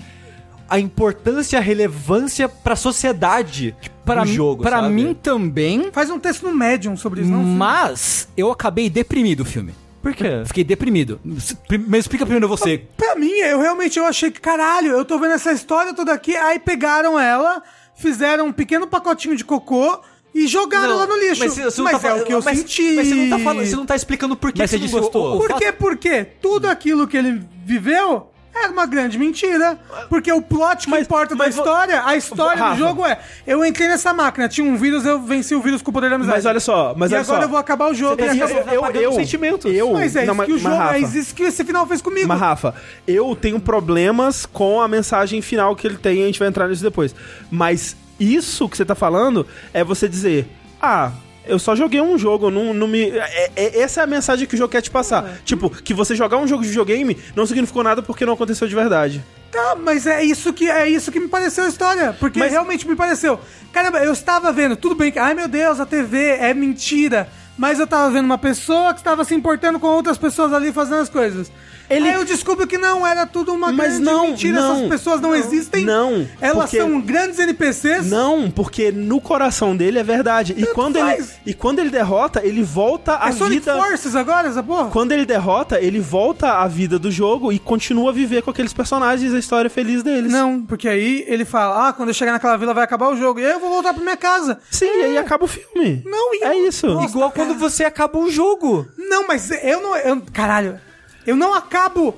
a 0.69 0.79
importância, 0.79 1.59
a 1.59 1.63
relevância 1.63 2.49
pra 2.49 2.75
sociedade 2.77 3.75
Para 4.05 4.25
jogo. 4.25 4.63
para 4.63 4.83
mim 4.89 5.15
também, 5.15 5.91
Faz 5.93 6.11
um 6.11 6.19
texto 6.19 6.45
no 6.47 6.55
Medium 6.55 6.97
sobre 6.97 7.23
isso, 7.23 7.31
não? 7.31 7.43
mas 7.43 8.29
eu 8.37 8.51
acabei 8.51 8.89
deprimido 8.91 9.41
o 9.41 9.45
filme. 9.45 9.75
Por 10.03 10.15
quê? 10.15 10.43
Fiquei 10.47 10.65
deprimido. 10.65 11.21
Mas 11.25 12.01
explica 12.01 12.25
primeiro 12.27 12.49
você. 12.49 12.83
Pra 12.97 13.15
mim, 13.15 13.31
eu 13.31 13.61
realmente 13.61 13.99
eu 13.99 14.05
achei 14.05 14.33
que, 14.33 14.41
caralho, 14.41 14.89
eu 14.91 15.05
tô 15.05 15.17
vendo 15.19 15.35
essa 15.35 15.53
história 15.53 15.95
toda 15.95 16.13
aqui, 16.13 16.35
aí 16.35 16.59
pegaram 16.59 17.17
ela, 17.19 17.63
fizeram 17.95 18.47
um 18.49 18.53
pequeno 18.53 18.87
pacotinho 18.89 19.37
de 19.37 19.45
cocô 19.45 20.01
e 20.35 20.49
jogaram 20.49 20.97
lá 20.97 21.07
no 21.07 21.17
lixo. 21.17 21.45
Mas, 21.45 21.53
você 21.55 21.81
não 21.81 21.85
Mas 21.93 22.03
tá 22.03 22.09
é 22.09 22.15
o 22.15 22.25
que 22.25 22.33
eu 22.35 22.43
mas- 22.43 22.59
senti. 22.59 22.97
Mas 22.97 23.07
você 23.07 23.15
não 23.15 23.31
tá 23.31 23.39
falando, 23.39 23.65
você 23.67 23.77
não 23.77 23.87
tá 23.87 23.95
explicando 23.95 24.35
por 24.35 24.51
que 24.51 24.59
Mas 24.59 24.71
você 24.71 24.77
você 24.77 24.81
não 24.81 24.87
disse 24.87 24.99
gostou. 25.01 25.39
Por 25.39 25.55
quê? 25.59 25.71
Porque 25.71 26.25
tudo 26.25 26.67
aquilo 26.67 27.07
que 27.07 27.17
ele 27.17 27.41
viveu 27.65 28.29
Era 28.55 28.71
uma 28.71 28.85
grande 28.87 29.19
mentira. 29.19 29.79
Porque 30.11 30.31
o 30.31 30.43
plot 30.43 30.85
que 30.85 30.91
Mas- 30.91 31.03
importa 31.07 31.35
da 31.35 31.45
mas 31.45 31.55
vo- 31.55 31.63
história, 31.63 32.03
a 32.05 32.15
história 32.17 32.63
Rafa. 32.63 32.75
do 32.75 32.79
jogo 32.79 33.07
é: 33.07 33.19
eu 33.47 33.65
entrei 33.65 33.89
nessa 33.89 34.13
máquina, 34.13 34.49
tinha 34.49 34.67
um 34.71 34.77
vírus, 34.77 35.07
eu 35.07 35.21
venci 35.23 35.55
o 35.55 35.61
vírus 35.63 35.81
com 35.81 35.91
o 35.91 35.95
poder 35.95 36.11
da 36.11 36.17
amizade. 36.17 36.37
Mas 36.37 36.47
olha 36.47 36.61
só, 36.61 36.95
mas 36.97 37.11
e 37.11 37.15
olha 37.15 37.23
agora 37.23 37.39
só. 37.41 37.45
eu 37.47 37.49
vou 37.49 37.59
acabar 37.59 37.91
o 37.91 37.95
jogo. 37.95 38.23
Eu, 38.23 38.35
e 38.35 38.39
eu, 38.41 38.45
acabou. 38.47 38.91
eu, 38.91 39.03
eu, 39.03 39.13
sentimentos. 39.15 39.75
eu- 39.75 39.93
Mas 39.95 40.15
é 40.17 40.27
não, 40.27 40.35
isso 40.35 40.45
que 40.45 40.53
o 40.53 40.59
jogo, 40.59 40.77
Rafa, 40.77 40.97
é 40.97 41.01
isso 41.01 41.35
que 41.35 41.43
esse 41.45 41.65
final 41.65 41.87
fez 41.87 42.03
comigo. 42.03 42.29
Mas, 42.29 42.39
Rafa, 42.39 42.75
eu 43.07 43.35
tenho 43.35 43.59
problemas 43.59 44.45
com 44.45 44.81
a 44.81 44.87
mensagem 44.87 45.41
final 45.41 45.75
que 45.75 45.87
ele 45.87 45.97
tem, 45.97 46.23
a 46.23 46.27
gente 46.27 46.39
vai 46.39 46.49
entrar 46.49 46.69
nisso 46.69 46.83
depois. 46.83 47.15
Mas 47.51 47.97
isso 48.21 48.69
que 48.69 48.77
você 48.77 48.85
tá 48.85 48.95
falando 48.95 49.47
é 49.73 49.83
você 49.83 50.07
dizer, 50.09 50.47
ah. 50.81 51.11
Eu 51.47 51.59
só 51.59 51.75
joguei 51.75 52.01
um 52.01 52.17
jogo, 52.17 52.51
não, 52.51 52.73
não 52.73 52.87
me. 52.87 53.11
é- 53.11 53.51
é- 53.57 53.81
essa 53.81 54.01
é 54.01 54.05
a 54.05 54.07
mensagem 54.07 54.47
que 54.47 54.55
o 54.55 54.59
jogo 54.59 54.71
quer 54.71 54.81
te 54.81 54.91
passar. 54.91 55.39
Tipo, 55.45 55.69
que 55.71 55.93
você 55.93 56.15
jogar 56.15 56.39
um 56.39 56.47
jogo 56.47 56.63
de 56.63 56.69
videogame 56.69 57.19
não 57.35 57.45
significou 57.47 57.83
nada 57.83 58.01
porque 58.03 58.25
não 58.25 58.35
aconteceu 58.35 58.69
de 58.69 58.75
verdade. 58.75 59.25
Tá, 59.51 59.77
mas 59.79 60.07
é 60.07 60.23
isso 60.23 60.53
que 60.53 60.71
é 60.71 60.89
isso 60.89 61.11
que 61.13 61.21
me 61.21 61.29
pareceu 61.29 61.65
a 61.65 61.69
história. 61.69 62.17
Porque 62.19 62.39
Mas- 62.39 62.53
realmente 62.53 62.87
me 62.89 62.95
pareceu. 62.97 63.39
Caramba, 63.73 63.99
eu 63.99 64.13
estava 64.13 64.53
vendo, 64.53 64.77
tudo 64.77 64.95
bem 64.95 65.11
que. 65.13 65.19
Ai 65.19 65.35
meu 65.35 65.49
Deus, 65.49 65.79
a 65.81 65.85
TV 65.87 66.37
é 66.41 66.55
mentira. 66.55 67.29
Mas 67.59 67.79
eu 67.79 67.87
tava 67.87 68.11
vendo 68.11 68.25
uma 68.25 68.39
pessoa 68.39 68.95
que 68.95 69.01
estava 69.01 69.25
se 69.25 69.35
importando 69.35 69.79
com 69.79 69.87
outras 69.87 70.17
pessoas 70.17 70.53
ali 70.55 70.73
fazendo 70.73 71.03
as 71.03 71.09
coisas. 71.11 71.53
Ele- 71.91 72.09
Aí 72.09 72.15
eu 72.15 72.25
descubro 72.25 72.67
que 72.67 72.79
não, 72.79 73.07
era 73.07 73.27
tudo 73.27 73.53
uma 73.53 73.71
Mas 73.73 73.93
grande 73.99 74.05
não, 74.05 74.27
mentira. 74.29 74.61
não, 74.61 74.77
Essas 74.77 74.89
pessoas 74.89 75.21
não, 75.21 75.31
não, 75.31 75.37
existem. 75.37 75.85
não, 75.85 76.27
Elas 76.41 76.65
porque- 76.65 76.79
são 76.79 77.01
grandes 77.01 77.39
NPCs. 77.39 78.07
Não, 78.07 78.51
porque 78.51 78.91
no 78.91 79.21
coração 79.21 79.77
dele 79.77 79.99
é 79.99 80.03
verdade. 80.03 80.55
E 80.57 80.67
quando, 80.67 80.97
ele, 80.99 81.25
e 81.47 81.55
quando 81.55 81.79
ele 81.81 81.91
derrota, 81.91 82.41
ele 82.45 82.63
volta 82.63 83.19
à 83.19 83.29
É 83.29 83.33
Sonic 83.33 83.61
vida. 83.61 83.77
Forces 83.77 84.17
agora, 84.17 84.49
essa 84.49 84.63
porra? 84.63 84.91
Quando 84.91 85.13
ele 85.13 85.25
derrota, 85.27 85.81
ele 85.81 86.01
volta 86.01 86.53
à 86.55 86.67
vida 86.69 86.99
do 86.99 87.11
jogo 87.11 87.53
e 87.53 87.59
continua 87.59 88.11
a 88.11 88.13
viver 88.13 88.43
com 88.43 88.51
aqueles 88.51 88.73
personagens 88.73 89.33
a 89.35 89.39
história 89.39 89.69
feliz 89.71 90.03
deles. 90.03 90.31
Não, 90.33 90.63
porque 90.63 90.89
aí 90.89 91.25
ele 91.29 91.45
fala: 91.45 91.89
Ah, 91.89 91.93
quando 91.93 92.09
eu 92.09 92.15
chegar 92.15 92.33
naquela 92.33 92.57
vila 92.57 92.73
vai 92.75 92.85
acabar 92.85 93.09
o 93.09 93.17
jogo. 93.17 93.41
E 93.41 93.45
aí 93.47 93.53
eu 93.53 93.61
vou 93.61 93.71
voltar 93.71 93.93
pra 93.95 94.03
minha 94.03 94.17
casa. 94.17 94.59
Sim, 94.71 94.87
e 94.87 95.05
aí 95.05 95.19
acaba 95.19 95.45
o 95.45 95.49
filme. 95.49 96.03
Não, 96.05 96.35
e 96.35 96.43
É 96.45 96.57
isso. 96.69 96.87
Nossa, 96.87 97.09
Igual 97.09 97.31
cara. 97.31 97.47
quando 97.47 97.59
você 97.59 97.85
acaba 97.85 98.19
um 98.19 98.31
jogo. 98.31 98.87
Não, 98.97 99.27
mas 99.27 99.51
eu 99.51 99.83
não. 99.83 99.97
Eu, 99.97 100.23
caralho, 100.33 100.79
eu 101.27 101.37
não 101.37 101.55
acabo 101.55 102.15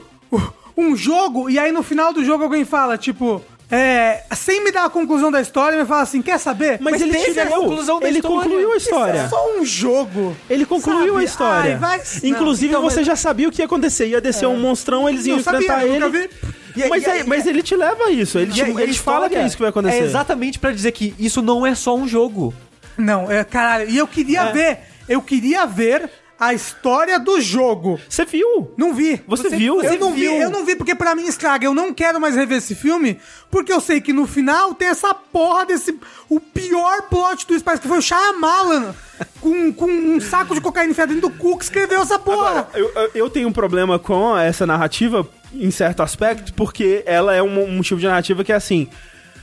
um 0.76 0.96
jogo 0.96 1.48
e 1.48 1.58
aí 1.58 1.70
no 1.72 1.82
final 1.82 2.12
do 2.12 2.24
jogo 2.24 2.44
alguém 2.44 2.64
fala, 2.64 2.96
tipo. 2.98 3.42
É, 3.70 4.22
sem 4.36 4.62
me 4.62 4.70
dar 4.70 4.84
a 4.84 4.90
conclusão 4.90 5.32
da 5.32 5.40
história, 5.40 5.76
me 5.78 5.86
fala 5.86 6.02
assim: 6.02 6.20
quer 6.20 6.38
saber? 6.38 6.78
Mas, 6.80 7.00
ele 7.00 7.12
teve 7.12 7.32
te 7.32 7.40
a 7.40 7.46
conclusão 7.46 7.98
da 7.98 8.06
Ele 8.06 8.18
história. 8.18 8.42
concluiu 8.42 8.72
a 8.72 8.76
Isso 8.76 8.88
história. 8.90 9.18
é 9.20 9.28
só 9.28 9.56
um 9.58 9.64
jogo. 9.64 10.36
Ele 10.50 10.66
concluiu 10.66 11.14
Sabe? 11.14 11.20
a 11.20 11.24
história. 11.24 11.72
Ai, 11.72 11.78
vai- 11.98 12.02
Inclusive, 12.24 12.72
Não, 12.72 12.80
então, 12.80 12.90
você 12.90 12.98
mas- 13.00 13.06
já 13.06 13.16
sabia 13.16 13.48
o 13.48 13.50
que 13.50 13.62
ia 13.62 13.64
acontecer. 13.64 14.06
Ia 14.08 14.20
descer 14.20 14.46
um 14.46 14.58
monstrão, 14.60 15.08
eles 15.08 15.24
iam 15.26 15.42
sabia, 15.42 15.60
enfrentar 15.60 15.86
ele. 15.86 16.30
E 16.76 16.88
mas, 16.88 17.02
e 17.04 17.10
aí- 17.10 17.20
aí- 17.22 17.26
mas 17.26 17.46
ele 17.46 17.62
te 17.62 17.74
leva 17.74 18.04
a 18.04 18.10
isso. 18.10 18.38
Ele, 18.38 18.52
te, 18.52 18.60
ele 18.60 18.92
te 18.92 19.00
fala 19.00 19.30
que 19.30 19.34
é 19.34 19.46
isso 19.46 19.56
que 19.56 19.62
vai 19.62 19.70
acontecer. 19.70 19.96
É 19.96 20.04
exatamente 20.04 20.58
pra 20.58 20.70
dizer 20.70 20.92
que 20.92 21.14
isso 21.18 21.40
não 21.40 21.66
é 21.66 21.74
só 21.74 21.96
um 21.96 22.06
jogo. 22.06 22.52
Não, 22.98 23.32
é, 23.32 23.42
caralho, 23.44 23.88
e 23.88 23.96
eu 23.96 24.06
queria 24.06 24.42
É. 24.42 24.52
ver, 24.52 24.78
eu 25.08 25.22
queria 25.22 25.64
ver 25.66 26.08
a 26.46 26.54
história 26.54 27.18
do 27.18 27.40
jogo. 27.40 27.98
Você 28.08 28.24
viu? 28.24 28.72
Não 28.76 28.92
vi. 28.94 29.22
Você 29.26 29.48
viu? 29.48 29.82
Eu 29.82 29.90
Você 29.90 29.98
não 29.98 30.12
viu. 30.12 30.32
vi, 30.32 30.40
eu 30.40 30.50
não 30.50 30.64
vi 30.64 30.76
porque 30.76 30.94
pra 30.94 31.14
mim 31.14 31.26
estraga. 31.26 31.66
Eu 31.66 31.74
não 31.74 31.92
quero 31.92 32.20
mais 32.20 32.34
rever 32.36 32.58
esse 32.58 32.74
filme, 32.74 33.18
porque 33.50 33.72
eu 33.72 33.80
sei 33.80 34.00
que 34.00 34.12
no 34.12 34.26
final 34.26 34.74
tem 34.74 34.88
essa 34.88 35.14
porra 35.14 35.66
desse 35.66 35.98
o 36.28 36.38
pior 36.40 37.02
plot 37.08 37.46
twist, 37.46 37.64
parece 37.64 37.82
que 37.82 37.88
foi 37.88 37.98
o 37.98 38.02
Shyamalan 38.02 38.94
com, 39.40 39.72
com 39.72 39.86
um 39.86 40.20
saco 40.20 40.54
de 40.54 40.60
cocaína 40.60 40.90
enfiado 40.90 41.14
dentro 41.14 41.28
do 41.30 41.36
cu 41.36 41.56
que 41.58 41.64
escreveu 41.64 42.00
essa 42.02 42.18
porra. 42.18 42.68
Eu, 42.74 42.90
eu- 42.94 43.10
eu 43.14 43.30
tenho 43.30 43.48
um 43.48 43.52
problema 43.52 43.98
com 43.98 44.36
essa 44.36 44.66
narrativa, 44.66 45.26
em 45.52 45.70
certo 45.70 46.02
aspecto, 46.02 46.52
porque 46.54 47.02
ela 47.06 47.34
é 47.34 47.42
um, 47.42 47.78
um 47.78 47.80
tipo 47.80 48.00
de 48.00 48.06
narrativa 48.06 48.42
que 48.42 48.52
é 48.52 48.56
assim, 48.56 48.88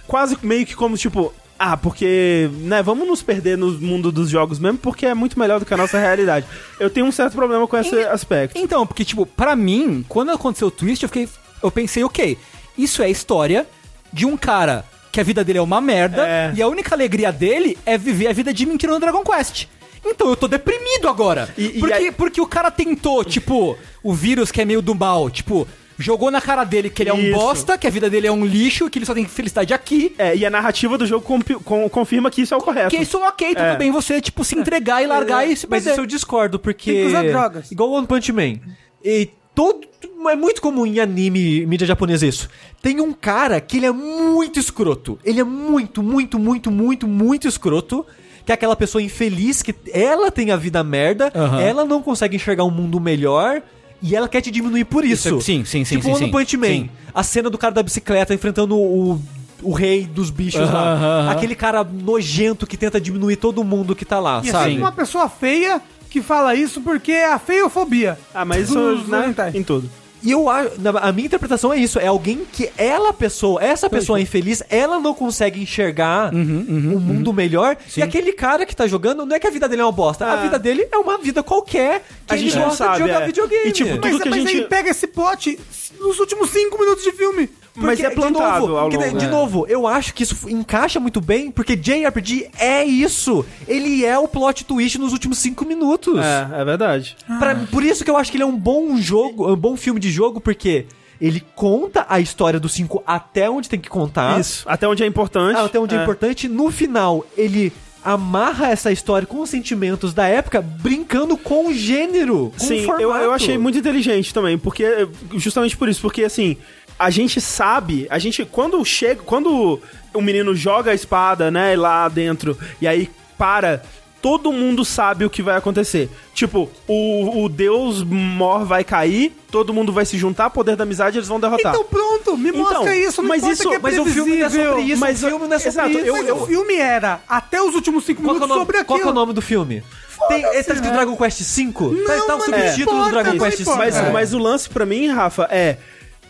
quase 0.07 0.37
meio 0.43 0.65
que 0.65 0.75
como 0.75 0.97
tipo, 0.97 1.33
ah, 1.63 1.77
porque, 1.77 2.49
né, 2.61 2.81
vamos 2.81 3.07
nos 3.07 3.21
perder 3.21 3.57
no 3.57 3.71
mundo 3.79 4.11
dos 4.11 4.29
jogos 4.29 4.57
mesmo, 4.57 4.77
porque 4.79 5.05
é 5.05 5.13
muito 5.13 5.37
melhor 5.37 5.59
do 5.59 5.65
que 5.65 5.73
a 5.73 5.77
nossa 5.77 5.99
realidade. 5.99 6.45
Eu 6.79 6.89
tenho 6.89 7.05
um 7.05 7.11
certo 7.11 7.33
problema 7.35 7.67
com 7.67 7.77
esse 7.77 7.95
aspecto. 8.05 8.57
Então, 8.57 8.85
porque, 8.87 9.05
tipo, 9.05 9.25
pra 9.25 9.55
mim, 9.55 10.03
quando 10.09 10.31
aconteceu 10.31 10.69
o 10.69 10.71
twist, 10.71 11.03
eu 11.03 11.09
fiquei. 11.09 11.29
Eu 11.61 11.69
pensei, 11.69 12.03
ok, 12.03 12.37
isso 12.77 13.03
é 13.03 13.05
a 13.05 13.09
história 13.09 13.67
de 14.11 14.25
um 14.25 14.35
cara 14.35 14.83
que 15.11 15.19
a 15.19 15.23
vida 15.23 15.43
dele 15.43 15.59
é 15.59 15.61
uma 15.61 15.79
merda 15.79 16.25
É. 16.27 16.51
e 16.55 16.61
a 16.61 16.67
única 16.67 16.95
alegria 16.95 17.31
dele 17.31 17.77
é 17.85 17.97
viver 17.97 18.27
a 18.27 18.33
vida 18.33 18.51
de 18.53 18.65
mentira 18.65 18.91
no 18.93 18.99
Dragon 18.99 19.21
Quest. 19.23 19.67
Então 20.03 20.27
eu 20.29 20.35
tô 20.35 20.47
deprimido 20.47 21.07
agora. 21.07 21.47
E- 21.55 21.65
e 21.65 21.79
porque, 21.79 21.93
aí- 21.93 22.11
porque 22.11 22.41
o 22.41 22.47
cara 22.47 22.71
tentou, 22.71 23.23
tipo, 23.23 23.77
o 24.01 24.13
vírus 24.13 24.51
que 24.51 24.59
é 24.59 24.65
meio 24.65 24.81
do 24.81 24.95
mal, 24.95 25.29
tipo, 25.29 25.67
jogou 26.01 26.29
na 26.31 26.41
cara 26.41 26.63
dele 26.63 26.89
que 26.89 27.03
ele 27.03 27.09
é 27.09 27.13
um 27.13 27.19
Isso. 27.19 27.33
bosta, 27.33 27.77
que 27.77 27.87
a 27.87 27.89
vida 27.89 28.09
dele 28.09 28.27
é 28.27 28.31
um 28.31 28.45
lixo, 28.45 28.89
que 28.89 28.97
ele 28.99 29.05
só 29.05 29.13
tem 29.13 29.25
felicidade 29.25 29.73
aqui. 29.73 30.13
É, 30.17 30.35
e 30.35 30.45
a 30.45 30.49
narrativa 30.49 30.97
do 30.97 31.05
jogo 31.05 31.25
com- 31.63 31.89
confirma 31.89 32.29
que 32.31 32.41
isso 32.41 32.53
é 32.53 32.57
o 32.57 32.61
correto. 32.61 32.89
Que 32.89 33.01
isso 33.01 33.17
ok, 33.19 33.49
tudo 33.55 33.61
É. 33.65 33.77
bem 33.77 33.91
você, 33.91 34.19
tipo, 34.19 34.43
se 34.43 34.55
entregar 34.57 35.01
e 35.03 35.07
largar 35.07 35.47
e 35.47 35.55
se 35.55 35.67
Mas 35.69 35.83
perder. 35.83 35.91
isso 35.91 36.01
eu 36.01 36.05
discordo, 36.05 36.59
porque. 36.59 36.91
Tem 36.91 37.01
que 37.03 37.07
usar 37.07 37.23
drogas. 37.23 37.71
Igual 37.71 37.91
One 37.91 38.07
Punch 38.07 38.31
Man. 38.33 38.55
E 39.03 39.29
todo. 39.55 39.87
É 40.29 40.35
muito 40.35 40.61
comum 40.61 40.85
em 40.85 40.99
anime, 40.99 41.65
mídia 41.65 41.85
japonesa 41.87 42.25
isso. 42.27 42.47
Tem 42.81 42.99
um 43.01 43.11
cara 43.13 43.59
que 43.59 43.77
ele 43.77 43.85
é 43.87 43.91
muito 43.91 44.59
escroto. 44.59 45.17
Ele 45.23 45.39
é 45.39 45.43
muito, 45.43 46.01
muito, 46.03 46.37
muito, 46.37 46.69
muito, 46.71 47.07
muito 47.07 47.47
escroto. 47.47 48.05
Que 48.45 48.51
é 48.51 48.55
aquela 48.55 48.75
pessoa 48.75 49.01
infeliz 49.01 49.61
que 49.61 49.73
ela 49.93 50.31
tem 50.31 50.49
a 50.51 50.55
vida 50.55 50.83
merda, 50.83 51.31
Aham. 51.35 51.61
ela 51.61 51.85
não 51.85 52.01
consegue 52.01 52.35
enxergar 52.35 52.63
um 52.63 52.71
mundo 52.71 52.99
melhor 52.99 53.61
e 54.01 54.15
ela 54.15 54.27
quer 54.27 54.41
te 54.41 54.49
diminuir 54.51 54.85
por 54.85 55.03
isso. 55.05 55.27
Isso 55.29 55.37
é- 55.37 55.41
sim, 55.41 55.65
sim, 55.65 55.85
sim, 55.85 55.95
Tipo 55.97 56.07
sim, 56.07 56.13
One 56.15 56.25
sim. 56.25 56.31
Punch 56.31 56.57
Man. 56.57 56.67
Sim. 56.67 56.89
A 57.13 57.23
cena 57.23 57.49
do 57.49 57.57
cara 57.57 57.73
da 57.73 57.83
bicicleta 57.83 58.33
enfrentando 58.33 58.75
o, 58.77 59.21
o 59.61 59.71
rei 59.73 60.05
dos 60.05 60.29
bichos 60.29 60.61
Aham, 60.61 60.73
lá. 60.73 60.93
aham, 60.93 61.19
aham. 61.21 61.29
Aquele 61.31 61.55
cara 61.55 61.83
nojento 61.83 62.65
que 62.65 62.77
tenta 62.77 62.99
diminuir 62.99 63.35
todo 63.35 63.63
mundo 63.63 63.95
que 63.95 64.05
tá 64.05 64.19
lá, 64.19 64.41
E 64.43 64.49
é 64.49 64.51
sabe? 64.51 64.65
sempre 64.69 64.81
uma 64.83 64.91
pessoa 64.91 65.29
feia 65.29 65.81
que 66.09 66.21
fala 66.21 66.55
isso 66.55 66.81
porque 66.81 67.11
é 67.11 67.31
a 67.31 67.39
feiofobia. 67.39 68.17
Ah, 68.33 68.43
mas 68.43 68.63
isso, 68.69 68.73
Dos 68.73 69.07
né, 69.07 69.33
em 69.53 69.63
tudo. 69.63 69.89
E 70.23 70.29
eu 70.31 70.47
acho, 70.49 70.71
a 71.01 71.11
minha 71.11 71.25
interpretação 71.25 71.73
é 71.73 71.77
isso, 71.77 71.97
é 71.97 72.05
alguém 72.07 72.45
que 72.51 72.69
ela 72.77 73.11
pessoa, 73.11 73.61
essa 73.63 73.89
pessoa 73.89 74.21
infeliz, 74.21 74.61
ela 74.69 74.99
não 74.99 75.13
consegue 75.15 75.59
enxergar 75.61 76.31
um 76.33 76.99
mundo 76.99 77.33
melhor. 77.33 77.75
E 77.97 78.01
aquele 78.03 78.31
cara 78.33 78.65
que 78.65 78.75
tá 78.75 78.85
jogando, 78.85 79.25
não 79.25 79.35
é 79.35 79.39
que 79.39 79.47
a 79.47 79.51
vida 79.51 79.67
dele 79.67 79.81
é 79.81 79.85
uma 79.85 79.91
bosta, 79.91 80.25
a 80.25 80.33
Ah. 80.33 80.35
vida 80.37 80.59
dele 80.59 80.87
é 80.91 80.97
uma 80.97 81.17
vida 81.17 81.41
qualquer 81.41 82.03
que 82.27 82.33
A 82.33 82.37
gente 82.37 82.55
gosta 82.55 82.75
sabe, 82.75 82.93
de 82.97 82.99
jogar 83.09 83.21
é. 83.23 83.25
videogame. 83.25 83.67
E, 83.69 83.71
tipo, 83.71 83.89
Mas, 83.91 83.99
Tudo 84.11 84.21
que 84.21 84.27
a 84.27 84.31
mas 84.31 84.41
gente- 84.43 84.55
aí 84.61 84.67
pega 84.67 84.89
esse 84.91 85.07
plot 85.07 85.57
nos 85.99 86.19
últimos 86.19 86.49
cinco 86.51 86.79
minutos 86.79 87.03
de 87.03 87.11
filme. 87.13 87.49
Mas 87.75 87.99
é 88.01 88.09
plantado 88.09 88.65
de 88.65 88.67
novo, 88.67 88.73
longo. 88.81 89.17
de 89.17 89.25
É. 89.25 89.29
novo, 89.29 89.65
eu 89.67 89.87
acho 89.87 90.13
que 90.13 90.23
isso 90.23 90.49
encaixa 90.49 90.99
muito 90.99 91.21
bem, 91.21 91.49
porque 91.49 91.75
JRPG 91.75 92.49
é 92.59 92.83
isso. 92.83 93.45
Ele 93.67 94.05
é 94.05 94.17
o 94.19 94.27
plot 94.27 94.65
twist 94.65 94.97
nos 94.99 95.13
últimos 95.13 95.37
cinco 95.39 95.63
minutos. 95.65 96.19
É, 96.19 96.61
é 96.61 96.65
verdade. 96.65 97.15
Pra- 97.39 97.55
por 97.71 97.83
isso 97.83 98.03
que 98.03 98.09
eu 98.11 98.17
acho 98.17 98.29
que 98.29 98.37
ele 98.37 98.43
é 98.43 98.47
um 98.47 98.57
bom 98.57 98.97
jogo, 98.97 99.51
um 99.51 99.55
bom 99.55 99.77
filme 99.77 99.99
de 99.99 100.11
jogo, 100.11 100.41
porque 100.41 100.85
ele 101.19 101.41
conta 101.55 102.05
a 102.09 102.19
história 102.19 102.59
do 102.59 102.67
5 102.67 103.03
até 103.07 103.49
onde 103.49 103.69
tem 103.69 103.79
que 103.79 103.89
contar. 103.89 104.39
Isso. 104.39 104.63
Até 104.67 104.87
onde 104.87 105.03
é 105.03 105.05
importante. 105.05 105.55
Até 105.57 105.79
onde 105.79 105.95
é, 105.95 106.01
importante. 106.01 106.47
No 106.49 106.71
final, 106.71 107.25
ele 107.37 107.71
amarra 108.03 108.69
essa 108.69 108.91
história 108.91 109.27
com 109.27 109.39
os 109.41 109.49
sentimentos 109.51 110.11
da 110.15 110.25
época, 110.27 110.59
brincando 110.59 111.37
com 111.37 111.67
o 111.67 111.73
gênero. 111.73 112.51
Com 112.57 112.63
o 112.65 112.67
Sim, 112.67 112.77
eu, 112.79 112.85
formato. 112.85 113.03
eu 113.23 113.31
achei 113.31 113.57
muito 113.59 113.77
inteligente 113.77 114.33
também, 114.33 114.57
porque 114.57 115.07
justamente 115.35 115.77
por 115.77 115.87
isso, 115.87 116.01
porque 116.01 116.23
assim, 116.23 116.57
a 117.05 117.09
gente 117.09 117.41
sabe, 117.41 118.07
a 118.09 118.19
gente 118.19 118.45
quando 118.45 118.83
chega, 118.85 119.21
quando 119.23 119.79
o 120.13 120.21
menino 120.21 120.53
joga 120.55 120.91
a 120.91 120.93
espada, 120.93 121.49
né, 121.49 121.75
lá 121.75 122.07
dentro 122.07 122.57
e 122.81 122.87
aí 122.87 123.09
para 123.37 123.81
Todo 124.21 124.51
mundo 124.53 124.85
sabe 124.85 125.25
o 125.25 125.31
que 125.31 125.41
vai 125.41 125.57
acontecer. 125.57 126.07
Tipo, 126.35 126.69
o, 126.87 127.43
o 127.43 127.49
deus 127.49 128.03
mor 128.03 128.63
vai 128.65 128.83
cair, 128.83 129.35
todo 129.49 129.73
mundo 129.73 129.91
vai 129.91 130.05
se 130.05 130.15
juntar, 130.15 130.51
poder 130.51 130.75
da 130.75 130.83
amizade, 130.83 131.17
eles 131.17 131.27
vão 131.27 131.39
derrotar. 131.39 131.73
Então 131.73 131.83
pronto, 131.85 132.37
me 132.37 132.51
mostra 132.51 132.81
Então, 132.81 132.93
isso. 132.93 133.21
Não 133.23 133.29
mas 133.29 133.43
isso- 133.43 133.67
que 133.67 133.73
é 133.73 133.79
mas 133.79 133.97
o 133.97 134.05
filme 134.05 134.37
não 134.37 134.45
é 134.45 134.49
sobre 134.51 134.81
isso, 134.83 134.99
Mas 135.01 135.23
o 135.23 135.27
filme 135.27 135.47
não 135.47 135.55
é 135.55 135.57
sobre 135.57 135.69
exato, 135.69 135.89
isso. 135.89 136.05
eu- 136.05 136.17
eu- 136.27 136.35
o 136.35 136.45
filme 136.45 136.75
era 136.75 137.19
até 137.27 137.59
os 137.63 137.73
últimos 137.73 138.05
cinco 138.05 138.21
Qual 138.21 138.35
é 138.35 138.37
o 138.37 138.41
minutos 138.41 138.49
nome, 138.55 138.61
sobre 138.61 138.83
qual 138.83 138.97
aquilo. 138.97 138.99
que 138.99 139.07
é 139.07 139.11
o 139.11 139.15
nome 139.15 139.33
do 139.33 139.41
filme? 139.41 139.83
Tem, 140.27 140.43
ele 140.43 140.63
tá 140.63 140.73
escrito 140.75 140.93
Dragon 140.93 141.17
Quest 141.17 141.41
V? 141.41 141.73
tá, 142.05 142.15
Não, 142.15 142.27
tá 142.27 142.35
o 142.35 142.37
mas 142.37 142.45
subtítulo 142.45 142.97
não 142.97 143.05
do 143.05 143.09
Dragon 143.09 143.39
Quest 143.39 143.59
não 143.65 143.73
V. 143.73 143.79
Mas, 143.79 144.11
mas 144.13 144.33
o 144.35 144.37
lance 144.37 144.69
pra 144.69 144.85
mim, 144.85 145.07
Rafa, 145.07 145.47
é. 145.49 145.77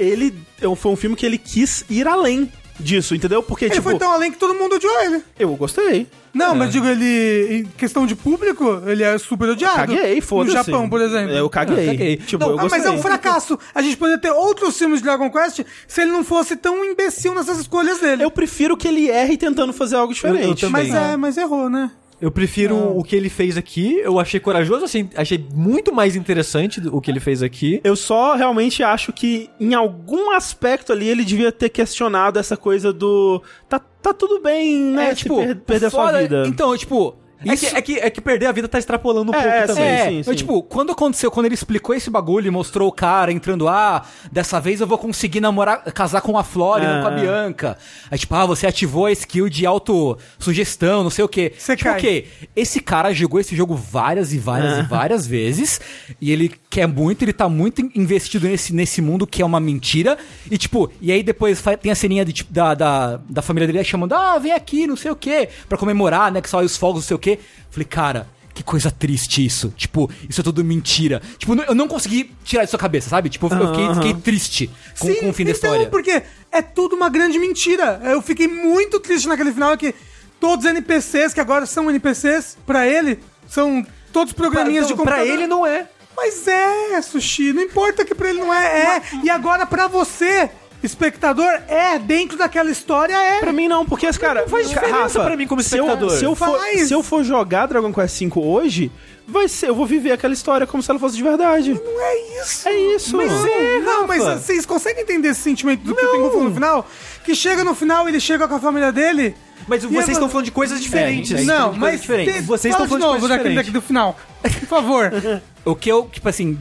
Ele. 0.01 0.33
é, 0.61 0.75
Foi 0.75 0.91
um 0.91 0.95
filme 0.95 1.15
que 1.15 1.25
ele 1.25 1.37
quis 1.37 1.85
ir 1.89 2.07
além 2.07 2.51
disso, 2.79 3.13
entendeu? 3.13 3.43
Porque, 3.43 3.65
Ele 3.65 3.75
tipo. 3.75 3.83
foi 3.83 3.97
tão 3.99 4.11
além 4.11 4.31
que 4.31 4.37
todo 4.39 4.55
mundo 4.55 4.75
odiou 4.75 5.01
ele. 5.01 5.21
Eu 5.37 5.55
gostei. 5.55 6.07
Não, 6.33 6.55
mas 6.55 6.71
digo, 6.71 6.85
ele, 6.87 7.57
em 7.57 7.65
questão 7.77 8.07
de 8.07 8.15
público, 8.15 8.81
ele 8.87 9.03
é 9.03 9.17
super 9.17 9.49
odiado. 9.49 9.75
Caguei, 9.75 10.19
foda-se. 10.21 10.55
No 10.55 10.63
Japão, 10.63 10.89
por 10.89 11.01
exemplo. 11.01 11.31
Eu 11.35 11.49
caguei. 11.49 11.83
Eu 11.83 11.91
caguei. 11.91 12.17
Tipo, 12.17 12.45
Não, 12.45 12.51
eu 12.53 12.59
ah, 12.61 12.67
mas 12.71 12.85
é 12.85 12.89
um 12.89 12.97
fracasso. 13.01 13.59
A 13.75 13.81
gente 13.81 13.97
poderia 13.97 14.17
ter 14.19 14.31
outros 14.31 14.77
filmes 14.77 14.99
de 14.99 15.03
Dragon 15.03 15.29
Quest 15.29 15.59
se 15.87 16.01
ele 16.01 16.11
não 16.11 16.23
fosse 16.23 16.55
tão 16.55 16.83
imbecil 16.85 17.35
nessas 17.35 17.59
escolhas 17.59 17.99
dele. 17.99 18.23
Eu 18.23 18.31
prefiro 18.31 18.77
que 18.77 18.87
ele 18.87 19.09
erre 19.09 19.37
tentando 19.37 19.73
fazer 19.73 19.97
algo 19.97 20.13
diferente. 20.13 20.63
Eu- 20.63 20.69
eu 20.69 20.71
mas 20.71 20.93
é, 20.93 21.17
mas 21.17 21.37
errou, 21.37 21.69
né? 21.69 21.91
Eu 22.21 22.29
prefiro 22.31 22.75
o 22.97 23.03
que 23.03 23.15
ele 23.15 23.29
fez 23.29 23.57
aqui. 23.57 23.97
Eu 24.03 24.19
achei 24.19 24.39
corajoso, 24.39 24.85
assim, 24.85 25.09
achei 25.15 25.43
muito 25.53 25.91
mais 25.93 26.15
interessante 26.15 26.79
o 26.91 27.01
que 27.01 27.09
ele 27.09 27.19
fez 27.19 27.41
aqui. 27.41 27.81
Eu 27.83 27.95
só 27.95 28.35
realmente 28.35 28.83
acho 28.83 29.11
que 29.11 29.49
em 29.59 29.73
algum 29.73 30.31
aspecto 30.31 30.93
ali 30.93 31.07
ele 31.09 31.25
devia 31.25 31.51
ter 31.51 31.69
questionado 31.69 32.37
essa 32.37 32.55
coisa 32.55 32.93
do. 32.93 33.41
Tá, 33.67 33.79
tá 33.79 34.13
tudo 34.13 34.39
bem, 34.39 34.77
né? 34.77 35.09
É, 35.11 35.15
tipo, 35.15 35.35
per- 35.37 35.55
perder 35.57 35.85
a 35.87 35.89
sua 35.89 36.05
foda- 36.05 36.21
vida. 36.21 36.43
Então, 36.47 36.77
tipo. 36.77 37.15
É 37.45 37.53
isso- 37.53 37.65
que, 37.69 37.75
é, 37.75 37.81
que, 37.81 37.93
é 37.99 38.09
que 38.09 38.21
perder 38.21 38.45
a 38.47 38.51
vida 38.51 38.67
tá 38.67 38.77
extrapolando 38.77 39.31
um 39.31 39.35
É, 39.35 39.41
pouco 39.41 39.55
é, 39.57 39.67
também. 39.67 39.83
É, 39.83 40.09
sim, 40.09 40.23
sim. 40.23 40.35
tipo, 40.35 40.61
quando 40.63 40.91
aconteceu, 40.91 41.31
quando 41.31 41.45
ele 41.47 41.55
explicou 41.55 41.95
esse 41.95 42.09
bagulho 42.09 42.47
e 42.47 42.51
mostrou 42.51 42.87
o 42.87 42.91
cara 42.91 43.31
entrando, 43.31 43.67
ah, 43.67 44.03
dessa 44.31 44.59
vez 44.59 44.79
eu 44.81 44.87
vou 44.87 44.97
conseguir 44.97 45.39
namorar, 45.41 45.83
casar 45.93 46.21
com 46.21 46.37
a 46.37 46.43
Flora 46.43 46.83
e 46.83 46.87
não 46.87 47.01
com 47.01 47.07
a 47.07 47.11
Ah. 47.11 47.19
Bianca. 47.19 47.77
Aí, 48.11 48.17
tipo, 48.17 48.35
ah, 48.35 48.45
você 48.45 48.67
ativou 48.67 49.05
a 49.07 49.11
skill 49.11 49.49
de 49.49 49.65
autossugestão, 49.65 51.03
não 51.03 51.09
sei 51.09 51.23
o 51.25 51.27
quê. 51.29 51.53
Você 51.57 51.75
tipo, 51.75 51.89
cai. 51.89 52.25
Esse 52.55 52.79
cara 52.79 53.13
jogou 53.13 53.39
esse 53.39 53.55
jogo 53.55 53.75
várias 53.75 54.33
e 54.33 54.37
várias 54.37 54.77
e 54.79 54.81
várias 54.83 55.25
vezes, 55.27 55.79
e 56.19 56.31
ele 56.31 56.51
quer 56.69 56.87
muito, 56.87 57.23
ele 57.23 57.33
tá 57.33 57.49
muito 57.49 57.81
in- 57.81 57.91
investido 57.95 58.47
nesse, 58.47 58.73
nesse 58.73 59.01
mundo 59.01 59.25
que 59.27 59.41
é 59.41 59.45
uma 59.45 59.59
mentira, 59.59 60.17
e 60.49 60.57
tipo, 60.57 60.91
e 61.01 61.11
aí 61.11 61.23
depois 61.23 61.61
tem 61.81 61.91
a 61.91 61.95
ceninha 61.95 62.23
de, 62.23 62.33
tipo, 62.33 62.51
da, 62.53 62.73
da, 62.73 63.19
da 63.29 63.41
família 63.41 63.67
dele 63.67 63.83
chamando, 63.83 64.13
ah, 64.13 64.37
vem 64.39 64.51
aqui, 64.51 64.87
não 64.87 64.95
sei 64.95 65.11
o 65.11 65.15
quê, 65.15 65.49
pra 65.67 65.77
comemorar, 65.77 66.31
né, 66.31 66.41
que 66.41 66.49
só 66.49 66.61
os 66.61 66.77
fogos, 66.77 67.01
não 67.01 67.07
sei 67.07 67.15
o 67.15 67.19
quê. 67.19 67.30
Falei, 67.69 67.85
cara, 67.85 68.27
que 68.53 68.63
coisa 68.63 68.91
triste 68.91 69.45
isso. 69.45 69.73
Tipo, 69.77 70.09
isso 70.29 70.41
é 70.41 70.43
tudo 70.43 70.63
mentira. 70.63 71.21
Tipo, 71.37 71.53
eu 71.63 71.75
não 71.75 71.87
consegui 71.87 72.31
tirar 72.43 72.63
isso 72.63 72.69
da 72.69 72.77
sua 72.77 72.79
cabeça, 72.79 73.09
sabe? 73.09 73.29
Tipo, 73.29 73.47
eu 73.53 73.67
fiquei, 73.67 73.93
fiquei 73.95 74.13
triste 74.15 74.69
com, 74.99 75.13
com 75.15 75.29
o 75.29 75.33
fim 75.33 75.45
da 75.45 75.51
então, 75.51 75.71
história. 75.71 75.89
porque 75.89 76.21
é 76.51 76.61
tudo 76.61 76.95
uma 76.95 77.09
grande 77.09 77.39
mentira. 77.39 78.01
Eu 78.03 78.21
fiquei 78.21 78.47
muito 78.47 78.99
triste 78.99 79.27
naquele 79.27 79.51
final 79.51 79.77
que 79.77 79.93
todos 80.39 80.65
os 80.65 80.71
NPCs, 80.71 81.33
que 81.33 81.39
agora 81.39 81.65
são 81.65 81.89
NPCs, 81.89 82.57
pra 82.65 82.87
ele, 82.87 83.19
são 83.47 83.85
todos 84.11 84.33
programinhas 84.33 84.87
de 84.87 84.93
Então, 84.93 85.05
pra 85.05 85.17
computador. 85.17 85.39
ele 85.39 85.47
não 85.47 85.65
é. 85.65 85.87
Mas 86.15 86.45
é, 86.47 87.01
Sushi, 87.01 87.53
não 87.53 87.61
importa 87.63 88.03
que 88.03 88.13
pra 88.13 88.29
ele 88.29 88.39
não 88.39 88.53
é, 88.53 88.97
é. 88.97 89.01
E 89.23 89.29
agora 89.29 89.65
pra 89.65 89.87
você, 89.87 90.51
espectador, 90.83 91.51
é, 91.67 91.97
dentro 91.99 92.37
daquela 92.37 92.69
história 92.71 93.13
é. 93.15 93.39
Pra 93.39 93.51
mim 93.53 93.67
não, 93.67 93.85
porque, 93.85 94.11
cara, 94.13 94.47
faz 94.47 94.69
diferença 94.69 95.19
pra 95.23 95.35
mim 95.37 95.47
como 95.47 95.61
se 95.61 95.77
eu- 95.77 95.85
espectador. 95.85 96.17
Se 96.17 96.25
eu, 96.25 96.35
for, 96.35 96.59
Faz. 96.59 96.87
se 96.87 96.93
eu 96.93 97.03
for 97.03 97.23
jogar 97.23 97.67
Dragon 97.67 97.93
Quest 97.93 98.19
V 98.21 98.31
hoje, 98.35 98.91
vai 99.27 99.47
ser, 99.47 99.69
eu 99.69 99.75
vou 99.75 99.85
viver 99.85 100.11
aquela 100.11 100.33
história 100.33 100.65
como 100.65 100.81
se 100.81 100.89
ela 100.89 100.99
fosse 100.99 101.15
de 101.15 101.23
verdade. 101.23 101.73
Não 101.73 102.01
é 102.01 102.41
isso. 102.41 102.67
É 102.67 102.73
isso. 102.95 103.17
Mas 103.17 103.31
é, 103.45 103.79
não, 103.79 104.07
mas 104.07 104.23
vocês 104.23 104.65
conseguem 104.65 105.03
entender 105.03 105.29
esse 105.29 105.41
sentimento 105.41 105.81
do 105.83 105.95
que 105.95 106.05
o 106.05 106.11
Tengu 106.11 106.29
falou 106.29 106.43
no 106.45 106.53
final? 106.53 106.87
Que 107.23 107.35
chega 107.35 107.63
no 107.63 107.75
final, 107.75 108.07
ele 108.09 108.19
chega 108.19 108.47
com 108.47 108.55
a 108.55 108.59
família 108.59 108.91
dele. 108.91 109.35
Mas 109.67 109.83
e 109.83 109.87
vocês 109.87 110.09
é- 110.09 110.11
estão 110.13 110.27
falando 110.27 110.45
de 110.45 110.51
coisas 110.51 110.81
diferentes. 110.81 111.31
É, 111.39 111.43
Não, 111.43 111.71
de 111.73 111.79
coisas 111.79 111.79
mas 111.79 112.01
diferentes. 112.01 112.33
tem- 112.33 112.41
vocês 112.41 112.73
estão 112.73 112.85
de 112.85 112.89
falando 112.89 113.01
de 113.03 113.07
novo 113.07 113.19
coisas 113.19 113.29
daquele, 113.37 113.49
diferentes. 113.55 113.73
daqui 113.73 113.85
do 113.85 113.87
final. 113.87 114.17
Por 114.41 114.67
favor. 114.67 115.11
O 115.63 115.75
que 115.75 115.87
eu, 115.91 116.09
tipo 116.11 116.27
assim, 116.27 116.57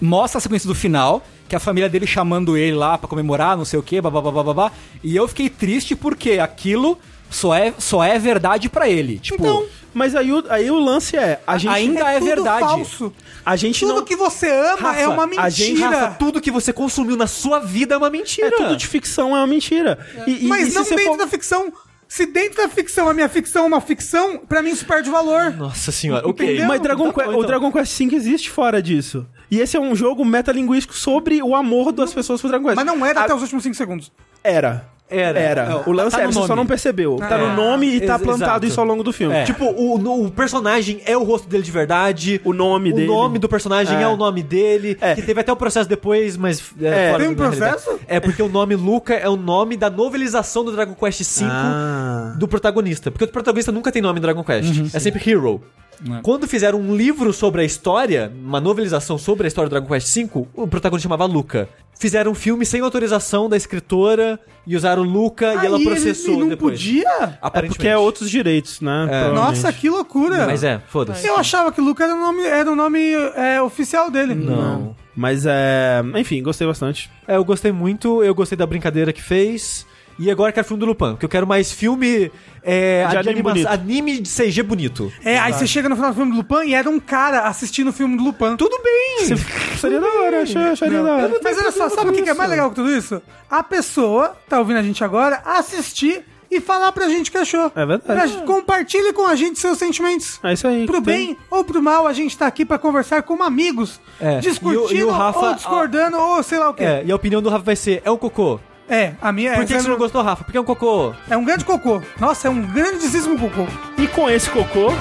mostra 0.00 0.38
a 0.38 0.40
sequência 0.40 0.66
do 0.66 0.74
final, 0.74 1.22
que 1.50 1.56
a 1.56 1.60
família 1.60 1.88
dele 1.88 2.06
chamando 2.06 2.56
ele 2.56 2.76
lá 2.76 2.96
pra 2.96 3.08
comemorar, 3.08 3.56
não 3.56 3.64
sei 3.64 3.78
o 3.78 3.82
quê, 3.82 4.00
babá, 4.00 4.20
babá, 4.22 4.70
e 5.04 5.14
eu 5.14 5.26
fiquei 5.28 5.50
triste 5.50 5.94
porque 5.96 6.38
aquilo 6.38 6.96
só 7.28 7.52
é, 7.54 7.74
só 7.76 8.02
é 8.02 8.18
verdade 8.18 8.68
pra 8.68 8.88
ele. 8.88 9.18
Tipo, 9.18 9.42
Então, 9.42 9.66
Mas 9.92 10.14
aí 10.14 10.32
o, 10.32 10.44
aí 10.48 10.70
o 10.70 10.78
lance 10.78 11.16
é, 11.16 11.40
a 11.44 11.58
gente 11.58 11.72
Ainda 11.72 12.08
é 12.12 12.18
tudo 12.20 12.26
verdade. 12.26 12.60
falso. 12.60 13.12
a 13.44 13.56
gente 13.56 13.80
Tudo 13.80 13.94
não 13.96 14.04
que 14.04 14.14
você 14.14 14.48
ama 14.48 14.90
Rafa, 14.90 15.00
é 15.00 15.08
uma 15.08 15.24
a 15.24 15.26
mentira. 15.26 15.50
gente- 15.50 15.80
Rafa, 15.80 16.10
tudo 16.16 16.40
que 16.40 16.50
você 16.52 16.72
consumiu 16.72 17.16
na 17.16 17.26
sua 17.26 17.58
vida 17.58 17.96
é 17.96 17.98
uma 17.98 18.08
mentira. 18.10 18.46
é 18.46 18.50
tudo 18.52 18.76
de 18.76 18.86
ficção, 18.86 19.30
é 19.36 19.40
uma 19.40 19.46
mentira. 19.48 19.98
E, 20.28 20.44
e- 20.44 20.48
Mas 20.48 20.68
e 20.68 20.70
se 20.70 20.76
não 20.76 20.84
dentro 20.84 21.04
for- 21.04 21.16
da 21.18 21.26
ficção. 21.26 21.72
Se 22.06 22.26
dentro 22.26 22.56
da 22.62 22.68
ficção 22.68 23.08
a 23.08 23.14
minha 23.14 23.28
ficção 23.28 23.64
é 23.64 23.66
uma 23.66 23.80
ficção, 23.80 24.38
pra 24.38 24.62
mim 24.62 24.70
isso 24.70 24.84
perde 24.84 25.08
valor. 25.10 25.52
Nossa 25.56 25.90
senhora, 25.92 26.26
ok. 26.28 26.44
Entendeu? 26.46 26.66
Mas 26.68 26.80
Dragon 26.80 27.04
Tá 27.06 27.12
bom, 27.12 27.20
Que- 27.20 27.28
o 27.28 27.32
então. 27.32 27.46
Dragon 27.46 27.70
Quest 27.72 27.98
V 27.98 28.14
existe 28.16 28.50
fora 28.50 28.80
disso. 28.82 29.26
E 29.50 29.58
esse 29.60 29.76
é 29.76 29.80
um 29.80 29.94
jogo 29.96 30.24
metalinguístico 30.24 30.94
sobre 30.94 31.42
o 31.42 31.54
amor 31.54 31.92
das 31.92 32.12
pessoas 32.14 32.40
por 32.40 32.48
Dragon 32.48 32.64
Quest. 32.66 32.76
Mas 32.76 32.86
não 32.86 33.04
era 33.04 33.20
A- 33.20 33.24
até 33.24 33.34
os 33.34 33.42
últimos 33.42 33.62
5 33.64 33.74
segundos. 33.74 34.12
Era. 34.44 34.86
Era. 35.12 35.40
Era. 35.40 35.82
O 35.88 35.92
lance 35.92 36.14
tá 36.14 36.22
era, 36.22 36.30
você 36.30 36.46
só 36.46 36.54
não 36.54 36.64
percebeu. 36.64 37.16
Tá 37.16 37.34
Ah. 37.34 37.38
no 37.38 37.56
nome 37.56 37.96
e 37.96 38.00
tá 38.00 38.16
plantado 38.16 38.44
exato. 38.64 38.66
isso 38.66 38.80
ao 38.80 38.86
longo 38.86 39.02
do 39.02 39.12
filme. 39.12 39.34
É. 39.34 39.42
Tipo, 39.42 39.64
o, 39.64 39.98
no- 39.98 40.26
o 40.26 40.30
personagem 40.30 41.02
é 41.04 41.16
o 41.16 41.24
rosto 41.24 41.48
dele 41.48 41.64
de 41.64 41.70
verdade. 41.72 42.40
O 42.44 42.52
nome 42.52 42.92
dele. 42.92 43.08
O 43.08 43.12
nome 43.12 43.40
do 43.40 43.48
personagem 43.48 43.98
é, 43.98 44.02
É. 44.02 44.06
o 44.06 44.16
nome 44.16 44.40
dele. 44.40 44.96
É. 45.00 45.16
Que 45.16 45.22
teve 45.22 45.40
até 45.40 45.50
o 45.52 45.56
processo 45.56 45.88
depois, 45.88 46.36
mas. 46.36 46.62
É, 46.80 47.08
É. 47.08 47.10
fora 47.10 47.24
Tem 47.24 47.32
um 47.32 47.34
da 47.34 47.42
realidade. 47.42 47.72
processo? 47.82 48.00
É 48.06 48.20
porque 48.20 48.40
o 48.40 48.48
nome 48.48 48.76
Luca 48.76 49.14
é 49.14 49.28
o 49.28 49.34
nome 49.34 49.76
da 49.76 49.90
novelização 49.90 50.64
do 50.64 50.70
Dragon 50.70 50.94
Quest 50.94 51.22
V 51.40 51.44
Ah. 51.50 52.34
do 52.38 52.46
protagonista. 52.46 53.10
Porque 53.10 53.24
o 53.24 53.28
protagonista 53.28 53.72
nunca 53.72 53.90
tem 53.90 54.00
nome 54.00 54.20
em 54.20 54.22
Dragon 54.22 54.44
Quest. 54.44 54.94
é 54.94 54.98
sempre 55.00 55.28
Hero. 55.28 55.60
É. 56.08 56.20
Quando 56.22 56.46
fizeram 56.46 56.80
um 56.80 56.96
livro 56.96 57.32
sobre 57.32 57.62
a 57.62 57.64
história, 57.64 58.32
uma 58.42 58.60
novelização 58.60 59.18
sobre 59.18 59.46
a 59.46 59.48
história 59.48 59.68
do 59.68 59.72
Dragon 59.72 59.86
Quest 59.88 60.14
V, 60.14 60.46
o 60.54 60.66
protagonista 60.66 61.02
chamava 61.08 61.24
Luca. 61.26 61.68
Fizeram 61.98 62.32
um 62.32 62.34
filme 62.34 62.64
sem 62.64 62.80
autorização 62.80 63.46
da 63.48 63.56
escritora 63.58 64.40
e 64.66 64.74
usaram 64.74 65.02
Luca 65.02 65.52
e 65.62 65.66
ela 65.66 65.76
ele- 65.76 65.84
processou 65.84 66.32
ele 66.34 66.40
não 66.42 66.48
depois. 66.48 66.78
podia? 66.80 67.02
É 67.06 67.38
Aparentemente. 67.42 67.76
porque 67.76 67.88
é 67.88 67.98
outros 67.98 68.30
direitos, 68.30 68.80
né? 68.80 69.06
provavelmente. 69.06 69.44
Nossa, 69.44 69.72
que 69.72 69.90
loucura. 69.90 70.46
Mas 70.46 70.64
é, 70.64 70.80
foda-se. 70.88 71.26
Eu 71.26 71.36
achava 71.36 71.70
que 71.70 71.80
Luca 71.80 72.04
era 72.04 72.14
o 72.14 72.18
nome, 72.18 72.42
era 72.46 72.72
o 72.72 72.74
nome 72.76 73.12
é, 73.36 73.60
oficial 73.60 74.10
dele. 74.10 74.34
Não. 74.34 74.96
Mas 75.14 75.44
é. 75.44 76.02
Enfim, 76.16 76.42
gostei 76.42 76.66
bastante. 76.66 77.10
É, 77.28 77.36
eu 77.36 77.44
gostei 77.44 77.70
muito, 77.72 78.24
eu 78.24 78.34
gostei 78.34 78.56
da 78.56 78.64
brincadeira 78.66 79.12
que 79.12 79.22
fez. 79.22 79.86
E 80.22 80.30
agora 80.30 80.50
eu 80.50 80.52
quero 80.54 80.66
filme 80.66 80.80
do 80.80 80.86
Lupin, 80.86 81.12
porque 81.12 81.24
eu 81.24 81.28
quero 81.30 81.46
mais 81.46 81.72
filme 81.72 82.30
é, 82.62 83.04
De 83.06 83.10
de 83.22 83.30
anime 83.30 83.50
anima- 83.50 83.70
anime 83.70 84.18
de 84.20 84.28
CG 84.28 84.62
bonito. 84.62 85.10
É, 85.24 85.38
aí 85.38 85.52
você 85.54 85.66
chega 85.66 85.88
no 85.88 85.96
final 85.96 86.10
do 86.10 86.16
filme 86.16 86.30
do 86.32 86.36
Lupin 86.36 86.68
e 86.68 86.74
era 86.74 86.90
um 86.90 87.00
cara 87.00 87.42
assistindo 87.48 87.88
o 87.88 87.92
filme 87.92 88.16
do 88.18 88.22
Lupin. 88.24 88.54
Tudo 88.56 88.78
bem! 88.82 89.34
Seria 89.78 89.98
da 89.98 90.06
hora, 90.06 90.42
achei- 90.42 90.60
acharia 90.62 91.02
da 91.02 91.12
hora. 91.14 91.40
Mas 91.42 91.56
olha 91.58 91.72
só, 91.72 91.88
sabe 91.88 92.10
o 92.10 92.12
que 92.12 92.20
que 92.22 92.28
é 92.30 92.34
mais 92.34 92.50
legal 92.50 92.68
que 92.68 92.74
tudo 92.74 92.90
isso? 92.94 93.22
A 93.50 93.62
pessoa, 93.62 94.36
tá 94.48 94.58
ouvindo 94.58 94.76
a 94.78 94.82
gente 94.82 95.02
agora, 95.02 95.40
assistir 95.44 96.22
e 96.50 96.60
falar 96.60 96.92
pra 96.92 97.08
gente 97.08 97.28
o 97.30 97.32
que 97.32 97.38
achou. 97.38 97.72
É 97.74 97.86
verdade. 97.86 98.02
Pra 98.04 98.26
gente- 98.26 98.44
compartilhe 98.44 99.12
com 99.14 99.26
a 99.26 99.34
gente 99.36 99.58
seus 99.58 99.78
sentimentos. 99.78 100.38
É 100.42 100.52
isso 100.52 100.66
aí. 100.68 100.84
Pro 100.84 101.00
Tem- 101.00 101.28
bem 101.28 101.36
ou 101.50 101.64
pro 101.64 101.80
mal, 101.82 102.06
a 102.06 102.12
gente 102.12 102.36
tá 102.36 102.46
aqui 102.46 102.64
pra 102.66 102.76
conversar 102.78 103.22
como 103.22 103.42
amigos. 103.42 103.98
É, 104.20 104.38
Discutindo 104.40 104.90
e 104.90 104.94
o- 104.94 104.96
e 104.98 105.04
o 105.04 105.10
Rafa- 105.10 105.38
ou 105.38 105.54
discordando 105.54 106.18
ou 106.18 106.42
sei 106.42 106.58
lá 106.58 106.68
o 106.68 106.74
quê. 106.74 106.84
É, 106.84 107.02
e 107.06 107.10
a 107.10 107.16
opinião 107.16 107.40
do 107.40 107.48
Rafa 107.48 107.64
vai 107.64 107.76
ser: 107.76 108.02
é 108.04 108.10
um 108.10 108.16
cocô. 108.18 108.60
É, 108.90 109.12
a 109.22 109.30
minha 109.30 109.54
Por 109.54 109.64
que, 109.64 109.72
é, 109.72 109.76
que 109.76 109.82
você 109.84 109.88
não 109.88 109.96
gostou, 109.96 110.20
Rafa? 110.20 110.42
Porque 110.42 110.58
é 110.58 110.60
um 110.60 110.64
cocô. 110.64 111.14
é 111.30 111.36
um 111.36 111.44
grande 111.44 111.64
cocô. 111.64 112.02
Nossa, 112.18 112.48
é 112.48 112.50
um 112.50 112.60
grandíssimo 112.60 113.38
cocô. 113.38 113.64
E 113.96 114.08
com 114.08 114.28
esse 114.28 114.50
cocô, 114.50 114.92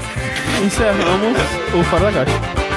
encerramos 0.64 1.36
o 1.74 1.84
Fora 1.86 2.12
da 2.12 2.24
Caixa. 2.24 2.69